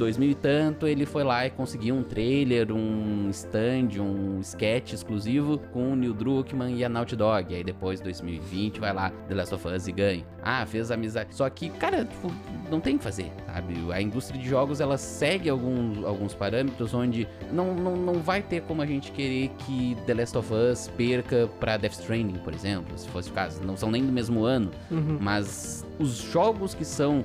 2000 0.03 0.31
e 0.31 0.35
tanto 0.35 0.87
ele 0.87 1.07
foi 1.07 1.23
lá 1.23 1.47
e 1.47 1.51
conseguiu 1.51 1.95
um 1.95 2.03
trailer, 2.03 2.73
um 2.73 3.29
stand, 3.31 4.01
um 4.01 4.41
sketch 4.41 4.93
exclusivo 4.93 5.59
com 5.73 5.93
o 5.93 5.97
Neil 5.97 6.13
Druckmann 6.13 6.75
e 6.77 6.85
a 6.85 6.89
Naughty 6.89 7.15
Dog. 7.15 7.55
Aí 7.55 7.63
depois, 7.63 8.01
2020, 8.01 8.81
vai 8.81 8.93
lá, 8.93 9.11
The 9.29 9.35
Last 9.35 9.55
of 9.55 9.69
Us 9.69 9.87
e 9.87 9.93
ganha. 9.93 10.25
Ah, 10.43 10.67
fez 10.67 10.91
amizade. 10.91 11.35
Só 11.35 11.49
que, 11.49 11.69
cara, 11.71 12.05
tipo, 12.05 12.33
não 12.71 12.81
tem 12.81 12.97
o 12.97 12.99
que 12.99 13.05
fazer, 13.05 13.31
sabe? 13.47 13.75
A 13.93 14.03
indústria 14.03 14.41
de 14.41 14.49
jogos, 14.49 14.81
ela 14.81 14.99
segue 14.99 15.49
alguns, 15.49 16.05
alguns 16.05 16.35
parâmetros 16.35 16.93
onde 16.93 17.29
não, 17.53 17.73
não, 17.75 17.97
não 17.97 18.15
vai 18.15 18.43
ter 18.43 18.63
como 18.63 18.83
a 18.83 18.87
gente 18.87 19.13
querer 19.13 19.51
que 19.59 19.97
The 20.07 20.15
Last 20.15 20.37
of 20.37 20.53
Us 20.53 20.89
perca 20.97 21.49
pra 21.61 21.77
Death 21.77 21.93
Stranding, 21.93 22.39
por 22.43 22.53
exemplo, 22.53 22.97
se 22.99 23.09
fosse 23.09 23.31
o 23.31 23.33
caso. 23.33 23.63
Não 23.63 23.77
são 23.77 23.91
nem 23.91 24.05
do 24.05 24.11
mesmo 24.13 24.45
ano, 24.45 24.71
Uhum. 24.91 25.19
mas 25.21 25.87
os 25.99 26.17
jogos 26.17 26.75
que 26.75 26.85
são 26.85 27.25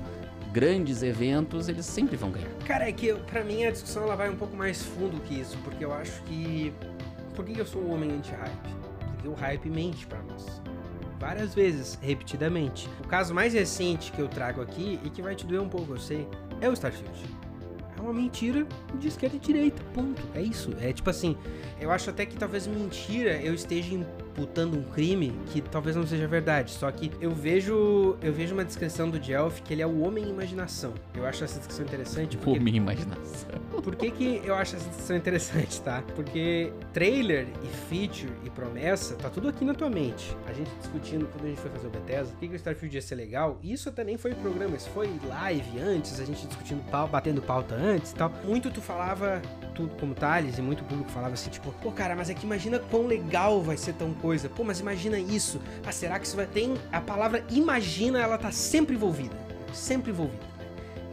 grandes 0.52 1.02
eventos, 1.02 1.68
eles 1.68 1.86
sempre 1.86 2.16
vão 2.16 2.30
ganhar. 2.30 2.48
Cara, 2.66 2.88
é 2.88 2.92
que 2.92 3.12
pra 3.14 3.44
mim 3.44 3.64
a 3.64 3.70
discussão 3.70 4.04
ela 4.04 4.16
vai 4.16 4.30
um 4.30 4.36
pouco 4.36 4.56
mais 4.56 4.82
fundo 4.82 5.20
que 5.22 5.40
isso, 5.40 5.56
porque 5.58 5.84
eu 5.84 5.92
acho 5.92 6.22
que. 6.24 6.72
Por 7.34 7.44
que 7.44 7.58
eu 7.58 7.66
sou 7.66 7.82
um 7.82 7.92
homem 7.92 8.10
anti-hype? 8.10 8.74
Porque 9.12 9.28
o 9.28 9.34
hype 9.34 9.70
mente 9.70 10.06
pra 10.06 10.20
nós. 10.22 10.60
Várias 11.20 11.54
vezes, 11.54 11.98
repetidamente. 12.00 12.88
O 13.04 13.08
caso 13.08 13.34
mais 13.34 13.52
recente 13.52 14.12
que 14.12 14.20
eu 14.20 14.28
trago 14.28 14.60
aqui, 14.60 14.98
e 15.04 15.10
que 15.10 15.22
vai 15.22 15.34
te 15.34 15.46
doer 15.46 15.60
um 15.60 15.68
pouco, 15.68 15.92
eu 15.92 15.98
sei, 15.98 16.26
é 16.60 16.68
o 16.68 16.72
Starfield. 16.72 17.24
É 17.96 18.00
uma 18.00 18.12
mentira 18.12 18.64
de 18.94 19.08
esquerda 19.08 19.36
e 19.36 19.40
direita, 19.40 19.82
ponto. 19.92 20.22
É 20.34 20.40
isso. 20.40 20.72
É 20.80 20.92
tipo 20.92 21.10
assim, 21.10 21.36
eu 21.80 21.90
acho 21.90 22.10
até 22.10 22.24
que 22.24 22.36
talvez 22.36 22.66
mentira 22.66 23.40
eu 23.42 23.52
esteja 23.52 23.94
imputando 24.38 24.78
um 24.78 24.82
crime 24.84 25.32
que 25.46 25.60
talvez 25.60 25.96
não 25.96 26.06
seja 26.06 26.28
verdade. 26.28 26.70
Só 26.70 26.90
que 26.92 27.10
eu 27.20 27.32
vejo 27.32 28.16
eu 28.22 28.32
vejo 28.32 28.54
uma 28.54 28.64
descrição 28.64 29.10
do 29.10 29.20
Jelf 29.20 29.60
que 29.62 29.72
ele 29.72 29.82
é 29.82 29.86
o 29.86 30.00
homem 30.00 30.28
imaginação. 30.28 30.94
Eu 31.14 31.26
acho 31.26 31.42
essa 31.42 31.58
descrição 31.58 31.84
interessante. 31.84 32.36
Porque, 32.36 32.58
homem 32.58 32.76
imaginação. 32.76 33.50
Por 33.82 33.96
que, 33.96 34.10
que 34.10 34.42
eu 34.44 34.54
acho 34.54 34.76
essa 34.76 34.88
descrição 34.88 35.16
interessante, 35.16 35.80
tá? 35.82 36.02
Porque 36.14 36.72
trailer 36.92 37.48
e 37.62 37.66
feature 37.88 38.32
e 38.44 38.50
promessa 38.50 39.16
tá 39.16 39.28
tudo 39.28 39.48
aqui 39.48 39.64
na 39.64 39.74
tua 39.74 39.90
mente. 39.90 40.36
A 40.46 40.52
gente 40.52 40.70
discutindo 40.78 41.26
quando 41.26 41.46
a 41.46 41.48
gente 41.48 41.60
foi 41.60 41.70
fazer 41.70 41.86
o 41.88 41.90
Bethesda, 41.90 42.34
o 42.34 42.36
que, 42.38 42.48
que 42.48 42.54
o 42.54 42.56
Starfield 42.56 42.94
ia 42.94 43.02
ser 43.02 43.14
legal. 43.16 43.58
Isso 43.62 43.88
até 43.88 44.04
nem 44.04 44.16
foi 44.16 44.34
programa, 44.34 44.76
isso 44.76 44.90
foi 44.90 45.10
live 45.26 45.80
antes, 45.80 46.20
a 46.20 46.24
gente 46.24 46.46
discutindo 46.46 46.82
pau, 46.90 47.08
batendo 47.08 47.42
pauta 47.42 47.74
antes 47.74 48.12
e 48.12 48.14
tal. 48.14 48.32
Muito 48.44 48.70
tu 48.70 48.80
falava 48.80 49.42
tudo 49.74 49.94
como 49.96 50.14
Thales 50.14 50.58
e 50.58 50.62
muito 50.62 50.84
público 50.84 51.10
falava 51.10 51.34
assim, 51.34 51.50
tipo, 51.50 51.72
pô, 51.72 51.92
cara, 51.92 52.16
mas 52.16 52.28
é 52.28 52.34
que 52.34 52.44
imagina 52.44 52.78
quão 52.78 53.06
legal 53.06 53.62
vai 53.62 53.76
ser 53.76 53.94
tão 53.94 54.12
coisa. 54.12 54.27
Pô, 54.48 54.64
mas 54.64 54.80
imagina 54.80 55.18
isso. 55.18 55.60
Ah, 55.84 55.92
será 55.92 56.18
que 56.18 56.26
isso 56.26 56.36
vai. 56.36 56.46
Tem. 56.46 56.74
A 56.92 57.00
palavra 57.00 57.44
imagina, 57.50 58.20
ela 58.20 58.38
tá 58.38 58.50
sempre 58.50 58.94
envolvida. 58.94 59.36
Sempre 59.72 60.10
envolvida. 60.10 60.48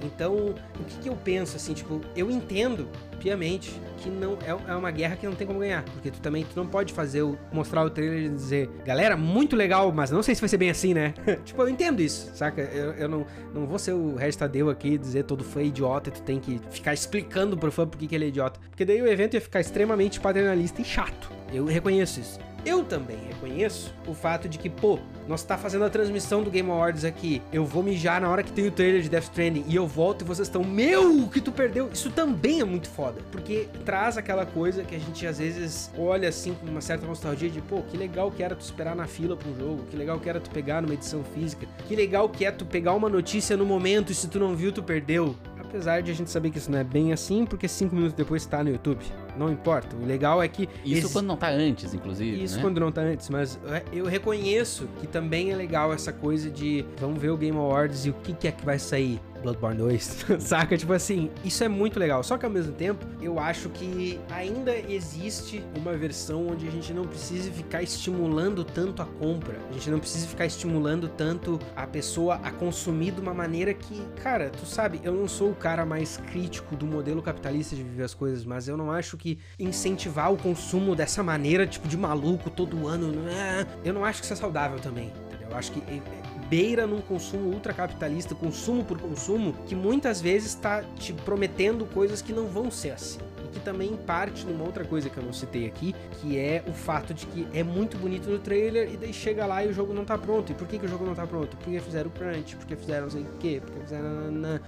Então, 0.05 0.55
o 0.79 0.83
que, 0.83 0.99
que 0.99 1.09
eu 1.09 1.15
penso 1.15 1.55
assim, 1.55 1.73
tipo, 1.73 2.01
eu 2.15 2.29
entendo 2.29 2.87
piamente 3.19 3.79
que 3.97 4.09
não 4.09 4.37
é, 4.45 4.71
é 4.71 4.75
uma 4.75 4.91
guerra 4.91 5.15
que 5.15 5.25
não 5.25 5.33
tem 5.33 5.47
como 5.47 5.59
ganhar, 5.59 5.83
porque 5.83 6.11
tu 6.11 6.19
também 6.19 6.43
tu 6.45 6.55
não 6.55 6.67
pode 6.67 6.93
fazer 6.93 7.23
o 7.23 7.37
mostrar 7.51 7.83
o 7.83 7.89
trailer 7.89 8.25
e 8.25 8.29
dizer, 8.29 8.69
galera, 8.85 9.17
muito 9.17 9.55
legal, 9.55 9.91
mas 9.91 10.11
não 10.11 10.21
sei 10.21 10.35
se 10.35 10.41
vai 10.41 10.49
ser 10.49 10.57
bem 10.57 10.69
assim, 10.69 10.93
né? 10.93 11.13
tipo, 11.43 11.61
eu 11.61 11.69
entendo 11.69 12.01
isso, 12.01 12.29
saca? 12.35 12.61
Eu, 12.61 12.91
eu 12.93 13.09
não, 13.09 13.25
não 13.53 13.65
vou 13.65 13.79
ser 13.79 13.93
o 13.93 14.15
Regis 14.15 14.35
Tadeu 14.35 14.69
aqui 14.69 14.89
e 14.89 14.97
dizer 14.97 15.23
todo 15.23 15.43
fã 15.43 15.61
é 15.61 15.65
idiota 15.65 16.09
e 16.09 16.13
tu 16.13 16.21
tem 16.21 16.39
que 16.39 16.59
ficar 16.69 16.93
explicando 16.93 17.57
pro 17.57 17.71
fã 17.71 17.87
por 17.87 17.97
que, 17.97 18.07
que 18.07 18.15
ele 18.15 18.25
é 18.25 18.27
idiota, 18.27 18.59
porque 18.69 18.85
daí 18.85 19.01
o 19.01 19.07
evento 19.07 19.33
ia 19.33 19.41
ficar 19.41 19.59
extremamente 19.59 20.19
paternalista 20.19 20.81
e 20.81 20.85
chato. 20.85 21.31
Eu 21.51 21.65
reconheço 21.65 22.19
isso. 22.19 22.39
Eu 22.65 22.83
também 22.83 23.17
reconheço 23.27 23.93
o 24.07 24.13
fato 24.15 24.49
de 24.49 24.57
que, 24.57 24.71
pô, 24.71 24.97
nós 25.27 25.43
tá 25.43 25.55
fazendo 25.55 25.85
a 25.85 25.89
transmissão 25.89 26.41
do 26.41 26.49
Game 26.49 26.69
Awards 26.69 27.05
aqui. 27.05 27.41
Eu 27.53 27.63
vou 27.63 27.83
mijar 27.83 28.19
na 28.19 28.27
hora 28.27 28.41
que 28.41 28.51
tem 28.51 28.67
o 28.67 28.71
trailer 28.71 29.01
de 29.01 29.09
Death 29.09 29.25
Stranding 29.25 29.65
e 29.67 29.75
eu 29.75 29.85
volto 29.85 30.23
e 30.23 30.25
vocês 30.25 30.47
estão, 30.47 30.63
meu, 30.63 31.27
que 31.27 31.39
tu 31.39 31.51
perdeu. 31.51 31.89
Isso 31.93 32.09
também 32.09 32.61
é 32.61 32.63
muito 32.63 32.89
foda, 32.89 33.21
porque 33.31 33.67
traz 33.85 34.17
aquela 34.17 34.47
coisa 34.47 34.83
que 34.83 34.95
a 34.95 34.99
gente 34.99 35.27
às 35.27 35.37
vezes 35.37 35.91
olha 35.95 36.27
assim 36.27 36.55
com 36.55 36.65
uma 36.65 36.81
certa 36.81 37.05
nostalgia 37.05 37.49
de, 37.49 37.61
pô, 37.61 37.83
que 37.83 37.95
legal 37.95 38.31
que 38.31 38.41
era 38.41 38.55
tu 38.55 38.61
esperar 38.61 38.95
na 38.95 39.05
fila 39.05 39.35
pra 39.37 39.47
um 39.47 39.55
jogo, 39.55 39.83
que 39.89 39.95
legal 39.95 40.19
que 40.19 40.27
era 40.27 40.39
tu 40.39 40.49
pegar 40.49 40.81
numa 40.81 40.93
edição 40.95 41.23
física, 41.23 41.67
que 41.87 41.95
legal 41.95 42.27
que 42.27 42.45
é 42.45 42.51
tu 42.51 42.65
pegar 42.65 42.93
uma 42.93 43.09
notícia 43.09 43.55
no 43.55 43.65
momento 43.65 44.11
e 44.11 44.15
se 44.15 44.27
tu 44.27 44.39
não 44.39 44.55
viu, 44.55 44.71
tu 44.71 44.81
perdeu. 44.81 45.35
Apesar 45.59 46.01
de 46.01 46.09
a 46.09 46.15
gente 46.15 46.31
saber 46.31 46.49
que 46.49 46.57
isso 46.57 46.71
não 46.71 46.79
é 46.79 46.83
bem 46.83 47.13
assim, 47.13 47.45
porque 47.45 47.67
cinco 47.67 47.95
minutos 47.95 48.15
depois 48.15 48.45
tá 48.45 48.63
no 48.63 48.71
YouTube. 48.71 49.05
Não 49.37 49.51
importa. 49.51 49.95
O 49.95 50.05
legal 50.05 50.41
é 50.41 50.47
que. 50.47 50.69
Isso 50.83 51.11
quando 51.11 51.27
não 51.27 51.37
tá 51.37 51.49
antes, 51.49 51.93
inclusive. 51.93 52.43
Isso 52.43 52.57
né? 52.57 52.61
quando 52.61 52.79
não 52.79 52.91
tá 52.91 53.01
antes, 53.01 53.29
mas 53.29 53.59
eu 53.91 54.05
reconheço 54.05 54.87
que 54.99 55.07
também 55.07 55.51
é 55.51 55.55
legal 55.55 55.93
essa 55.93 56.11
coisa 56.11 56.49
de 56.49 56.85
vamos 56.97 57.19
ver 57.19 57.29
o 57.29 57.37
Game 57.37 57.57
Awards 57.57 58.05
e 58.05 58.09
o 58.09 58.13
que, 58.13 58.33
que 58.33 58.47
é 58.47 58.51
que 58.51 58.65
vai 58.65 58.79
sair. 58.79 59.19
Bloodborne 59.45 59.77
2, 59.77 60.25
saca? 60.39 60.77
Tipo 60.77 60.93
assim, 60.93 61.29
isso 61.43 61.63
é 61.63 61.67
muito 61.67 61.99
legal. 61.99 62.23
Só 62.23 62.37
que 62.37 62.45
ao 62.45 62.51
mesmo 62.51 62.73
tempo, 62.73 63.05
eu 63.21 63.39
acho 63.39 63.69
que 63.69 64.19
ainda 64.29 64.75
existe 64.75 65.63
uma 65.77 65.93
versão 65.93 66.47
onde 66.47 66.67
a 66.67 66.71
gente 66.71 66.91
não 66.93 67.05
precisa 67.05 67.51
ficar 67.51 67.83
estimulando 67.83 68.63
tanto 68.63 69.01
a 69.01 69.05
compra. 69.05 69.57
A 69.69 69.73
gente 69.73 69.89
não 69.89 69.99
precisa 69.99 70.27
ficar 70.27 70.45
estimulando 70.45 71.07
tanto 71.07 71.59
a 71.75 71.85
pessoa 71.85 72.39
a 72.43 72.51
consumir 72.51 73.11
de 73.11 73.21
uma 73.21 73.33
maneira 73.33 73.73
que, 73.73 74.01
cara, 74.21 74.49
tu 74.49 74.65
sabe, 74.65 74.99
eu 75.03 75.13
não 75.13 75.27
sou 75.27 75.51
o 75.51 75.55
cara 75.55 75.85
mais 75.85 76.17
crítico 76.31 76.75
do 76.75 76.85
modelo 76.85 77.21
capitalista 77.21 77.75
de 77.75 77.83
viver 77.83 78.03
as 78.03 78.13
coisas, 78.13 78.43
mas 78.43 78.67
eu 78.67 78.75
não 78.75 78.91
acho 78.91 79.17
que 79.17 79.37
incentivar 79.59 80.33
o 80.33 80.37
consumo 80.37 80.95
dessa 80.95 81.21
maneira, 81.21 81.67
tipo, 81.67 81.87
de 81.87 81.97
maluco 81.97 82.49
todo 82.49 82.87
ano, 82.87 83.13
é, 83.29 83.65
eu 83.83 83.93
não 83.93 84.03
acho 84.03 84.19
que 84.19 84.25
isso 84.25 84.33
é 84.33 84.37
saudável 84.37 84.79
também. 84.79 85.11
Entendeu? 85.27 85.49
Eu 85.49 85.57
acho 85.57 85.71
que 85.71 85.79
é, 85.79 86.01
beira 86.49 86.85
num 86.85 87.01
consumo 87.01 87.49
ultracapitalista, 87.49 88.35
consumo 88.35 88.83
por 88.83 88.99
consumo, 88.99 89.53
que 89.65 89.75
muitas 89.75 90.21
vezes 90.21 90.49
está 90.49 90.83
te 90.97 91.13
prometendo 91.13 91.85
coisas 91.85 92.21
que 92.21 92.33
não 92.33 92.47
vão 92.47 92.69
ser 92.69 92.91
assim 92.91 93.19
que 93.55 93.59
também 93.61 93.95
parte 93.95 94.45
numa 94.45 94.65
outra 94.65 94.83
coisa 94.83 95.09
que 95.09 95.17
eu 95.17 95.23
não 95.23 95.31
citei 95.31 95.65
aqui, 95.65 95.95
que 96.19 96.37
é 96.37 96.61
o 96.67 96.73
fato 96.73 97.13
de 97.13 97.25
que 97.25 97.47
é 97.53 97.63
muito 97.63 97.97
bonito 97.97 98.29
no 98.29 98.37
trailer 98.37 98.91
e 98.93 98.97
daí 98.97 99.13
chega 99.13 99.45
lá 99.45 99.63
e 99.63 99.69
o 99.69 99.73
jogo 99.73 99.93
não 99.93 100.03
tá 100.03 100.17
pronto. 100.17 100.51
E 100.51 100.55
por 100.55 100.67
que, 100.67 100.77
que 100.77 100.85
o 100.85 100.89
jogo 100.89 101.05
não 101.05 101.15
tá 101.15 101.25
pronto? 101.25 101.55
Porque 101.55 101.79
fizeram 101.79 102.09
crunch, 102.09 102.55
porque 102.57 102.75
fizeram 102.75 103.03
não 103.03 103.11
sei 103.11 103.21
o 103.21 103.37
quê, 103.39 103.61
porque 103.63 103.79
fizeram. 103.79 104.05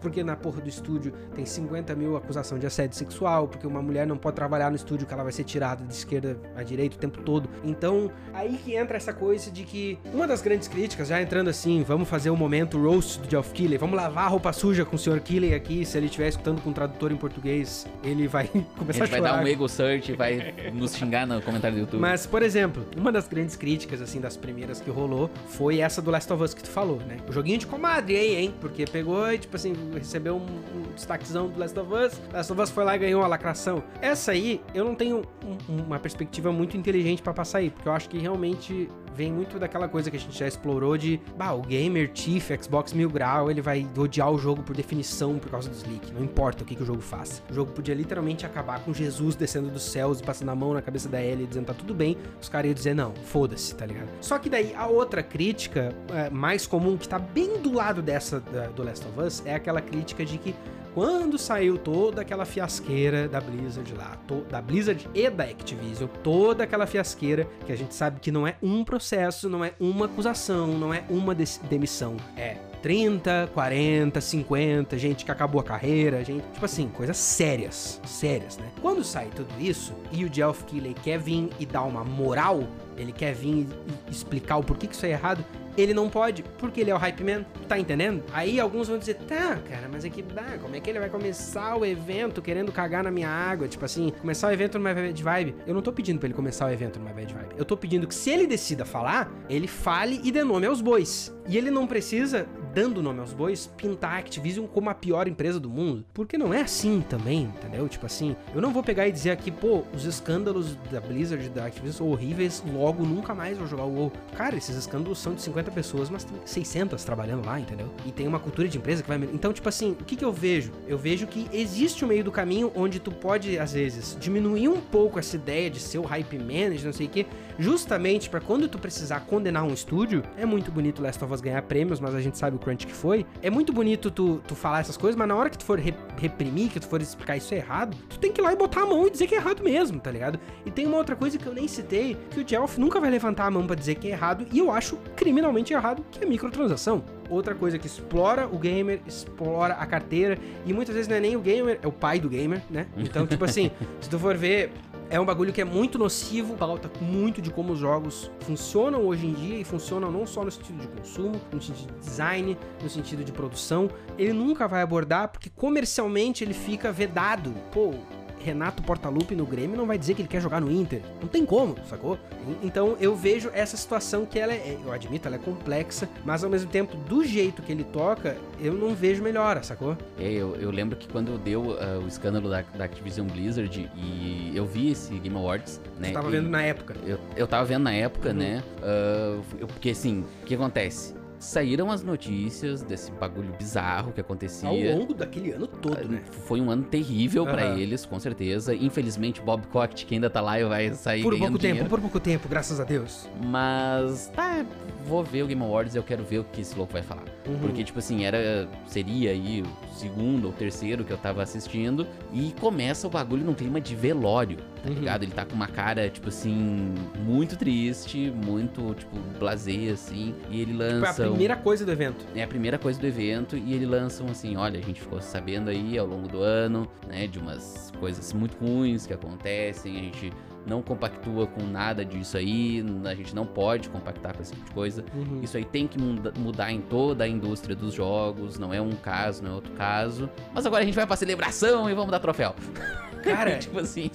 Porque 0.02 0.24
na 0.24 0.36
porra 0.36 0.62
do 0.62 0.70
estúdio 0.70 1.12
tem 1.36 1.46
50 1.46 1.96
mil 1.96 2.16
acusação 2.16 2.58
de 2.58 2.66
assédio 2.66 2.98
sexual, 2.98 3.48
porque 3.48 3.68
uma 3.68 3.82
mulher 3.82 4.08
não 4.08 4.18
pode 4.18 4.36
trabalhar 4.36 4.70
no 4.70 4.78
estúdio 4.78 5.06
que 5.06 5.14
ela 5.14 5.24
vai 5.24 5.34
ser 5.34 5.44
tirada 5.44 5.84
de 5.84 5.94
esquerda 5.94 6.40
a 6.56 6.64
direita 6.64 6.96
o 6.96 7.00
tempo 7.00 7.22
todo. 7.22 7.50
Então, 7.66 8.10
aí 8.34 8.58
que 8.58 8.74
entra 8.74 8.96
essa 8.96 9.14
coisa 9.14 9.52
de 9.52 9.64
que 9.64 10.00
uma 10.14 10.26
das 10.26 10.42
grandes 10.42 10.68
críticas, 10.70 11.10
já 11.10 11.22
entrando 11.22 11.50
assim, 11.50 11.84
vamos 11.84 12.08
fazer 12.08 12.30
o 12.30 12.34
um 12.34 12.38
momento 12.38 12.82
roast 12.82 13.20
do 13.20 13.30
Geoff 13.30 13.52
Keighley, 13.52 13.78
vamos 13.78 13.98
lavar 13.98 14.26
a 14.26 14.28
roupa 14.30 14.54
suja 14.54 14.86
com 14.86 14.96
o 14.96 15.00
Sr. 15.00 15.20
Keighley 15.20 15.54
aqui, 15.54 15.86
se 15.86 15.98
ele 15.98 16.06
estiver 16.06 16.30
escutando 16.30 16.62
com 16.62 16.70
um 16.70 16.74
tradutor 16.74 17.12
em 17.12 17.18
português, 17.18 17.86
ele 18.04 18.28
vai 18.28 18.50
começar 18.78 19.04
a 19.04 19.08
chorar. 19.08 19.22
vai 19.22 19.32
dar 19.32 19.44
um 19.44 19.48
ego 19.48 19.68
search 19.68 20.12
e 20.12 20.16
vai 20.16 20.54
nos 20.74 20.96
xingar 20.96 21.26
no 21.26 21.42
comentário 21.42 21.76
do 21.78 21.82
YouTube. 21.82 22.00
Mas, 22.00 22.26
por 22.26 22.42
exemplo, 22.42 22.86
uma 22.96 23.12
das 23.12 23.28
grandes 23.28 23.56
críticas, 23.56 24.02
assim, 24.02 24.20
das 24.20 24.38
primeiras 24.38 24.80
que 24.80 24.90
rolou, 24.90 25.30
foi 25.48 25.80
essa 25.80 26.02
do 26.02 26.12
Last 26.12 26.32
of 26.32 26.44
Us 26.44 26.54
que 26.54 26.64
tu 26.64 26.70
falou, 26.70 26.98
né? 27.08 27.18
O 27.28 27.32
joguinho 27.32 27.58
de 27.58 27.68
comadre 27.68 28.16
aí, 28.16 28.36
hein? 28.36 28.54
Porque 28.60 28.86
pegou 28.86 29.32
e, 29.32 29.38
tipo 29.38 29.56
assim, 29.56 29.74
recebeu 29.94 30.36
um, 30.36 30.40
um 30.40 30.94
destaquezão 30.94 31.50
do 31.50 31.60
Last 31.60 31.78
of 31.80 31.94
Us, 31.94 32.22
Last 32.32 32.52
of 32.52 32.62
Us 32.62 32.70
foi 32.70 32.84
lá 32.84 32.96
e 32.96 33.00
ganhou 33.00 33.24
a 33.24 33.28
lacração. 33.28 33.84
Essa 34.02 34.32
aí, 34.32 34.62
eu 34.74 34.86
não 34.86 34.96
tenho 34.96 35.24
um, 35.44 35.82
uma 35.84 36.00
perspectiva 36.00 36.52
muito 36.52 36.78
inteligente 36.78 37.22
para 37.22 37.34
passar 37.34 37.60
aí, 37.60 37.70
porque 37.70 37.88
eu 37.88 37.94
acho 37.94 38.10
que 38.10 38.18
realmente 38.18 38.90
vem 39.18 39.34
muito 39.34 39.58
daquela 39.58 39.88
coisa 39.88 40.12
que 40.12 40.16
a 40.16 40.20
gente 40.20 40.38
já 40.38 40.48
explorou 40.48 40.96
de, 40.96 41.20
bah, 41.36 41.54
o 41.54 41.62
gamer 41.64 42.12
Chief, 42.14 42.52
Xbox 42.62 42.94
Mil 42.94 43.10
Grau, 43.10 43.50
ele 43.50 43.62
vai 43.62 43.88
odiar 43.98 44.32
o 44.32 44.38
jogo 44.38 44.62
por 44.62 44.76
definição 44.76 45.40
por 45.40 45.50
causa 45.50 45.70
dos 45.70 45.84
leaks. 45.84 46.12
Não 46.12 46.24
importa 46.24 46.64
o 46.64 46.66
que, 46.66 46.76
que 46.76 46.84
o 46.84 46.86
jogo 46.86 47.02
faça. 47.02 47.42
O 47.50 47.54
jogo 47.54 47.72
podia 47.72 47.96
literalmente 47.96 48.46
acabar 48.46 48.80
com 48.82 48.94
Jesus 48.94 49.36
descendo 49.36 49.70
dos 49.70 49.82
céus 49.82 50.20
e 50.20 50.24
passando 50.24 50.50
a 50.50 50.56
mão 50.56 50.72
na 50.72 50.84
cabeça 50.84 51.10
da 51.10 51.20
Ellie 51.20 51.48
dizendo 51.48 51.66
tá 51.66 51.74
tudo 51.74 51.96
bem. 51.96 52.16
Os 52.40 52.48
caras 52.48 52.68
iam 52.68 52.76
dizer 52.76 52.94
não, 52.94 53.12
foda-se, 53.16 53.74
tá 53.74 53.88
ligado? 53.88 54.10
Só 54.22 54.38
que 54.38 54.52
daí 54.52 54.76
a 54.76 54.86
outra 54.86 55.24
crítica 55.24 55.96
é, 56.14 56.30
mais 56.30 56.68
comum 56.68 56.96
que 56.96 57.10
tá 57.10 57.18
bem 57.18 57.60
do 57.60 57.74
lado 57.74 58.04
dessa 58.04 58.40
da, 58.40 58.68
do 58.68 58.84
Last 58.84 59.04
of 59.08 59.20
Us 59.20 59.44
é 59.46 59.56
aquela 59.56 59.82
crítica 59.82 60.24
de 60.24 60.38
que 60.38 60.54
quando 60.98 61.38
saiu 61.38 61.78
toda 61.78 62.24
aquela 62.24 62.44
fiasqueira 62.44 63.30
da 63.30 63.40
Blizzard 63.40 63.94
lá, 63.94 64.18
da 64.50 64.60
Blizzard 64.60 65.08
e 65.14 65.30
da 65.30 65.44
Activision, 65.44 66.10
toda 66.24 66.64
aquela 66.64 66.88
fiasqueira 66.88 67.48
que 67.68 67.72
a 67.72 67.76
gente 67.76 67.94
sabe 67.94 68.20
que 68.20 68.32
não 68.32 68.48
é 68.48 68.56
um 68.64 68.84
processo, 68.84 69.48
não 69.48 69.64
é 69.64 69.74
uma 69.80 70.08
acusação, 70.08 70.66
não 70.66 70.92
é 70.92 71.04
uma 71.08 71.36
demissão, 71.36 72.18
é 72.36 72.58
30, 72.82 73.52
40, 73.54 74.20
50, 74.20 74.98
gente 74.98 75.24
que 75.24 75.30
acabou 75.30 75.62
a 75.62 75.64
carreira, 75.64 76.24
gente, 76.24 76.44
tipo 76.52 76.66
assim, 76.66 76.90
coisas 76.90 77.18
sérias, 77.18 78.02
sérias, 78.04 78.58
né? 78.58 78.66
Quando 78.82 79.04
sai 79.04 79.30
tudo 79.36 79.54
isso 79.60 79.94
e 80.12 80.26
o 80.26 80.34
Geoff 80.34 80.64
Keighley 80.64 80.96
quer 80.96 81.20
vir 81.20 81.52
e 81.60 81.66
dar 81.68 81.84
uma 81.84 82.04
moral, 82.04 82.64
ele 82.98 83.12
quer 83.12 83.36
vir 83.36 83.68
e 84.08 84.12
explicar 84.12 84.58
o 84.58 84.64
porquê 84.64 84.88
que 84.88 84.96
isso 84.96 85.06
é 85.06 85.12
errado, 85.12 85.46
ele 85.78 85.94
não 85.94 86.10
pode, 86.10 86.44
porque 86.58 86.82
ele 86.82 86.90
é 86.90 86.96
o 86.96 86.98
hype 86.98 87.24
man, 87.24 87.46
tá 87.68 87.78
entendendo? 87.78 88.24
Aí 88.34 88.60
alguns 88.60 88.88
vão 88.88 88.98
dizer, 88.98 89.16
tá, 89.16 89.58
cara, 89.70 89.88
mas 89.92 90.04
é 90.04 90.10
que, 90.10 90.22
dá, 90.22 90.58
como 90.62 90.76
é 90.76 90.80
que 90.80 90.90
ele 90.90 91.00
vai 91.00 91.10
começar 91.10 91.76
o 91.78 91.86
evento 91.86 92.42
querendo 92.42 92.72
cagar 92.72 93.04
na 93.04 93.12
minha 93.12 93.30
água? 93.30 93.68
Tipo 93.68 93.86
assim, 93.86 94.12
começar 94.20 94.48
o 94.48 94.52
evento 94.52 94.78
numa 94.78 94.94
bad 94.94 95.24
vibe. 95.24 95.56
Eu 95.68 95.74
não 95.74 95.82
tô 95.82 95.94
pedindo 95.94 96.20
pra 96.20 96.28
ele 96.28 96.34
começar 96.34 96.66
o 96.66 96.70
evento 96.70 97.00
numa 97.00 97.14
bad 97.14 97.32
vibe. 97.34 97.56
Eu 97.58 97.64
tô 97.64 97.78
pedindo 97.78 98.08
que 98.08 98.16
se 98.16 98.30
ele 98.32 98.48
decida 98.48 98.84
falar, 98.84 99.32
ele 99.50 99.68
fale 99.68 100.20
e 100.24 100.32
dê 100.32 100.44
nome 100.44 100.66
aos 100.66 100.82
bois. 100.82 101.36
E 101.48 101.58
ele 101.58 101.70
não 101.70 101.88
precisa, 101.88 102.48
dando 102.78 103.02
nome 103.02 103.22
aos 103.22 103.34
bois, 103.34 103.66
pintar 103.76 104.14
a 104.14 104.18
Activision 104.20 104.68
como 104.68 104.88
a 104.88 104.94
pior 104.94 105.28
empresa 105.28 105.60
do 105.60 105.68
mundo. 105.68 106.06
Porque 106.14 106.38
não 106.38 106.54
é 106.54 106.62
assim 106.62 107.02
também, 107.02 107.46
entendeu? 107.46 107.90
Tipo 107.90 108.06
assim, 108.06 108.36
eu 108.54 108.62
não 108.62 108.72
vou 108.72 108.84
pegar 108.84 109.08
e 109.08 109.12
dizer 109.12 109.32
aqui, 109.32 109.50
pô, 109.50 109.84
os 109.96 110.06
escândalos 110.06 110.76
da 110.92 111.02
Blizzard, 111.02 111.50
da 111.50 111.66
Activision 111.66 111.98
são 111.98 112.12
horríveis, 112.12 112.64
logo 112.72 113.04
nunca 113.04 113.34
mais 113.34 113.58
vou 113.58 113.66
jogar 113.66 113.84
o 113.86 113.96
WoW. 113.96 114.14
Cara, 114.36 114.56
esses 114.56 114.76
escândalos 114.76 115.18
são 115.18 115.34
de 115.34 115.42
50 115.42 115.72
pessoas, 115.72 116.08
mas 116.12 116.24
tem 116.24 116.38
600 116.46 117.04
trabalhando 117.04 117.48
lá, 117.48 117.60
entendeu? 117.60 117.90
E 118.06 118.12
tem 118.12 118.28
uma 118.28 118.40
cultura 118.40 118.68
de 118.68 118.78
empresa 118.78 119.02
que 119.02 119.10
vai... 119.10 119.18
Então, 119.34 119.52
tipo 119.52 119.68
assim, 119.68 119.94
o 120.00 120.04
que 120.04 120.16
que 120.16 120.24
eu 120.24 120.32
vejo? 120.32 120.72
Eu 120.88 121.00
vejo 121.00 121.26
que 121.26 121.48
existe 121.52 122.06
um 122.06 122.08
meio 122.08 122.24
do 122.24 122.32
caminho 122.32 122.72
onde 122.76 123.00
tu 123.00 123.10
pode, 123.10 123.58
às 123.58 123.74
vezes, 123.74 124.16
diminuir 124.20 124.68
um 124.68 124.80
pouco 124.80 125.18
essa 125.18 125.36
ideia 125.36 125.68
de 125.68 125.80
ser 125.80 125.98
o 125.98 126.04
hype 126.04 126.38
manager, 126.38 126.86
não 126.86 126.94
sei 126.94 127.08
o 127.08 127.10
quê, 127.10 127.26
justamente 127.60 128.30
para 128.30 128.40
quando 128.40 128.68
tu 128.68 128.78
precisar 128.78 129.22
condenar 129.22 129.64
um 129.64 129.74
estúdio, 129.74 130.24
é 130.38 130.46
muito 130.46 130.72
bonito 130.72 131.02
Last 131.02 131.24
of 131.24 131.34
Us 131.34 131.42
ganhar 131.42 131.62
prêmios, 131.64 132.00
mas 132.00 132.14
a 132.14 132.22
gente 132.22 132.38
sabe 132.38 132.56
o 132.56 132.60
crunch 132.60 132.86
que 132.86 132.94
foi. 132.94 133.26
É 133.42 133.50
muito 133.50 133.74
bonito 133.74 134.10
tu, 134.12 134.42
tu 134.48 134.56
falar 134.56 134.80
essas 134.80 134.98
coisas, 134.98 135.16
mas 135.16 135.28
na 135.28 135.36
hora 135.36 135.50
que 135.50 135.58
tu 135.58 135.66
for 135.66 135.80
re 135.80 135.94
reprimir, 136.18 136.70
que 136.70 136.80
tu 136.80 136.88
for 136.88 137.02
explicar 137.02 137.38
isso 137.38 137.54
é 137.54 137.58
errado, 137.58 137.96
tu 138.10 138.18
tem 138.20 138.32
que 138.32 138.42
ir 138.42 138.44
lá 138.44 138.52
e 138.52 138.56
botar 138.56 138.82
a 138.82 138.86
mão 138.86 139.06
e 139.06 139.10
dizer 139.10 139.28
que 139.28 139.36
é 139.36 139.38
errado 139.38 139.64
mesmo, 139.64 140.00
tá 140.00 140.10
ligado? 140.10 140.40
E 140.66 140.72
tem 140.72 140.86
uma 140.86 140.98
outra 140.98 141.16
coisa 141.16 141.38
que 141.38 141.46
eu 141.46 141.54
nem 141.54 141.68
citei, 141.68 142.18
que 142.32 142.40
o 142.40 142.48
Jelf 142.48 142.78
nunca 142.78 143.00
vai 143.00 143.10
levantar 143.10 143.46
a 143.46 143.52
mão 143.52 143.66
para 143.66 143.76
dizer 143.76 143.96
que 143.96 144.08
é 144.08 144.12
errado, 144.12 144.46
e 144.52 144.60
eu 144.60 144.72
acho 144.72 144.98
criminalmente 145.16 145.74
errado, 145.74 146.04
que 146.12 146.24
é 146.24 146.28
microtransação. 146.28 147.04
outra 147.30 147.54
coisa 147.54 147.78
que 147.78 147.88
explora 147.88 148.48
o 148.48 148.58
gamer, 148.58 149.02
explora 149.06 149.74
a 149.74 149.86
carteira, 149.86 150.38
e 150.66 150.74
muitas 150.74 150.96
vezes 150.96 151.08
não 151.10 151.18
é 151.18 151.20
nem 151.20 151.36
o 151.36 151.40
gamer, 151.42 151.80
é 151.82 151.88
o 151.88 151.92
pai 151.92 152.20
do 152.20 152.30
gamer, 152.30 152.62
né? 152.70 152.88
Então, 152.98 153.28
tipo 153.28 153.44
assim, 153.44 153.70
se 154.02 154.10
tu 154.10 154.18
for 154.18 154.36
ver, 154.36 154.72
é 155.10 155.20
um 155.20 155.26
bagulho 155.26 155.54
que 155.54 155.62
é 155.62 155.66
muito 155.66 155.98
nocivo, 155.98 156.56
pauta 156.56 156.92
muito 157.02 157.42
de 157.42 157.50
como 157.50 157.74
os 157.74 157.80
jogos 157.80 158.30
funcionam 158.42 159.06
hoje 159.06 159.26
em 159.26 159.34
dia 159.34 159.58
e 159.58 159.64
funcionam 159.64 160.12
não 160.12 160.26
só 160.26 160.44
no 160.44 160.52
sentido 160.52 160.80
de 160.82 160.88
consumo, 160.88 161.40
no 161.52 161.62
sentido 161.62 161.94
de 161.94 162.00
design, 162.00 162.58
no 162.82 162.90
sentido 162.90 163.24
de 163.24 163.32
produção. 163.32 163.90
Ele 164.18 164.34
nunca 164.34 164.68
vai 164.68 164.82
abordar 164.82 165.30
porque 165.30 165.50
comercialmente 165.50 166.44
ele 166.44 166.54
fica 166.54 166.92
vedado. 166.92 167.54
Pô, 167.72 167.94
Renato 168.40 168.82
Portaluppi 168.84 169.36
no 169.36 169.46
Grêmio 169.46 169.78
não 169.78 169.86
vai 169.86 169.98
dizer 169.98 170.14
que 170.14 170.22
ele 170.22 170.28
quer 170.28 170.42
jogar 170.42 170.62
no 170.62 170.72
Inter. 170.72 171.02
Não 171.22 171.28
tem 171.28 171.46
como, 171.46 171.76
sacou? 171.88 172.18
Então 172.62 172.96
eu 173.00 173.16
vejo 173.16 173.50
essa 173.54 173.76
situação 173.76 174.26
que 174.26 174.40
ela 174.40 174.54
é, 174.54 174.78
eu 174.84 174.92
admito, 174.92 175.28
ela 175.28 175.36
é 175.36 175.40
complexa, 175.40 176.10
mas 176.24 176.44
ao 176.44 176.50
mesmo 176.50 176.70
tempo, 176.70 176.96
do 176.96 177.24
jeito 177.24 177.62
que 177.62 177.72
ele 177.72 177.84
toca, 177.84 178.38
eu 178.60 178.74
não 178.74 178.96
vejo 178.96 179.22
melhora, 179.22 179.64
sacou? 179.64 179.98
É, 180.18 180.32
eu, 180.32 180.56
eu 180.56 180.72
lembro 180.72 180.96
que 180.96 181.08
quando 181.08 181.38
deu 181.38 181.62
uh, 181.62 182.04
o 182.04 182.08
escândalo 182.08 182.50
da, 182.50 182.62
da, 182.62 182.86
Activision 182.86 183.28
Blizzard 183.28 183.90
e 183.96 184.52
eu 184.56 184.66
vi 184.66 184.92
esse 184.92 185.14
Game 185.20 185.36
Awards, 185.36 185.82
né? 186.00 186.08
Você 186.08 186.14
tava 186.14 186.30
vendo 186.30 186.50
na 186.50 186.62
época. 186.62 186.96
Eu, 187.06 187.20
eu 187.36 187.48
tava 187.48 187.66
vendo 187.66 187.84
na 187.84 187.94
época, 187.94 188.30
uhum. 188.30 188.36
né? 188.36 188.64
Uh, 188.78 189.44
eu, 189.60 189.68
porque 189.68 189.90
assim, 189.90 190.26
o 190.42 190.46
que 190.46 190.56
acontece? 190.56 191.14
Saíram 191.40 191.92
as 191.92 192.04
notícias 192.04 192.82
desse 192.82 193.12
bagulho 193.12 193.54
bizarro 193.58 194.12
que 194.12 194.22
acontecia. 194.22 194.70
Ao 194.70 194.98
longo 194.98 195.14
daquele 195.14 195.52
ano 195.52 195.68
todo, 195.68 196.08
né? 196.08 196.22
Foi 196.46 196.60
um 196.60 196.70
ano 196.70 196.84
terrível 196.84 197.44
uhum. 197.44 197.52
para 197.52 197.78
eles, 197.78 198.06
com 198.06 198.20
certeza. 198.20 198.74
Infelizmente, 198.74 199.42
Bob 199.42 199.66
Cocht, 199.68 200.06
que 200.06 200.16
ainda 200.16 200.30
tá 200.30 200.42
lá, 200.42 200.58
vai 200.68 200.94
sair 200.94 201.24
Por 201.24 201.38
pouco 201.38 201.58
dinheiro. 201.58 201.80
tempo, 201.80 201.90
por 201.90 202.00
pouco 202.00 202.20
tempo, 202.20 202.48
graças 202.48 202.80
a 202.80 202.84
Deus. 202.84 203.28
Mas, 203.46 204.32
tá, 204.36 204.66
vou 205.06 205.24
ver 205.24 205.44
o 205.44 205.48
Game 205.48 205.62
Awards 205.62 205.96
e 205.96 205.98
eu 205.98 206.04
quero 206.04 206.24
ver 206.24 206.40
o 206.40 206.44
que 206.44 206.62
esse 206.62 206.76
louco 206.78 206.94
vai 206.94 207.02
falar. 207.02 207.26
Uhum. 207.48 207.60
Porque, 207.60 207.84
tipo 207.84 208.00
assim, 208.00 208.26
era, 208.26 208.68
seria 208.88 209.32
aí 209.32 209.62
o 209.62 209.96
segundo 209.96 210.46
ou 210.46 210.54
terceiro 210.54 211.04
que 211.04 211.12
eu 211.12 211.18
tava 211.18 211.42
assistindo 211.44 212.08
e 212.34 212.54
começa 212.60 213.08
o 213.08 213.10
bagulho 213.10 213.46
num 213.46 213.54
clima 213.54 213.80
de 213.80 213.96
velório, 213.96 214.58
tá 214.88 214.94
uhum. 214.94 215.00
ligado? 215.00 215.24
Ele 215.24 215.32
tá 215.32 215.46
com 215.46 215.56
uma 215.56 215.68
cara, 215.68 216.10
tipo 216.10 216.30
assim, 216.30 216.94
muito 217.20 217.58
triste, 217.58 218.32
muito, 218.32 218.94
tipo, 218.96 219.18
blasé, 219.40 219.90
assim, 219.92 220.34
e 220.50 220.62
ele 220.62 220.74
lança... 220.74 221.12
Tipo, 221.12 221.22
é 221.22 221.26
a 221.26 221.30
primeira 221.30 221.56
coisa 221.56 221.86
do 221.86 221.92
evento. 221.92 222.26
É 222.36 222.44
a 222.44 222.48
primeira 222.48 222.78
coisa 222.78 223.00
do 223.00 223.06
evento 223.06 223.58
e 223.58 223.74
ele 223.74 223.86
lança 223.86 224.24
um 224.24 224.32
assim, 224.32 224.56
olha, 224.56 224.80
a 224.80 224.84
gente 224.84 225.02
ficou 225.02 225.22
sabendo 225.22 225.70
aí 225.70 225.98
ao 225.98 226.08
longo 226.08 226.28
do 226.28 226.42
ano, 226.42 226.88
né, 227.08 227.28
de 227.28 227.40
umas 227.40 227.92
coisas 228.00 228.32
muito 228.34 228.58
ruins 228.58 229.06
que 229.06 229.14
acontecem, 229.14 229.98
a 229.98 230.00
gente 230.00 230.34
não 230.66 230.82
compactua 230.82 231.48
com 231.48 231.64
nada 231.64 232.04
disso 232.04 232.38
aí, 232.38 232.84
a 233.06 233.16
gente 233.16 233.34
não 233.34 233.46
pode 233.46 233.90
compactar 233.90 234.36
com 234.36 234.42
esse 234.42 234.52
tipo 234.52 234.66
de 234.66 234.72
coisa. 234.72 235.06
Uhum. 235.16 235.40
Isso 235.42 235.56
aí 235.56 235.64
tem 235.64 235.88
que 235.88 236.00
muda, 236.00 236.34
mudar 236.38 236.72
em 236.72 236.82
toda 236.82 237.24
a 237.24 237.28
indústria 237.28 237.76
dos 237.76 237.94
jogos, 237.94 238.60
não 238.60 238.74
é 238.74 238.82
um 238.82 238.92
caso, 238.92 239.44
não 239.44 239.52
é 239.52 239.54
outro 239.54 239.72
caso. 239.74 240.30
Mas 240.54 240.66
agora 240.66 240.84
a 240.84 240.86
gente 240.86 240.96
vai 240.96 241.08
pra 241.08 241.16
celebração 241.16 241.90
e 241.90 241.94
vamos 241.94 242.12
dar 242.12 242.20
troféu. 242.20 242.54
Cara, 243.24 243.58
tipo 243.58 243.80
assim. 243.80 244.12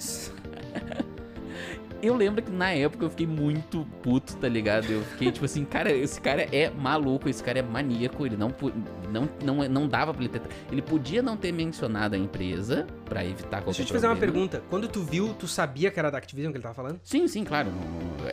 eu 2.03 2.15
lembro 2.15 2.41
que 2.41 2.51
na 2.51 2.71
época 2.71 3.05
eu 3.05 3.09
fiquei 3.09 3.25
muito 3.25 3.87
puto, 4.01 4.35
tá 4.35 4.49
ligado? 4.49 4.91
Eu 4.91 5.01
fiquei 5.03 5.31
tipo 5.31 5.45
assim, 5.45 5.63
cara, 5.63 5.89
esse 5.89 6.19
cara 6.19 6.47
é 6.51 6.69
maluco, 6.69 7.29
esse 7.29 7.41
cara 7.41 7.59
é 7.59 7.61
maníaco, 7.61 8.25
ele 8.25 8.35
não 8.35 8.53
não 9.09 9.29
não, 9.43 9.69
não 9.69 9.87
dava 9.87 10.13
pra 10.13 10.21
ele 10.21 10.29
ter. 10.29 10.41
Ele 10.69 10.81
podia 10.81 11.21
não 11.21 11.37
ter 11.37 11.53
mencionado 11.53 12.15
a 12.15 12.17
empresa 12.17 12.85
para 13.05 13.23
evitar 13.23 13.61
qualquer 13.61 13.65
Deixa 13.67 13.81
eu 13.83 13.85
te 13.85 13.93
fazer 13.93 14.07
uma 14.07 14.17
pergunta. 14.17 14.61
Quando 14.69 14.87
tu 14.89 15.01
viu, 15.01 15.33
tu 15.33 15.47
sabia 15.47 15.89
que 15.89 15.97
era 15.97 16.11
da 16.11 16.17
Activision 16.17 16.51
que 16.51 16.57
ele 16.57 16.63
tava 16.63 16.75
falando? 16.75 16.99
Sim, 17.03 17.25
sim, 17.27 17.45
claro. 17.45 17.71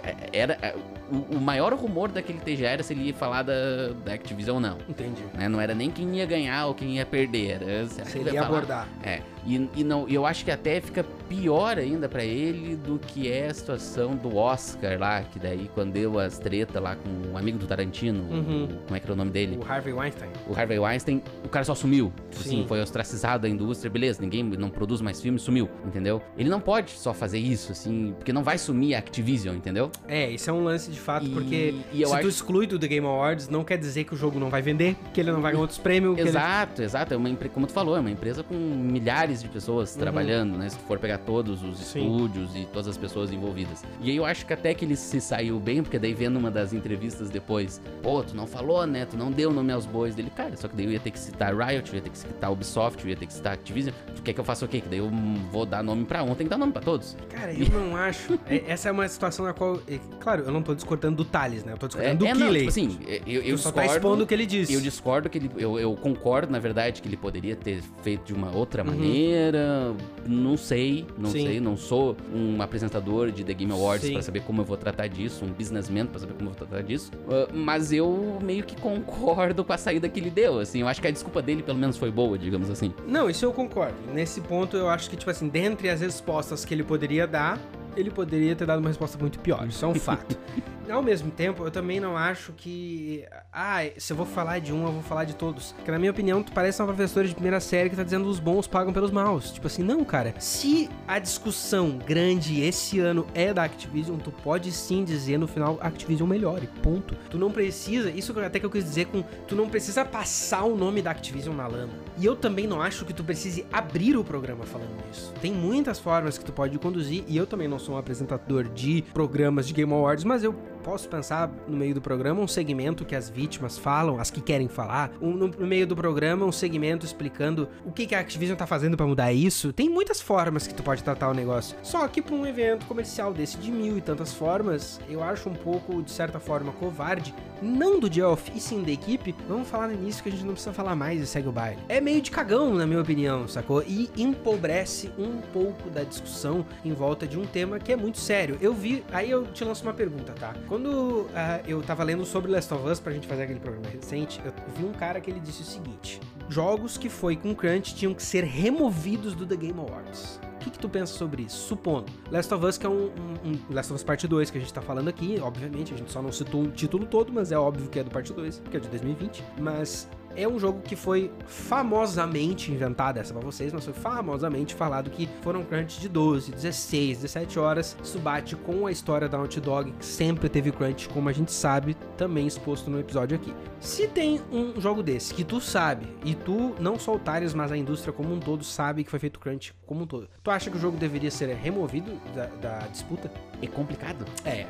É, 0.02 0.16
era 0.32 0.58
é, 0.60 0.74
o, 1.12 1.36
o 1.36 1.40
maior 1.40 1.72
rumor 1.74 2.10
daquele 2.10 2.40
TGA 2.40 2.70
era 2.70 2.82
se 2.82 2.92
ele 2.92 3.04
ia 3.04 3.14
falar 3.14 3.42
da, 3.42 3.92
da 4.04 4.14
Activision 4.14 4.56
ou 4.56 4.60
não. 4.60 4.78
Entendi. 4.88 5.22
Né? 5.32 5.48
Não 5.48 5.60
era 5.60 5.74
nem 5.74 5.90
quem 5.90 6.16
ia 6.16 6.26
ganhar 6.26 6.66
ou 6.66 6.74
quem 6.74 6.96
ia 6.96 7.06
perder. 7.06 7.62
Era 7.62 7.86
se 7.86 8.18
ele 8.18 8.30
ia 8.30 8.42
abordar. 8.42 8.88
É. 9.04 9.22
E, 9.46 9.68
e 9.76 9.84
não, 9.84 10.08
eu 10.08 10.26
acho 10.26 10.44
que 10.44 10.50
até 10.50 10.80
fica 10.80 11.04
pior 11.28 11.78
ainda 11.78 12.08
para 12.08 12.24
ele 12.24 12.76
do 12.76 12.98
que 12.98 13.30
é 13.30 13.46
a 13.46 13.54
situação 13.54 14.16
do 14.16 14.36
Oscar 14.36 14.98
lá, 14.98 15.22
que 15.22 15.38
daí 15.38 15.70
quando 15.74 15.92
deu 15.92 16.18
as 16.18 16.38
treta 16.38 16.80
lá 16.80 16.96
com 16.96 17.32
um 17.32 17.36
amigo 17.36 17.58
do 17.58 17.66
Tarantino, 17.66 18.24
uhum. 18.24 18.64
o, 18.64 18.68
como 18.84 18.96
é 18.96 19.00
que 19.00 19.06
era 19.06 19.12
o 19.12 19.16
nome 19.16 19.30
dele? 19.30 19.58
O 19.58 19.64
Harvey 19.64 19.92
Weinstein. 19.92 20.30
O 20.48 20.58
Harvey 20.58 20.78
Weinstein, 20.78 21.22
o 21.44 21.48
cara 21.48 21.64
só 21.64 21.74
sumiu. 21.74 22.12
Tipo 22.30 22.42
assim, 22.42 22.64
foi 22.66 22.80
ostracizado 22.80 23.42
da 23.42 23.48
indústria, 23.48 23.90
beleza, 23.90 24.20
ninguém 24.20 24.42
não 24.42 24.70
produz 24.70 25.00
mais 25.00 25.20
filmes, 25.20 25.42
sumiu, 25.42 25.68
entendeu? 25.86 26.20
Ele 26.36 26.48
não 26.48 26.60
pode 26.60 26.90
só 26.92 27.14
fazer 27.14 27.38
isso, 27.38 27.72
assim, 27.72 28.14
porque 28.16 28.32
não 28.32 28.42
vai 28.42 28.58
sumir 28.58 28.94
a 28.94 28.98
Activision, 28.98 29.56
entendeu? 29.56 29.90
É, 30.08 30.30
isso 30.30 30.50
é 30.50 30.52
um 30.52 30.64
lance 30.64 30.90
de 30.90 30.98
fato, 30.98 31.26
e, 31.26 31.30
porque 31.30 31.74
e 31.92 31.98
se 31.98 32.04
acho... 32.04 32.22
tu 32.22 32.28
exclui 32.28 32.66
do 32.66 32.78
The 32.78 32.88
Game 32.88 33.06
Awards, 33.06 33.48
não 33.48 33.62
quer 33.62 33.78
dizer 33.78 34.04
que 34.04 34.14
o 34.14 34.16
jogo 34.16 34.38
não 34.38 34.50
vai 34.50 34.62
vender, 34.62 34.96
que 35.14 35.20
ele 35.20 35.30
não 35.30 35.40
vai 35.40 35.52
ganhar 35.52 35.62
outros 35.62 35.78
prêmios. 35.78 36.18
Exato, 36.18 36.80
ele... 36.80 36.86
exato. 36.86 37.14
É 37.14 37.16
uma, 37.16 37.30
como 37.54 37.66
tu 37.66 37.72
falou, 37.72 37.96
é 37.96 38.00
uma 38.00 38.10
empresa 38.10 38.42
com 38.42 38.54
milhares 38.54 39.29
de 39.38 39.48
pessoas 39.48 39.94
uhum. 39.94 40.00
trabalhando, 40.00 40.58
né? 40.58 40.68
Se 40.68 40.78
tu 40.78 40.84
for 40.84 40.98
pegar 40.98 41.18
todos 41.18 41.62
os 41.62 41.78
Sim. 41.78 42.00
estúdios 42.00 42.54
e 42.54 42.66
todas 42.66 42.88
as 42.88 42.96
pessoas 42.96 43.32
envolvidas. 43.32 43.84
E 44.00 44.10
aí 44.10 44.16
eu 44.16 44.24
acho 44.24 44.46
que 44.46 44.52
até 44.52 44.74
que 44.74 44.84
ele 44.84 44.96
se 44.96 45.20
saiu 45.20 45.58
bem, 45.60 45.82
porque 45.82 45.98
daí 45.98 46.14
vendo 46.14 46.38
uma 46.38 46.50
das 46.50 46.72
entrevistas 46.72 47.30
depois, 47.30 47.80
pô, 48.02 48.22
tu 48.22 48.34
não 48.34 48.46
falou, 48.46 48.86
né? 48.86 49.04
Tu 49.04 49.16
não 49.16 49.30
deu 49.30 49.52
nome 49.52 49.72
aos 49.72 49.86
bois 49.86 50.14
dele. 50.14 50.30
Cara, 50.34 50.56
só 50.56 50.68
que 50.68 50.76
daí 50.76 50.86
eu 50.86 50.92
ia 50.92 51.00
ter 51.00 51.10
que 51.10 51.18
citar 51.18 51.54
Riot, 51.54 51.88
eu 51.90 51.96
ia 51.96 52.02
ter 52.02 52.10
que 52.10 52.18
citar 52.18 52.50
Ubisoft, 52.50 53.04
eu 53.04 53.10
ia 53.10 53.16
ter 53.16 53.26
que 53.26 53.32
citar 53.32 53.52
Activision. 53.52 53.94
Tu 54.16 54.22
quer 54.22 54.32
que 54.32 54.40
eu 54.40 54.44
faça 54.44 54.64
o 54.64 54.68
quê? 54.68 54.80
Que 54.80 54.88
daí 54.88 54.98
eu 54.98 55.10
vou 55.52 55.64
dar 55.64 55.82
nome 55.82 56.04
pra 56.04 56.22
um, 56.22 56.34
tem 56.34 56.46
que 56.46 56.50
dar 56.50 56.58
nome 56.58 56.72
pra 56.72 56.82
todos. 56.82 57.16
Cara, 57.28 57.52
eu 57.52 57.68
não 57.68 57.96
acho. 57.96 58.38
É, 58.46 58.64
essa 58.66 58.88
é 58.88 58.92
uma 58.92 59.06
situação 59.08 59.44
na 59.44 59.52
qual. 59.52 59.80
É, 59.88 59.98
claro, 60.18 60.42
eu 60.42 60.52
não 60.52 60.62
tô 60.62 60.74
discordando 60.74 61.16
do 61.16 61.24
Thales, 61.24 61.64
né? 61.64 61.72
Eu 61.72 61.78
tô 61.78 61.86
discordando 61.86 62.26
é, 62.26 62.34
do 62.34 62.42
é, 62.42 62.46
Killey. 62.46 62.58
Tipo 62.58 62.68
assim, 62.68 62.98
eu, 63.26 63.42
eu 63.42 63.58
só 63.58 63.70
tá 63.70 63.84
expondo 63.84 64.24
o 64.24 64.26
que 64.26 64.34
ele 64.34 64.46
disse. 64.46 64.72
Eu 64.72 64.80
discordo 64.80 65.28
que 65.28 65.38
ele. 65.38 65.50
Eu, 65.56 65.78
eu, 65.78 65.94
concordo, 65.94 66.50
na 66.50 66.58
verdade, 66.58 67.02
que 67.02 67.08
ele 67.08 67.16
poderia 67.16 67.56
ter 67.56 67.82
feito 68.02 68.24
de 68.24 68.34
uma 68.34 68.50
outra 68.54 68.82
uhum. 68.82 68.90
Maneira. 69.20 69.94
Não 70.26 70.56
sei, 70.56 71.06
não 71.18 71.30
Sim. 71.30 71.46
sei. 71.46 71.60
Não 71.60 71.76
sou 71.76 72.16
um 72.32 72.60
apresentador 72.62 73.30
de 73.30 73.44
The 73.44 73.54
Game 73.54 73.72
Awards 73.72 74.10
para 74.10 74.22
saber 74.22 74.42
como 74.42 74.60
eu 74.60 74.64
vou 74.64 74.76
tratar 74.76 75.06
disso, 75.08 75.44
um 75.44 75.48
businessman 75.48 76.06
para 76.06 76.20
saber 76.20 76.34
como 76.34 76.50
eu 76.50 76.54
vou 76.54 76.66
tratar 76.66 76.82
disso. 76.82 77.10
Uh, 77.26 77.54
mas 77.54 77.92
eu 77.92 78.38
meio 78.42 78.62
que 78.62 78.76
concordo 78.80 79.64
com 79.64 79.72
a 79.72 79.78
saída 79.78 80.08
que 80.08 80.20
ele 80.20 80.30
deu. 80.30 80.58
Assim, 80.58 80.80
eu 80.80 80.88
acho 80.88 81.00
que 81.00 81.08
a 81.08 81.10
desculpa 81.10 81.42
dele, 81.42 81.62
pelo 81.62 81.78
menos, 81.78 81.96
foi 81.96 82.10
boa, 82.10 82.38
digamos 82.38 82.70
assim. 82.70 82.92
Não, 83.06 83.28
isso 83.28 83.44
eu 83.44 83.52
concordo. 83.52 83.96
Nesse 84.12 84.40
ponto, 84.40 84.76
eu 84.76 84.88
acho 84.88 85.08
que, 85.10 85.16
tipo 85.16 85.30
assim, 85.30 85.48
dentre 85.48 85.88
as 85.88 86.00
respostas 86.00 86.64
que 86.64 86.74
ele 86.74 86.84
poderia 86.84 87.26
dar, 87.26 87.58
ele 87.96 88.10
poderia 88.10 88.54
ter 88.54 88.66
dado 88.66 88.80
uma 88.80 88.88
resposta 88.88 89.18
muito 89.18 89.38
pior. 89.38 89.66
Isso 89.68 89.84
é 89.84 89.88
um 89.88 89.94
fato. 89.94 90.38
Ao 90.90 91.02
mesmo 91.02 91.30
tempo, 91.30 91.64
eu 91.64 91.70
também 91.70 92.00
não 92.00 92.16
acho 92.16 92.52
que. 92.52 93.24
Ah, 93.52 93.78
se 93.96 94.12
eu 94.12 94.16
vou 94.16 94.26
falar 94.26 94.58
de 94.58 94.72
um, 94.72 94.84
eu 94.84 94.92
vou 94.92 95.02
falar 95.02 95.24
de 95.24 95.36
todos. 95.36 95.72
Porque, 95.72 95.90
na 95.90 95.98
minha 95.98 96.10
opinião, 96.10 96.42
tu 96.42 96.52
parece 96.52 96.82
uma 96.82 96.88
professora 96.88 97.28
de 97.28 97.34
primeira 97.34 97.60
série 97.60 97.88
que 97.88 97.96
tá 97.96 98.02
dizendo 98.02 98.28
os 98.28 98.40
bons 98.40 98.66
pagam 98.66 98.92
pelos 98.92 99.10
maus. 99.10 99.52
Tipo 99.52 99.68
assim, 99.68 99.82
não, 99.84 100.04
cara. 100.04 100.34
Se 100.38 100.88
a 101.06 101.18
discussão 101.18 101.98
grande 102.04 102.60
esse 102.60 102.98
ano 102.98 103.26
é 103.34 103.54
da 103.54 103.62
Activision, 103.64 104.18
tu 104.18 104.32
pode 104.32 104.72
sim 104.72 105.04
dizer 105.04 105.38
no 105.38 105.46
final 105.46 105.78
Activision 105.80 106.28
melhore. 106.28 106.68
Ponto. 106.82 107.14
Tu 107.30 107.38
não 107.38 107.52
precisa. 107.52 108.10
Isso 108.10 108.36
até 108.40 108.58
que 108.58 108.66
eu 108.66 108.70
quis 108.70 108.84
dizer 108.84 109.06
com. 109.06 109.22
Tu 109.46 109.54
não 109.54 109.68
precisa 109.68 110.04
passar 110.04 110.64
o 110.64 110.76
nome 110.76 111.02
da 111.02 111.12
Activision 111.12 111.54
na 111.54 111.68
lama. 111.68 111.92
E 112.18 112.26
eu 112.26 112.34
também 112.34 112.66
não 112.66 112.82
acho 112.82 113.04
que 113.04 113.12
tu 113.12 113.22
precise 113.22 113.64
abrir 113.72 114.16
o 114.16 114.24
programa 114.24 114.64
falando 114.66 114.90
isso. 115.12 115.32
Tem 115.40 115.52
muitas 115.52 116.00
formas 116.00 116.36
que 116.36 116.44
tu 116.44 116.52
pode 116.52 116.76
conduzir. 116.78 117.22
E 117.28 117.36
eu 117.36 117.46
também 117.46 117.68
não 117.68 117.78
sou 117.80 117.94
um 117.96 117.98
apresentador 117.98 118.64
de 118.68 119.02
programas 119.12 119.66
de 119.66 119.74
Game 119.74 119.92
Awards, 119.92 120.24
mas 120.24 120.44
eu 120.44 120.54
posso 120.80 121.08
pensar 121.08 121.50
no 121.68 121.76
meio 121.76 121.94
do 121.94 122.00
programa 122.00 122.40
um 122.40 122.48
segmento 122.48 123.04
que 123.04 123.14
as 123.14 123.28
vítimas 123.28 123.78
falam, 123.78 124.18
as 124.18 124.30
que 124.30 124.40
querem 124.40 124.68
falar, 124.68 125.12
um, 125.20 125.32
no, 125.32 125.66
meio 125.66 125.86
do 125.86 125.94
programa 125.94 126.44
um 126.44 126.52
segmento 126.52 127.06
explicando 127.06 127.68
o 127.84 127.92
que, 127.92 128.06
que 128.06 128.14
a 128.14 128.20
Activision 128.20 128.56
tá 128.56 128.66
fazendo 128.66 128.96
para 128.96 129.06
mudar 129.06 129.32
isso. 129.32 129.72
Tem 129.72 129.88
muitas 129.88 130.20
formas 130.20 130.66
que 130.66 130.74
tu 130.74 130.82
pode 130.82 131.04
tratar 131.04 131.28
o 131.28 131.34
negócio. 131.34 131.76
Só 131.82 132.06
que 132.08 132.20
pra 132.22 132.34
um 132.34 132.46
evento 132.46 132.86
comercial 132.86 133.32
desse 133.32 133.56
de 133.58 133.70
mil 133.70 133.96
e 133.98 134.00
tantas 134.00 134.32
formas, 134.32 135.00
eu 135.08 135.22
acho 135.22 135.48
um 135.48 135.54
pouco, 135.54 136.02
de 136.02 136.10
certa 136.10 136.40
forma, 136.40 136.72
covarde, 136.72 137.34
não 137.62 138.00
do 138.00 138.12
Geoff 138.12 138.50
e 138.54 138.60
sim 138.60 138.82
da 138.82 138.90
equipe, 138.90 139.34
vamos 139.46 139.68
falar 139.68 139.88
no 139.88 139.94
início 139.94 140.22
que 140.22 140.28
a 140.28 140.32
gente 140.32 140.44
não 140.44 140.52
precisa 140.52 140.72
falar 140.72 140.96
mais 140.96 141.20
e 141.20 141.26
segue 141.26 141.48
o 141.48 141.52
baile. 141.52 141.78
É 141.88 142.00
meio 142.00 142.22
de 142.22 142.30
cagão, 142.30 142.74
na 142.74 142.86
minha 142.86 143.00
opinião, 143.00 143.46
sacou? 143.46 143.82
E 143.82 144.10
empobrece 144.16 145.10
um 145.18 145.38
pouco 145.52 145.90
da 145.90 146.02
discussão 146.02 146.64
em 146.84 146.92
volta 146.92 147.26
de 147.26 147.38
um 147.38 147.44
tema 147.44 147.78
que 147.78 147.92
é 147.92 147.96
muito 147.96 148.18
sério. 148.18 148.56
Eu 148.60 148.72
vi, 148.72 149.04
aí 149.12 149.30
eu 149.30 149.44
te 149.46 149.64
lanço 149.64 149.82
uma 149.82 149.92
pergunta, 149.92 150.32
tá? 150.32 150.54
Quando 150.70 150.86
uh, 150.86 151.28
eu 151.66 151.82
tava 151.82 152.04
lendo 152.04 152.24
sobre 152.24 152.48
Last 152.48 152.72
of 152.72 152.88
Us 152.88 153.00
pra 153.00 153.12
gente 153.12 153.26
fazer 153.26 153.42
aquele 153.42 153.58
programa 153.58 153.88
recente, 153.88 154.40
eu 154.44 154.52
vi 154.76 154.84
um 154.84 154.92
cara 154.92 155.20
que 155.20 155.28
ele 155.28 155.40
disse 155.40 155.62
o 155.62 155.64
seguinte: 155.64 156.20
jogos 156.48 156.96
que 156.96 157.08
foi 157.08 157.34
com 157.34 157.52
crunch 157.52 157.92
tinham 157.92 158.14
que 158.14 158.22
ser 158.22 158.44
removidos 158.44 159.34
do 159.34 159.44
The 159.44 159.56
Game 159.56 159.80
Awards. 159.80 160.38
O 160.54 160.58
que, 160.60 160.70
que 160.70 160.78
tu 160.78 160.88
pensa 160.88 161.12
sobre 161.12 161.42
isso? 161.42 161.56
Supondo, 161.66 162.12
Last 162.30 162.54
of 162.54 162.64
Us, 162.64 162.78
que 162.78 162.86
é 162.86 162.88
um, 162.88 163.06
um, 163.06 163.50
um, 163.50 163.58
Last 163.68 163.92
of 163.92 163.96
Us 163.96 164.04
Parte 164.04 164.28
2 164.28 164.48
que 164.48 164.58
a 164.58 164.60
gente 164.60 164.72
tá 164.72 164.80
falando 164.80 165.08
aqui, 165.08 165.40
obviamente, 165.42 165.92
a 165.92 165.96
gente 165.96 166.12
só 166.12 166.22
não 166.22 166.30
citou 166.30 166.62
o 166.62 166.70
título 166.70 167.04
todo, 167.04 167.32
mas 167.32 167.50
é 167.50 167.58
óbvio 167.58 167.88
que 167.88 167.98
é 167.98 168.04
do 168.04 168.10
Parte 168.10 168.32
2, 168.32 168.62
que 168.70 168.76
é 168.76 168.80
de 168.80 168.88
2020. 168.90 169.42
Mas 169.58 170.08
é 170.36 170.46
um 170.46 170.58
jogo 170.58 170.80
que 170.80 170.96
foi 170.96 171.30
famosamente 171.46 172.72
inventado, 172.72 173.18
essa 173.18 173.32
pra 173.32 173.42
vocês, 173.42 173.72
mas 173.72 173.84
foi 173.84 173.94
famosamente 173.94 174.74
falado 174.74 175.10
que 175.10 175.28
foram 175.42 175.64
crunch 175.64 176.00
de 176.00 176.08
12, 176.08 176.52
16, 176.52 177.18
17 177.18 177.58
horas. 177.58 177.96
Isso 178.02 178.18
bate 178.18 178.56
com 178.56 178.86
a 178.86 178.92
história 178.92 179.28
da 179.28 179.38
Naughty 179.38 179.60
Dog, 179.60 179.92
que 179.92 180.04
sempre 180.04 180.48
teve 180.48 180.72
crunch, 180.72 181.08
como 181.08 181.28
a 181.28 181.32
gente 181.32 181.52
sabe, 181.52 181.96
também 182.16 182.46
exposto 182.46 182.90
no 182.90 182.98
episódio 182.98 183.36
aqui. 183.36 183.54
Se 183.80 184.06
tem 184.08 184.40
um 184.52 184.80
jogo 184.80 185.02
desse 185.02 185.34
que 185.34 185.44
tu 185.44 185.60
sabe, 185.60 186.06
e 186.24 186.34
tu, 186.34 186.74
não 186.78 186.98
só 186.98 187.14
o 187.14 187.20
mas 187.54 187.72
a 187.72 187.76
indústria 187.76 188.12
como 188.12 188.34
um 188.34 188.40
todo, 188.40 188.64
sabe 188.64 189.04
que 189.04 189.10
foi 189.10 189.18
feito 189.18 189.38
crunch 189.38 189.74
como 189.86 190.02
um 190.02 190.06
todo, 190.06 190.28
tu 190.42 190.50
acha 190.50 190.70
que 190.70 190.76
o 190.76 190.80
jogo 190.80 190.96
deveria 190.96 191.30
ser 191.30 191.54
removido 191.54 192.20
da, 192.34 192.46
da 192.46 192.78
disputa? 192.88 193.30
É 193.62 193.66
complicado. 193.66 194.24
É. 194.44 194.66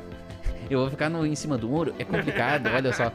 Eu 0.71 0.79
vou 0.81 0.91
ficar 0.91 1.11
no, 1.11 1.27
em 1.27 1.35
cima 1.35 1.59
do 1.59 1.69
muro? 1.69 1.93
É 1.99 2.05
complicado, 2.05 2.69
olha 2.73 2.93
só. 2.93 3.13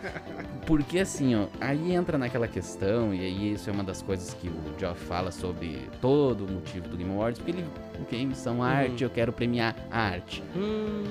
Porque 0.68 1.00
assim, 1.00 1.36
ó, 1.36 1.46
aí 1.62 1.94
entra 1.94 2.18
naquela 2.18 2.48
questão, 2.48 3.14
e 3.14 3.20
aí 3.22 3.54
isso 3.54 3.70
é 3.70 3.74
uma 3.74 3.84
das 3.84 4.02
coisas 4.02 4.34
que 4.34 4.50
o 4.50 4.80
Geoff 4.80 5.00
fala 5.06 5.32
sobre 5.32 5.88
todo 6.02 6.46
o 6.46 6.52
motivo 6.52 6.90
do 6.90 6.98
Game 6.98 7.12
Awards, 7.14 7.40
porque 7.40 7.52
ele, 7.52 7.66
games 8.12 8.38
são 8.38 8.62
arte, 8.62 9.04
eu 9.04 9.10
quero 9.10 9.32
premiar 9.32 9.74
a 9.90 10.00
arte. 10.02 10.44
Hum, 10.56 11.04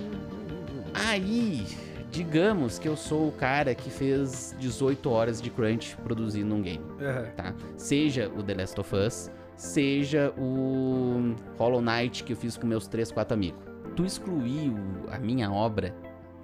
Aí, 0.92 1.66
digamos 2.10 2.78
que 2.78 2.86
eu 2.88 2.96
sou 2.96 3.28
o 3.28 3.32
cara 3.32 3.74
que 3.74 3.90
fez 3.90 4.54
18 4.58 5.10
horas 5.10 5.40
de 5.42 5.50
crunch 5.50 5.96
produzindo 6.04 6.54
um 6.54 6.62
game, 6.62 6.84
aham. 7.00 7.26
tá? 7.36 7.54
Seja 7.76 8.28
o 8.36 8.42
The 8.42 8.54
Last 8.54 8.80
of 8.80 8.94
Us, 8.94 9.30
seja 9.56 10.32
o 10.38 11.34
Hollow 11.58 11.80
Knight 11.80 12.22
que 12.24 12.32
eu 12.32 12.36
fiz 12.36 12.56
com 12.56 12.66
meus 12.66 12.86
3, 12.86 13.10
4 13.10 13.34
amigos. 13.34 13.58
Tu 13.96 14.04
excluir 14.04 14.70
o- 14.70 15.10
a 15.12 15.18
minha 15.18 15.50
obra, 15.50 15.94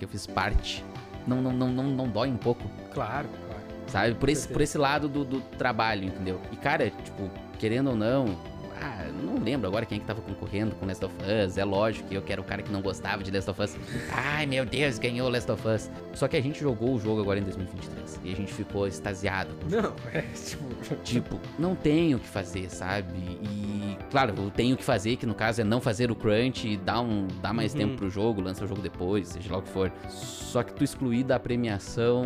que 0.00 0.04
eu 0.06 0.08
fiz 0.08 0.26
parte, 0.26 0.82
não, 1.26 1.42
não, 1.42 1.52
não, 1.52 1.68
não, 1.70 1.84
não 1.84 2.08
dói 2.08 2.30
um 2.30 2.36
pouco? 2.38 2.62
Claro, 2.92 3.28
claro. 3.28 3.62
sabe? 3.86 4.14
Por 4.14 4.30
esse, 4.30 4.48
por 4.48 4.62
esse 4.62 4.78
lado 4.78 5.08
do, 5.08 5.24
do 5.26 5.40
trabalho, 5.58 6.04
entendeu? 6.04 6.40
E, 6.50 6.56
cara, 6.56 6.88
tipo, 6.90 7.30
querendo 7.58 7.90
ou 7.90 7.96
não, 7.96 8.34
ah, 8.80 9.06
não 9.22 9.42
lembro 9.42 9.66
agora 9.68 9.84
quem 9.86 9.96
é 9.96 10.00
que 10.00 10.06
tava 10.06 10.20
concorrendo 10.22 10.74
com 10.76 10.86
Last 10.86 11.04
of 11.04 11.14
Us. 11.46 11.56
É 11.58 11.64
lógico 11.64 12.08
que 12.08 12.14
eu 12.14 12.22
que 12.22 12.32
era 12.32 12.40
o 12.40 12.44
cara 12.44 12.62
que 12.62 12.70
não 12.72 12.80
gostava 12.82 13.22
de 13.22 13.30
Last 13.30 13.50
of 13.50 13.62
Us. 13.62 13.76
Ai, 14.12 14.46
meu 14.46 14.64
Deus, 14.64 14.98
ganhou 14.98 15.28
Last 15.28 15.50
of 15.50 15.66
Us. 15.68 15.90
Só 16.14 16.26
que 16.28 16.36
a 16.36 16.40
gente 16.42 16.60
jogou 16.60 16.94
o 16.94 16.98
jogo 17.00 17.20
agora 17.20 17.38
em 17.38 17.42
2023 17.42 18.20
e 18.24 18.32
a 18.32 18.36
gente 18.36 18.52
ficou 18.52 18.86
extasiado. 18.86 19.50
Não, 19.70 19.94
é 20.12 20.22
tipo. 20.22 20.70
Tipo, 21.04 21.40
não 21.58 21.74
tenho 21.74 22.16
o 22.16 22.20
que 22.20 22.26
fazer, 22.28 22.70
sabe? 22.70 23.08
E, 23.18 23.96
claro, 24.10 24.34
eu 24.36 24.50
tenho 24.50 24.74
o 24.74 24.78
que 24.78 24.84
fazer, 24.84 25.16
que 25.16 25.26
no 25.26 25.34
caso 25.34 25.60
é 25.60 25.64
não 25.64 25.80
fazer 25.80 26.10
o 26.10 26.14
crunch 26.14 26.66
e 26.68 26.76
dar, 26.76 27.00
um, 27.00 27.26
dar 27.42 27.52
mais 27.52 27.72
Uhum. 27.72 27.78
tempo 27.80 27.96
pro 27.96 28.10
jogo, 28.10 28.40
lança 28.40 28.64
o 28.64 28.68
jogo 28.68 28.80
depois, 28.80 29.28
seja 29.28 29.52
lá 29.52 29.58
o 29.58 29.62
que 29.62 29.68
for. 29.70 29.92
Só 30.08 30.62
que 30.62 30.72
tu 30.72 30.82
excluir 30.82 31.22
da 31.24 31.38
premiação 31.38 32.22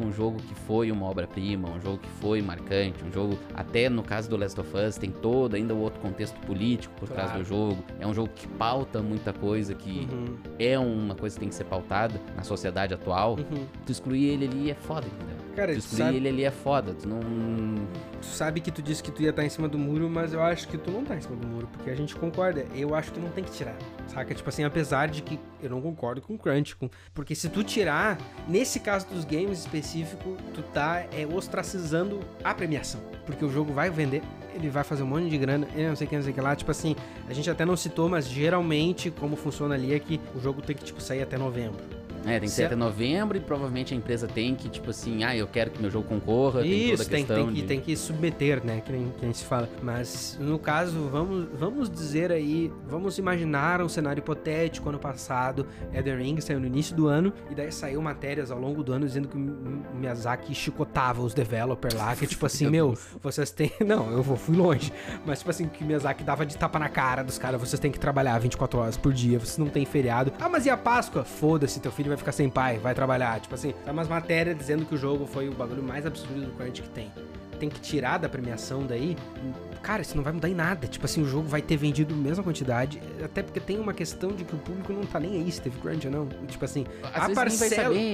um 0.00 0.12
jogo 0.12 0.38
que 0.38 0.54
foi 0.54 0.90
uma 0.92 1.06
obra-prima, 1.06 1.68
um 1.70 1.80
jogo 1.80 1.98
que 1.98 2.08
foi 2.20 2.40
marcante, 2.40 3.04
um 3.04 3.10
jogo, 3.12 3.38
até 3.54 3.88
no 3.88 4.02
caso 4.02 4.28
do 4.30 4.36
Last 4.36 4.60
of 4.60 4.70
Us, 4.76 4.96
tem 4.96 5.10
todo 5.10 5.54
ainda 5.54 5.74
o 5.74 5.80
outro 5.80 5.93
contexto 6.00 6.38
político 6.46 6.92
por 6.98 7.08
trás 7.08 7.28
Claro. 7.30 7.42
do 7.44 7.48
jogo. 7.48 7.84
É 8.00 8.06
um 8.06 8.14
jogo 8.14 8.30
que 8.34 8.46
pauta 8.46 9.00
muita 9.02 9.32
coisa, 9.32 9.74
que 9.74 10.08
Uhum, 10.12 10.36
é 10.58 10.78
uma 10.78 11.14
coisa 11.14 11.34
que 11.36 11.40
tem 11.40 11.48
que 11.48 11.54
ser 11.54 11.64
pautada 11.64 12.20
na 12.36 12.42
sociedade 12.42 12.94
atual. 12.94 13.32
uhum. 13.38 13.64
Tu 13.86 13.92
excluir 13.92 14.24
ele 14.26 14.44
ali 14.46 14.70
é 14.70 14.74
foda, 14.74 15.06
entendeu? 15.06 15.36
Cara, 15.54 15.72
tu 15.72 15.78
excluir 15.78 15.98
sabe, 16.02 16.16
ele 16.16 16.28
ali 16.28 16.44
é 16.44 16.50
foda, 16.50 16.94
tu 16.94 17.08
não... 17.08 17.20
tu 18.24 18.34
sabe 18.34 18.60
que 18.60 18.70
tu 18.70 18.82
disse 18.82 19.02
que 19.02 19.10
tu 19.10 19.22
ia 19.22 19.30
estar 19.30 19.44
em 19.44 19.48
cima 19.48 19.68
do 19.68 19.78
muro, 19.78 20.08
mas 20.08 20.32
eu 20.32 20.42
acho 20.42 20.66
que 20.66 20.78
tu 20.78 20.90
não 20.90 21.04
tá 21.04 21.16
em 21.16 21.20
cima 21.20 21.36
do 21.36 21.46
muro, 21.46 21.68
porque 21.72 21.90
a 21.90 21.94
gente 21.94 22.14
concorda. 22.16 22.66
Eu 22.74 22.94
acho 22.94 23.12
que 23.12 23.20
não 23.20 23.30
tem 23.30 23.44
que 23.44 23.52
tirar, 23.52 23.76
saca? 24.08 24.34
Tipo 24.34 24.48
assim, 24.48 24.64
apesar 24.64 25.08
de 25.08 25.22
que 25.22 25.38
eu 25.62 25.70
não 25.70 25.80
concordo 25.80 26.20
com 26.20 26.34
o 26.34 26.38
crunch, 26.38 26.74
com... 26.76 26.88
porque 27.12 27.34
se 27.34 27.48
tu 27.48 27.62
tirar, 27.62 28.18
nesse 28.48 28.80
caso 28.80 29.06
dos 29.08 29.24
games 29.24 29.60
específico, 29.60 30.36
tu 30.54 30.62
tá 30.62 31.04
é, 31.12 31.26
ostracizando 31.26 32.20
a 32.42 32.54
premiação, 32.54 33.00
porque 33.26 33.44
o 33.44 33.50
jogo 33.50 33.72
vai 33.72 33.90
vender, 33.90 34.22
ele 34.54 34.68
vai 34.68 34.84
fazer 34.84 35.02
um 35.02 35.06
monte 35.06 35.28
de 35.28 35.36
grana, 35.36 35.66
ele 35.74 35.88
não 35.88 35.96
sei 35.96 36.06
o 36.06 36.10
que, 36.10 36.16
não 36.16 36.22
sei 36.22 36.32
que 36.32 36.40
lá. 36.40 36.54
Tipo 36.54 36.70
assim, 36.70 36.94
a 37.28 37.32
gente 37.32 37.50
até 37.50 37.64
não 37.64 37.76
citou, 37.76 38.08
mas 38.08 38.28
geralmente 38.28 39.10
como 39.10 39.36
funciona 39.36 39.74
ali 39.74 39.92
é 39.92 39.98
que 39.98 40.20
o 40.34 40.40
jogo 40.40 40.62
tem 40.62 40.76
que, 40.76 40.84
tipo, 40.84 41.00
sair 41.00 41.22
até 41.22 41.36
novembro. 41.36 42.03
É, 42.26 42.32
tem 42.38 42.40
que 42.40 42.48
Se 42.48 42.56
ser 42.56 42.64
até 42.66 42.76
novembro 42.76 43.36
e 43.36 43.40
provavelmente 43.40 43.92
a 43.94 43.96
empresa 43.96 44.26
tem 44.26 44.54
que, 44.54 44.68
tipo 44.68 44.90
assim, 44.90 45.24
ah, 45.24 45.36
eu 45.36 45.46
quero 45.46 45.70
que 45.70 45.80
meu 45.80 45.90
jogo 45.90 46.08
concorra, 46.08 46.64
Isso, 46.66 47.08
tem, 47.08 47.24
tem, 47.24 47.46
que, 47.48 47.52
de... 47.52 47.62
tem 47.62 47.80
que 47.80 47.96
submeter, 47.96 48.64
né? 48.64 48.80
Que 48.84 48.92
nem, 48.92 49.10
que 49.10 49.24
nem 49.24 49.32
se 49.32 49.44
fala. 49.44 49.68
Mas, 49.82 50.36
no 50.40 50.58
caso, 50.58 51.08
vamos, 51.10 51.46
vamos 51.58 51.90
dizer 51.90 52.32
aí, 52.32 52.72
vamos 52.88 53.18
imaginar 53.18 53.80
um 53.82 53.88
cenário 53.88 54.20
hipotético. 54.20 54.88
Ano 54.88 54.98
passado, 54.98 55.66
Elden 55.92 56.16
Ring 56.16 56.40
saiu 56.40 56.60
no 56.60 56.66
início 56.66 56.94
do 56.96 57.06
ano, 57.06 57.32
e 57.50 57.54
daí 57.54 57.70
saiu 57.72 58.00
matérias 58.02 58.50
ao 58.50 58.58
longo 58.58 58.82
do 58.82 58.92
ano 58.92 59.06
dizendo 59.06 59.28
que 59.28 59.36
o 59.36 59.40
Mi- 59.40 59.84
o 59.92 59.96
Miyazaki 59.96 60.54
chicotava 60.54 61.22
os 61.22 61.34
developers 61.34 61.94
lá, 61.94 62.14
que 62.16 62.26
tipo 62.26 62.44
assim, 62.46 62.64
Meu 62.68 62.88
meu, 62.88 62.98
vocês 63.22 63.50
têm... 63.50 63.70
Não, 63.84 64.10
eu 64.10 64.22
vou, 64.22 64.36
fui 64.36 64.56
longe. 64.56 64.92
Mas 65.26 65.38
tipo 65.38 65.50
assim, 65.50 65.66
que 65.68 65.82
o 65.84 65.86
Miyazaki 65.86 66.22
dava 66.24 66.44
de 66.46 66.56
tapa 66.56 66.78
na 66.78 66.88
cara 66.88 67.22
dos 67.22 67.38
caras, 67.38 67.60
vocês 67.60 67.78
têm 67.78 67.90
que 67.90 67.98
trabalhar 67.98 68.38
24 68.38 68.78
horas 68.78 68.96
por 68.96 69.12
dia, 69.12 69.38
vocês 69.38 69.58
não 69.58 69.68
têm 69.68 69.84
feriado. 69.84 70.32
Ah, 70.40 70.48
mas 70.48 70.66
e 70.66 70.70
a 70.70 70.76
Páscoa? 70.76 71.24
Foda-se, 71.24 71.80
teu 71.80 71.92
filho 71.92 72.08
vai 72.08 72.13
ficar 72.16 72.32
sem 72.32 72.48
pai, 72.48 72.78
vai 72.78 72.94
trabalhar. 72.94 73.40
Tipo 73.40 73.54
assim, 73.54 73.72
tá 73.84 73.92
umas 73.92 74.08
matérias 74.08 74.56
dizendo 74.56 74.84
que 74.84 74.94
o 74.94 74.98
jogo 74.98 75.26
foi 75.26 75.48
o 75.48 75.52
bagulho 75.52 75.82
mais 75.82 76.06
absurdo 76.06 76.40
do 76.40 76.52
crunch 76.52 76.82
que 76.82 76.88
tem. 76.90 77.12
Tem 77.58 77.68
que 77.68 77.80
tirar 77.80 78.18
da 78.18 78.28
premiação 78.28 78.84
daí. 78.86 79.16
Cara, 79.84 80.00
isso 80.00 80.16
não 80.16 80.24
vai 80.24 80.32
mudar 80.32 80.48
em 80.48 80.54
nada. 80.54 80.86
Tipo 80.86 81.04
assim, 81.04 81.22
o 81.22 81.26
jogo 81.26 81.46
vai 81.46 81.60
ter 81.60 81.76
vendido 81.76 82.14
a 82.14 82.16
mesma 82.16 82.42
quantidade. 82.42 83.02
Até 83.22 83.42
porque 83.42 83.60
tem 83.60 83.78
uma 83.78 83.92
questão 83.92 84.30
de 84.30 84.42
que 84.42 84.54
o 84.54 84.58
público 84.58 84.90
não 84.94 85.02
tá 85.02 85.20
nem 85.20 85.34
aí 85.42 85.52
se 85.52 85.60
teve 85.60 85.78
crunch 85.78 86.06
ou 86.06 86.12
não. 86.12 86.26
Tipo 86.46 86.64
assim, 86.64 86.86
Às 87.02 87.24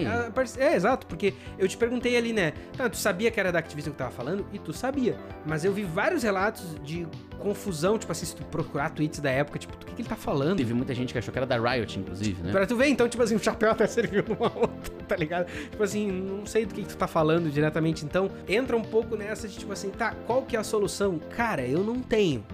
a 0.06 0.30
parce- 0.32 0.60
É, 0.60 0.74
exato, 0.74 1.06
porque 1.06 1.32
eu 1.56 1.68
te 1.68 1.76
perguntei 1.76 2.16
ali, 2.16 2.32
né? 2.32 2.54
Tá, 2.76 2.88
tu 2.90 2.96
sabia 2.96 3.30
que 3.30 3.38
era 3.38 3.52
da 3.52 3.60
Activision 3.60 3.92
que 3.92 3.98
tava 3.98 4.10
falando? 4.10 4.44
E 4.52 4.58
tu 4.58 4.72
sabia. 4.72 5.16
Mas 5.46 5.64
eu 5.64 5.72
vi 5.72 5.84
vários 5.84 6.24
relatos 6.24 6.74
de 6.84 7.06
confusão, 7.38 7.98
tipo 7.98 8.10
assim, 8.12 8.26
se 8.26 8.34
tu 8.36 8.44
procurar 8.44 8.90
tweets 8.90 9.20
da 9.20 9.30
época, 9.30 9.58
tipo, 9.58 9.76
do 9.76 9.86
que, 9.86 9.94
que 9.94 10.02
ele 10.02 10.08
tá 10.08 10.16
falando? 10.16 10.58
Teve 10.58 10.74
muita 10.74 10.94
gente 10.94 11.12
que 11.12 11.18
achou 11.18 11.32
que 11.32 11.38
era 11.38 11.46
da 11.46 11.56
Riot, 11.58 11.98
inclusive, 11.98 12.42
né? 12.42 12.50
Pra 12.52 12.66
tu 12.66 12.76
ver, 12.76 12.88
então, 12.88 13.08
tipo 13.08 13.22
assim, 13.22 13.34
o 13.36 13.38
chapéu 13.38 13.70
até 13.70 13.86
serviu 13.88 14.24
numa 14.28 14.52
outra, 14.54 14.92
tá 15.08 15.16
ligado? 15.16 15.46
Tipo 15.70 15.82
assim, 15.82 16.10
não 16.10 16.44
sei 16.44 16.66
do 16.66 16.74
que, 16.74 16.82
que 16.82 16.88
tu 16.88 16.96
tá 16.96 17.06
falando 17.06 17.50
diretamente. 17.50 18.04
Então, 18.04 18.28
entra 18.48 18.76
um 18.76 18.82
pouco 18.82 19.16
nessa 19.16 19.48
de, 19.48 19.56
tipo 19.56 19.72
assim, 19.72 19.88
tá, 19.90 20.14
qual 20.26 20.42
que 20.42 20.56
é 20.56 20.58
a 20.58 20.64
solução? 20.64 21.18
Cara, 21.30 21.59
eu 21.68 21.82
não 21.82 22.00
tenho. 22.00 22.44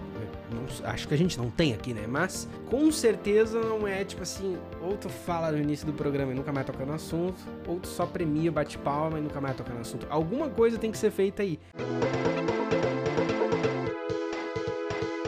Não- 0.49 0.89
acho 0.89 1.07
que 1.07 1.13
a 1.13 1.17
gente 1.17 1.37
não 1.37 1.49
tem 1.49 1.73
aqui, 1.73 1.93
né? 1.93 2.05
Mas, 2.07 2.47
com 2.69 2.89
certeza 2.91 3.59
não 3.59 3.85
é, 3.87 4.03
tipo 4.05 4.23
assim, 4.23 4.57
ou 4.81 4.95
tu 4.95 5.09
fala 5.09 5.51
no 5.51 5.57
início 5.59 5.85
do 5.85 5.91
programa 5.93 6.31
e 6.31 6.35
nunca 6.35 6.51
mais 6.53 6.65
toca 6.65 6.85
no 6.85 6.93
assunto, 6.93 7.35
ou 7.67 7.79
tu 7.79 7.87
só 7.87 8.05
premia, 8.05 8.51
bate 8.51 8.77
palma 8.77 9.19
e 9.19 9.21
nunca 9.21 9.41
mais 9.41 9.55
toca 9.57 9.73
no 9.73 9.81
assunto. 9.81 10.07
Alguma 10.09 10.49
coisa 10.49 10.77
tem 10.77 10.89
que 10.91 10.97
ser 10.97 11.11
feita 11.11 11.43
aí. 11.43 11.59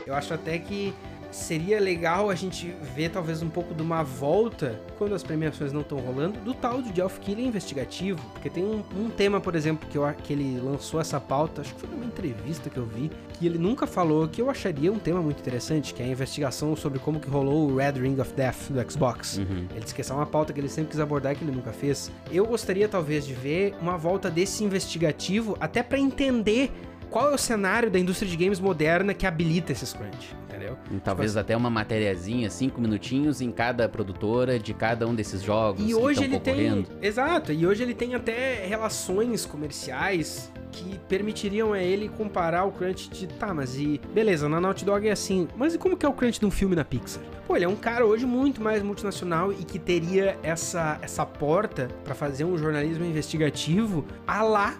Eu 0.05 0.15
acho 0.15 0.33
até 0.33 0.57
que 0.57 0.93
seria 1.31 1.79
legal 1.79 2.29
a 2.29 2.35
gente 2.35 2.73
ver 2.95 3.09
talvez 3.09 3.41
um 3.41 3.49
pouco 3.49 3.73
de 3.73 3.81
uma 3.81 4.03
volta, 4.03 4.79
quando 4.97 5.13
as 5.13 5.23
premiações 5.23 5.71
não 5.71 5.81
estão 5.81 5.97
rolando, 5.99 6.39
do 6.39 6.53
tal 6.53 6.81
do 6.81 6.93
Geoff 6.93 7.19
Keighley 7.19 7.45
investigativo. 7.45 8.19
Porque 8.33 8.49
tem 8.49 8.63
um, 8.63 8.83
um 8.95 9.09
tema, 9.09 9.39
por 9.39 9.55
exemplo, 9.55 9.87
que, 9.89 9.97
eu, 9.97 10.03
que 10.23 10.33
ele 10.33 10.59
lançou 10.59 10.99
essa 10.99 11.19
pauta, 11.19 11.61
acho 11.61 11.73
que 11.73 11.81
foi 11.81 11.89
numa 11.89 12.05
entrevista 12.05 12.69
que 12.69 12.77
eu 12.77 12.85
vi, 12.85 13.11
que 13.33 13.45
ele 13.45 13.57
nunca 13.57 13.87
falou, 13.87 14.27
que 14.27 14.41
eu 14.41 14.49
acharia 14.49 14.91
um 14.91 14.99
tema 14.99 15.21
muito 15.21 15.39
interessante, 15.39 15.93
que 15.93 16.01
é 16.01 16.05
a 16.05 16.09
investigação 16.09 16.75
sobre 16.75 16.99
como 16.99 17.19
que 17.19 17.29
rolou 17.29 17.69
o 17.69 17.75
Red 17.77 17.93
Ring 17.93 18.19
of 18.19 18.33
Death 18.33 18.69
do 18.69 18.91
Xbox. 18.91 19.37
Uhum. 19.37 19.67
Ele 19.71 19.81
disse 19.81 19.95
que 19.95 20.01
essa 20.01 20.13
é 20.13 20.15
uma 20.15 20.25
pauta 20.25 20.51
que 20.51 20.59
ele 20.59 20.69
sempre 20.69 20.91
quis 20.91 20.99
abordar 20.99 21.35
que 21.35 21.43
ele 21.43 21.51
nunca 21.51 21.71
fez. 21.71 22.11
Eu 22.31 22.45
gostaria, 22.45 22.87
talvez, 22.87 23.25
de 23.25 23.33
ver 23.33 23.75
uma 23.81 23.97
volta 23.97 24.29
desse 24.29 24.63
investigativo, 24.63 25.57
até 25.59 25.83
pra 25.83 25.97
entender 25.97 26.71
qual 27.09 27.31
é 27.31 27.35
o 27.35 27.37
cenário 27.37 27.89
da 27.89 27.99
indústria 27.99 28.29
de 28.29 28.37
games 28.37 28.59
moderna 28.59 29.13
que 29.13 29.25
habilita 29.25 29.71
esses 29.71 29.93
crunch, 29.93 30.35
entendeu? 30.47 30.77
E 30.91 30.99
Talvez 30.99 31.35
até 31.35 31.55
uma 31.55 31.69
matériazinha, 31.69 32.49
cinco 32.49 32.79
minutinhos 32.79 33.41
em 33.41 33.51
cada 33.51 33.89
produtora 33.89 34.59
de 34.59 34.73
cada 34.73 35.07
um 35.07 35.15
desses 35.15 35.41
jogos 35.41 35.83
E 35.87 35.93
hoje 35.93 36.23
ele 36.23 36.39
tem. 36.39 36.85
Exato, 37.01 37.51
e 37.51 37.65
hoje 37.65 37.83
ele 37.83 37.93
tem 37.93 38.15
até 38.15 38.65
relações 38.65 39.45
comerciais 39.45 40.51
que 40.71 40.99
permitiriam 41.07 41.73
a 41.73 41.81
ele 41.81 42.09
comparar 42.09 42.63
o 42.65 42.71
crunch 42.71 43.09
de. 43.09 43.27
Tá, 43.27 43.53
mas 43.53 43.75
e. 43.75 43.99
Beleza, 44.13 44.47
na 44.47 44.61
Naughty 44.61 44.85
Dog 44.85 45.07
é 45.07 45.11
assim. 45.11 45.47
Mas 45.55 45.73
e 45.73 45.77
como 45.77 45.97
que 45.97 46.05
é 46.05 46.09
o 46.09 46.13
crunch 46.13 46.39
de 46.39 46.45
um 46.45 46.51
filme 46.51 46.75
na 46.75 46.85
Pixar? 46.85 47.23
Pô, 47.47 47.55
ele 47.55 47.65
é 47.65 47.67
um 47.67 47.75
cara 47.75 48.05
hoje 48.05 48.25
muito 48.25 48.61
mais 48.61 48.83
multinacional 48.83 49.51
e 49.51 49.63
que 49.63 49.79
teria 49.79 50.37
essa, 50.43 50.99
essa 51.01 51.25
porta 51.25 51.89
pra 52.03 52.13
fazer 52.13 52.43
um 52.43 52.57
jornalismo 52.57 53.03
investigativo 53.03 54.05
a 54.27 54.43
lá 54.43 54.75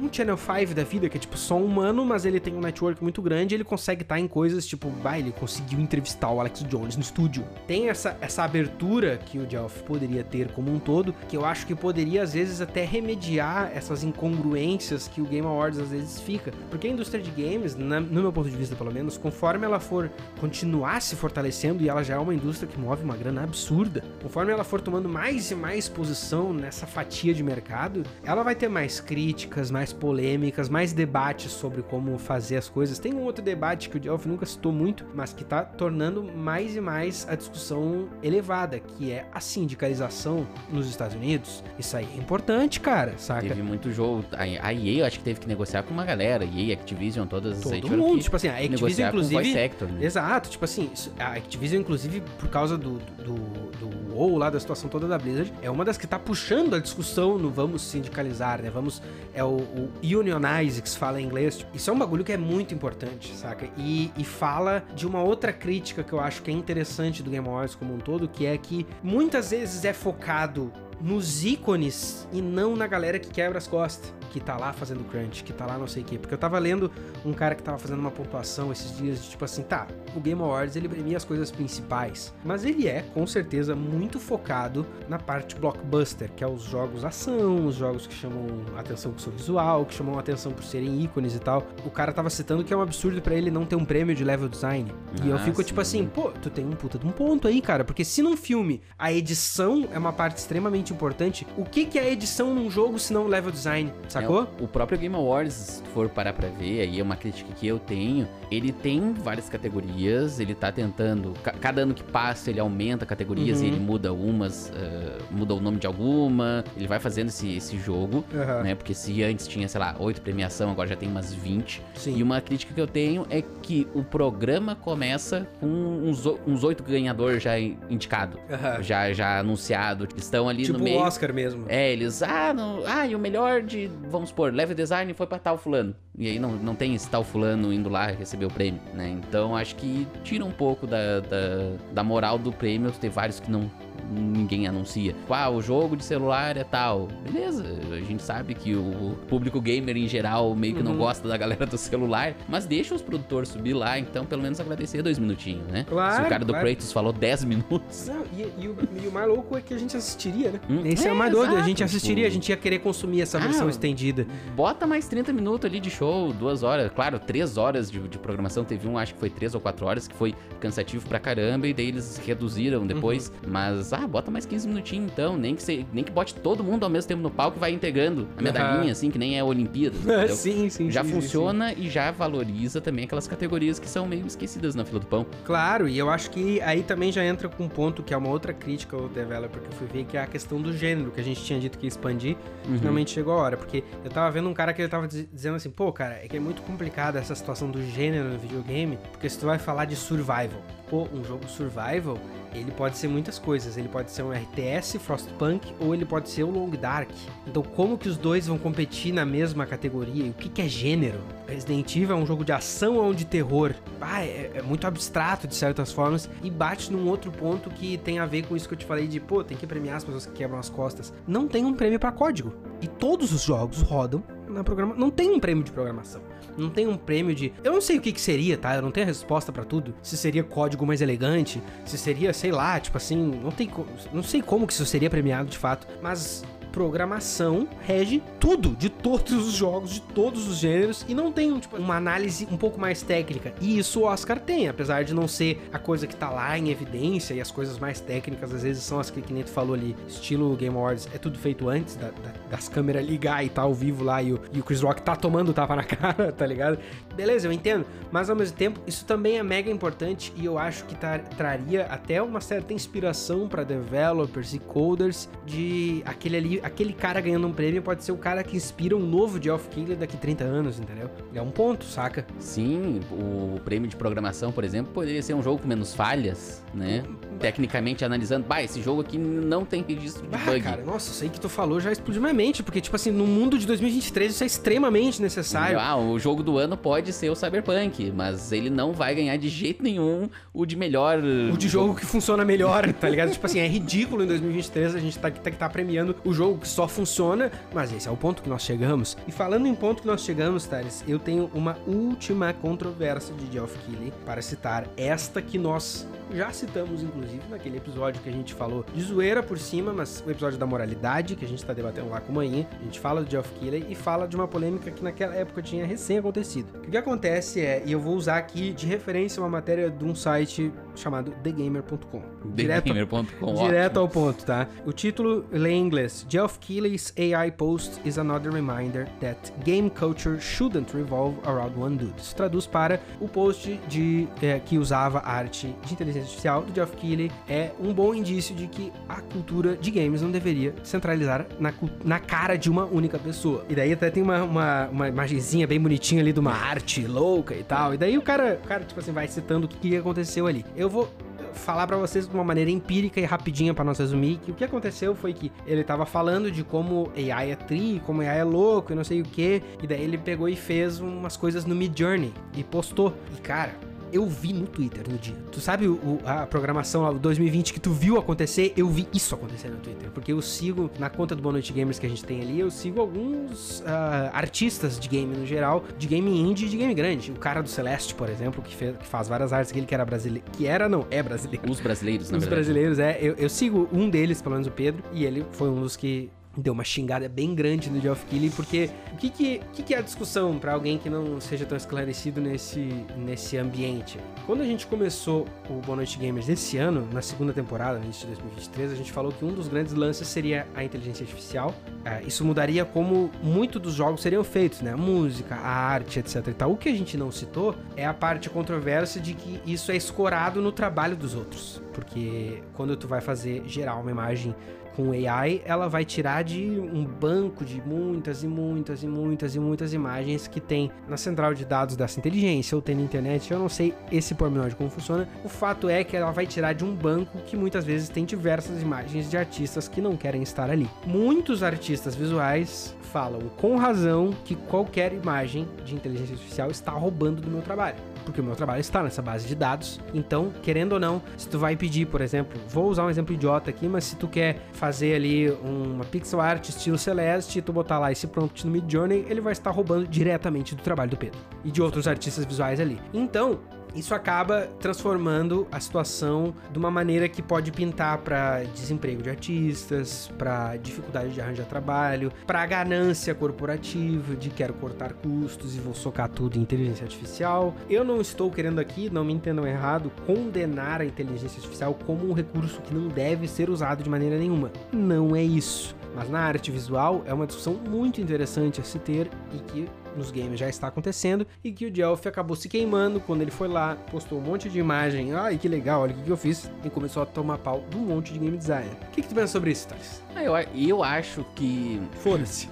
um 0.00 0.12
Channel 0.12 0.36
5 0.36 0.74
da 0.74 0.84
vida, 0.84 1.08
que 1.08 1.16
é 1.16 1.20
tipo 1.20 1.36
só 1.36 1.56
um 1.56 1.64
humano, 1.64 2.04
mas 2.04 2.24
ele 2.24 2.38
tem 2.40 2.54
um 2.54 2.60
network 2.60 3.02
muito 3.02 3.20
grande, 3.20 3.54
ele 3.54 3.64
consegue 3.64 4.02
estar 4.02 4.18
em 4.18 4.28
coisas 4.28 4.66
tipo, 4.66 4.88
bah, 4.88 5.18
ele 5.18 5.32
conseguiu 5.32 5.80
entrevistar 5.80 6.30
o 6.30 6.40
Alex 6.40 6.60
Jones 6.64 6.96
no 6.96 7.02
estúdio. 7.02 7.44
Tem 7.66 7.88
essa, 7.88 8.16
essa 8.20 8.42
abertura 8.44 9.18
que 9.26 9.38
o 9.38 9.48
Geoff 9.48 9.82
poderia 9.82 10.22
ter 10.24 10.48
como 10.52 10.72
um 10.72 10.78
todo, 10.78 11.14
que 11.28 11.36
eu 11.36 11.44
acho 11.44 11.66
que 11.66 11.74
poderia 11.74 12.22
às 12.22 12.32
vezes 12.34 12.60
até 12.60 12.84
remediar 12.84 13.70
essas 13.74 14.02
incongruências 14.04 15.08
que 15.08 15.20
o 15.20 15.24
Game 15.24 15.46
Awards 15.46 15.78
às 15.78 15.90
vezes 15.90 16.20
fica. 16.20 16.52
Porque 16.70 16.86
a 16.86 16.90
indústria 16.90 17.22
de 17.22 17.30
games, 17.30 17.74
na- 17.76 18.00
no 18.00 18.22
meu 18.22 18.32
ponto 18.32 18.48
de 18.48 18.56
vista 18.56 18.76
pelo 18.76 18.92
menos, 18.92 19.16
conforme 19.18 19.64
ela 19.64 19.80
for 19.80 20.10
continuar 20.40 21.00
se 21.02 21.16
fortalecendo, 21.16 21.82
e 21.82 21.88
ela 21.88 22.02
já 22.02 22.14
é 22.14 22.18
uma 22.18 22.34
indústria 22.34 22.68
que 22.70 22.78
move 22.78 23.02
uma 23.02 23.16
grana 23.16 23.42
absurda, 23.42 24.04
conforme 24.22 24.52
ela 24.52 24.64
for 24.64 24.80
tomando 24.80 25.08
mais 25.08 25.50
e 25.50 25.54
mais 25.54 25.88
posição 25.88 26.52
nessa 26.52 26.86
fatia 26.86 27.34
de 27.34 27.42
mercado, 27.42 28.02
ela 28.24 28.42
vai 28.42 28.54
ter 28.54 28.68
mais 28.68 29.00
críticas, 29.00 29.70
mais 29.70 29.87
mais 29.88 29.92
polêmicas, 29.92 30.68
mais 30.68 30.92
debates 30.92 31.52
sobre 31.52 31.82
como 31.82 32.18
fazer 32.18 32.56
as 32.56 32.68
coisas. 32.68 32.98
Tem 32.98 33.14
um 33.14 33.22
outro 33.22 33.42
debate 33.42 33.88
que 33.88 33.98
o 33.98 34.02
Geoff 34.02 34.28
nunca 34.28 34.44
citou 34.44 34.72
muito, 34.72 35.04
mas 35.14 35.32
que 35.32 35.44
tá 35.44 35.62
tornando 35.62 36.22
mais 36.22 36.76
e 36.76 36.80
mais 36.80 37.26
a 37.28 37.34
discussão 37.34 38.08
elevada, 38.22 38.78
que 38.78 39.10
é 39.10 39.26
a 39.32 39.40
sindicalização 39.40 40.46
nos 40.70 40.88
Estados 40.88 41.14
Unidos. 41.14 41.62
Isso 41.78 41.96
aí 41.96 42.08
é 42.14 42.18
importante, 42.18 42.80
cara, 42.80 43.14
saca? 43.16 43.48
Teve 43.48 43.62
muito 43.62 43.90
jogo. 43.92 44.24
A 44.32 44.72
EA 44.72 44.98
eu 44.98 45.06
acho 45.06 45.18
que 45.18 45.24
teve 45.24 45.40
que 45.40 45.48
negociar 45.48 45.82
com 45.82 45.92
uma 45.92 46.04
galera. 46.04 46.44
EA, 46.44 46.74
Activision, 46.74 47.26
todas 47.26 47.60
Todo 47.60 47.74
aí 47.74 47.82
mundo, 47.82 48.22
tipo 48.22 48.36
assim, 48.36 48.48
a 48.48 48.56
Activision 48.56 49.08
inclusive 49.08 49.42
Voice 49.42 49.58
Actor, 49.58 49.88
né? 49.88 50.04
Exato, 50.04 50.50
tipo 50.50 50.64
assim, 50.64 50.90
a 51.18 51.32
Activision, 51.32 51.80
inclusive, 51.80 52.22
por 52.38 52.48
causa 52.48 52.76
do, 52.76 52.98
do, 52.98 53.34
do 53.78 54.14
WoW 54.14 54.36
lá, 54.36 54.50
da 54.50 54.58
situação 54.58 54.88
toda 54.88 55.06
da 55.06 55.16
Blizzard, 55.16 55.52
é 55.62 55.70
uma 55.70 55.84
das 55.84 55.96
que 55.96 56.06
tá 56.06 56.18
puxando 56.18 56.74
a 56.74 56.78
discussão 56.78 57.38
no 57.38 57.50
vamos 57.50 57.82
sindicalizar, 57.82 58.60
né? 58.60 58.70
Vamos. 58.70 59.00
É 59.32 59.44
o, 59.44 59.56
o 59.78 60.18
unionize, 60.18 60.82
que 60.82 60.88
se 60.88 60.98
fala 60.98 61.20
em 61.20 61.24
inglês. 61.24 61.64
Isso 61.72 61.90
é 61.90 61.92
um 61.92 61.98
bagulho 61.98 62.24
que 62.24 62.32
é 62.32 62.36
muito 62.36 62.74
importante, 62.74 63.34
saca? 63.34 63.68
E, 63.76 64.10
e 64.16 64.24
fala 64.24 64.84
de 64.94 65.06
uma 65.06 65.22
outra 65.22 65.52
crítica 65.52 66.02
que 66.02 66.12
eu 66.12 66.20
acho 66.20 66.42
que 66.42 66.50
é 66.50 66.54
interessante 66.54 67.22
do 67.22 67.30
Game 67.30 67.46
Awards 67.46 67.74
como 67.74 67.94
um 67.94 67.98
todo, 67.98 68.28
que 68.28 68.46
é 68.46 68.56
que 68.58 68.86
muitas 69.02 69.50
vezes 69.50 69.84
é 69.84 69.92
focado 69.92 70.72
nos 71.00 71.44
ícones 71.44 72.26
e 72.32 72.42
não 72.42 72.74
na 72.74 72.86
galera 72.86 73.18
que 73.18 73.28
quebra 73.28 73.58
as 73.58 73.66
costas, 73.66 74.12
que 74.30 74.40
tá 74.40 74.56
lá 74.56 74.72
fazendo 74.72 75.04
crunch, 75.04 75.42
que 75.44 75.52
tá 75.52 75.66
lá 75.66 75.78
não 75.78 75.86
sei 75.86 76.02
o 76.02 76.06
quê. 76.06 76.18
Porque 76.18 76.34
eu 76.34 76.38
tava 76.38 76.58
lendo 76.58 76.90
um 77.24 77.32
cara 77.32 77.54
que 77.54 77.62
tava 77.62 77.78
fazendo 77.78 77.98
uma 78.00 78.10
pontuação 78.10 78.70
esses 78.72 78.96
dias 78.96 79.22
de 79.22 79.30
tipo 79.30 79.44
assim, 79.44 79.62
tá, 79.62 79.86
o 80.14 80.20
Game 80.20 80.40
Awards 80.40 80.76
ele 80.76 80.88
premia 80.88 81.16
as 81.16 81.24
coisas 81.24 81.50
principais, 81.50 82.34
mas 82.44 82.64
ele 82.64 82.86
é 82.88 83.02
com 83.14 83.26
certeza 83.26 83.74
muito 83.74 84.18
focado 84.18 84.86
na 85.08 85.18
parte 85.18 85.54
blockbuster, 85.56 86.30
que 86.36 86.42
é 86.44 86.46
os 86.46 86.62
jogos 86.62 87.04
ação, 87.04 87.66
os 87.66 87.76
jogos 87.76 88.06
que 88.06 88.14
chamam 88.14 88.46
atenção 88.76 89.12
por 89.12 89.20
seu 89.20 89.32
visual, 89.32 89.84
que 89.84 89.94
chamam 89.94 90.18
atenção 90.18 90.52
por 90.52 90.64
serem 90.64 91.02
ícones 91.02 91.34
e 91.34 91.38
tal. 91.38 91.66
O 91.84 91.90
cara 91.90 92.12
tava 92.12 92.30
citando 92.30 92.64
que 92.64 92.72
é 92.72 92.76
um 92.76 92.82
absurdo 92.82 93.20
pra 93.22 93.34
ele 93.34 93.50
não 93.50 93.64
ter 93.64 93.76
um 93.76 93.84
prêmio 93.84 94.14
de 94.14 94.24
level 94.24 94.48
design. 94.48 94.92
e 95.24 95.28
eu 95.28 95.36
Ah, 95.36 95.38
fico 95.40 95.62
tipo 95.64 95.82
sim. 95.84 96.00
assim, 96.00 96.08
pô, 96.08 96.30
tu 96.42 96.50
tem 96.50 96.64
um 96.64 96.70
puta 96.72 96.98
de 96.98 97.06
um 97.06 97.10
ponto 97.10 97.46
aí, 97.48 97.60
cara, 97.60 97.84
porque 97.84 98.04
se 98.04 98.22
num 98.22 98.36
filme 98.36 98.80
a 98.98 99.12
edição 99.12 99.88
é 99.92 99.98
uma 99.98 100.12
parte 100.12 100.36
extremamente 100.38 100.92
importante, 100.92 101.46
o 101.56 101.64
que 101.64 101.84
que 101.86 101.98
é 101.98 102.02
a 102.02 102.10
edição 102.10 102.54
num 102.54 102.70
jogo 102.70 102.98
se 102.98 103.12
não 103.12 103.24
o 103.24 103.28
level 103.28 103.50
design, 103.50 103.92
sacou? 104.20 104.42
É, 104.42 104.62
o, 104.62 104.64
o 104.64 104.68
próprio 104.68 104.98
Game 104.98 105.14
Awards, 105.14 105.52
se 105.54 105.82
tu 105.82 105.88
for 105.90 106.08
parar 106.08 106.32
pra 106.32 106.48
ver, 106.48 106.80
aí 106.80 107.00
é 107.00 107.02
uma 107.02 107.16
crítica 107.16 107.52
que 107.54 107.66
eu 107.66 107.78
tenho. 107.78 108.28
Ele 108.50 108.72
tem 108.72 109.12
várias 109.12 109.48
categorias, 109.48 110.40
ele 110.40 110.54
tá 110.54 110.70
tentando. 110.72 111.32
ca- 111.42 111.52
cada 111.52 111.82
ano 111.82 111.94
que 111.94 112.02
passa, 112.02 112.50
ele 112.50 112.60
aumenta 112.60 113.04
categorias 113.06 113.58
Uhum. 113.60 113.64
e 113.64 113.68
ele 113.68 113.80
muda 113.80 114.12
umas, 114.12 114.72
eh, 114.74 115.18
muda 115.30 115.54
o 115.54 115.60
nome 115.60 115.78
de 115.78 115.86
alguma. 115.86 116.64
Ele 116.76 116.86
vai 116.86 116.98
fazendo 116.98 117.28
esse, 117.28 117.56
esse 117.56 117.78
jogo, 117.78 118.24
Aham. 118.34 118.62
né? 118.62 118.74
Porque 118.74 118.94
se 118.94 119.22
antes 119.22 119.46
tinha, 119.46 119.68
sei 119.68 119.80
lá, 119.80 119.94
oito 119.98 120.20
premiação, 120.22 120.70
agora 120.70 120.88
já 120.88 120.96
tem 120.96 121.08
umas 121.08 121.32
20. 121.34 121.82
Sim. 121.94 122.16
E 122.16 122.22
uma 122.22 122.40
crítica 122.40 122.72
que 122.74 122.80
eu 122.80 122.86
tenho 122.86 123.26
é 123.30 123.42
que 123.62 123.86
o 123.94 124.02
programa 124.02 124.74
começa 124.74 125.46
com 125.60 125.66
uns 125.66 126.24
o- 126.26 126.38
oito 126.66 126.82
ganhadores 126.82 127.42
já 127.42 127.58
indicados. 127.58 128.38
Aham. 128.50 128.82
Já, 128.82 129.12
já 129.12 129.38
anunciado, 129.40 130.06
que 130.06 130.18
estão 130.18 130.48
ali 130.48 130.64
Tipo 130.64 130.78
no 130.78 130.80
o 130.80 130.84
meio. 130.84 130.98
Oscar 131.00 131.32
mesmo. 131.32 131.64
É, 131.68 131.92
eles, 131.92 132.22
ah, 132.22 132.52
não, 132.54 132.82
ah, 132.86 133.06
e 133.06 133.14
o 133.14 133.18
melhor 133.18 133.62
de, 133.62 133.88
vamos 134.08 134.30
supor, 134.30 134.52
level 134.52 134.74
design 134.74 135.12
foi 135.14 135.26
pra 135.26 135.38
tal 135.38 135.58
fulano. 135.58 135.94
E 136.16 136.26
aí 136.26 136.38
não, 136.38 136.52
não 136.52 136.74
tem 136.74 136.94
esse 136.94 137.08
tal 137.08 137.22
fulano 137.22 137.72
indo 137.72 137.88
lá 137.88 138.06
receber 138.06 138.46
o 138.46 138.50
prêmio, 138.50 138.80
né? 138.94 139.08
Então 139.08 139.56
acho 139.56 139.76
que 139.76 140.06
tira 140.24 140.44
um 140.44 140.50
pouco 140.50 140.86
da, 140.86 141.20
da, 141.20 141.76
da 141.92 142.02
moral 142.02 142.38
do 142.38 142.52
prêmio, 142.52 142.90
tem 142.92 143.10
vários 143.10 143.38
que 143.40 143.50
não 143.50 143.70
ninguém 144.10 144.66
anuncia. 144.66 145.12
Tipo, 145.12 145.34
ah, 145.34 145.48
o 145.50 145.60
jogo 145.62 145.96
de 145.96 146.04
celular 146.04 146.56
é 146.56 146.64
tal. 146.64 147.08
Beleza, 147.22 147.64
a 147.92 148.00
gente 148.00 148.22
sabe 148.22 148.54
que 148.54 148.74
o 148.74 149.16
público 149.28 149.60
gamer 149.60 149.96
em 149.96 150.06
geral 150.08 150.54
meio 150.54 150.74
que 150.76 150.82
não 150.82 150.92
Uhum. 150.92 150.98
gosta 150.98 151.28
da 151.28 151.36
galera 151.36 151.66
do 151.66 151.76
celular, 151.78 152.34
mas 152.48 152.64
deixa 152.66 152.94
os 152.94 153.02
produtores 153.02 153.50
subir 153.50 153.74
lá, 153.74 153.98
então 153.98 154.24
pelo 154.24 154.42
menos 154.42 154.58
agradecer 154.60 155.02
dois 155.02 155.18
minutinhos, 155.18 155.66
né? 155.68 155.84
Claro, 155.88 156.16
Se 156.16 156.22
o 156.22 156.28
cara 156.28 156.44
do 156.44 156.52
claro. 156.52 156.66
Kratos 156.66 156.92
falou 156.92 157.12
10 157.12 157.44
minutos. 157.44 158.08
Não, 158.08 158.24
e, 158.36 158.64
e 158.64 158.68
o, 158.68 158.76
e 159.04 159.06
o 159.06 159.12
mais 159.12 159.28
louco 159.28 159.56
é 159.56 159.60
que 159.60 159.72
a 159.74 159.78
gente 159.78 159.96
assistiria, 159.96 160.50
né? 160.52 160.60
Hum, 160.68 160.82
Esse 160.84 161.06
é, 161.06 161.10
é, 161.10 161.12
o 161.12 161.16
mais 161.16 161.30
doido, 161.32 161.56
a 161.56 161.62
gente 161.62 161.82
assistiria, 161.84 162.26
a 162.26 162.30
gente 162.30 162.48
ia 162.48 162.56
querer 162.56 162.78
consumir 162.80 163.20
essa 163.22 163.38
versão 163.38 163.66
Ah, 163.66 163.70
estendida. 163.70 164.26
Bota 164.56 164.86
mais 164.86 165.06
30 165.08 165.32
minutos 165.32 165.68
ali 165.68 165.78
de 165.80 165.90
show, 165.90 166.32
duas 166.32 166.62
horas. 166.62 166.90
Claro, 166.94 167.18
três 167.18 167.56
horas 167.56 167.90
de, 167.90 168.00
de 168.00 168.18
programação. 168.18 168.64
Teve 168.64 168.88
um, 168.88 168.96
acho 168.98 169.14
que 169.14 169.20
foi 169.20 169.30
três 169.30 169.54
ou 169.54 169.60
quatro 169.60 169.86
horas, 169.86 170.08
que 170.08 170.14
foi 170.14 170.34
cansativo 170.60 171.06
pra 171.08 171.18
caramba. 171.18 171.66
E 171.68 171.72
daí 171.74 171.88
eles 171.88 172.20
reduziram 172.24 172.86
depois. 172.86 173.28
Uhum. 173.42 173.50
Mas, 173.50 173.87
ah, 173.92 174.06
bota 174.06 174.30
mais 174.30 174.44
15 174.46 174.68
minutinhos 174.68 175.10
então. 175.12 175.36
Nem 175.36 175.54
que, 175.54 175.86
nem 175.92 176.04
que 176.04 176.10
bote 176.12 176.34
todo 176.34 176.62
mundo 176.64 176.84
ao 176.84 176.90
mesmo 176.90 177.08
tempo 177.08 177.22
no 177.22 177.30
palco 177.30 177.58
e 177.58 177.60
vai 177.60 177.72
entregando 177.72 178.28
a 178.36 178.42
medalhinha, 178.42 178.82
Aham. 178.82 178.90
assim, 178.90 179.10
que 179.10 179.18
nem 179.18 179.36
é 179.36 179.40
a 179.40 179.44
Olimpíada. 179.44 179.96
sim, 180.34 180.68
sim, 180.68 180.90
Já 180.90 181.02
sim, 181.02 181.08
sim, 181.08 181.14
funciona 181.14 181.72
e 181.72 181.88
já 181.88 182.10
valoriza 182.10 182.80
também 182.80 183.04
aquelas 183.04 183.26
categorias 183.28 183.78
que 183.78 183.88
são 183.88 184.06
meio 184.06 184.26
esquecidas 184.26 184.74
na 184.74 184.84
fila 184.84 185.00
do 185.00 185.06
pão. 185.06 185.26
Claro, 185.44 185.88
e 185.88 185.96
eu 185.98 186.10
acho 186.10 186.30
que 186.30 186.60
aí 186.62 186.82
também 186.82 187.10
já 187.12 187.24
entra 187.24 187.48
com 187.48 187.64
um 187.64 187.68
ponto 187.68 188.02
que 188.02 188.12
é 188.12 188.16
uma 188.16 188.28
outra 188.28 188.52
crítica 188.52 188.96
ao 188.96 189.08
developer 189.08 189.60
que 189.60 189.68
eu 189.68 189.72
fui 189.72 189.86
ver, 189.86 190.04
que 190.04 190.16
é 190.16 190.20
a 190.22 190.26
questão 190.26 190.60
do 190.60 190.72
gênero, 190.76 191.10
que 191.10 191.20
a 191.20 191.24
gente 191.24 191.42
tinha 191.44 191.58
dito 191.58 191.78
que 191.78 191.86
ia 191.86 191.88
expandir, 191.88 192.36
Uhum. 192.68 192.78
finalmente 192.78 193.10
chegou 193.12 193.32
a 193.34 193.36
hora. 193.42 193.56
Porque 193.56 193.82
eu 194.04 194.10
tava 194.10 194.30
vendo 194.30 194.48
um 194.48 194.54
cara 194.54 194.72
que 194.72 194.82
ele 194.82 194.88
tava 194.88 195.06
diz- 195.08 195.26
dizendo 195.32 195.56
assim, 195.56 195.70
pô, 195.70 195.92
cara, 195.92 196.14
é 196.22 196.28
que 196.28 196.36
é 196.36 196.40
muito 196.40 196.62
complicada 196.62 197.18
essa 197.18 197.34
situação 197.34 197.70
do 197.70 197.82
gênero 197.82 198.28
no 198.28 198.38
videogame, 198.38 198.98
porque 199.12 199.28
se 199.28 199.38
tu 199.38 199.46
vai 199.46 199.58
falar 199.58 199.84
de 199.86 199.96
survival, 199.96 200.62
pô, 200.88 201.08
um 201.12 201.24
jogo 201.24 201.46
survival, 201.48 202.18
ele 202.54 202.70
pode 202.70 202.96
ser 202.96 203.08
muitas 203.08 203.38
coisas. 203.38 203.76
Ele 203.76 203.88
pode 203.88 204.10
ser 204.10 204.22
um 204.22 204.32
RTS, 204.32 204.98
Frostpunk, 204.98 205.74
ou 205.80 205.94
ele 205.94 206.04
pode 206.04 206.28
ser 206.28 206.42
o 206.44 206.50
Long 206.50 206.70
Dark. 206.70 207.10
Então, 207.46 207.62
como 207.62 207.98
que 207.98 208.08
os 208.08 208.16
dois 208.16 208.46
vão 208.46 208.58
competir 208.58 209.12
na 209.12 209.24
mesma 209.24 209.66
categoria? 209.66 210.26
E 210.26 210.30
o 210.30 210.34
que, 210.34 210.48
que 210.48 210.62
é 210.62 210.68
gênero? 210.68 211.20
Resident 211.46 211.94
Evil 211.96 212.16
é 212.16 212.18
um 212.18 212.26
jogo 212.26 212.44
de 212.44 212.52
ação 212.52 212.96
ou 212.96 213.14
de 213.14 213.24
terror? 213.24 213.74
Ah, 214.00 214.22
é, 214.22 214.52
é 214.54 214.62
muito 214.62 214.86
abstrato 214.86 215.46
de 215.46 215.54
certas 215.54 215.92
formas 215.92 216.28
e 216.42 216.50
bate 216.50 216.92
num 216.92 217.08
outro 217.08 217.30
ponto 217.30 217.70
que 217.70 217.98
tem 217.98 218.18
a 218.18 218.26
ver 218.26 218.46
com 218.46 218.56
isso 218.56 218.68
que 218.68 218.74
eu 218.74 218.78
te 218.78 218.84
falei 218.84 219.06
de, 219.06 219.20
pô, 219.20 219.44
tem 219.44 219.56
que 219.56 219.66
premiar 219.66 219.96
as 219.96 220.04
pessoas 220.04 220.26
que 220.26 220.32
quebram 220.32 220.58
as 220.58 220.68
costas. 220.68 221.12
Não 221.26 221.46
tem 221.46 221.64
um 221.64 221.74
prêmio 221.74 221.98
pra 221.98 222.12
código. 222.12 222.52
E 222.80 222.86
todos 222.86 223.32
os 223.32 223.42
jogos 223.42 223.82
rodam 223.82 224.22
na 224.48 224.64
programa. 224.64 224.94
Não 224.94 225.10
tem 225.10 225.30
um 225.30 225.40
prêmio 225.40 225.64
de 225.64 225.72
programação. 225.72 226.20
Não 226.58 226.68
tem 226.68 226.86
um 226.86 226.96
prêmio 226.96 227.34
de. 227.34 227.52
Eu 227.62 227.72
não 227.72 227.80
sei 227.80 227.96
o 227.96 228.00
que, 228.00 228.12
que 228.12 228.20
seria, 228.20 228.58
tá? 228.58 228.74
Eu 228.74 228.82
não 228.82 228.90
tenho 228.90 229.06
a 229.06 229.08
resposta 229.08 229.52
pra 229.52 229.64
tudo. 229.64 229.94
Se 230.02 230.16
seria 230.16 230.42
código 230.42 230.84
mais 230.84 231.00
elegante, 231.00 231.62
se 231.84 231.96
seria, 231.96 232.32
sei 232.32 232.50
lá, 232.50 232.78
tipo 232.80 232.96
assim, 232.96 233.16
não 233.16 233.50
tem. 233.50 233.70
Não 234.12 234.22
sei 234.22 234.42
como 234.42 234.66
que 234.66 234.72
isso 234.72 234.84
seria 234.84 235.08
premiado 235.08 235.48
de 235.48 235.56
fato, 235.56 235.86
mas 236.02 236.44
programação 236.82 237.66
rege 237.84 238.22
tudo 238.38 238.70
de 238.76 238.88
todos 238.88 239.32
os 239.32 239.52
jogos, 239.54 239.90
de 239.90 240.00
todos 240.00 240.46
os 240.46 240.58
gêneros 240.58 241.04
e 241.08 241.12
não 241.14 241.32
tem 241.32 241.58
tipo, 241.58 241.76
uma 241.76 241.96
análise 241.96 242.46
um 242.52 242.56
pouco 242.56 242.78
mais 242.80 243.02
técnica. 243.02 243.52
E 243.60 243.78
isso 243.78 244.00
o 244.00 244.04
Oscar 244.04 244.38
tem, 244.38 244.68
apesar 244.68 245.02
de 245.02 245.12
não 245.12 245.26
ser 245.26 245.68
a 245.72 245.78
coisa 245.78 246.06
que 246.06 246.14
tá 246.14 246.30
lá 246.30 246.56
em 246.56 246.70
evidência 246.70 247.34
e 247.34 247.40
as 247.40 247.50
coisas 247.50 247.78
mais 247.80 247.98
técnicas 248.00 248.54
às 248.54 248.62
vezes 248.62 248.84
são 248.84 249.00
as 249.00 249.10
que, 249.10 249.20
que 249.20 249.32
nem 249.32 249.42
tu 249.42 249.50
falou 249.50 249.74
ali, 249.74 249.96
estilo 250.06 250.54
Game 250.56 250.74
Awards, 250.76 251.08
é 251.12 251.18
tudo 251.18 251.36
feito 251.38 251.68
antes 251.68 251.96
da- 251.96 252.10
da- 252.10 252.32
das 252.50 252.68
câmeras 252.68 253.04
ligar 253.04 253.44
e 253.44 253.48
tá 253.48 253.62
ao 253.62 253.74
vivo 253.74 254.04
lá 254.04 254.22
e 254.22 254.32
o, 254.32 254.40
e 254.52 254.60
o 254.60 254.62
Chris 254.64 254.80
Rock 254.82 255.02
tá 255.02 255.16
tomando 255.16 255.52
tapa 255.52 255.74
na 255.74 255.82
cara, 255.84 256.30
tá 256.32 256.46
ligado? 256.46 256.78
Beleza, 257.16 257.48
eu 257.48 257.52
entendo, 257.52 257.84
mas 258.12 258.30
ao 258.30 258.36
mesmo 258.36 258.56
tempo 258.56 258.78
isso 258.86 259.04
também 259.04 259.36
é 259.38 259.42
mega 259.42 259.68
importante 259.70 260.32
e 260.36 260.44
eu 260.44 260.56
acho 260.58 260.84
que 260.84 260.94
tra- 260.94 261.18
traria 261.18 261.86
até 261.86 262.22
uma 262.22 262.40
certa 262.40 262.72
inspiração 262.72 263.48
pra 263.48 263.64
developers 263.64 264.54
e 264.54 264.58
coders 264.60 265.28
de 265.44 266.02
aquele 266.06 266.36
ali, 266.36 266.60
aquele 266.68 266.92
cara 266.92 267.20
ganhando 267.20 267.46
um 267.46 267.52
prêmio 267.52 267.82
pode 267.82 268.04
ser 268.04 268.12
o 268.12 268.16
cara 268.16 268.42
que 268.44 268.56
inspira 268.56 268.96
um 268.96 269.00
novo 269.04 269.42
Geoff 269.42 269.68
Keighley 269.68 269.96
daqui 269.96 270.16
30 270.16 270.44
anos, 270.44 270.78
entendeu? 270.78 271.10
É 271.34 271.42
um 271.42 271.50
ponto, 271.50 271.84
saca? 271.84 272.26
Sim, 272.38 273.00
o 273.10 273.58
prêmio 273.64 273.88
de 273.88 273.96
programação, 273.96 274.52
por 274.52 274.64
exemplo, 274.64 274.92
poderia 274.92 275.22
ser 275.22 275.34
um 275.34 275.42
jogo 275.42 275.60
com 275.62 275.68
menos 275.68 275.94
falhas, 275.94 276.62
né? 276.74 277.02
Tecnicamente 277.40 278.04
analisando, 278.04 278.46
bah, 278.46 278.62
esse 278.62 278.82
jogo 278.82 279.00
aqui 279.00 279.16
não 279.18 279.64
tem 279.64 279.84
registro 279.86 280.26
de 280.26 280.34
Ah, 280.34 280.38
bug. 280.38 280.60
cara, 280.60 280.82
nossa, 280.84 281.24
aí 281.24 281.30
que 281.30 281.40
tu 281.40 281.48
falou 281.48 281.80
já 281.80 281.90
explodiu 281.92 282.20
minha 282.20 282.34
mente, 282.34 282.62
porque, 282.62 282.80
tipo 282.80 282.94
assim, 282.96 283.10
no 283.10 283.26
mundo 283.26 283.58
de 283.58 283.66
2023 283.66 284.32
isso 284.32 284.42
é 284.42 284.46
extremamente 284.46 285.20
necessário. 285.22 285.78
Ah, 285.78 285.96
o 285.96 286.18
jogo 286.18 286.42
do 286.42 286.58
ano 286.58 286.76
pode 286.76 287.12
ser 287.12 287.30
o 287.30 287.34
Cyberpunk, 287.36 288.12
mas 288.14 288.52
ele 288.52 288.70
não 288.70 288.92
vai 288.92 289.14
ganhar 289.14 289.36
de 289.36 289.48
jeito 289.48 289.82
nenhum 289.82 290.28
o 290.52 290.66
de 290.66 290.76
melhor. 290.76 291.18
O 291.18 291.56
de 291.56 291.68
jogo 291.68 291.94
que 291.94 292.04
funciona 292.04 292.44
melhor, 292.44 292.92
tá 292.92 293.08
ligado? 293.08 293.30
tipo 293.30 293.46
assim, 293.46 293.60
é 293.60 293.66
ridículo 293.66 294.24
em 294.24 294.26
2023 294.26 294.94
a 294.94 294.98
gente 294.98 295.18
tá, 295.18 295.30
tá, 295.30 295.50
tá 295.50 295.68
premiando 295.68 296.14
o 296.24 296.32
jogo 296.32 296.57
que 296.58 296.68
só 296.68 296.88
funciona, 296.88 297.50
mas 297.72 297.92
esse 297.92 298.08
é 298.08 298.10
o 298.10 298.16
ponto 298.16 298.42
que 298.42 298.48
nós 298.48 298.62
chegamos. 298.62 299.16
E 299.26 299.32
falando 299.32 299.66
em 299.66 299.74
ponto 299.74 300.02
que 300.02 300.08
nós 300.08 300.22
chegamos, 300.22 300.66
Thales, 300.66 301.04
eu 301.06 301.18
tenho 301.18 301.50
uma 301.54 301.76
última 301.86 302.52
controvérsia 302.52 303.34
de 303.34 303.52
Geoff 303.52 303.76
Keighley 303.78 304.12
para 304.24 304.42
citar 304.42 304.86
esta 304.96 305.40
que 305.40 305.58
nós 305.58 306.06
já 306.32 306.50
citamos, 306.50 307.02
inclusive, 307.02 307.42
naquele 307.48 307.78
episódio 307.78 308.20
que 308.22 308.28
a 308.28 308.32
gente 308.32 308.52
falou 308.54 308.84
de 308.94 309.02
zoeira 309.02 309.42
por 309.42 309.58
cima, 309.58 309.92
mas 309.92 310.22
o 310.26 310.30
episódio 310.30 310.58
da 310.58 310.66
moralidade, 310.66 311.34
que 311.34 311.44
a 311.44 311.48
gente 311.48 311.64
tá 311.64 311.72
debatendo 311.72 312.10
lá 312.10 312.20
com 312.20 312.32
o 312.32 312.34
Manhã. 312.34 312.66
A 312.80 312.84
gente 312.84 313.00
fala 313.00 313.22
do 313.22 313.30
Geoff 313.30 313.50
Keighley 313.54 313.86
e 313.88 313.94
fala 313.94 314.26
de 314.26 314.36
uma 314.36 314.46
polêmica 314.46 314.90
que 314.90 315.02
naquela 315.02 315.34
época 315.34 315.62
tinha 315.62 315.86
recém 315.86 316.18
acontecido. 316.18 316.68
O 316.78 316.90
que 316.90 316.96
acontece 316.96 317.60
é, 317.60 317.82
e 317.84 317.92
eu 317.92 318.00
vou 318.00 318.14
usar 318.14 318.38
aqui 318.38 318.72
de 318.72 318.86
referência 318.86 319.42
uma 319.42 319.48
matéria 319.48 319.90
de 319.90 320.04
um 320.04 320.14
site 320.14 320.72
chamado 320.94 321.32
TheGamer.com. 321.42 322.22
TheGamer.com, 322.54 323.54
Direto 323.54 323.98
ao 323.98 324.08
ponto, 324.08 324.44
tá? 324.44 324.68
O 324.84 324.92
título 324.92 325.46
lê 325.50 325.70
em 325.70 325.80
inglês: 325.80 326.26
Geoff 326.38 326.60
Keighley's 326.60 327.12
AI 327.16 327.50
post 327.50 328.00
is 328.04 328.16
another 328.16 328.52
reminder 328.52 329.08
that 329.18 329.50
game 329.64 329.90
culture 329.90 330.40
shouldn't 330.40 330.94
revolve 330.94 331.36
around 331.44 331.76
one 331.76 331.96
dude. 331.96 332.14
Isso 332.16 332.36
traduz 332.36 332.64
para 332.64 333.00
o 333.20 333.26
post 333.26 333.80
de 333.88 334.28
é, 334.40 334.60
que 334.60 334.78
usava 334.78 335.18
arte 335.18 335.74
de 335.84 335.94
inteligência 335.94 336.22
artificial 336.22 336.62
do 336.62 336.72
Geoff 336.72 336.96
Keighley 336.96 337.32
é 337.48 337.72
um 337.80 337.92
bom 337.92 338.14
indício 338.14 338.54
de 338.54 338.68
que 338.68 338.92
a 339.08 339.20
cultura 339.20 339.76
de 339.76 339.90
games 339.90 340.22
não 340.22 340.30
deveria 340.30 340.72
centralizar 340.84 341.44
na, 341.58 341.74
na 342.04 342.20
cara 342.20 342.56
de 342.56 342.70
uma 342.70 342.84
única 342.84 343.18
pessoa. 343.18 343.64
E 343.68 343.74
daí 343.74 343.92
até 343.92 344.08
tem 344.08 344.22
uma, 344.22 344.44
uma, 344.44 344.88
uma 344.90 345.08
imagenzinha 345.08 345.66
bem 345.66 345.80
bonitinha 345.80 346.22
ali 346.22 346.32
de 346.32 346.38
uma 346.38 346.52
arte 346.52 347.04
louca 347.04 347.56
e 347.56 347.64
tal. 347.64 347.94
E 347.94 347.96
daí 347.96 348.16
o 348.16 348.22
cara, 348.22 348.60
o 348.62 348.68
cara 348.68 348.84
tipo 348.84 349.00
assim, 349.00 349.10
vai 349.10 349.26
citando 349.26 349.66
o 349.66 349.68
que, 349.68 349.76
que 349.76 349.96
aconteceu 349.96 350.46
ali. 350.46 350.64
Eu 350.76 350.88
vou 350.88 351.12
falar 351.52 351.86
para 351.86 351.96
vocês 351.96 352.28
de 352.28 352.34
uma 352.34 352.44
maneira 352.44 352.70
empírica 352.70 353.20
e 353.20 353.24
rapidinha 353.24 353.74
para 353.74 353.84
nós 353.84 353.98
resumir 353.98 354.38
que 354.38 354.50
o 354.50 354.54
que 354.54 354.64
aconteceu 354.64 355.14
foi 355.14 355.32
que 355.32 355.52
ele 355.66 355.84
tava 355.84 356.06
falando 356.06 356.50
de 356.50 356.62
como 356.62 357.10
AI 357.16 357.52
é 357.52 357.56
tri, 357.56 358.02
como 358.04 358.22
AI 358.22 358.38
é 358.38 358.44
louco 358.44 358.92
e 358.92 358.96
não 358.96 359.04
sei 359.04 359.20
o 359.20 359.24
que, 359.24 359.62
e 359.82 359.86
daí 359.86 360.02
ele 360.02 360.18
pegou 360.18 360.48
e 360.48 360.56
fez 360.56 361.00
umas 361.00 361.36
coisas 361.36 361.64
no 361.64 361.74
Mid 361.74 361.98
Journey 361.98 362.32
e 362.56 362.62
postou. 362.62 363.14
E 363.36 363.40
cara, 363.40 363.74
eu 364.12 364.26
vi 364.26 364.52
no 364.52 364.66
Twitter 364.66 365.04
no 365.10 365.18
dia. 365.18 365.34
Tu 365.50 365.60
sabe 365.60 365.86
o, 365.88 366.18
a 366.24 366.46
programação 366.46 367.02
lá, 367.02 367.12
2020 367.12 367.72
que 367.72 367.80
tu 367.80 367.90
viu 367.90 368.18
acontecer? 368.18 368.72
Eu 368.76 368.88
vi 368.88 369.06
isso 369.12 369.34
acontecer 369.34 369.68
no 369.68 369.78
Twitter. 369.78 370.10
Porque 370.10 370.32
eu 370.32 370.40
sigo, 370.42 370.90
na 370.98 371.10
conta 371.10 371.34
do 371.34 371.42
Boa 371.42 371.52
Noite 371.52 371.72
Gamers 371.72 371.98
que 371.98 372.06
a 372.06 372.08
gente 372.08 372.24
tem 372.24 372.40
ali, 372.40 372.60
eu 372.60 372.70
sigo 372.70 373.00
alguns 373.00 373.80
uh, 373.80 374.30
artistas 374.32 374.98
de 374.98 375.08
game 375.08 375.36
no 375.36 375.46
geral, 375.46 375.84
de 375.98 376.06
game 376.06 376.30
indie 376.30 376.66
e 376.66 376.68
de 376.68 376.76
game 376.76 376.94
grande. 376.94 377.30
O 377.32 377.36
cara 377.36 377.62
do 377.62 377.68
Celeste, 377.68 378.14
por 378.14 378.28
exemplo, 378.28 378.62
que, 378.62 378.74
fez, 378.74 378.96
que 378.96 379.06
faz 379.06 379.28
várias 379.28 379.52
artes, 379.52 379.70
aquele 379.70 379.86
que 379.86 379.94
era 379.94 380.04
brasileiro. 380.04 380.46
Que 380.52 380.66
era, 380.66 380.88
não, 380.88 381.06
é 381.10 381.22
brasileiro. 381.22 381.70
Os 381.70 381.80
brasileiros, 381.80 382.30
na 382.30 382.38
Os 382.38 382.44
verdade. 382.44 382.62
brasileiros, 382.62 382.98
é. 382.98 383.18
Eu, 383.20 383.34
eu 383.34 383.48
sigo 383.48 383.88
um 383.92 384.08
deles, 384.08 384.40
pelo 384.40 384.54
menos 384.54 384.66
o 384.66 384.70
Pedro, 384.70 385.02
e 385.12 385.24
ele 385.24 385.44
foi 385.52 385.68
um 385.68 385.80
dos 385.80 385.96
que 385.96 386.30
deu 386.58 386.72
uma 386.72 386.84
xingada 386.84 387.28
bem 387.28 387.54
grande 387.54 387.88
no 387.88 388.00
Geoff 388.00 388.26
Keighley, 388.26 388.50
porque 388.50 388.90
o 389.12 389.16
que 389.16 389.30
que, 389.30 389.60
que, 389.72 389.82
que 389.82 389.94
é 389.94 389.98
a 389.98 390.00
discussão 390.00 390.58
para 390.58 390.72
alguém 390.72 390.98
que 390.98 391.08
não 391.08 391.40
seja 391.40 391.64
tão 391.64 391.76
esclarecido 391.76 392.40
nesse, 392.40 393.04
nesse 393.16 393.56
ambiente? 393.56 394.18
Quando 394.44 394.62
a 394.62 394.64
gente 394.64 394.86
começou 394.86 395.46
o 395.70 395.74
Boa 395.74 395.96
Noite 395.96 396.18
Gamers 396.18 396.46
desse 396.46 396.76
ano, 396.76 397.08
na 397.12 397.22
segunda 397.22 397.52
temporada, 397.52 397.98
no 397.98 398.04
início 398.04 398.22
de 398.22 398.34
2023, 398.34 398.92
a 398.92 398.94
gente 398.96 399.12
falou 399.12 399.30
que 399.30 399.44
um 399.44 399.52
dos 399.52 399.68
grandes 399.68 399.94
lances 399.94 400.26
seria 400.26 400.66
a 400.74 400.82
inteligência 400.82 401.22
artificial. 401.22 401.74
É, 402.04 402.22
isso 402.22 402.44
mudaria 402.44 402.84
como 402.84 403.30
muito 403.42 403.78
dos 403.78 403.94
jogos 403.94 404.20
seriam 404.20 404.42
feitos, 404.42 404.80
né? 404.80 404.92
A 404.92 404.96
música, 404.96 405.54
a 405.54 405.68
arte, 405.68 406.18
etc 406.18 406.46
e 406.48 406.54
tal. 406.54 406.72
O 406.72 406.76
que 406.76 406.88
a 406.88 406.94
gente 406.94 407.16
não 407.16 407.30
citou 407.30 407.74
é 407.96 408.04
a 408.04 408.14
parte 408.14 408.50
controversa 408.50 409.20
de 409.20 409.34
que 409.34 409.60
isso 409.66 409.92
é 409.92 409.96
escorado 409.96 410.60
no 410.60 410.72
trabalho 410.72 411.16
dos 411.16 411.34
outros. 411.34 411.80
Porque 411.92 412.62
quando 412.74 412.96
tu 412.96 413.08
vai 413.08 413.20
fazer 413.20 413.62
gerar 413.66 413.96
uma 413.96 414.10
imagem 414.10 414.54
com 414.98 415.12
AI, 415.12 415.62
ela 415.64 415.86
vai 415.86 416.04
tirar 416.04 416.42
de 416.42 416.58
um 416.60 417.04
banco 417.04 417.64
de 417.64 417.80
muitas 417.80 418.42
e 418.42 418.48
muitas 418.48 419.04
e 419.04 419.06
muitas 419.06 419.54
e 419.54 419.60
muitas 419.60 419.94
imagens 419.94 420.48
que 420.48 420.58
tem 420.58 420.90
na 421.08 421.16
central 421.16 421.54
de 421.54 421.64
dados 421.64 421.94
dessa 421.94 422.18
inteligência 422.18 422.74
ou 422.74 422.82
tem 422.82 422.96
na 422.96 423.02
internet. 423.02 423.52
Eu 423.52 423.60
não 423.60 423.68
sei 423.68 423.94
esse 424.10 424.34
pormenor 424.34 424.70
de 424.70 424.74
como 424.74 424.90
funciona. 424.90 425.28
O 425.44 425.48
fato 425.48 425.88
é 425.88 426.02
que 426.02 426.16
ela 426.16 426.32
vai 426.32 426.48
tirar 426.48 426.72
de 426.72 426.84
um 426.84 426.92
banco 426.92 427.38
que 427.46 427.56
muitas 427.56 427.84
vezes 427.84 428.08
tem 428.08 428.24
diversas 428.24 428.82
imagens 428.82 429.30
de 429.30 429.36
artistas 429.36 429.86
que 429.86 430.00
não 430.00 430.16
querem 430.16 430.42
estar 430.42 430.68
ali. 430.68 430.90
Muitos 431.06 431.62
artistas 431.62 432.16
visuais 432.16 432.96
falam 433.12 433.42
com 433.56 433.76
razão 433.76 434.34
que 434.44 434.56
qualquer 434.56 435.12
imagem 435.12 435.68
de 435.84 435.94
inteligência 435.94 436.34
artificial 436.34 436.72
está 436.72 436.90
roubando 436.90 437.40
do 437.40 437.48
meu 437.48 437.62
trabalho 437.62 437.96
porque 438.28 438.42
o 438.42 438.44
meu 438.44 438.54
trabalho 438.54 438.80
está 438.80 439.02
nessa 439.02 439.22
base 439.22 439.48
de 439.48 439.54
dados. 439.54 439.98
Então, 440.12 440.52
querendo 440.62 440.92
ou 440.92 441.00
não, 441.00 441.22
se 441.36 441.48
tu 441.48 441.58
vai 441.58 441.74
pedir, 441.76 442.06
por 442.06 442.20
exemplo, 442.20 442.60
vou 442.68 442.88
usar 442.88 443.06
um 443.06 443.10
exemplo 443.10 443.34
idiota 443.34 443.70
aqui, 443.70 443.88
mas 443.88 444.04
se 444.04 444.16
tu 444.16 444.28
quer 444.28 444.58
fazer 444.72 445.14
ali 445.14 445.50
uma 445.64 446.04
pixel 446.04 446.40
art 446.40 446.68
estilo 446.68 446.98
Celeste 446.98 447.62
tu 447.62 447.72
botar 447.72 447.98
lá 447.98 448.12
esse 448.12 448.26
prompt 448.26 448.66
no 448.66 448.72
Midjourney, 448.72 449.24
ele 449.28 449.40
vai 449.40 449.52
estar 449.52 449.70
roubando 449.70 450.06
diretamente 450.06 450.74
do 450.74 450.82
trabalho 450.82 451.10
do 451.10 451.16
Pedro 451.16 451.40
e 451.64 451.70
de 451.70 451.80
outros 451.80 452.06
artistas 452.06 452.44
visuais 452.44 452.78
ali. 452.80 453.00
Então, 453.14 453.60
isso 453.94 454.14
acaba 454.14 454.68
transformando 454.80 455.66
a 455.70 455.80
situação 455.80 456.54
de 456.72 456.78
uma 456.78 456.90
maneira 456.90 457.28
que 457.28 457.42
pode 457.42 457.72
pintar 457.72 458.18
para 458.18 458.62
desemprego 458.74 459.22
de 459.22 459.30
artistas, 459.30 460.30
para 460.38 460.76
dificuldade 460.76 461.32
de 461.32 461.40
arranjar 461.40 461.66
trabalho, 461.66 462.32
para 462.46 462.64
ganância 462.66 463.34
corporativa, 463.34 464.34
de 464.36 464.50
quero 464.50 464.74
cortar 464.74 465.12
custos 465.14 465.76
e 465.76 465.80
vou 465.80 465.94
socar 465.94 466.28
tudo 466.28 466.58
em 466.58 466.62
inteligência 466.62 467.04
artificial. 467.04 467.74
Eu 467.88 468.04
não 468.04 468.20
estou 468.20 468.50
querendo 468.50 468.78
aqui, 468.78 469.10
não 469.10 469.24
me 469.24 469.32
entendam 469.32 469.66
errado, 469.66 470.12
condenar 470.26 471.00
a 471.00 471.04
inteligência 471.04 471.56
artificial 471.56 471.94
como 472.06 472.28
um 472.28 472.32
recurso 472.32 472.80
que 472.82 472.94
não 472.94 473.08
deve 473.08 473.48
ser 473.48 473.70
usado 473.70 474.02
de 474.02 474.10
maneira 474.10 474.38
nenhuma. 474.38 474.70
Não 474.92 475.34
é 475.34 475.42
isso. 475.42 475.96
Mas 476.14 476.30
na 476.30 476.40
arte 476.40 476.70
visual 476.70 477.22
é 477.26 477.32
uma 477.32 477.46
discussão 477.46 477.74
muito 477.74 478.20
interessante 478.20 478.80
a 478.80 478.84
se 478.84 478.98
ter 478.98 479.30
e 479.52 479.58
que 479.58 479.88
nos 480.18 480.30
games 480.30 480.58
já 480.58 480.68
está 480.68 480.88
acontecendo 480.88 481.46
e 481.62 481.72
que 481.72 481.86
o 481.86 481.90
Delphi 481.90 482.28
acabou 482.28 482.56
se 482.56 482.68
queimando 482.68 483.20
quando 483.20 483.42
ele 483.42 483.50
foi 483.50 483.68
lá, 483.68 483.96
postou 484.10 484.38
um 484.38 484.42
monte 484.42 484.68
de 484.68 484.78
imagem, 484.78 485.32
ai 485.32 485.56
que 485.56 485.68
legal, 485.68 486.02
olha 486.02 486.14
o 486.14 486.22
que, 486.22 486.28
eu 486.28 486.36
fiz, 486.36 486.70
e 486.84 486.90
começou 486.90 487.22
a 487.22 487.26
tomar 487.26 487.58
pau 487.58 487.84
de 487.88 487.96
um 487.96 488.00
monte 488.00 488.32
de 488.32 488.38
game 488.38 488.56
designer. 488.56 488.92
O 489.08 489.10
que, 489.12 489.22
que 489.22 489.28
tu 489.28 489.34
pensa 489.34 489.52
sobre 489.52 489.70
isso, 489.70 489.88
Thales? 489.88 490.22
Ah, 490.38 490.44
eu, 490.44 490.54
eu 490.74 491.02
acho 491.02 491.44
que. 491.56 492.00
Foda-se. 492.22 492.68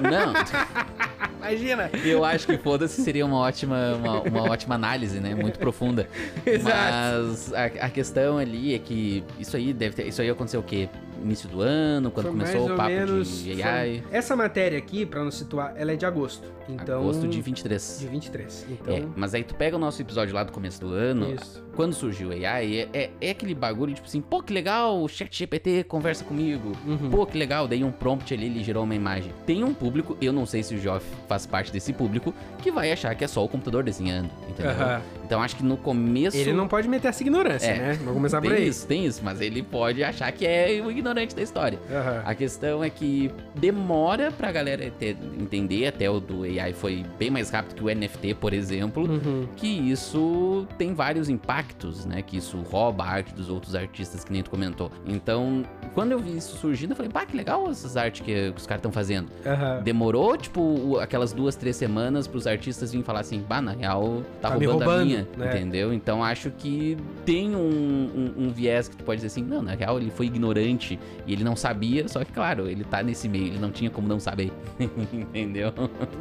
Não. 0.00 0.32
Imagina! 1.38 1.90
Eu 2.04 2.24
acho 2.24 2.46
que 2.46 2.56
foda-se 2.56 3.02
seria 3.02 3.26
uma 3.26 3.36
ótima, 3.36 3.96
uma, 3.96 4.20
uma, 4.22 4.42
ótima 4.50 4.76
análise, 4.76 5.18
né? 5.20 5.34
Muito 5.34 5.58
profunda. 5.58 6.08
Exato. 6.46 7.28
Mas 7.28 7.52
a, 7.52 7.64
a, 7.64 7.90
questão 7.90 8.38
ali 8.38 8.74
é 8.74 8.78
que 8.78 9.24
isso 9.38 9.56
aí 9.56 9.72
deve 9.74 9.96
ter. 9.96 10.06
Isso 10.06 10.22
aí 10.22 10.30
aconteceu 10.30 10.60
o 10.60 10.62
quê? 10.62 10.88
Início 11.22 11.48
do 11.48 11.60
ano, 11.60 12.10
quando 12.10 12.26
foi 12.26 12.32
começou 12.32 12.72
o 12.72 12.76
papo 12.76 12.90
menos, 12.90 13.44
de 13.44 13.62
AI. 13.62 14.02
Foi... 14.08 14.16
Essa 14.18 14.34
matéria 14.34 14.78
aqui, 14.78 15.06
pra 15.06 15.22
nos 15.22 15.36
situar, 15.36 15.72
ela 15.76 15.92
é 15.92 15.96
de 15.96 16.04
agosto. 16.04 16.50
Então... 16.68 17.00
Agosto 17.00 17.28
de 17.28 17.40
23. 17.40 17.98
De 18.00 18.06
23. 18.08 18.66
Então... 18.70 18.94
É, 18.94 19.04
mas 19.14 19.32
aí 19.32 19.44
tu 19.44 19.54
pega 19.54 19.76
o 19.76 19.78
nosso 19.78 20.02
episódio 20.02 20.34
lá 20.34 20.42
do 20.42 20.50
começo 20.50 20.80
do 20.80 20.92
ano. 20.92 21.32
Isso. 21.32 21.62
Quando 21.74 21.94
surgiu 21.94 22.28
o 22.28 22.32
AI, 22.32 22.76
é, 22.76 22.88
é, 22.92 23.10
é, 23.20 23.30
aquele 23.30 23.54
bagulho, 23.54 23.94
tipo 23.94 24.06
assim, 24.06 24.20
pô, 24.20 24.42
que 24.42 24.52
legal, 24.52 25.02
o 25.02 25.08
chat 25.08 25.36
GPT 25.36 25.84
conversa 25.84 26.24
comigo. 26.24 26.72
Uhum. 26.86 27.10
Pô, 27.10 27.26
que 27.26 27.38
legal, 27.38 27.66
dei 27.66 27.82
um 27.82 27.90
prompt 27.90 28.32
ali, 28.32 28.46
ele 28.46 28.62
gerou 28.62 28.84
uma 28.84 28.94
imagem. 28.94 29.32
Tem 29.46 29.64
um 29.64 29.72
público, 29.72 30.16
eu 30.20 30.32
não 30.32 30.44
sei 30.44 30.62
se 30.62 30.74
o 30.74 30.78
Geoff 30.78 31.06
faz 31.28 31.46
parte 31.46 31.72
desse 31.72 31.92
público, 31.92 32.34
que 32.62 32.70
vai 32.70 32.92
achar 32.92 33.14
que 33.14 33.24
é 33.24 33.28
só 33.28 33.44
o 33.44 33.48
computador 33.48 33.82
desenhando, 33.82 34.30
entendeu? 34.48 34.72
Uhum. 34.72 35.21
Então 35.32 35.40
acho 35.42 35.56
que 35.56 35.64
no 35.64 35.78
começo... 35.78 36.36
Ele 36.36 36.52
não 36.52 36.68
pode 36.68 36.86
meter 36.86 37.08
essa 37.08 37.22
ignorância, 37.22 37.66
É. 37.68 37.78
né? 37.78 37.92
Vamos 38.00 38.12
começar 38.12 38.38
Tem 38.42 38.50
por 38.50 38.56
aí. 38.58 38.68
isso, 38.68 38.86
tem 38.86 39.06
isso, 39.06 39.22
mas 39.24 39.40
ele 39.40 39.62
pode 39.62 40.04
achar 40.04 40.30
que 40.30 40.44
é 40.46 40.82
o 40.84 40.90
ignorante 40.90 41.34
da 41.34 41.40
história. 41.40 41.78
Aham. 41.90 42.22
A 42.26 42.34
questão 42.34 42.84
é 42.84 42.90
que 42.90 43.30
demora 43.54 44.30
pra 44.30 44.52
galera 44.52 44.90
ter- 44.98 45.16
entender, 45.40 45.86
até 45.86 46.10
o 46.10 46.20
do 46.20 46.42
AI 46.44 46.74
foi 46.74 47.02
bem 47.18 47.30
mais 47.30 47.48
rápido 47.48 47.76
que 47.76 47.82
o 47.82 47.88
NFT, 47.88 48.34
por 48.34 48.52
exemplo, 48.52 49.04
Uhum. 49.08 49.46
que 49.56 49.66
isso 49.68 50.66
tem 50.76 50.92
vários 50.92 51.30
impactos, 51.30 52.04
né? 52.04 52.20
Que 52.20 52.36
isso 52.36 52.58
rouba 52.70 53.02
a 53.04 53.08
arte 53.08 53.32
dos 53.32 53.48
outros 53.48 53.74
artistas, 53.74 54.24
que 54.24 54.32
nem 54.34 54.42
tu 54.42 54.50
comentou. 54.50 54.90
Então, 55.06 55.64
quando 55.94 56.12
eu 56.12 56.18
vi 56.18 56.36
isso 56.36 56.58
surgindo, 56.58 56.90
eu 56.92 56.96
falei, 56.96 57.10
pá, 57.10 57.24
que 57.24 57.34
legal 57.34 57.70
essas 57.70 57.96
artes 57.96 58.20
que, 58.20 58.52
que 58.52 58.58
os 58.60 58.66
caras 58.66 58.80
estão 58.80 58.92
fazendo. 58.92 59.28
Aham. 59.46 59.80
Demorou, 59.82 60.36
tipo, 60.36 60.98
aquelas 60.98 61.32
duas, 61.32 61.56
três 61.56 61.76
semanas 61.76 62.26
pros 62.26 62.46
artistas 62.46 62.92
virem 62.92 63.02
falar 63.02 63.20
assim, 63.20 63.42
bah, 63.48 63.62
na 63.62 63.72
real, 63.72 64.22
tá, 64.42 64.50
Tá 64.50 64.58
me 64.58 64.66
roubando, 64.66 64.82
a 64.82 64.92
roubando, 64.92 65.06
minha, 65.06 65.21
né? 65.36 65.46
entendeu? 65.56 65.92
Então 65.92 66.22
acho 66.22 66.50
que 66.50 66.96
tem 67.24 67.54
um, 67.54 67.58
um- 67.60 68.44
um 68.46 68.50
viés 68.50 68.88
que 68.88 68.96
tu 68.96 69.04
pode 69.04 69.18
dizer 69.22 69.28
assim, 69.28 69.42
não, 69.42 69.62
na 69.62 69.74
real 69.74 69.98
ele 69.98 70.10
foi 70.10 70.26
ignorante 70.26 70.98
e 71.26 71.32
ele 71.32 71.44
não 71.44 71.56
sabia, 71.56 72.06
só 72.08 72.24
que 72.24 72.32
claro, 72.32 72.68
ele 72.68 72.84
tá 72.84 73.02
nesse 73.02 73.28
meio, 73.28 73.46
ele 73.46 73.58
não 73.58 73.70
tinha 73.70 73.90
como 73.90 74.06
não 74.08 74.18
saber, 74.20 74.50
entendeu? 75.12 75.72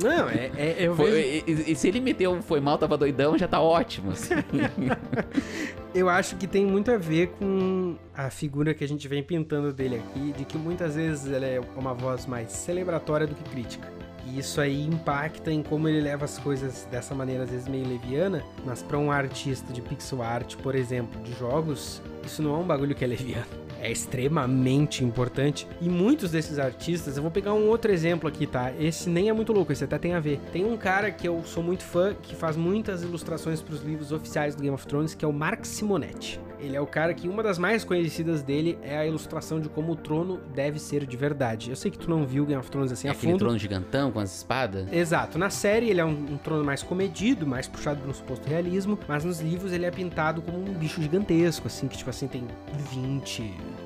Não, 0.01 0.29
é, 0.29 0.51
é- 0.57 0.75
eu 0.79 0.95
Foi- 0.95 1.11
vejo... 1.11 1.43
e, 1.47 1.51
e- 1.51 1.71
e 1.71 1.75
se 1.75 1.87
ele 1.87 1.99
meteu 1.99 2.41
foi 2.41 2.59
mal, 2.59 2.77
tava 2.77 2.97
doidão, 2.97 3.37
já 3.37 3.47
tá 3.47 3.59
ótimo, 3.61 4.11
assim. 4.11 4.35
Eu 5.93 6.07
acho 6.07 6.37
que 6.37 6.47
tem 6.47 6.65
muito 6.65 6.89
a 6.89 6.97
ver 6.97 7.27
com 7.37 7.95
a 8.15 8.29
figura 8.29 8.73
que 8.73 8.81
a 8.83 8.87
gente 8.87 9.07
vem 9.09 9.21
pintando 9.21 9.73
dele 9.73 9.97
aqui, 9.97 10.31
de 10.37 10.45
que 10.45 10.57
muitas 10.57 10.95
vezes 10.95 11.29
ela 11.31 11.45
é 11.45 11.59
uma 11.75 11.93
voz 11.93 12.25
mais 12.25 12.49
celebratória 12.51 13.27
do 13.27 13.35
que 13.35 13.43
crítica. 13.43 13.91
E 14.27 14.39
isso 14.39 14.61
aí 14.61 14.85
impacta 14.85 15.51
em 15.51 15.63
como 15.63 15.87
ele 15.87 16.01
leva 16.01 16.25
as 16.25 16.37
coisas 16.37 16.87
dessa 16.91 17.15
maneira, 17.15 17.43
às 17.43 17.49
vezes 17.49 17.67
meio 17.67 17.87
leviana, 17.87 18.43
mas 18.65 18.81
para 18.81 18.97
um 18.97 19.11
artista 19.11 19.71
de 19.73 19.81
pixel 19.81 20.21
art, 20.21 20.55
por 20.57 20.75
exemplo, 20.75 21.21
de 21.21 21.33
jogos, 21.33 22.01
isso 22.25 22.41
não 22.41 22.55
é 22.55 22.57
um 22.57 22.63
bagulho 22.63 22.95
que 22.95 23.03
é 23.03 23.07
leviano. 23.07 23.47
É 23.79 23.91
extremamente 23.91 25.03
importante. 25.03 25.67
E 25.81 25.89
muitos 25.89 26.29
desses 26.29 26.59
artistas, 26.59 27.17
eu 27.17 27.23
vou 27.23 27.31
pegar 27.31 27.53
um 27.53 27.67
outro 27.67 27.91
exemplo 27.91 28.29
aqui, 28.29 28.45
tá? 28.45 28.71
Esse 28.79 29.09
nem 29.09 29.27
é 29.27 29.33
muito 29.33 29.51
louco, 29.51 29.71
esse 29.73 29.83
até 29.83 29.97
tem 29.97 30.13
a 30.13 30.19
ver. 30.19 30.39
Tem 30.53 30.63
um 30.63 30.77
cara 30.77 31.09
que 31.09 31.27
eu 31.27 31.41
sou 31.43 31.63
muito 31.63 31.83
fã, 31.83 32.13
que 32.13 32.35
faz 32.35 32.55
muitas 32.55 33.01
ilustrações 33.01 33.59
para 33.59 33.73
os 33.73 33.81
livros 33.81 34.11
oficiais 34.11 34.53
do 34.53 34.61
Game 34.61 34.75
of 34.75 34.85
Thrones, 34.85 35.15
que 35.15 35.25
é 35.25 35.27
o 35.27 35.33
Mark 35.33 35.65
Simonetti. 35.65 36.39
Ele 36.61 36.75
é 36.75 36.81
o 36.81 36.85
cara 36.85 37.13
que 37.13 37.27
uma 37.27 37.41
das 37.41 37.57
mais 37.57 37.83
conhecidas 37.83 38.43
dele 38.43 38.77
é 38.83 38.97
a 38.97 39.05
ilustração 39.05 39.59
de 39.59 39.67
como 39.67 39.93
o 39.93 39.95
trono 39.95 40.39
deve 40.53 40.79
ser 40.79 41.05
de 41.05 41.17
verdade. 41.17 41.69
Eu 41.71 41.75
sei 41.75 41.89
que 41.89 41.97
tu 41.97 42.09
não 42.09 42.25
viu 42.25 42.45
Game 42.45 42.59
of 42.59 42.69
Thrones 42.69 42.91
assim 42.91 43.07
É 43.07 43.11
a 43.11 43.13
aquele 43.13 43.31
fundo. 43.33 43.39
trono 43.39 43.57
gigantão 43.57 44.11
com 44.11 44.19
as 44.19 44.35
espadas? 44.37 44.91
Exato. 44.93 45.37
Na 45.39 45.49
série 45.49 45.89
ele 45.89 45.99
é 45.99 46.05
um, 46.05 46.09
um 46.33 46.37
trono 46.37 46.63
mais 46.63 46.83
comedido, 46.83 47.45
mais 47.47 47.67
puxado 47.67 47.99
para 48.01 48.09
um 48.09 48.13
suposto 48.13 48.47
realismo, 48.47 48.97
mas 49.07 49.25
nos 49.25 49.39
livros 49.41 49.73
ele 49.73 49.85
é 49.85 49.91
pintado 49.91 50.41
como 50.41 50.59
um 50.59 50.73
bicho 50.73 51.01
gigantesco, 51.01 51.67
assim, 51.67 51.87
que 51.87 51.97
tipo 51.97 52.09
assim 52.09 52.27
tem 52.27 52.45
20 52.91 53.41
es- 53.41 53.47
eh, 53.49 53.80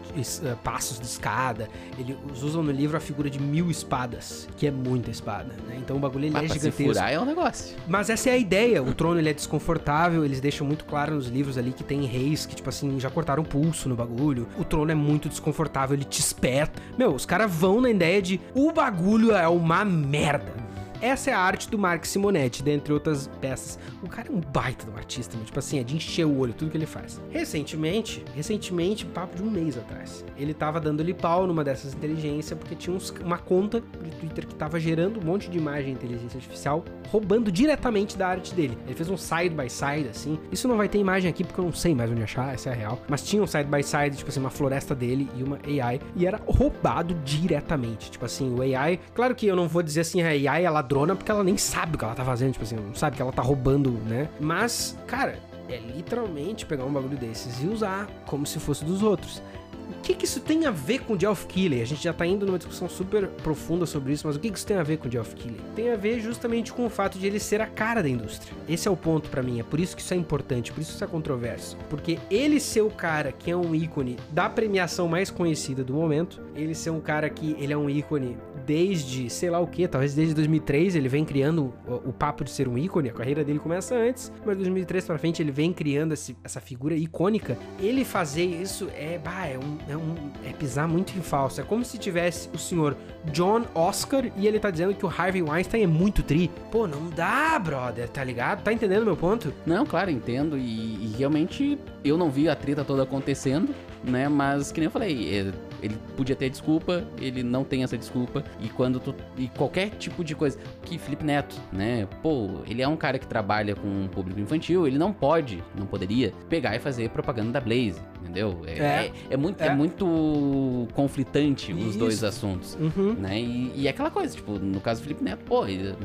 passos 0.63 0.99
de 0.99 1.05
escada. 1.05 1.67
Eles 1.97 2.17
usam 2.41 2.63
no 2.63 2.71
livro 2.71 2.95
a 2.97 2.99
figura 2.99 3.29
de 3.29 3.39
mil 3.39 3.69
espadas, 3.69 4.47
que 4.57 4.67
é 4.67 4.71
muita 4.71 5.09
espada, 5.11 5.53
né? 5.67 5.77
Então 5.77 5.97
o 5.97 5.99
bagulho 5.99 6.25
ele 6.25 6.31
Mas 6.33 6.43
é 6.43 6.47
pra 6.47 6.53
se 6.55 6.59
gigantesco. 6.61 6.93
furar 6.93 7.11
é 7.13 7.19
um 7.19 7.25
negócio. 7.25 7.75
Mas 7.87 8.09
essa 8.09 8.29
é 8.29 8.33
a 8.33 8.37
ideia. 8.37 8.81
O 8.81 8.93
trono 8.93 9.19
ele 9.19 9.29
é 9.29 9.33
desconfortável. 9.33 10.25
Eles 10.25 10.39
deixam 10.39 10.65
muito 10.65 10.85
claro 10.85 11.15
nos 11.15 11.27
livros 11.27 11.57
ali 11.57 11.71
que 11.71 11.83
tem 11.83 12.03
reis 12.05 12.45
que, 12.45 12.55
tipo 12.55 12.69
assim, 12.69 12.99
já 12.99 13.09
cortaram 13.09 13.43
o 13.43 13.45
pulso 13.45 13.89
no 13.89 13.95
bagulho. 13.95 14.47
O 14.57 14.63
trono 14.63 14.91
é 14.91 14.95
muito 14.95 15.29
desconfortável, 15.29 15.95
ele 15.95 16.05
te 16.05 16.19
espeta. 16.19 16.81
Meu, 16.97 17.13
os 17.13 17.25
caras 17.25 17.51
vão 17.51 17.81
na 17.81 17.89
ideia 17.89 18.21
de 18.21 18.39
o 18.53 18.71
bagulho 18.71 19.31
é 19.35 19.47
uma 19.47 19.83
merda. 19.85 20.53
Essa 21.01 21.31
é 21.31 21.33
a 21.33 21.39
arte 21.39 21.69
do 21.69 21.77
Mark 21.77 22.05
Simonetti, 22.05 22.63
dentre 22.63 22.91
outras 22.93 23.29
peças. 23.39 23.77
O 24.01 24.07
cara 24.07 24.29
é 24.29 24.31
um 24.31 24.39
baita 24.41 24.85
de 24.85 24.91
um 24.91 24.95
artista, 24.97 25.35
meu. 25.35 25.45
tipo 25.45 25.59
assim, 25.59 25.79
é 25.79 25.83
de 25.83 25.95
encher 25.95 26.25
o 26.25 26.37
olho, 26.37 26.53
tudo 26.53 26.71
que 26.71 26.77
ele 26.77 26.85
faz. 26.85 27.21
Recentemente, 27.29 28.23
recentemente, 28.35 29.05
papo 29.05 29.35
de 29.37 29.43
um 29.43 29.49
mês 29.49 29.77
atrás, 29.77 30.25
ele 30.37 30.53
tava 30.53 30.79
dando-lhe 30.79 31.13
pau 31.13 31.45
numa 31.47 31.63
dessas 31.63 31.93
inteligências, 31.93 32.57
porque 32.57 32.75
tinha 32.75 32.95
uns- 32.95 33.09
uma 33.23 33.37
conta 33.37 33.79
do 33.81 34.09
Twitter 34.19 34.45
que 34.47 34.55
tava 34.55 34.79
gerando 34.79 35.19
um 35.19 35.23
monte 35.23 35.49
de 35.49 35.57
imagem 35.57 35.85
de 35.93 36.03
inteligência 36.05 36.37
artificial, 36.37 36.83
roubando 37.09 37.51
diretamente 37.51 38.17
da 38.17 38.27
arte 38.27 38.53
dele. 38.53 38.77
Ele 38.85 38.95
fez 38.95 39.09
um 39.09 39.17
side 39.17 39.49
by 39.55 39.69
side, 39.69 40.09
assim. 40.09 40.39
Isso 40.51 40.67
não 40.67 40.77
vai 40.77 40.87
ter 40.89 40.97
imagem 40.97 41.29
aqui, 41.29 41.43
porque 41.43 41.59
eu 41.59 41.65
não 41.65 41.73
sei 41.73 41.93
mais 41.95 42.09
onde 42.11 42.23
achar, 42.23 42.53
essa 42.53 42.69
é 42.69 42.73
a 42.73 42.75
real. 42.75 42.99
Mas 43.07 43.21
tinha 43.23 43.41
um 43.41 43.47
side 43.47 43.69
by 43.69 43.83
side, 43.83 44.17
tipo 44.17 44.29
assim, 44.29 44.39
uma 44.39 44.49
floresta 44.49 44.95
dele 44.95 45.29
e 45.37 45.43
uma 45.43 45.59
AI, 45.65 45.99
e 46.15 46.25
era 46.25 46.39
roubado 46.45 47.13
diretamente. 47.23 48.11
Tipo 48.11 48.25
assim, 48.25 48.53
o 48.53 48.61
AI. 48.61 48.99
Claro 49.13 49.35
que 49.35 49.45
eu 49.45 49.55
não 49.55 49.67
vou 49.67 49.81
dizer 49.83 50.01
assim, 50.01 50.21
a 50.21 50.27
AI 50.29 50.63
é 50.65 50.69
ladrona, 50.85 51.15
porque 51.15 51.31
ela 51.31 51.43
nem 51.43 51.57
sabe 51.57 51.95
o 51.95 51.97
que 51.97 52.05
ela 52.05 52.15
tá 52.15 52.23
fazendo, 52.23 52.53
tipo 52.53 52.63
assim, 52.63 52.75
não 52.75 52.93
sabe 52.93 53.15
que 53.15 53.21
ela 53.21 53.31
tá 53.31 53.41
roubando, 53.41 53.91
né? 54.05 54.29
Mas, 54.39 54.95
cara, 55.07 55.39
é 55.67 55.77
literalmente 55.77 56.65
pegar 56.65 56.85
um 56.85 56.93
bagulho 56.93 57.17
desses 57.17 57.61
e 57.63 57.67
usar 57.67 58.07
como 58.25 58.45
se 58.45 58.59
fosse 58.59 58.85
dos 58.85 59.01
outros. 59.01 59.41
O 59.87 60.01
que, 60.01 60.15
que 60.15 60.25
isso 60.25 60.39
tem 60.39 60.65
a 60.65 60.71
ver 60.71 61.01
com 61.01 61.19
Geoff 61.19 61.45
Keighley? 61.45 61.81
A 61.81 61.85
gente 61.85 62.03
já 62.03 62.13
tá 62.13 62.25
indo 62.25 62.45
numa 62.45 62.57
discussão 62.57 62.87
super 62.89 63.27
profunda 63.27 63.85
sobre 63.85 64.13
isso, 64.13 64.25
mas 64.25 64.35
o 64.35 64.39
que, 64.39 64.49
que 64.49 64.57
isso 64.57 64.65
tem 64.65 64.77
a 64.77 64.83
ver 64.83 64.97
com 64.97 65.09
Geoff 65.09 65.35
Keighley? 65.35 65.59
Tem 65.75 65.91
a 65.91 65.95
ver 65.95 66.19
justamente 66.19 66.73
com 66.73 66.85
o 66.85 66.89
fato 66.89 67.19
de 67.19 67.25
ele 67.25 67.39
ser 67.39 67.61
a 67.61 67.67
cara 67.67 68.01
da 68.01 68.09
indústria. 68.09 68.53
Esse 68.67 68.87
é 68.87 68.91
o 68.91 68.97
ponto 68.97 69.29
pra 69.29 69.43
mim, 69.43 69.59
é 69.59 69.63
por 69.63 69.79
isso 69.79 69.95
que 69.95 70.01
isso 70.01 70.13
é 70.13 70.17
importante, 70.17 70.71
por 70.71 70.81
isso 70.81 70.91
que 70.91 70.95
isso 70.95 71.03
é 71.03 71.07
controverso. 71.07 71.77
Porque 71.89 72.19
ele 72.31 72.59
ser 72.59 72.81
o 72.81 72.89
cara 72.89 73.31
que 73.31 73.49
é 73.49 73.55
um 73.55 73.75
ícone 73.75 74.17
da 74.31 74.49
premiação 74.49 75.07
mais 75.07 75.29
conhecida 75.29 75.83
do 75.83 75.93
momento, 75.93 76.41
ele 76.55 76.73
ser 76.73 76.89
um 76.89 77.01
cara 77.01 77.29
que 77.29 77.55
ele 77.59 77.73
é 77.73 77.77
um 77.77 77.89
ícone 77.89 78.37
desde, 78.65 79.29
sei 79.29 79.49
lá 79.49 79.59
o 79.59 79.67
que, 79.67 79.87
talvez 79.87 80.13
desde 80.15 80.33
2003 80.33 80.95
ele 80.95 81.07
vem 81.07 81.23
criando 81.25 81.73
o, 81.87 82.09
o 82.09 82.13
papo 82.13 82.43
de 82.43 82.51
ser 82.51 82.67
um 82.67 82.77
ícone, 82.77 83.09
a 83.09 83.13
carreira 83.13 83.43
dele 83.43 83.59
começa 83.59 83.95
antes, 83.95 84.31
mas 84.45 84.55
de 84.57 84.63
2003 84.63 85.05
pra 85.05 85.17
frente 85.17 85.41
ele 85.41 85.51
vem 85.51 85.71
criando 85.73 86.13
esse- 86.13 86.35
essa 86.43 86.59
figura 86.59 86.95
icônica. 86.95 87.57
Ele 87.79 88.03
fazer 88.05 88.43
isso 88.45 88.89
é, 88.95 89.17
bah, 89.17 89.45
é, 89.47 89.57
um, 89.57 89.77
é, 89.89 89.95
um- 89.97 90.15
é 90.49 90.53
pisar 90.53 90.87
muito 90.87 91.17
em 91.17 91.21
falso. 91.21 91.61
É 91.61 91.63
como 91.63 91.83
se 91.85 91.97
tivesse 91.97 92.49
o 92.53 92.57
senhor 92.57 92.95
John 93.31 93.63
Oscar 93.73 94.25
e 94.37 94.47
ele 94.47 94.59
tá 94.59 94.69
dizendo 94.71 94.93
que 94.95 95.05
o 95.05 95.09
Harvey 95.09 95.41
Weinstein 95.41 95.83
é 95.83 95.87
muito 95.87 96.23
tri. 96.23 96.49
Pô, 96.71 96.87
não 96.87 97.09
dá, 97.09 97.57
brother, 97.59 98.09
tá 98.09 98.23
ligado? 98.23 98.63
Tá 98.63 98.71
entendendo 98.73 99.05
meu 99.05 99.15
ponto? 99.17 99.53
Não, 99.65 99.85
claro, 99.85 100.09
entendo. 100.11 100.57
E, 100.57 100.61
e 100.61 101.15
realmente 101.17 101.77
eu 102.03 102.17
não 102.17 102.29
vi 102.29 102.47
a 102.49 102.55
treta 102.55 102.83
toda 102.83 103.03
acontecendo, 103.03 103.73
né? 104.03 104.27
Mas 104.29 104.71
que 104.71 104.79
nem 104.79 104.85
eu 104.85 104.91
falei, 104.91 105.39
é, 105.39 105.51
ele 105.81 105.97
podia 106.15 106.35
ter 106.35 106.49
desculpa, 106.49 107.03
ele 107.19 107.43
não 107.43 107.63
tem 107.63 107.83
essa 107.83 107.97
desculpa. 107.97 108.43
E 108.59 108.69
quando 108.69 108.99
tu. 108.99 109.15
E 109.37 109.47
qualquer 109.49 109.89
tipo 109.91 110.23
de 110.23 110.35
coisa. 110.35 110.57
Que 110.83 110.97
Felipe 110.97 111.23
Neto, 111.23 111.55
né? 111.71 112.07
Pô, 112.21 112.61
ele 112.67 112.81
é 112.81 112.87
um 112.87 112.97
cara 112.97 113.17
que 113.19 113.27
trabalha 113.27 113.75
com 113.75 113.87
um 113.87 114.07
público 114.07 114.39
infantil, 114.39 114.87
ele 114.87 114.97
não 114.97 115.11
pode, 115.11 115.63
não 115.77 115.85
poderia, 115.85 116.33
pegar 116.49 116.75
e 116.75 116.79
fazer 116.79 117.09
propaganda 117.09 117.51
da 117.51 117.61
Blaze, 117.61 118.01
entendeu? 118.25 118.61
É, 118.65 118.71
É. 118.79 118.81
é, 118.83 119.11
é 119.31 119.37
muito, 119.37 119.61
é. 119.61 119.67
É. 119.67 119.75
muito 119.75 120.87
conflitante 120.93 121.71
os 121.73 121.89
Isso. 121.89 121.97
dois 121.99 122.23
assuntos. 122.23 122.77
Uhum. 122.79 123.13
né? 123.13 123.39
E, 123.39 123.71
e 123.75 123.87
é 123.87 123.89
aquela 123.89 124.09
coisa, 124.11 124.35
tipo, 124.35 124.53
no 124.59 124.79
caso 124.79 124.99
do 125.01 125.03
Felipe 125.03 125.23
Neto, 125.23 125.43
pô, 125.45 125.65
ele, 125.67 125.95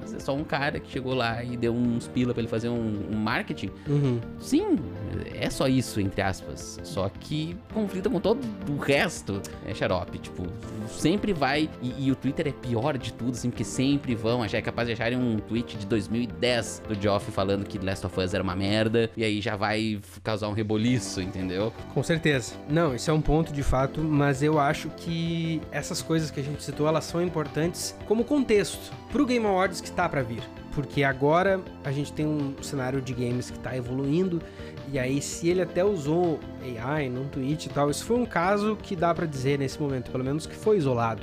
mas 0.00 0.12
é 0.14 0.18
só 0.18 0.34
um 0.34 0.44
cara 0.44 0.80
que 0.80 0.90
chegou 0.90 1.14
lá 1.14 1.42
e 1.42 1.56
deu 1.56 1.72
uns 1.74 2.06
pila 2.08 2.32
pra 2.32 2.40
ele 2.40 2.48
fazer 2.48 2.68
um, 2.68 3.00
um 3.10 3.16
marketing. 3.16 3.70
Uhum. 3.88 4.20
Sim, 4.38 4.78
é 5.34 5.48
só 5.50 5.68
isso, 5.68 6.00
entre 6.00 6.22
aspas. 6.22 6.78
Só 6.82 7.08
que 7.08 7.56
conflita 7.72 8.08
com 8.10 8.20
todo 8.20 8.40
o 8.68 8.76
resto. 8.78 9.40
É 9.66 9.74
xarope, 9.74 10.18
tipo, 10.18 10.44
sempre 10.88 11.32
vai. 11.32 11.68
E, 11.82 12.06
e 12.06 12.10
o 12.10 12.14
Twitter 12.16 12.48
é 12.48 12.52
pior 12.52 12.96
de 12.98 13.12
tudo, 13.12 13.32
assim, 13.32 13.50
porque 13.50 13.64
sempre 13.64 14.14
vão. 14.14 14.42
achar- 14.42 14.58
É 14.58 14.62
capaz 14.62 14.86
de 14.88 14.92
acharem 14.94 15.18
um 15.18 15.38
tweet 15.38 15.76
de 15.78 15.86
2010 15.86 16.82
do 16.88 16.94
Geoff 17.00 17.30
falando 17.30 17.64
que 17.64 17.78
Last 17.78 18.04
of 18.06 18.18
Us 18.20 18.34
era 18.34 18.42
uma 18.42 18.54
merda. 18.56 19.10
E 19.16 19.24
aí 19.24 19.40
já 19.40 19.56
vai 19.56 19.98
causar 20.22 20.48
um 20.48 20.52
reboliço, 20.52 21.20
entendeu? 21.20 21.59
Com 21.92 22.02
certeza. 22.02 22.54
Não, 22.68 22.94
isso 22.94 23.10
é 23.10 23.14
um 23.14 23.20
ponto 23.20 23.52
de 23.52 23.62
fato, 23.62 24.00
mas 24.00 24.42
eu 24.42 24.58
acho 24.58 24.88
que 24.90 25.60
essas 25.70 26.00
coisas 26.00 26.30
que 26.30 26.40
a 26.40 26.42
gente 26.42 26.62
citou, 26.62 26.88
elas 26.88 27.04
são 27.04 27.22
importantes 27.22 27.94
como 28.06 28.24
contexto 28.24 28.92
pro 29.12 29.26
Game 29.26 29.44
Awards 29.44 29.80
que 29.80 29.90
tá 29.90 30.08
pra 30.08 30.22
vir. 30.22 30.42
Porque 30.72 31.02
agora 31.02 31.60
a 31.84 31.90
gente 31.90 32.12
tem 32.12 32.24
um 32.24 32.54
cenário 32.62 33.00
de 33.00 33.12
games 33.12 33.50
que 33.50 33.58
tá 33.58 33.76
evoluindo, 33.76 34.40
e 34.92 34.98
aí 34.98 35.20
se 35.20 35.48
ele 35.48 35.62
até 35.62 35.84
usou 35.84 36.38
AI 36.62 37.08
num 37.08 37.28
tweet 37.28 37.66
e 37.66 37.68
tal, 37.68 37.90
isso 37.90 38.04
foi 38.04 38.16
um 38.16 38.26
caso 38.26 38.76
que 38.76 38.94
dá 38.94 39.12
pra 39.12 39.26
dizer 39.26 39.58
nesse 39.58 39.80
momento, 39.80 40.10
pelo 40.10 40.24
menos 40.24 40.46
que 40.46 40.54
foi 40.54 40.78
isolado. 40.78 41.22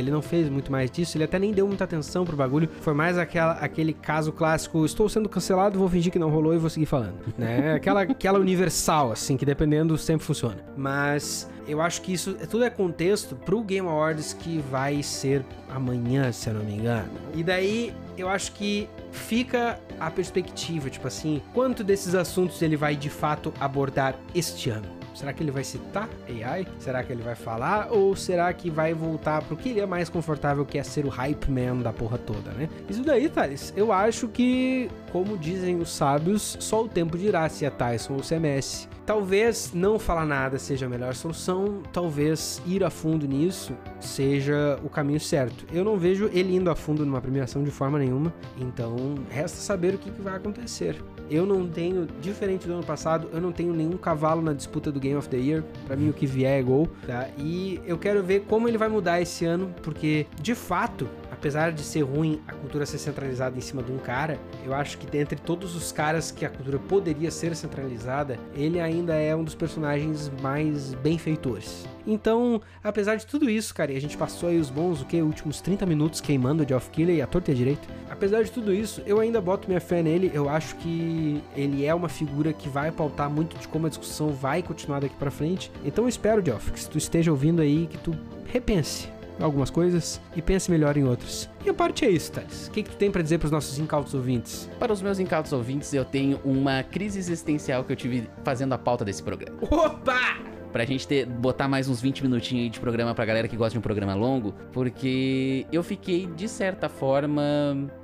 Ele 0.00 0.10
não 0.10 0.22
fez 0.22 0.48
muito 0.48 0.70
mais 0.70 0.90
disso, 0.90 1.16
ele 1.16 1.24
até 1.24 1.38
nem 1.38 1.52
deu 1.52 1.66
muita 1.66 1.84
atenção 1.84 2.24
pro 2.24 2.36
bagulho. 2.36 2.68
Foi 2.80 2.94
mais 2.94 3.18
aquela, 3.18 3.52
aquele 3.52 3.92
caso 3.92 4.32
clássico: 4.32 4.84
estou 4.84 5.08
sendo 5.08 5.28
cancelado, 5.28 5.78
vou 5.78 5.88
fingir 5.88 6.12
que 6.12 6.18
não 6.18 6.30
rolou 6.30 6.54
e 6.54 6.58
vou 6.58 6.70
seguir 6.70 6.86
falando. 6.86 7.14
Né? 7.36 7.74
Aquela, 7.76 8.02
aquela 8.02 8.38
universal, 8.38 9.12
assim, 9.12 9.36
que 9.36 9.44
dependendo 9.44 9.96
sempre 9.98 10.26
funciona. 10.26 10.56
Mas 10.76 11.48
eu 11.68 11.80
acho 11.80 12.00
que 12.02 12.12
isso 12.12 12.34
tudo 12.48 12.64
é 12.64 12.70
contexto 12.70 13.34
pro 13.34 13.60
Game 13.62 13.86
Awards 13.86 14.32
que 14.32 14.58
vai 14.70 15.02
ser 15.02 15.44
amanhã, 15.68 16.30
se 16.32 16.48
eu 16.48 16.54
não 16.54 16.64
me 16.64 16.74
engano. 16.74 17.10
E 17.34 17.42
daí 17.42 17.92
eu 18.16 18.28
acho 18.28 18.52
que 18.52 18.88
fica 19.10 19.78
a 19.98 20.10
perspectiva, 20.10 20.88
tipo 20.88 21.06
assim, 21.06 21.42
quanto 21.52 21.82
desses 21.82 22.14
assuntos 22.14 22.60
ele 22.62 22.76
vai 22.76 22.96
de 22.96 23.10
fato 23.10 23.52
abordar 23.60 24.14
este 24.34 24.70
ano? 24.70 24.88
Será 25.16 25.32
que 25.32 25.42
ele 25.42 25.50
vai 25.50 25.64
citar 25.64 26.10
AI? 26.28 26.66
Será 26.78 27.02
que 27.02 27.10
ele 27.10 27.22
vai 27.22 27.34
falar? 27.34 27.88
Ou 27.90 28.14
será 28.14 28.52
que 28.52 28.68
vai 28.68 28.92
voltar 28.92 29.42
pro 29.42 29.56
que 29.56 29.70
ele 29.70 29.80
é 29.80 29.86
mais 29.86 30.10
confortável, 30.10 30.64
que 30.66 30.76
é 30.76 30.82
ser 30.82 31.06
o 31.06 31.08
hype 31.08 31.50
man 31.50 31.78
da 31.78 31.90
porra 31.90 32.18
toda, 32.18 32.50
né? 32.50 32.68
Isso 32.86 33.02
daí, 33.02 33.28
Thales, 33.30 33.72
eu 33.74 33.92
acho 33.92 34.28
que, 34.28 34.90
como 35.10 35.38
dizem 35.38 35.80
os 35.80 35.90
sábios, 35.90 36.58
só 36.60 36.84
o 36.84 36.88
tempo 36.88 37.16
dirá 37.16 37.48
se 37.48 37.64
é 37.64 37.70
Tyson 37.70 38.14
ou 38.14 38.22
se 38.22 38.34
é 38.34 38.38
Messi. 38.38 38.88
Talvez 39.06 39.72
não 39.72 39.98
falar 39.98 40.26
nada 40.26 40.58
seja 40.58 40.84
a 40.84 40.88
melhor 40.88 41.14
solução, 41.14 41.80
talvez 41.92 42.60
ir 42.66 42.84
a 42.84 42.90
fundo 42.90 43.26
nisso 43.26 43.72
seja 44.00 44.78
o 44.82 44.90
caminho 44.90 45.20
certo. 45.20 45.64
Eu 45.72 45.84
não 45.84 45.96
vejo 45.96 46.28
ele 46.32 46.54
indo 46.54 46.68
a 46.68 46.74
fundo 46.74 47.06
numa 47.06 47.20
premiação 47.20 47.62
de 47.62 47.70
forma 47.70 47.98
nenhuma, 47.98 48.34
então 48.58 48.96
resta 49.30 49.58
saber 49.58 49.94
o 49.94 49.98
que, 49.98 50.10
que 50.10 50.20
vai 50.20 50.34
acontecer. 50.34 51.00
Eu 51.30 51.44
não 51.46 51.66
tenho, 51.66 52.06
diferente 52.20 52.66
do 52.66 52.74
ano 52.74 52.84
passado, 52.84 53.28
eu 53.32 53.40
não 53.40 53.52
tenho 53.52 53.72
nenhum 53.72 53.96
cavalo 53.96 54.42
na 54.42 54.52
disputa 54.52 54.92
do 54.92 55.00
Game 55.00 55.16
of 55.16 55.28
the 55.28 55.36
Year. 55.36 55.64
Pra 55.86 55.96
mim, 55.96 56.08
o 56.08 56.12
que 56.12 56.26
vier 56.26 56.60
é 56.60 56.62
gol, 56.62 56.88
tá? 57.06 57.28
E 57.38 57.80
eu 57.84 57.98
quero 57.98 58.22
ver 58.22 58.40
como 58.42 58.68
ele 58.68 58.78
vai 58.78 58.88
mudar 58.88 59.20
esse 59.20 59.44
ano, 59.44 59.74
porque 59.82 60.26
de 60.40 60.54
fato, 60.54 61.08
apesar 61.38 61.70
de 61.72 61.82
ser 61.82 62.02
ruim 62.02 62.40
a 62.48 62.52
cultura 62.52 62.86
ser 62.86 62.98
centralizada 62.98 63.56
em 63.56 63.60
cima 63.60 63.82
de 63.82 63.92
um 63.92 63.98
cara, 63.98 64.38
eu 64.64 64.74
acho 64.74 64.98
que 64.98 65.06
dentre 65.06 65.38
todos 65.38 65.76
os 65.76 65.92
caras 65.92 66.30
que 66.30 66.44
a 66.44 66.50
cultura 66.50 66.78
poderia 66.78 67.30
ser 67.30 67.54
centralizada, 67.54 68.38
ele 68.54 68.80
ainda 68.80 69.14
é 69.14 69.34
um 69.36 69.44
dos 69.44 69.54
personagens 69.54 70.30
mais 70.40 70.94
benfeitores. 70.94 71.86
Então, 72.06 72.60
apesar 72.82 73.16
de 73.16 73.26
tudo 73.26 73.50
isso, 73.50 73.74
cara, 73.74 73.92
e 73.92 73.96
a 73.96 74.00
gente 74.00 74.16
passou 74.16 74.48
aí 74.48 74.58
os 74.58 74.70
bons, 74.70 75.02
o 75.02 75.04
que, 75.04 75.20
últimos 75.20 75.60
30 75.60 75.84
minutos 75.84 76.20
queimando 76.20 76.62
o 76.62 76.68
Geoff 76.68 76.88
Keighley 76.90 77.20
à 77.20 77.26
torta 77.26 77.50
e 77.50 77.54
à 77.54 77.56
direita. 77.56 77.88
Apesar 78.08 78.42
de 78.44 78.50
tudo 78.50 78.72
isso, 78.72 79.02
eu 79.04 79.18
ainda 79.18 79.40
boto 79.40 79.68
minha 79.68 79.80
fé 79.80 80.02
nele. 80.02 80.30
Eu 80.32 80.48
acho 80.48 80.76
que 80.76 81.42
ele 81.56 81.84
é 81.84 81.94
uma 81.94 82.08
figura 82.08 82.52
que 82.52 82.68
vai 82.68 82.92
pautar 82.92 83.28
muito 83.28 83.58
de 83.58 83.66
como 83.66 83.86
a 83.86 83.88
discussão 83.88 84.30
vai 84.30 84.62
continuar 84.62 85.00
daqui 85.00 85.16
pra 85.16 85.30
frente. 85.30 85.70
Então 85.84 86.04
eu 86.04 86.08
espero, 86.08 86.44
Geoff, 86.44 86.70
que 86.70 86.80
se 86.80 86.88
tu 86.88 86.96
esteja 86.96 87.30
ouvindo 87.32 87.60
aí, 87.60 87.88
que 87.88 87.98
tu 87.98 88.16
repense 88.46 89.15
algumas 89.40 89.70
coisas 89.70 90.20
e 90.34 90.42
pense 90.42 90.70
melhor 90.70 90.96
em 90.96 91.04
outras. 91.04 91.48
E 91.64 91.70
a 91.70 91.74
parte 91.74 92.04
é 92.04 92.10
isso, 92.10 92.32
Thales. 92.32 92.68
O 92.68 92.70
que, 92.70 92.82
que 92.82 92.90
tu 92.90 92.96
tem 92.96 93.10
pra 93.10 93.22
dizer 93.22 93.38
pros 93.38 93.50
nossos 93.50 93.78
incautos 93.78 94.14
ouvintes? 94.14 94.68
Para 94.78 94.92
os 94.92 95.02
meus 95.02 95.18
incautos 95.18 95.52
ouvintes, 95.52 95.92
eu 95.92 96.04
tenho 96.04 96.40
uma 96.44 96.82
crise 96.82 97.18
existencial 97.18 97.84
que 97.84 97.92
eu 97.92 97.96
tive 97.96 98.28
fazendo 98.44 98.72
a 98.72 98.78
pauta 98.78 99.04
desse 99.04 99.22
programa. 99.22 99.58
Opa! 99.62 100.38
Pra 100.72 100.84
gente 100.84 101.08
ter, 101.08 101.24
botar 101.24 101.68
mais 101.68 101.88
uns 101.88 102.02
20 102.02 102.22
minutinhos 102.22 102.70
de 102.70 102.78
programa 102.78 103.14
pra 103.14 103.24
galera 103.24 103.48
que 103.48 103.56
gosta 103.56 103.72
de 103.72 103.78
um 103.78 103.82
programa 103.82 104.14
longo, 104.14 104.54
porque 104.72 105.66
eu 105.72 105.82
fiquei, 105.82 106.26
de 106.26 106.48
certa 106.48 106.88
forma, 106.88 107.42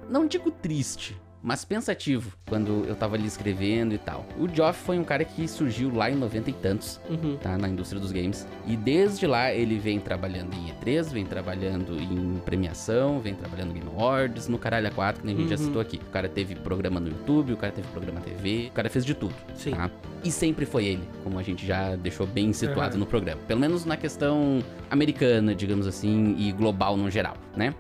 não 0.09 0.27
digo 0.27 0.51
triste, 0.51 1.21
mas 1.43 1.65
pensativo 1.65 2.33
quando 2.49 2.85
eu 2.87 2.95
tava 2.95 3.17
ali 3.17 3.27
escrevendo 3.27 3.95
e 3.95 3.99
tal. 3.99 4.25
O 4.39 4.49
Geoff 4.49 4.79
foi 4.85 4.99
um 4.99 5.05
cara 5.05 5.25
que 5.25 5.49
surgiu 5.49 5.93
lá 5.95 6.11
em 6.11 6.15
90 6.15 6.51
e 6.51 6.53
tantos, 6.53 7.01
Uhum. 7.11 7.37
tá? 7.37 7.57
Na 7.59 7.69
indústria 7.69 8.01
dos 8.01 8.13
games. 8.13 8.47
E 8.67 8.77
desde 8.77 9.27
lá 9.27 9.53
ele 9.53 9.79
vem 9.79 9.99
trabalhando 9.99 10.55
em 10.55 10.69
E3, 10.73 11.11
vem 11.13 11.25
trabalhando 11.27 11.97
em 12.01 12.39
premiação, 12.45 13.21
vem 13.21 13.35
trabalhando 13.35 13.69
no 13.69 13.75
Game 13.75 13.89
Awards, 13.89 14.49
no 14.49 14.59
Caralho 14.59 14.89
A4, 14.91 15.21
que 15.21 15.27
nem 15.27 15.35
a 15.35 15.39
gente 15.39 15.51
já 15.51 15.57
Uhum. 15.57 15.65
citou 15.65 15.81
aqui. 15.83 15.97
O 15.97 16.11
cara 16.11 16.29
teve 16.29 16.55
programa 16.55 17.01
no 17.01 17.09
YouTube, 17.09 17.53
o 17.53 17.57
cara 17.57 17.73
teve 17.73 17.89
programa 17.89 18.21
na 18.21 18.25
TV, 18.27 18.69
o 18.69 18.73
cara 18.73 18.89
fez 18.89 19.05
de 19.05 19.15
tudo. 19.15 19.35
Sim. 19.57 19.73
Tá? 19.73 19.91
E 20.25 20.31
sempre 20.31 20.65
foi 20.65 20.85
ele, 20.87 21.03
como 21.25 21.39
a 21.39 21.43
gente 21.43 21.67
já 21.67 21.97
deixou 21.97 22.27
bem 22.27 22.53
situado 22.53 22.95
Uhum. 22.95 23.01
no 23.01 23.07
programa. 23.07 23.41
Pelo 23.49 23.59
menos 23.61 23.85
na 23.85 23.97
questão 23.97 24.63
americana, 24.91 25.55
digamos 25.55 25.87
assim, 25.87 26.37
e 26.39 26.53
global 26.53 26.97
no 26.97 27.11
geral, 27.11 27.37
né? 27.57 27.75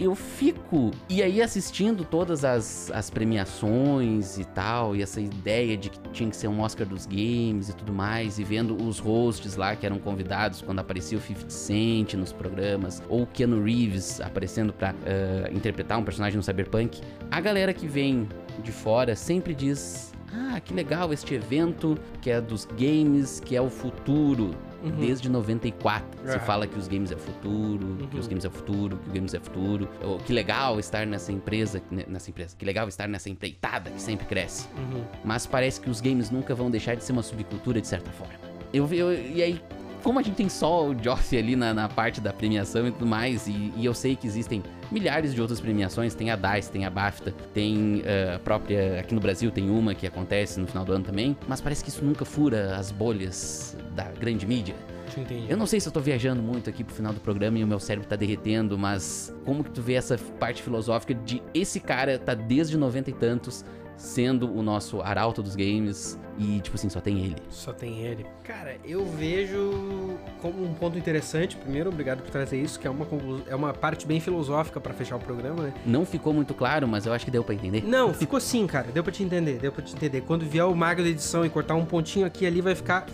Eu 0.00 0.14
fico, 0.14 0.92
e 1.10 1.22
aí 1.22 1.42
assistindo 1.42 2.06
todas 2.06 2.42
as, 2.42 2.90
as 2.90 3.10
premiações 3.10 4.38
e 4.38 4.46
tal, 4.46 4.96
e 4.96 5.02
essa 5.02 5.20
ideia 5.20 5.76
de 5.76 5.90
que 5.90 5.98
tinha 6.08 6.30
que 6.30 6.36
ser 6.36 6.48
um 6.48 6.62
Oscar 6.62 6.86
dos 6.86 7.04
games 7.04 7.68
e 7.68 7.76
tudo 7.76 7.92
mais, 7.92 8.38
e 8.38 8.44
vendo 8.44 8.74
os 8.82 8.98
hosts 8.98 9.56
lá 9.56 9.76
que 9.76 9.84
eram 9.84 9.98
convidados 9.98 10.62
quando 10.62 10.78
aparecia 10.78 11.18
o 11.18 11.20
50 11.20 11.50
Cent 11.50 12.14
nos 12.14 12.32
programas, 12.32 13.02
ou 13.10 13.24
o 13.24 13.26
Keanu 13.26 13.62
Reeves 13.62 14.22
aparecendo 14.22 14.72
pra 14.72 14.94
eh, 15.04 15.50
interpretar 15.52 15.98
um 15.98 16.02
personagem 16.02 16.38
no 16.38 16.42
Cyberpunk, 16.42 17.02
a 17.30 17.38
galera 17.38 17.74
que 17.74 17.86
vem 17.86 18.26
de 18.62 18.72
fora 18.72 19.14
sempre 19.14 19.54
diz: 19.54 20.14
Ah, 20.32 20.58
que 20.60 20.72
legal 20.72 21.12
este 21.12 21.34
evento 21.34 21.98
que 22.22 22.30
é 22.30 22.40
dos 22.40 22.64
games, 22.64 23.38
que 23.38 23.54
é 23.54 23.60
o 23.60 23.68
futuro. 23.68 24.54
Uhum. 24.82 24.90
Desde 24.92 25.28
94 25.28 26.08
se 26.30 26.38
fala 26.40 26.66
que 26.66 26.78
os 26.78 26.88
games 26.88 27.10
é 27.12 27.16
futuro, 27.16 27.96
que 28.08 28.14
Uhum. 28.14 28.20
os 28.20 28.26
games 28.26 28.44
é 28.44 28.50
futuro, 28.50 28.96
que 28.98 29.08
os 29.08 29.12
games 29.14 29.34
é 29.34 29.40
futuro. 29.40 29.88
Ou, 30.02 30.18
que 30.18 30.32
legal 30.32 30.78
estar 30.80 31.06
nessa 31.06 31.32
empresa, 31.32 31.82
ne- 31.90 32.06
nessa 32.08 32.30
empresa. 32.30 32.56
Que 32.56 32.64
legal 32.64 32.88
estar 32.88 33.06
nessa 33.08 33.28
empreitada 33.28 33.90
que 33.90 34.00
sempre 34.00 34.26
cresce. 34.26 34.66
Uhum. 34.76 35.02
Mas 35.24 35.46
parece 35.46 35.80
que 35.80 35.90
os 35.90 36.00
games 36.00 36.30
nunca 36.30 36.54
vão 36.54 36.70
deixar 36.70 36.94
de 36.96 37.04
ser 37.04 37.12
uma 37.12 37.22
subcultura 37.22 37.80
de 37.80 37.86
certa 37.86 38.10
forma. 38.10 38.34
Eu, 38.72 38.88
eu 38.92 39.12
e 39.12 39.42
aí 39.42 39.60
como 40.02 40.18
a 40.18 40.22
gente 40.22 40.36
tem 40.36 40.48
só 40.48 40.88
o 40.88 40.94
Joff 40.94 41.36
ali 41.36 41.54
na, 41.54 41.74
na 41.74 41.86
parte 41.86 42.22
da 42.22 42.32
premiação 42.32 42.88
e 42.88 42.90
tudo 42.90 43.04
mais, 43.06 43.46
e, 43.46 43.70
e 43.76 43.84
eu 43.84 43.92
sei 43.92 44.16
que 44.16 44.26
existem 44.26 44.62
milhares 44.90 45.34
de 45.34 45.42
outras 45.42 45.60
premiações, 45.60 46.14
tem 46.14 46.30
a 46.30 46.36
DICE, 46.36 46.70
tem 46.70 46.86
a 46.86 46.90
BAFTA, 46.90 47.34
tem 47.52 48.00
eh, 48.06 48.32
a 48.36 48.38
própria, 48.38 48.98
aqui 48.98 49.14
no 49.14 49.20
Brasil 49.20 49.50
tem 49.50 49.68
uma 49.68 49.94
que 49.94 50.06
acontece 50.06 50.58
no 50.58 50.66
final 50.66 50.86
do 50.86 50.92
ano 50.94 51.04
também, 51.04 51.36
mas 51.46 51.60
parece 51.60 51.84
que 51.84 51.90
isso 51.90 52.02
nunca 52.02 52.24
fura 52.24 52.76
as 52.76 52.90
bolhas 52.90 53.76
da 54.02 54.10
grande 54.18 54.46
mídia. 54.46 54.74
Te 55.12 55.20
entendi. 55.20 55.46
Eu 55.48 55.56
não 55.56 55.66
sei 55.66 55.80
se 55.80 55.88
eu 55.88 55.92
tô 55.92 56.00
viajando 56.00 56.42
muito 56.42 56.70
aqui 56.70 56.84
pro 56.84 56.94
final 56.94 57.12
do 57.12 57.20
programa 57.20 57.58
e 57.58 57.64
o 57.64 57.66
meu 57.66 57.80
cérebro 57.80 58.08
tá 58.08 58.16
derretendo, 58.16 58.78
mas 58.78 59.34
como 59.44 59.64
que 59.64 59.70
tu 59.70 59.82
vê 59.82 59.94
essa 59.94 60.16
parte 60.38 60.62
filosófica 60.62 61.12
de 61.14 61.42
esse 61.52 61.80
cara 61.80 62.18
tá 62.18 62.34
desde 62.34 62.78
90 62.78 63.10
e 63.10 63.12
tantos 63.12 63.64
sendo 63.96 64.50
o 64.50 64.62
nosso 64.62 65.02
arauto 65.02 65.42
dos 65.42 65.54
games 65.54 66.18
e, 66.38 66.58
tipo 66.60 66.74
assim, 66.74 66.88
só 66.88 67.00
tem 67.00 67.18
ele. 67.22 67.36
Só 67.50 67.70
tem 67.70 67.98
ele. 67.98 68.24
Cara, 68.44 68.76
eu 68.82 69.04
vejo 69.04 70.16
como 70.40 70.64
um 70.64 70.72
ponto 70.72 70.96
interessante. 70.96 71.54
Primeiro, 71.54 71.90
obrigado 71.90 72.22
por 72.22 72.30
trazer 72.30 72.58
isso, 72.58 72.80
que 72.80 72.86
é 72.86 72.90
uma, 72.90 73.06
é 73.46 73.54
uma 73.54 73.74
parte 73.74 74.06
bem 74.06 74.20
filosófica 74.20 74.80
pra 74.80 74.94
fechar 74.94 75.16
o 75.16 75.20
programa, 75.20 75.64
né? 75.64 75.74
Não 75.84 76.06
ficou 76.06 76.32
muito 76.32 76.54
claro, 76.54 76.88
mas 76.88 77.04
eu 77.04 77.12
acho 77.12 77.26
que 77.26 77.30
deu 77.30 77.44
pra 77.44 77.54
entender. 77.54 77.84
Não, 77.84 78.14
ficou 78.14 78.38
assim, 78.38 78.66
cara. 78.66 78.88
Deu 78.90 79.02
pra 79.02 79.12
te 79.12 79.22
entender, 79.22 79.58
deu 79.58 79.70
pra 79.70 79.82
te 79.82 79.94
entender. 79.94 80.22
Quando 80.22 80.46
vier 80.46 80.64
o 80.64 80.74
mago 80.74 81.02
da 81.02 81.08
edição 81.08 81.44
e 81.44 81.50
cortar 81.50 81.74
um 81.74 81.84
pontinho 81.84 82.24
aqui 82.24 82.46
ali, 82.46 82.62
vai 82.62 82.74
ficar. 82.74 83.04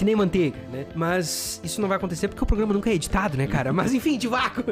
Que 0.00 0.04
nem 0.06 0.16
manteiga, 0.16 0.56
né? 0.72 0.86
Mas 0.94 1.60
isso 1.62 1.78
não 1.78 1.86
vai 1.86 1.98
acontecer 1.98 2.26
porque 2.26 2.42
o 2.42 2.46
programa 2.46 2.72
nunca 2.72 2.88
é 2.88 2.94
editado, 2.94 3.36
né, 3.36 3.46
cara? 3.46 3.70
Mas 3.70 3.92
enfim, 3.92 4.16
de 4.16 4.28
vácuo. 4.28 4.64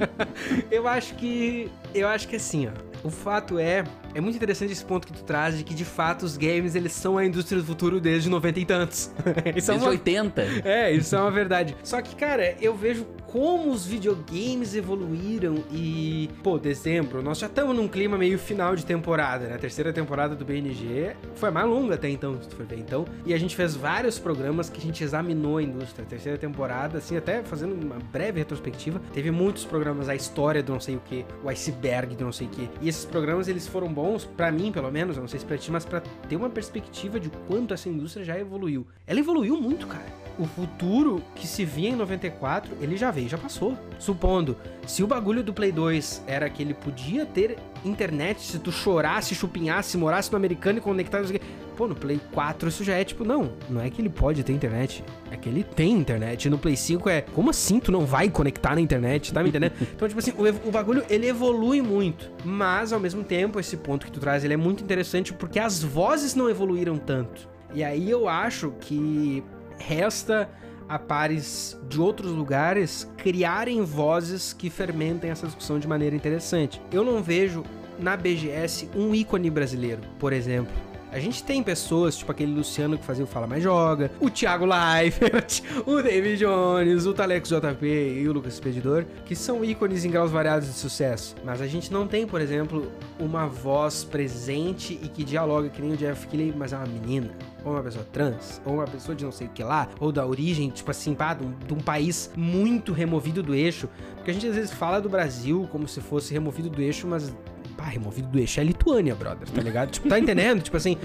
eu 0.72 0.88
acho 0.88 1.14
que. 1.16 1.70
Eu 1.94 2.08
acho 2.08 2.26
que 2.26 2.36
assim, 2.36 2.68
ó. 2.68 2.92
O 3.06 3.10
fato 3.10 3.58
é. 3.58 3.84
É 4.14 4.20
muito 4.20 4.36
interessante 4.36 4.72
esse 4.72 4.82
ponto 4.82 5.06
que 5.06 5.12
tu 5.12 5.24
traz 5.24 5.58
de 5.58 5.62
que, 5.62 5.74
de 5.74 5.84
fato, 5.84 6.22
os 6.22 6.38
games 6.38 6.74
eles 6.74 6.92
são 6.92 7.18
a 7.18 7.26
indústria 7.26 7.60
do 7.60 7.66
futuro 7.66 8.00
desde 8.00 8.30
90 8.30 8.60
e 8.60 8.64
tantos. 8.64 9.10
isso 9.54 9.70
é 9.70 9.74
Desde 9.74 9.84
uma 9.84 9.88
80. 9.88 10.42
é, 10.64 10.90
isso 10.90 11.14
é 11.14 11.20
uma 11.20 11.30
verdade. 11.30 11.76
Só 11.84 12.00
que, 12.00 12.16
cara, 12.16 12.56
eu 12.58 12.74
vejo 12.74 13.06
como 13.32 13.70
os 13.70 13.86
videogames 13.86 14.74
evoluíram 14.74 15.64
e, 15.72 16.28
pô, 16.42 16.58
dezembro, 16.58 17.22
nós 17.22 17.38
já 17.38 17.46
estamos 17.46 17.74
num 17.74 17.88
clima 17.88 18.18
meio 18.18 18.38
final 18.38 18.76
de 18.76 18.84
temporada, 18.84 19.46
né? 19.46 19.54
A 19.54 19.58
terceira 19.58 19.90
temporada 19.90 20.36
do 20.36 20.44
BNG 20.44 21.16
foi 21.34 21.48
a 21.48 21.52
mais 21.52 21.66
longa 21.66 21.94
até 21.94 22.10
então, 22.10 22.38
se 22.42 22.46
tu 22.46 22.56
for 22.56 22.66
ver. 22.66 22.78
Então, 22.78 23.06
e 23.24 23.32
a 23.32 23.38
gente 23.38 23.56
fez 23.56 23.74
vários 23.74 24.18
programas 24.18 24.68
que 24.68 24.78
a 24.78 24.82
gente 24.82 25.02
examinou 25.02 25.56
a 25.56 25.62
indústria. 25.62 26.04
A 26.04 26.06
terceira 26.06 26.36
temporada, 26.36 26.98
assim, 26.98 27.16
até 27.16 27.42
fazendo 27.42 27.72
uma 27.72 27.96
breve 28.12 28.38
retrospectiva, 28.38 29.00
teve 29.14 29.30
muitos 29.30 29.64
programas, 29.64 30.10
a 30.10 30.14
história 30.14 30.62
do 30.62 30.74
não 30.74 30.80
sei 30.80 30.96
o 30.96 31.00
que, 31.00 31.24
o 31.42 31.48
iceberg 31.48 32.14
do 32.14 32.26
não 32.26 32.32
sei 32.32 32.48
o 32.48 32.50
que. 32.50 32.68
E 32.82 32.88
esses 32.88 33.06
programas, 33.06 33.48
eles 33.48 33.66
foram 33.66 33.90
bons, 33.90 34.26
pra 34.26 34.52
mim, 34.52 34.70
pelo 34.70 34.90
menos, 34.92 35.16
eu 35.16 35.22
não 35.22 35.28
sei 35.28 35.40
se 35.40 35.46
pra 35.46 35.56
ti, 35.56 35.72
mas 35.72 35.86
pra 35.86 36.02
ter 36.28 36.36
uma 36.36 36.50
perspectiva 36.50 37.18
de 37.18 37.30
quanto 37.48 37.72
essa 37.72 37.88
indústria 37.88 38.26
já 38.26 38.38
evoluiu. 38.38 38.86
Ela 39.06 39.20
evoluiu 39.20 39.58
muito, 39.58 39.86
cara 39.86 40.21
o 40.38 40.44
futuro 40.44 41.22
que 41.34 41.46
se 41.46 41.64
via 41.64 41.88
em 41.88 41.96
94, 41.96 42.76
ele 42.80 42.96
já 42.96 43.10
veio, 43.10 43.28
já 43.28 43.38
passou. 43.38 43.76
Supondo, 43.98 44.56
se 44.86 45.02
o 45.02 45.06
bagulho 45.06 45.42
do 45.42 45.52
Play 45.52 45.72
2 45.72 46.24
era 46.26 46.48
que 46.48 46.62
ele 46.62 46.74
podia 46.74 47.24
ter 47.24 47.56
internet 47.84 48.40
se 48.40 48.58
tu 48.58 48.72
chorasse, 48.72 49.34
chupinhasse, 49.34 49.96
morasse 49.96 50.30
no 50.30 50.36
americano 50.36 50.78
e 50.78 50.80
conectasse. 50.80 51.40
Pô, 51.76 51.86
no 51.88 51.94
Play 51.94 52.20
4 52.32 52.68
isso 52.68 52.84
já 52.84 52.94
é 52.94 53.04
tipo, 53.04 53.24
não, 53.24 53.52
não 53.68 53.80
é 53.80 53.88
que 53.88 54.00
ele 54.00 54.10
pode 54.10 54.42
ter 54.42 54.52
internet, 54.52 55.02
é 55.30 55.36
que 55.36 55.48
ele 55.48 55.64
tem 55.64 55.92
internet. 55.92 56.44
E 56.44 56.50
no 56.50 56.58
Play 56.58 56.76
5 56.76 57.08
é, 57.08 57.22
como 57.22 57.50
assim 57.50 57.80
tu 57.80 57.90
não 57.90 58.04
vai 58.04 58.28
conectar 58.28 58.74
na 58.74 58.80
internet, 58.80 59.32
tá 59.32 59.42
me 59.42 59.48
entendendo? 59.48 59.72
então, 59.80 60.06
tipo 60.06 60.20
assim, 60.20 60.32
o, 60.32 60.68
o 60.68 60.70
bagulho 60.70 61.04
ele 61.08 61.26
evolui 61.26 61.80
muito, 61.80 62.30
mas 62.44 62.92
ao 62.92 63.00
mesmo 63.00 63.24
tempo, 63.24 63.58
esse 63.58 63.76
ponto 63.76 64.06
que 64.06 64.12
tu 64.12 64.20
traz, 64.20 64.44
ele 64.44 64.54
é 64.54 64.56
muito 64.56 64.84
interessante 64.84 65.32
porque 65.32 65.58
as 65.58 65.82
vozes 65.82 66.34
não 66.34 66.50
evoluíram 66.50 66.98
tanto. 66.98 67.48
E 67.74 67.82
aí 67.82 68.10
eu 68.10 68.28
acho 68.28 68.72
que 68.80 69.42
resta 69.86 70.48
a 70.88 70.98
pares 70.98 71.78
de 71.88 72.00
outros 72.00 72.32
lugares 72.32 73.10
criarem 73.16 73.82
vozes 73.82 74.52
que 74.52 74.68
fermentem 74.68 75.30
essa 75.30 75.46
discussão 75.46 75.78
de 75.78 75.88
maneira 75.88 76.14
interessante. 76.14 76.80
Eu 76.92 77.04
não 77.04 77.22
vejo 77.22 77.64
na 77.98 78.16
BGS 78.16 78.90
um 78.94 79.14
ícone 79.14 79.50
brasileiro, 79.50 80.02
por 80.18 80.32
exemplo. 80.32 80.91
A 81.12 81.18
gente 81.18 81.44
tem 81.44 81.62
pessoas, 81.62 82.16
tipo 82.16 82.32
aquele 82.32 82.54
Luciano 82.54 82.96
que 82.96 83.04
fazia 83.04 83.22
o 83.22 83.26
Fala 83.26 83.46
Mais 83.46 83.62
Joga, 83.62 84.10
o 84.18 84.30
Thiago 84.30 84.64
Leifert, 84.64 85.60
o 85.84 86.00
David 86.00 86.38
Jones, 86.38 87.04
o 87.04 87.12
Talex 87.12 87.50
JP 87.50 87.84
e 87.84 88.26
o 88.26 88.32
Lucas 88.32 88.54
Expedidor, 88.54 89.04
que 89.26 89.36
são 89.36 89.62
ícones 89.62 90.06
em 90.06 90.10
graus 90.10 90.30
variados 90.30 90.68
de 90.68 90.72
sucesso. 90.72 91.36
Mas 91.44 91.60
a 91.60 91.66
gente 91.66 91.92
não 91.92 92.08
tem, 92.08 92.26
por 92.26 92.40
exemplo, 92.40 92.90
uma 93.20 93.46
voz 93.46 94.04
presente 94.04 94.98
e 95.02 95.06
que 95.06 95.22
dialoga 95.22 95.68
que 95.68 95.82
nem 95.82 95.92
o 95.92 95.96
Jeff 95.98 96.26
Keighley, 96.28 96.54
mas 96.56 96.72
é 96.72 96.78
uma 96.78 96.86
menina 96.86 97.30
ou 97.64 97.72
uma 97.72 97.82
pessoa 97.82 98.04
trans, 98.12 98.60
ou 98.64 98.74
uma 98.74 98.86
pessoa 98.86 99.14
de 99.14 99.24
não 99.24 99.32
sei 99.32 99.46
o 99.46 99.50
que 99.50 99.62
lá, 99.62 99.88
ou 100.00 100.10
da 100.10 100.26
origem, 100.26 100.70
tipo 100.70 100.90
assim, 100.90 101.14
pá, 101.14 101.34
de 101.34 101.44
um, 101.44 101.52
de 101.52 101.74
um 101.74 101.78
país 101.78 102.30
muito 102.36 102.92
removido 102.92 103.42
do 103.42 103.54
eixo. 103.54 103.88
Porque 104.16 104.30
a 104.30 104.34
gente 104.34 104.46
às 104.46 104.54
vezes 104.54 104.72
fala 104.72 105.00
do 105.00 105.08
Brasil 105.08 105.68
como 105.70 105.86
se 105.86 106.00
fosse 106.00 106.32
removido 106.32 106.68
do 106.68 106.80
eixo, 106.80 107.06
mas, 107.06 107.34
pá, 107.82 107.88
removido 107.88 108.28
do 108.28 108.38
eixo 108.38 108.60
é 108.60 108.64
Lituânia, 108.64 109.14
brother, 109.14 109.48
tá 109.48 109.60
ligado? 109.60 109.90
tipo, 109.90 110.08
tá 110.08 110.18
entendendo? 110.18 110.62
Tipo 110.62 110.76
assim, 110.76 110.96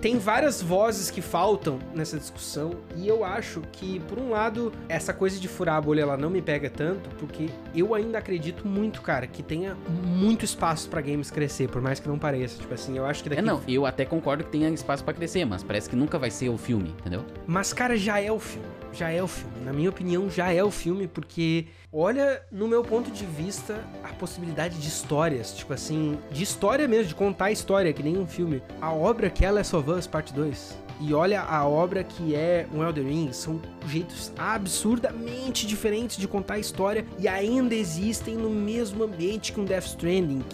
tem 0.00 0.18
várias 0.18 0.60
vozes 0.60 1.08
que 1.08 1.20
faltam 1.20 1.78
nessa 1.94 2.18
discussão 2.18 2.72
e 2.96 3.06
eu 3.06 3.24
acho 3.24 3.60
que, 3.70 4.00
por 4.00 4.18
um 4.18 4.30
lado, 4.30 4.72
essa 4.88 5.12
coisa 5.12 5.38
de 5.38 5.46
furar 5.46 5.76
a 5.76 5.80
bolha 5.80 6.02
ela 6.02 6.16
não 6.16 6.30
me 6.30 6.42
pega 6.42 6.68
tanto, 6.68 7.08
porque 7.16 7.48
eu 7.74 7.94
ainda 7.94 8.18
acredito 8.18 8.66
muito, 8.66 9.00
cara, 9.02 9.26
que 9.26 9.42
tenha 9.42 9.76
muito 10.04 10.44
espaço 10.44 10.88
pra 10.88 11.00
games 11.00 11.30
crescer, 11.30 11.68
por 11.68 11.80
mais 11.80 12.00
que 12.00 12.08
não 12.08 12.18
pareça. 12.18 12.58
Tipo 12.58 12.74
assim, 12.74 12.96
eu 12.96 13.06
acho 13.06 13.22
que 13.22 13.28
daqui 13.28 13.40
É, 13.40 13.44
não, 13.44 13.62
eu 13.68 13.86
até 13.86 14.04
concordo 14.04 14.42
que 14.42 14.50
tenha 14.50 14.68
espaço 14.70 15.04
pra 15.04 15.14
crescer, 15.14 15.44
mas 15.44 15.62
parece 15.62 15.88
que 15.88 15.94
nunca 15.94 16.18
vai 16.18 16.30
ser 16.30 16.48
o 16.48 16.58
filme, 16.58 16.88
entendeu? 17.00 17.24
Mas, 17.46 17.72
cara, 17.72 17.96
já 17.96 18.20
é 18.20 18.32
o 18.32 18.40
filme. 18.40 18.66
Já 18.94 19.10
é 19.10 19.22
o 19.22 19.26
filme. 19.26 19.64
Na 19.64 19.72
minha 19.72 19.90
opinião, 19.90 20.30
já 20.30 20.52
é 20.52 20.62
o 20.62 20.70
filme, 20.70 21.08
porque 21.08 21.66
olha, 21.92 22.40
no 22.50 22.68
meu 22.68 22.82
ponto 22.82 23.10
de 23.10 23.26
vista, 23.26 23.84
a 24.04 24.08
possibilidade 24.08 24.78
de 24.78 24.88
histórias. 24.88 25.52
Tipo 25.52 25.72
assim, 25.72 26.18
de 26.30 26.42
história 26.42 26.86
mesmo, 26.86 27.08
de 27.08 27.14
contar 27.14 27.50
história, 27.50 27.92
que 27.92 28.02
nem 28.02 28.16
um 28.16 28.26
filme. 28.26 28.62
A 28.80 28.92
obra 28.92 29.28
que 29.28 29.44
é 29.44 29.50
Last 29.50 29.74
of 29.74 29.90
Us 29.90 30.06
Parte 30.06 30.32
2. 30.32 30.84
E 31.00 31.12
olha 31.12 31.42
a 31.42 31.66
obra 31.66 32.04
que 32.04 32.36
é 32.36 32.68
um 32.72 32.82
Elder 32.82 33.04
Ring, 33.04 33.32
são 33.32 33.60
jeitos 33.88 34.32
absurdamente 34.38 35.66
diferentes 35.66 36.16
de 36.16 36.28
contar 36.28 36.54
a 36.54 36.58
história 36.58 37.04
e 37.18 37.26
ainda 37.26 37.74
existem 37.74 38.36
no 38.36 38.48
mesmo 38.48 39.02
ambiente 39.02 39.52
que 39.52 39.60
um 39.60 39.64
Death 39.64 39.86
Stranding, 39.86 40.44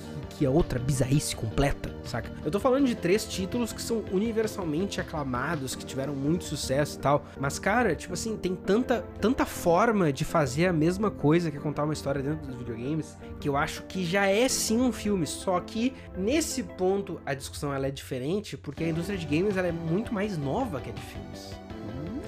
que, 0.40 0.46
é 0.46 0.48
outra 0.48 0.78
bizarrice 0.78 1.36
completa, 1.36 1.94
saca? 2.02 2.32
Eu 2.42 2.50
tô 2.50 2.58
falando 2.58 2.86
de 2.86 2.94
três 2.94 3.26
títulos 3.26 3.74
que 3.74 3.82
são 3.82 4.02
universalmente 4.10 4.98
aclamados, 4.98 5.74
que 5.74 5.84
tiveram 5.84 6.14
muito 6.14 6.44
sucesso 6.44 6.96
e 6.96 7.00
tal, 7.00 7.26
mas 7.38 7.58
cara, 7.58 7.94
tipo 7.94 8.14
assim, 8.14 8.38
tem 8.38 8.56
tanta, 8.56 9.04
tanta 9.20 9.44
forma 9.44 10.10
de 10.10 10.24
fazer 10.24 10.66
a 10.66 10.72
mesma 10.72 11.10
coisa 11.10 11.50
que 11.50 11.58
é 11.58 11.60
contar 11.60 11.84
uma 11.84 11.92
história 11.92 12.22
dentro 12.22 12.46
dos 12.46 12.56
videogames, 12.56 13.18
que 13.38 13.50
eu 13.50 13.56
acho 13.56 13.82
que 13.82 14.02
já 14.02 14.26
é 14.28 14.48
sim 14.48 14.80
um 14.80 14.90
filme, 14.90 15.26
só 15.26 15.60
que 15.60 15.92
nesse 16.16 16.62
ponto 16.62 17.20
a 17.26 17.34
discussão 17.34 17.74
ela 17.74 17.88
é 17.88 17.90
diferente, 17.90 18.56
porque 18.56 18.82
a 18.82 18.88
indústria 18.88 19.18
de 19.18 19.26
games 19.26 19.58
ela 19.58 19.68
é 19.68 19.72
muito 19.72 20.14
mais 20.14 20.38
nova 20.38 20.80
que 20.80 20.88
a 20.88 20.92
de 20.92 21.02
filmes. 21.02 21.69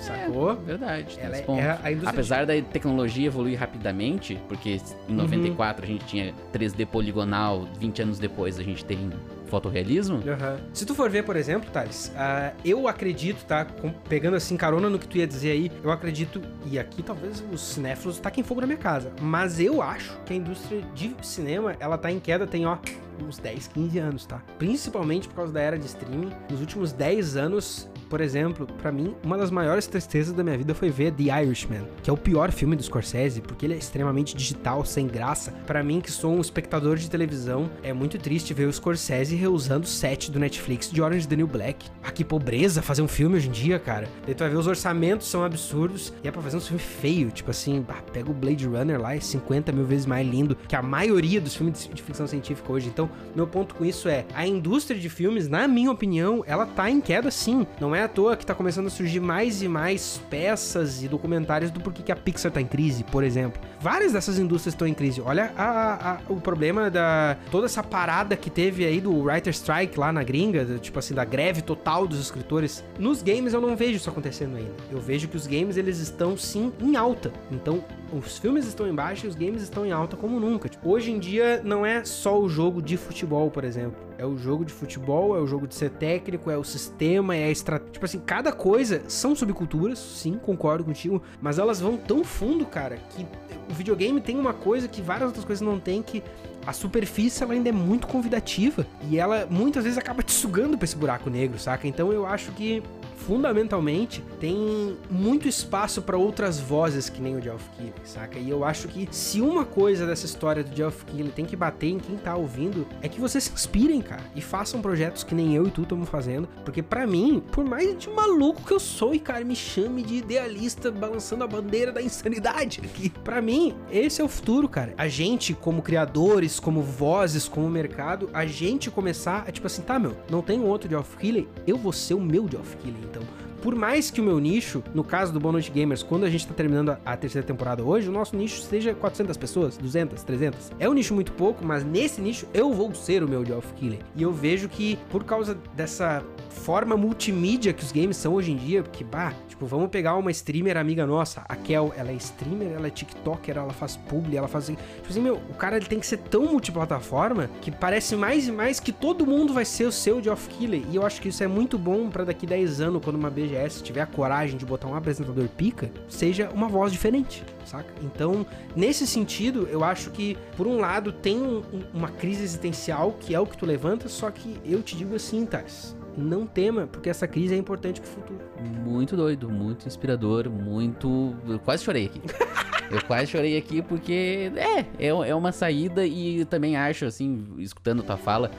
Sacou? 0.00 0.54
Verdade, 0.56 1.16
tem 1.16 1.24
Ela 1.24 1.36
é- 1.36 1.40
é 1.60 1.78
a 1.82 1.90
indústria 1.92 2.10
Apesar 2.10 2.46
da 2.46 2.60
tecnologia 2.60 3.26
evoluir 3.26 3.58
rapidamente, 3.58 4.38
porque 4.48 4.80
em 5.08 5.14
94 5.14 5.84
a 5.84 5.86
gente 5.88 6.04
tinha 6.06 6.34
3D 6.52 6.84
poligonal, 6.86 7.66
20 7.78 8.02
anos 8.02 8.18
depois 8.18 8.58
a 8.58 8.62
gente 8.62 8.84
tem 8.84 9.10
fotorrealismo. 9.46 10.22
Aham. 10.26 10.56
Se 10.72 10.86
tu 10.86 10.94
for 10.94 11.10
ver, 11.10 11.24
por 11.24 11.36
exemplo, 11.36 11.70
Thales, 11.70 12.10
ah, 12.16 12.52
eu 12.64 12.88
acredito, 12.88 13.44
tá? 13.44 13.66
com- 13.66 13.90
pegando 14.08 14.34
assim 14.34 14.56
carona 14.56 14.88
no 14.88 14.98
que 14.98 15.06
tu 15.06 15.18
ia 15.18 15.26
dizer 15.26 15.50
aí, 15.50 15.70
eu 15.84 15.90
acredito, 15.90 16.40
e 16.64 16.78
aqui 16.78 17.02
talvez 17.02 17.44
os 17.52 17.60
cinéfilos 17.60 18.18
taquem 18.18 18.42
fogo 18.42 18.62
na 18.62 18.66
minha 18.66 18.78
casa, 18.78 19.12
mas 19.20 19.60
eu 19.60 19.82
acho 19.82 20.18
que 20.24 20.32
a 20.32 20.36
indústria 20.36 20.80
de 20.94 21.14
cinema, 21.20 21.76
ela 21.78 21.98
tá 21.98 22.10
em 22.10 22.18
queda 22.18 22.46
tem, 22.46 22.64
ó, 22.64 22.78
uns 23.22 23.36
10, 23.38 23.68
15 23.68 23.98
anos, 23.98 24.24
tá? 24.24 24.42
Principalmente 24.58 25.28
por 25.28 25.34
causa 25.36 25.52
da 25.52 25.60
era 25.60 25.78
de 25.78 25.84
streaming. 25.86 26.32
Nos 26.50 26.60
últimos 26.60 26.90
10 26.92 27.36
anos, 27.36 27.88
por 28.12 28.20
exemplo, 28.20 28.66
pra 28.66 28.92
mim, 28.92 29.16
uma 29.24 29.38
das 29.38 29.50
maiores 29.50 29.86
tristezas 29.86 30.34
da 30.34 30.44
minha 30.44 30.58
vida 30.58 30.74
foi 30.74 30.90
ver 30.90 31.12
The 31.12 31.42
Irishman, 31.42 31.88
que 32.02 32.10
é 32.10 32.12
o 32.12 32.16
pior 32.18 32.52
filme 32.52 32.76
do 32.76 32.82
Scorsese, 32.82 33.40
porque 33.40 33.64
ele 33.64 33.72
é 33.72 33.78
extremamente 33.78 34.36
digital, 34.36 34.84
sem 34.84 35.06
graça. 35.06 35.50
Pra 35.66 35.82
mim, 35.82 35.98
que 35.98 36.12
sou 36.12 36.34
um 36.34 36.40
espectador 36.42 36.96
de 36.96 37.08
televisão, 37.08 37.70
é 37.82 37.90
muito 37.90 38.18
triste 38.18 38.52
ver 38.52 38.68
o 38.68 38.72
Scorsese 38.72 39.34
reusando 39.34 39.86
o 39.86 39.88
set 39.88 40.30
do 40.30 40.38
Netflix 40.38 40.90
de 40.90 41.00
Orange 41.00 41.26
the 41.26 41.36
New 41.36 41.46
Black. 41.46 41.86
Ah, 42.02 42.12
que 42.12 42.22
pobreza 42.22 42.82
fazer 42.82 43.00
um 43.00 43.08
filme 43.08 43.36
hoje 43.36 43.48
em 43.48 43.52
dia, 43.52 43.78
cara. 43.78 44.06
Daí 44.26 44.34
tu 44.34 44.40
vai 44.40 44.50
ver 44.50 44.58
os 44.58 44.66
orçamentos 44.66 45.28
são 45.28 45.42
absurdos 45.42 46.12
e 46.22 46.28
é 46.28 46.30
pra 46.30 46.42
fazer 46.42 46.58
um 46.58 46.60
filme 46.60 46.82
feio, 46.82 47.30
tipo 47.30 47.50
assim, 47.50 47.82
pega 48.12 48.30
o 48.30 48.34
Blade 48.34 48.66
Runner 48.66 49.00
lá, 49.00 49.16
é 49.16 49.20
50 49.20 49.72
mil 49.72 49.86
vezes 49.86 50.04
mais 50.04 50.28
lindo 50.28 50.54
que 50.68 50.76
a 50.76 50.82
maioria 50.82 51.40
dos 51.40 51.56
filmes 51.56 51.88
de 51.88 52.02
de 52.02 52.06
ficção 52.06 52.26
científica 52.26 52.70
hoje. 52.72 52.88
Então, 52.88 53.08
meu 53.34 53.46
ponto 53.46 53.74
com 53.74 53.84
isso 53.84 54.08
é, 54.08 54.26
a 54.34 54.46
indústria 54.46 54.98
de 54.98 55.08
filmes, 55.08 55.48
na 55.48 55.66
minha 55.66 55.90
opinião, 55.90 56.44
ela 56.46 56.66
tá 56.66 56.90
em 56.90 57.00
queda 57.00 57.30
sim. 57.30 57.66
Não 57.80 57.94
é 57.94 58.01
à 58.02 58.08
toa 58.08 58.36
que 58.36 58.44
tá 58.44 58.54
começando 58.54 58.86
a 58.86 58.90
surgir 58.90 59.20
mais 59.20 59.62
e 59.62 59.68
mais 59.68 60.20
peças 60.28 61.02
e 61.02 61.08
documentários 61.08 61.70
do 61.70 61.80
porquê 61.80 62.02
que 62.02 62.12
a 62.12 62.16
Pixar 62.16 62.50
tá 62.52 62.60
em 62.60 62.66
crise, 62.66 63.04
por 63.04 63.22
exemplo. 63.24 63.60
Várias 63.80 64.12
dessas 64.12 64.38
indústrias 64.38 64.74
estão 64.74 64.86
em 64.86 64.94
crise. 64.94 65.20
Olha 65.20 65.52
a- 65.56 66.12
a- 66.12 66.18
o 66.28 66.40
problema 66.40 66.90
da... 66.90 67.36
toda 67.50 67.66
essa 67.66 67.82
parada 67.82 68.36
que 68.36 68.50
teve 68.50 68.84
aí 68.84 69.00
do 69.00 69.12
Writer 69.22 69.52
Strike 69.52 69.98
lá 69.98 70.12
na 70.12 70.22
gringa, 70.22 70.64
tipo 70.80 70.98
assim, 70.98 71.14
da 71.14 71.24
greve 71.24 71.62
total 71.62 72.06
dos 72.06 72.20
escritores. 72.20 72.84
Nos 72.98 73.22
games 73.22 73.52
eu 73.54 73.60
não 73.60 73.74
vejo 73.76 73.96
isso 73.96 74.10
acontecendo 74.10 74.56
ainda. 74.56 74.72
Eu 74.90 75.00
vejo 75.00 75.28
que 75.28 75.36
os 75.36 75.46
games, 75.46 75.76
eles 75.76 75.98
estão 75.98 76.36
sim 76.36 76.72
em 76.80 76.96
alta. 76.96 77.32
Então, 77.50 77.84
os 78.12 78.38
filmes 78.38 78.66
estão 78.66 78.86
em 78.88 78.94
baixa 78.94 79.26
e 79.26 79.28
os 79.28 79.34
games 79.34 79.62
estão 79.62 79.86
em 79.86 79.92
alta 79.92 80.16
como 80.16 80.38
nunca. 80.38 80.68
Tipo, 80.68 80.90
hoje 80.90 81.10
em 81.10 81.18
dia 81.18 81.60
não 81.64 81.84
é 81.84 82.04
só 82.04 82.38
o 82.40 82.48
jogo 82.48 82.82
de 82.82 82.96
futebol, 82.96 83.50
por 83.50 83.64
exemplo. 83.64 83.96
É 84.22 84.24
o 84.24 84.38
jogo 84.38 84.64
de 84.64 84.72
futebol, 84.72 85.36
é 85.36 85.40
o 85.40 85.48
jogo 85.48 85.66
de 85.66 85.74
ser 85.74 85.90
técnico, 85.90 86.48
é 86.48 86.56
o 86.56 86.62
sistema, 86.62 87.34
é 87.34 87.46
a 87.46 87.50
estratégia. 87.50 87.94
Tipo 87.94 88.04
assim, 88.04 88.20
cada 88.20 88.52
coisa 88.52 89.02
são 89.08 89.34
subculturas, 89.34 89.98
sim, 89.98 90.38
concordo 90.40 90.84
contigo, 90.84 91.20
mas 91.40 91.58
elas 91.58 91.80
vão 91.80 91.96
tão 91.96 92.22
fundo, 92.22 92.64
cara, 92.64 92.98
que 93.10 93.26
o 93.68 93.74
videogame 93.74 94.20
tem 94.20 94.38
uma 94.38 94.52
coisa 94.52 94.86
que 94.86 95.02
várias 95.02 95.26
outras 95.26 95.44
coisas 95.44 95.60
não 95.60 95.80
tem 95.80 96.00
que 96.02 96.22
a 96.64 96.72
superfície 96.72 97.42
ela 97.42 97.52
ainda 97.52 97.70
é 97.70 97.72
muito 97.72 98.06
convidativa 98.06 98.86
e 99.10 99.18
ela 99.18 99.44
muitas 99.50 99.82
vezes 99.82 99.98
acaba 99.98 100.22
te 100.22 100.30
sugando 100.30 100.78
pra 100.78 100.84
esse 100.84 100.94
buraco 100.94 101.28
negro, 101.28 101.58
saca? 101.58 101.88
Então 101.88 102.12
eu 102.12 102.24
acho 102.24 102.52
que 102.52 102.80
fundamentalmente 103.26 104.22
tem 104.40 104.96
muito 105.10 105.48
espaço 105.48 106.02
pra 106.02 106.16
outras 106.16 106.58
vozes 106.58 107.08
que 107.08 107.20
nem 107.20 107.36
o 107.36 107.40
Geoff 107.40 107.64
Keighley, 107.76 107.94
saca? 108.04 108.38
E 108.38 108.50
eu 108.50 108.64
acho 108.64 108.88
que 108.88 109.08
se 109.10 109.40
uma 109.40 109.64
coisa 109.64 110.06
dessa 110.06 110.26
história 110.26 110.64
do 110.64 110.74
Geoff 110.74 111.04
Keighley 111.04 111.32
tem 111.32 111.44
que 111.44 111.56
bater 111.56 111.88
em 111.88 111.98
quem 111.98 112.16
tá 112.16 112.34
ouvindo 112.34 112.86
é 113.00 113.08
que 113.08 113.20
vocês 113.20 113.44
se 113.44 113.52
inspirem, 113.52 114.00
cara, 114.00 114.22
e 114.34 114.40
façam 114.40 114.82
projetos 114.82 115.24
que 115.24 115.34
nem 115.34 115.54
eu 115.54 115.66
e 115.66 115.70
tu 115.70 115.82
estamos 115.82 116.08
fazendo, 116.08 116.48
porque 116.64 116.82
pra 116.82 117.06
mim, 117.06 117.42
por 117.52 117.64
mais 117.64 117.96
de 117.96 118.10
maluco 118.10 118.62
que 118.62 118.72
eu 118.72 118.80
sou 118.80 119.14
e 119.14 119.18
cara 119.18 119.44
me 119.44 119.56
chame 119.56 120.02
de 120.02 120.16
idealista 120.16 120.90
balançando 120.90 121.44
a 121.44 121.46
bandeira 121.46 121.92
da 121.92 122.02
insanidade 122.02 122.80
aqui, 122.84 123.08
pra 123.08 123.40
mim 123.40 123.74
esse 123.90 124.20
é 124.20 124.24
o 124.24 124.28
futuro, 124.28 124.68
cara. 124.68 124.94
A 124.98 125.08
gente 125.08 125.54
como 125.54 125.82
criadores, 125.82 126.58
como 126.58 126.82
vozes, 126.82 127.48
como 127.48 127.68
mercado, 127.68 128.28
a 128.32 128.44
gente 128.46 128.90
começar 128.90 129.44
a 129.46 129.52
tipo 129.52 129.66
assim, 129.66 129.82
tá, 129.82 129.98
meu, 129.98 130.16
não 130.30 130.42
tem 130.42 130.60
outro 130.60 130.88
Geoff 130.88 131.16
Keighley, 131.16 131.48
eu 131.66 131.76
vou 131.76 131.92
ser 131.92 132.14
o 132.14 132.20
meu 132.20 132.48
Geoff 132.48 132.76
Keighley, 132.76 133.02
então. 133.04 133.21
Por 133.62 133.76
mais 133.76 134.10
que 134.10 134.20
o 134.20 134.24
meu 134.24 134.40
nicho, 134.40 134.82
no 134.92 135.04
caso 135.04 135.32
do 135.32 135.38
Boa 135.38 135.52
Noite 135.52 135.70
Gamers, 135.70 136.02
quando 136.02 136.24
a 136.24 136.28
gente 136.28 136.48
tá 136.48 136.52
terminando 136.52 136.98
a, 137.04 137.16
terceira 137.16 137.46
temporada 137.46 137.84
hoje, 137.84 138.08
o 138.08 138.12
nosso 138.12 138.34
nicho 138.34 138.60
seja 138.60 138.92
400 138.92 139.36
pessoas, 139.36 139.76
200, 139.76 140.20
300. 140.24 140.72
É 140.80 140.88
um 140.88 140.92
nicho 140.92 141.14
muito 141.14 141.30
pouco, 141.30 141.64
mas 141.64 141.84
nesse 141.84 142.20
nicho 142.20 142.44
eu 142.52 142.72
vou 142.72 142.92
ser 142.92 143.22
o 143.22 143.28
meu 143.28 143.46
Geoff 143.46 143.72
Keighley. 143.74 144.00
E 144.16 144.22
eu 144.24 144.32
vejo 144.32 144.68
que 144.68 144.98
por 145.10 145.22
causa 145.22 145.56
dessa 145.76 146.24
forma 146.52 146.96
multimídia 146.96 147.72
que 147.72 147.82
os 147.82 147.90
games 147.90 148.16
são 148.16 148.34
hoje 148.34 148.52
em 148.52 148.56
dia, 148.56 148.82
porque, 148.82 149.02
bah, 149.02 149.32
tipo, 149.48 149.66
vamos 149.66 149.88
pegar 149.90 150.14
uma 150.16 150.30
streamer 150.30 150.76
amiga 150.76 151.06
nossa, 151.06 151.42
a 151.48 151.56
Kel, 151.56 151.92
ela 151.96 152.10
é 152.10 152.14
streamer, 152.14 152.72
ela 152.72 152.86
é 152.86 152.90
tiktoker, 152.90 153.56
ela 153.56 153.72
faz 153.72 153.96
publi, 153.96 154.36
ela 154.36 154.46
faz... 154.48 154.66
Tipo 154.66 154.78
assim, 155.08 155.20
meu, 155.20 155.36
o 155.50 155.54
cara 155.54 155.76
ele 155.76 155.86
tem 155.86 155.98
que 155.98 156.06
ser 156.06 156.18
tão 156.18 156.44
multiplataforma 156.46 157.50
que 157.60 157.70
parece 157.70 158.14
mais 158.16 158.46
e 158.46 158.52
mais 158.52 158.78
que 158.78 158.92
todo 158.92 159.26
mundo 159.26 159.52
vai 159.52 159.64
ser 159.64 159.84
o 159.84 159.92
seu 159.92 160.22
Geoff 160.22 160.48
Keighley. 160.48 160.84
E 160.90 160.96
eu 160.96 161.04
acho 161.04 161.20
que 161.20 161.28
isso 161.28 161.42
é 161.42 161.46
muito 161.48 161.76
bom 161.78 162.08
pra 162.10 162.24
daqui 162.24 162.46
10 162.46 162.80
anos, 162.80 163.02
quando 163.02 163.16
uma 163.16 163.30
BGS 163.30 163.82
tiver 163.82 164.02
a 164.02 164.06
coragem 164.06 164.56
de 164.56 164.64
botar 164.66 164.88
um 164.88 164.94
apresentador 164.94 165.48
pica, 165.48 165.90
seja 166.08 166.50
uma 166.54 166.68
voz 166.68 166.92
diferente, 166.92 167.42
saca? 167.64 167.92
Então, 168.02 168.46
nesse 168.76 169.06
sentido, 169.06 169.68
eu 169.70 169.82
acho 169.82 170.10
que, 170.10 170.36
por 170.56 170.66
um 170.66 170.78
lado, 170.78 171.12
tem 171.12 171.40
um- 171.40 171.62
um- 171.72 171.82
uma 171.94 172.08
crise 172.08 172.42
existencial, 172.42 173.16
que 173.18 173.34
é 173.34 173.40
o 173.40 173.46
que 173.46 173.56
tu 173.56 173.66
levanta, 173.66 174.08
só 174.08 174.30
que 174.30 174.60
eu 174.64 174.82
te 174.82 174.96
digo 174.96 175.14
assim, 175.14 175.44
Thales, 175.46 175.96
não 176.16 176.46
tema, 176.46 176.86
porque 176.86 177.08
essa 177.08 177.26
crise 177.26 177.54
é 177.54 177.56
importante 177.56 178.00
pro 178.00 178.10
futuro. 178.10 178.40
Muito 178.84 179.16
doido, 179.16 179.48
muito 179.48 179.86
inspirador, 179.86 180.48
muito. 180.50 181.34
Eu 181.48 181.58
quase 181.58 181.84
chorei 181.84 182.06
aqui. 182.06 182.20
Eu 182.90 183.02
quase 183.06 183.28
chorei 183.28 183.56
aqui 183.56 183.80
porque 183.80 184.52
é, 184.54 184.80
é, 184.98 185.08
é 185.08 185.34
uma 185.34 185.50
saída 185.50 186.04
e 186.04 186.44
também 186.44 186.76
acho, 186.76 187.06
assim, 187.06 187.46
escutando 187.56 188.02
tua 188.02 188.18
fala, 188.18 188.50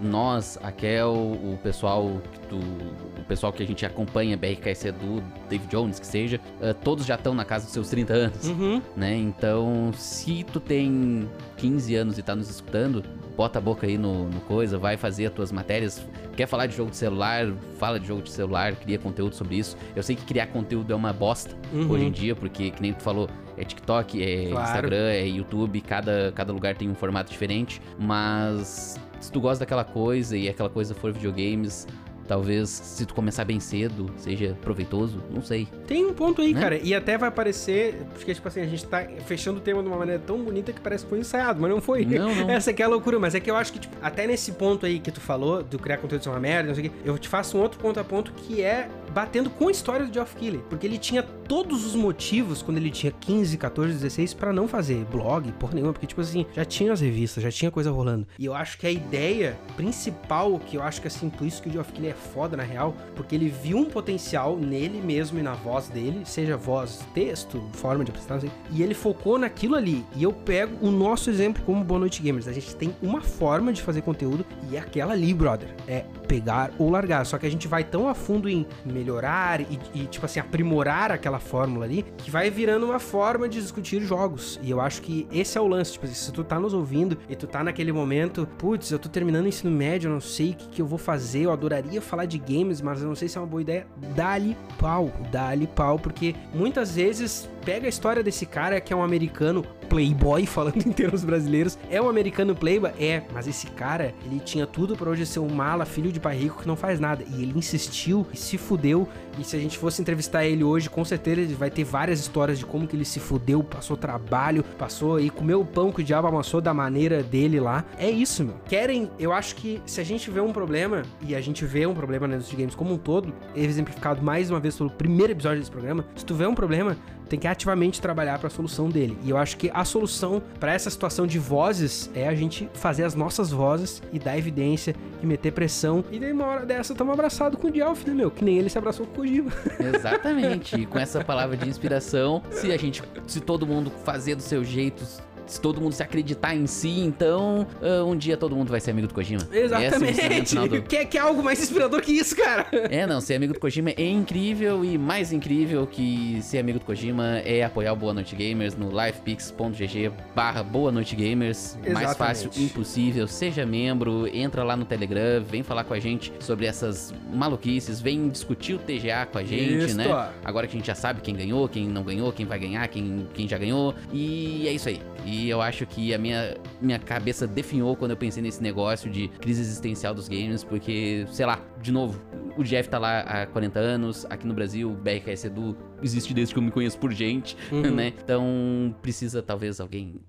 nós, 0.00 0.58
a 0.62 0.72
Kel, 0.72 1.12
o 1.12 1.58
pessoal 1.62 2.20
que 2.32 2.40
tu, 2.48 2.56
o 2.56 3.24
pessoal 3.28 3.52
que 3.52 3.62
a 3.62 3.66
gente 3.66 3.84
acompanha, 3.84 4.36
BRKS 4.36 4.86
Edu, 4.88 5.22
Dave 5.48 5.66
Jones, 5.66 5.98
que 6.00 6.06
seja, 6.06 6.40
eh, 6.60 6.72
todos 6.72 7.04
já 7.06 7.14
estão 7.16 7.34
na 7.34 7.44
casa 7.44 7.64
dos 7.64 7.72
seus 7.74 7.88
30 7.90 8.12
anos, 8.14 8.46
Uhum. 8.48 8.80
né? 8.96 9.14
Então, 9.16 9.92
se 9.94 10.44
tu 10.44 10.58
tem 10.60 11.28
15 11.56 11.94
anos 11.96 12.18
e 12.18 12.22
tá 12.22 12.34
nos 12.34 12.48
escutando, 12.48 13.02
bota 13.36 13.58
a 13.58 13.62
boca 13.62 13.86
aí 13.86 13.96
no, 13.98 14.28
no 14.28 14.40
coisa, 14.42 14.78
vai 14.78 14.96
fazer 14.96 15.26
as 15.26 15.32
tuas 15.32 15.52
matérias. 15.52 16.04
Quer 16.36 16.46
falar 16.46 16.66
de 16.66 16.76
jogo 16.76 16.90
de 16.90 16.96
celular? 16.96 17.46
Fala 17.78 17.98
de 18.00 18.06
jogo 18.06 18.22
de 18.22 18.30
celular, 18.30 18.74
cria 18.76 18.98
conteúdo 18.98 19.34
sobre 19.34 19.56
isso. 19.56 19.76
Eu 19.94 20.02
sei 20.02 20.16
que 20.16 20.24
criar 20.24 20.46
conteúdo 20.48 20.92
é 20.92 20.96
uma 20.96 21.12
bosta 21.12 21.54
Uhum. 21.72 21.90
hoje 21.90 22.04
em 22.06 22.10
dia, 22.10 22.34
porque, 22.34 22.70
que 22.70 22.80
nem 22.82 22.92
tu 22.92 23.02
falou, 23.02 23.28
é 23.56 23.64
TikTok, 23.64 24.22
é 24.22 24.48
Claro. 24.50 24.64
Instagram, 24.66 25.08
é 25.10 25.26
YouTube, 25.26 25.80
cada, 25.82 26.32
cada 26.34 26.52
lugar 26.52 26.74
tem 26.76 26.88
um 26.88 26.94
formato 26.94 27.30
diferente. 27.30 27.80
Mas 27.98 28.98
se 29.20 29.30
tu 29.30 29.40
gosta 29.40 29.60
daquela 29.60 29.84
coisa 29.84 30.36
e 30.36 30.48
aquela 30.48 30.68
coisa 30.70 30.94
for 30.94 31.12
videogames, 31.12 31.86
talvez 32.26 32.68
se 32.70 33.04
tu 33.04 33.12
começar 33.12 33.44
bem 33.44 33.58
cedo, 33.58 34.06
seja 34.16 34.56
proveitoso, 34.62 35.20
não 35.34 35.42
sei. 35.42 35.66
Tem 35.88 36.06
um 36.06 36.14
ponto 36.14 36.40
aí, 36.40 36.54
Né? 36.54 36.60
cara, 36.60 36.76
e 36.80 36.94
até 36.94 37.18
vai 37.18 37.28
parecer, 37.28 38.02
porque, 38.14 38.32
tipo 38.32 38.46
assim, 38.46 38.60
a 38.60 38.66
gente 38.66 38.86
tá 38.86 39.04
fechando 39.26 39.58
o 39.58 39.60
tema 39.60 39.82
de 39.82 39.88
uma 39.88 39.96
maneira 39.98 40.22
tão 40.24 40.38
bonita 40.38 40.72
que 40.72 40.80
parece 40.80 41.02
que 41.02 41.10
foi 41.10 41.18
ensaiado, 41.18 41.60
mas 41.60 41.68
não 41.68 41.80
foi. 41.80 42.04
Não, 42.04 42.32
não. 42.32 42.48
Essa 42.50 42.70
aqui 42.70 42.82
é 42.82 42.84
a 42.84 42.88
loucura, 42.88 43.18
mas 43.18 43.34
é 43.34 43.40
que 43.40 43.50
eu 43.50 43.56
acho 43.56 43.72
que, 43.72 43.80
tipo, 43.80 43.96
até 44.00 44.28
nesse 44.28 44.52
ponto 44.52 44.86
aí 44.86 45.00
que 45.00 45.10
tu 45.10 45.20
falou, 45.20 45.62
do 45.64 45.76
criar 45.76 45.96
conteúdo 45.96 46.22
ser 46.22 46.28
uma 46.30 46.38
merda, 46.38 46.68
não 46.68 46.74
sei 46.76 46.86
o 46.86 46.90
quê, 46.90 46.96
eu 47.04 47.18
te 47.18 47.28
faço 47.28 47.58
um 47.58 47.62
outro 47.62 47.80
ponto 47.80 47.98
a 47.98 48.04
ponto 48.04 48.30
que 48.32 48.62
é 48.62 48.88
batendo 49.12 49.50
com 49.50 49.68
a 49.68 49.70
história 49.70 50.06
do 50.06 50.12
Geoff 50.12 50.36
Keighley, 50.36 50.62
porque 50.68 50.86
ele 50.86 50.98
tinha 50.98 51.22
todos 51.22 51.84
os 51.84 51.94
motivos, 51.94 52.62
quando 52.62 52.76
ele 52.76 52.90
tinha 52.90 53.12
15, 53.12 53.56
14, 53.56 53.92
16, 53.94 54.34
pra 54.34 54.52
não 54.52 54.68
fazer 54.68 55.04
blog, 55.06 55.50
porra 55.52 55.74
nenhuma, 55.74 55.92
porque, 55.92 56.06
tipo 56.06 56.20
assim, 56.20 56.46
já 56.54 56.64
tinha 56.64 56.92
as 56.92 57.00
revistas, 57.00 57.42
já 57.42 57.50
tinha 57.50 57.70
coisa 57.70 57.90
rolando. 57.90 58.26
E 58.38 58.46
eu 58.46 58.54
acho 58.54 58.78
que 58.78 58.86
a 58.86 58.90
ideia 58.90 59.58
principal, 59.76 60.60
que 60.60 60.76
eu 60.76 60.82
acho 60.82 61.00
que, 61.00 61.08
assim, 61.08 61.28
por 61.28 61.46
isso 61.46 61.60
que 61.60 61.68
o 61.68 61.72
Geoff 61.72 61.90
Keighley 61.92 62.12
é 62.12 62.14
foda, 62.14 62.56
na 62.56 62.62
real, 62.62 62.94
porque 63.16 63.34
ele 63.34 63.48
viu 63.48 63.78
um 63.78 63.84
potencial 63.84 64.56
nele 64.56 65.00
mesmo 65.00 65.38
e 65.38 65.42
na 65.42 65.54
voz 65.54 65.88
dele, 65.88 66.22
seja 66.24 66.56
voz, 66.56 67.00
texto, 67.14 67.62
forma 67.72 68.04
de 68.04 68.10
apresentar, 68.10 68.40
sei, 68.40 68.50
e 68.70 68.82
ele 68.82 68.94
focou 68.94 69.38
naquilo 69.38 69.74
ali. 69.74 70.04
E 70.14 70.22
eu 70.22 70.32
pego 70.32 70.86
o 70.86 70.90
nosso 70.90 71.30
exemplo 71.30 71.62
como 71.64 71.82
Boa 71.82 71.98
Noite 71.98 72.22
Gamers. 72.22 72.46
A 72.46 72.52
gente 72.52 72.76
tem 72.76 72.94
uma 73.02 73.20
forma 73.20 73.72
de 73.72 73.82
fazer 73.82 74.02
conteúdo 74.02 74.44
e 74.70 74.76
é 74.76 74.80
aquela 74.80 75.12
ali, 75.12 75.34
brother. 75.34 75.68
É 75.86 76.04
pegar 76.28 76.70
ou 76.78 76.90
largar. 76.90 77.26
Só 77.26 77.38
que 77.38 77.46
a 77.46 77.50
gente 77.50 77.66
vai 77.66 77.82
tão 77.82 78.08
a 78.08 78.14
fundo 78.14 78.48
em 78.48 78.64
melhorar 79.00 79.60
e, 79.60 79.78
e, 79.94 80.06
tipo 80.06 80.26
assim, 80.26 80.38
aprimorar 80.38 81.10
aquela 81.10 81.38
fórmula 81.38 81.84
ali, 81.84 82.04
que 82.18 82.30
vai 82.30 82.50
virando 82.50 82.86
uma 82.86 82.98
forma 82.98 83.48
de 83.48 83.60
discutir 83.60 84.00
jogos. 84.02 84.60
E 84.62 84.70
eu 84.70 84.80
acho 84.80 85.02
que 85.02 85.26
esse 85.32 85.56
é 85.56 85.60
o 85.60 85.66
lance. 85.66 85.92
Tipo 85.92 86.06
assim, 86.06 86.14
se 86.14 86.32
tu 86.32 86.44
tá 86.44 86.60
nos 86.60 86.74
ouvindo 86.74 87.16
e 87.28 87.34
tu 87.34 87.46
tá 87.46 87.64
naquele 87.64 87.92
momento, 87.92 88.46
putz, 88.58 88.90
eu 88.90 88.98
tô 88.98 89.08
terminando 89.08 89.44
o 89.44 89.48
ensino 89.48 89.70
médio, 89.70 90.08
eu 90.08 90.12
não 90.12 90.20
sei 90.20 90.50
o 90.50 90.54
que, 90.54 90.68
que 90.68 90.82
eu 90.82 90.86
vou 90.86 90.98
fazer, 90.98 91.40
eu 91.42 91.52
adoraria 91.52 92.00
falar 92.00 92.26
de 92.26 92.38
games, 92.38 92.80
mas 92.80 93.00
eu 93.02 93.08
não 93.08 93.14
sei 93.14 93.28
se 93.28 93.38
é 93.38 93.40
uma 93.40 93.46
boa 93.46 93.62
ideia. 93.62 93.86
Dá-lhe 94.14 94.56
pau, 94.78 95.10
dá-lhe 95.32 95.66
pau, 95.66 95.98
porque 95.98 96.34
muitas 96.54 96.94
vezes 96.94 97.48
pega 97.64 97.86
a 97.86 97.88
história 97.88 98.22
desse 98.22 98.46
cara 98.46 98.80
que 98.80 98.92
é 98.92 98.96
um 98.96 99.02
americano 99.02 99.64
playboy, 99.88 100.44
falando 100.46 100.86
em 100.86 100.92
termos 100.92 101.24
brasileiros. 101.24 101.78
É 101.90 102.00
um 102.00 102.08
americano 102.08 102.54
playboy? 102.54 102.90
É, 102.98 103.22
mas 103.32 103.46
esse 103.46 103.66
cara, 103.68 104.14
ele 104.24 104.40
tinha 104.40 104.66
tudo 104.66 104.96
para 104.96 105.10
hoje 105.10 105.26
ser 105.26 105.40
um 105.40 105.48
mala, 105.48 105.84
filho 105.84 106.12
de 106.12 106.20
pai 106.20 106.36
rico 106.36 106.62
que 106.62 106.68
não 106.68 106.76
faz 106.76 107.00
nada. 107.00 107.24
E 107.28 107.42
ele 107.42 107.52
insistiu 107.56 108.26
e 108.32 108.36
se 108.36 108.56
fudeu. 108.56 109.08
E 109.38 109.44
se 109.44 109.56
a 109.56 109.58
gente 109.58 109.78
fosse 109.78 110.00
entrevistar 110.00 110.44
ele 110.44 110.64
hoje, 110.64 110.90
com 110.90 111.04
certeza 111.04 111.40
ele 111.40 111.54
vai 111.54 111.70
ter 111.70 111.84
várias 111.84 112.20
histórias 112.20 112.58
de 112.58 112.66
como 112.66 112.86
que 112.86 112.96
ele 112.96 113.04
se 113.04 113.20
fudeu, 113.20 113.62
passou 113.62 113.96
trabalho, 113.96 114.64
passou 114.78 115.20
e 115.20 115.30
comeu 115.30 115.60
o 115.60 115.64
pão 115.64 115.92
que 115.92 116.00
o 116.00 116.04
diabo 116.04 116.28
amassou 116.28 116.60
da 116.60 116.74
maneira 116.74 117.22
dele 117.22 117.60
lá. 117.60 117.84
É 117.98 118.10
isso, 118.10 118.44
meu. 118.44 118.54
Querem, 118.66 119.10
eu 119.18 119.32
acho 119.32 119.54
que 119.56 119.80
se 119.86 120.00
a 120.00 120.04
gente 120.04 120.30
vê 120.30 120.40
um 120.40 120.52
problema, 120.52 121.02
e 121.22 121.34
a 121.34 121.40
gente 121.40 121.64
vê 121.64 121.86
um 121.86 121.94
problema 121.94 122.26
indústria 122.26 122.56
de 122.56 122.62
games 122.62 122.74
como 122.74 122.94
um 122.94 122.98
todo, 122.98 123.32
exemplificado 123.54 124.22
mais 124.22 124.50
uma 124.50 124.60
vez 124.60 124.76
pelo 124.76 124.90
primeiro 124.90 125.32
episódio 125.32 125.58
desse 125.58 125.70
programa, 125.70 126.04
se 126.16 126.24
tu 126.24 126.34
vê 126.34 126.46
um 126.46 126.54
problema, 126.54 126.96
tem 127.30 127.38
que 127.38 127.46
ativamente 127.46 128.00
trabalhar 128.00 128.38
para 128.38 128.48
a 128.48 128.50
solução 128.50 128.88
dele. 128.88 129.16
E 129.22 129.30
eu 129.30 129.36
acho 129.36 129.56
que 129.56 129.70
a 129.72 129.84
solução 129.84 130.42
para 130.58 130.74
essa 130.74 130.90
situação 130.90 131.28
de 131.28 131.38
vozes 131.38 132.10
é 132.12 132.28
a 132.28 132.34
gente 132.34 132.68
fazer 132.74 133.04
as 133.04 133.14
nossas 133.14 133.52
vozes 133.52 134.02
e 134.12 134.18
dar 134.18 134.36
evidência 134.36 134.96
e 135.22 135.26
meter 135.26 135.52
pressão. 135.52 136.04
E 136.10 136.18
daí 136.18 136.32
uma 136.32 136.46
hora 136.46 136.66
dessa 136.66 136.92
tamo 136.92 137.12
abraçado 137.12 137.56
com 137.56 137.68
o 137.68 137.70
Dialf, 137.70 138.04
né, 138.04 138.12
meu? 138.12 138.32
Que 138.32 138.44
nem 138.44 138.58
ele 138.58 138.68
se 138.68 138.76
abraçou 138.76 139.06
com 139.06 139.19
Kojima. 139.20 139.52
Exatamente. 139.78 140.80
e 140.80 140.86
com 140.86 140.98
essa 140.98 141.22
palavra 141.22 141.54
de 141.54 141.68
inspiração, 141.68 142.42
se 142.50 142.72
a 142.72 142.76
gente, 142.78 143.02
se 143.26 143.40
todo 143.40 143.66
mundo 143.66 143.90
fazer 144.02 144.34
do 144.34 144.42
seu 144.42 144.64
jeito, 144.64 145.04
se 145.50 145.60
todo 145.60 145.80
mundo 145.80 145.92
se 145.92 146.02
acreditar 146.02 146.54
em 146.54 146.66
si, 146.66 147.00
então 147.00 147.66
uh, 147.82 148.04
um 148.04 148.16
dia 148.16 148.36
todo 148.36 148.54
mundo 148.54 148.70
vai 148.70 148.80
ser 148.80 148.92
amigo 148.92 149.08
do 149.08 149.14
Kojima. 149.14 149.46
Exatamente. 149.52 150.20
É 150.60 150.68
do... 150.68 150.82
quer, 150.82 151.04
quer 151.06 151.18
algo 151.18 151.42
mais 151.42 151.60
inspirador 151.60 152.00
que 152.02 152.12
isso, 152.12 152.36
cara? 152.36 152.66
É, 152.90 153.06
não, 153.06 153.20
ser 153.20 153.34
amigo 153.34 153.52
do 153.52 153.60
Kojima 153.60 153.90
é 153.90 154.08
incrível 154.08 154.84
e 154.84 154.98
mais 154.98 155.32
incrível 155.32 155.86
que 155.86 156.38
ser 156.42 156.58
amigo 156.58 156.78
do 156.78 156.84
Kojima 156.84 157.38
é 157.44 157.64
apoiar 157.64 157.92
o 157.92 157.96
Boa 157.96 158.12
Noite 158.12 158.34
Gamers 158.34 158.76
no 158.76 158.90
livepix.gg 158.90 160.10
barra 160.34 160.62
Boa 160.62 160.90
Noite 160.92 161.14
Gamers. 161.16 161.76
Exatamente. 161.76 161.92
Mais 161.92 162.16
fácil 162.16 162.50
impossível. 162.56 163.26
Seja 163.26 163.64
membro, 163.64 164.26
entra 164.32 164.62
lá 164.64 164.76
no 164.76 164.84
Telegram, 164.84 165.42
vem 165.42 165.62
falar 165.62 165.84
com 165.84 165.94
a 165.94 166.00
gente 166.00 166.32
sobre 166.40 166.66
essas 166.66 167.14
maluquices, 167.32 168.00
vem 168.00 168.28
discutir 168.28 168.74
o 168.74 168.78
TGA 168.78 169.26
com 169.30 169.38
a 169.38 169.44
gente, 169.44 169.86
isso. 169.86 169.96
né? 169.96 170.06
Agora 170.44 170.66
que 170.66 170.76
a 170.76 170.78
gente 170.78 170.86
já 170.86 170.94
sabe 170.94 171.20
quem 171.20 171.34
ganhou, 171.34 171.68
quem 171.68 171.88
não 171.88 172.02
ganhou, 172.02 172.32
quem 172.32 172.46
vai 172.46 172.58
ganhar, 172.58 172.86
quem, 172.88 173.26
quem 173.34 173.48
já 173.48 173.58
ganhou. 173.58 173.94
E 174.12 174.66
é 174.66 174.72
isso 174.72 174.88
aí. 174.88 175.00
E 175.24 175.39
eu 175.48 175.60
acho 175.60 175.86
que 175.86 176.12
a 176.14 176.18
minha, 176.18 176.56
minha 176.80 176.98
cabeça 176.98 177.46
definhou 177.46 177.96
quando 177.96 178.12
eu 178.12 178.16
pensei 178.16 178.42
nesse 178.42 178.62
negócio 178.62 179.10
de 179.10 179.28
crise 179.28 179.60
existencial 179.60 180.14
dos 180.14 180.28
games, 180.28 180.64
porque, 180.64 181.26
sei 181.30 181.46
lá, 181.46 181.58
de 181.80 181.92
novo, 181.92 182.20
o 182.56 182.62
Jeff 182.62 182.88
tá 182.88 182.98
lá 182.98 183.20
há 183.20 183.46
40 183.46 183.78
anos, 183.78 184.26
aqui 184.28 184.46
no 184.46 184.54
Brasil, 184.54 184.90
o 184.90 184.94
BRKS 184.94 185.44
Edu 185.44 185.76
existe 186.02 186.34
desde 186.34 186.54
que 186.54 186.58
eu 186.58 186.62
me 186.62 186.70
conheço 186.70 186.98
por 186.98 187.12
gente, 187.12 187.56
uhum. 187.70 187.90
né? 187.94 188.12
Então 188.22 188.94
precisa 189.00 189.42
talvez 189.42 189.80
alguém 189.80 190.20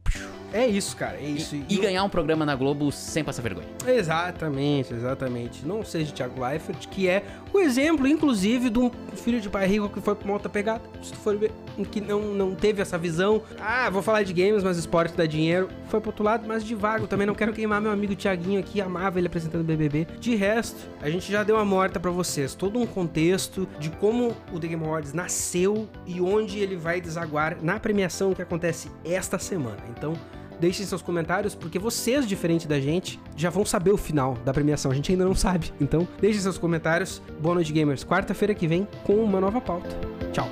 é 0.54 0.68
isso, 0.68 0.96
cara, 0.98 1.18
é 1.18 1.24
isso. 1.26 1.56
E, 1.56 1.66
e, 1.70 1.78
ganhar 1.78 2.04
um 2.04 2.10
programa 2.10 2.46
na 2.46 2.56
Globo 2.56 2.92
sem 2.92 3.24
passar 3.24 3.42
vergonha. 3.42 3.68
Exatamente, 3.88 4.94
exatamente. 4.94 5.66
Não 5.66 5.84
seja 5.84 6.12
Thiago 6.12 6.44
Leifert, 6.44 6.88
que 6.90 7.08
é 7.08 7.24
o 7.54 7.60
exemplo, 7.60 8.08
inclusive, 8.08 8.70
de 8.70 8.80
um 8.80 8.92
filho 9.16 9.40
de 9.40 9.50
pai 9.50 9.66
rico 9.68 9.90
que 9.90 10.02
foi 10.02 10.14
pra 10.16 10.26
uma 10.26 10.34
outra 10.34 10.50
pegada. 10.50 10.82
Se 11.02 11.14
tu 11.14 11.18
for 11.20 11.38
ver, 11.38 11.52
que 11.92 12.02
não, 12.02 12.22
não 12.34 12.54
teve 12.54 12.82
essa 12.82 12.98
visão. 12.98 13.42
Ah, 13.60 13.90
vou 13.90 14.02
falar 14.02 14.24
de 14.24 14.34
games, 14.34 14.64
mas 14.64 14.78
esporte 14.78 15.16
dá 15.16 15.26
dinheiro. 15.26 15.70
Foi 15.88 16.00
pro 16.00 16.10
outro 16.10 16.24
lado, 16.24 16.46
mas 16.48 16.64
de 16.64 16.76
vago. 16.76 17.08
Também 17.08 17.26
não 17.26 17.36
quero 17.36 17.54
queimar 17.54 17.80
meu 17.80 17.92
amigo 17.92 18.16
Thiaguinho 18.16 18.60
aqui, 18.60 18.82
amava 18.82 19.20
ele 19.20 19.28
apresentando 19.28 19.64
BBB. 19.64 20.08
De 20.20 20.36
resto, 20.36 20.90
a 21.02 21.10
gente 21.10 21.32
já 21.32 21.44
deu 21.44 21.56
uma 21.56 21.66
morta 21.66 22.00
para 22.00 22.12
vocês. 22.12 22.56
Todo 22.56 22.80
um 22.80 22.86
contexto 22.86 23.68
de 23.80 23.90
como 23.90 24.36
o 24.52 24.60
The 24.60 24.68
Game 24.68 24.84
Awards 24.84 25.14
nasceu 25.14 25.88
e 26.06 26.20
onde 26.20 26.60
ele 26.60 26.76
vai 26.76 27.00
desaguar 27.00 27.58
na 27.62 27.80
premiação 27.80 28.34
que 28.34 28.42
acontece 28.42 28.92
esta 29.04 29.40
semana. 29.40 29.78
Então, 29.90 30.14
Deixem 30.62 30.86
seus 30.86 31.02
comentários, 31.02 31.56
porque 31.56 31.80
vocês, 31.80 32.28
diferente 32.28 32.68
da 32.68 32.80
gente, 32.80 33.20
já 33.36 33.50
vão 33.50 33.66
saber 33.66 33.90
o 33.90 33.98
final 33.98 34.36
da 34.46 34.54
premiação. 34.54 34.92
A 34.92 34.94
gente 34.94 35.12
ainda 35.12 35.26
não 35.26 35.34
sabe. 35.34 35.74
Então, 35.82 36.08
deixem 36.22 36.40
seus 36.40 36.60
comentários. 36.60 37.20
Boa 37.40 37.56
noite, 37.56 37.74
gamers. 37.74 38.06
Quarta-feira 38.06 38.54
que 38.54 38.68
vem 38.68 38.88
com 39.04 39.16
uma 39.16 39.42
nova 39.42 39.60
pauta. 39.60 39.90
Tchau. 40.32 40.48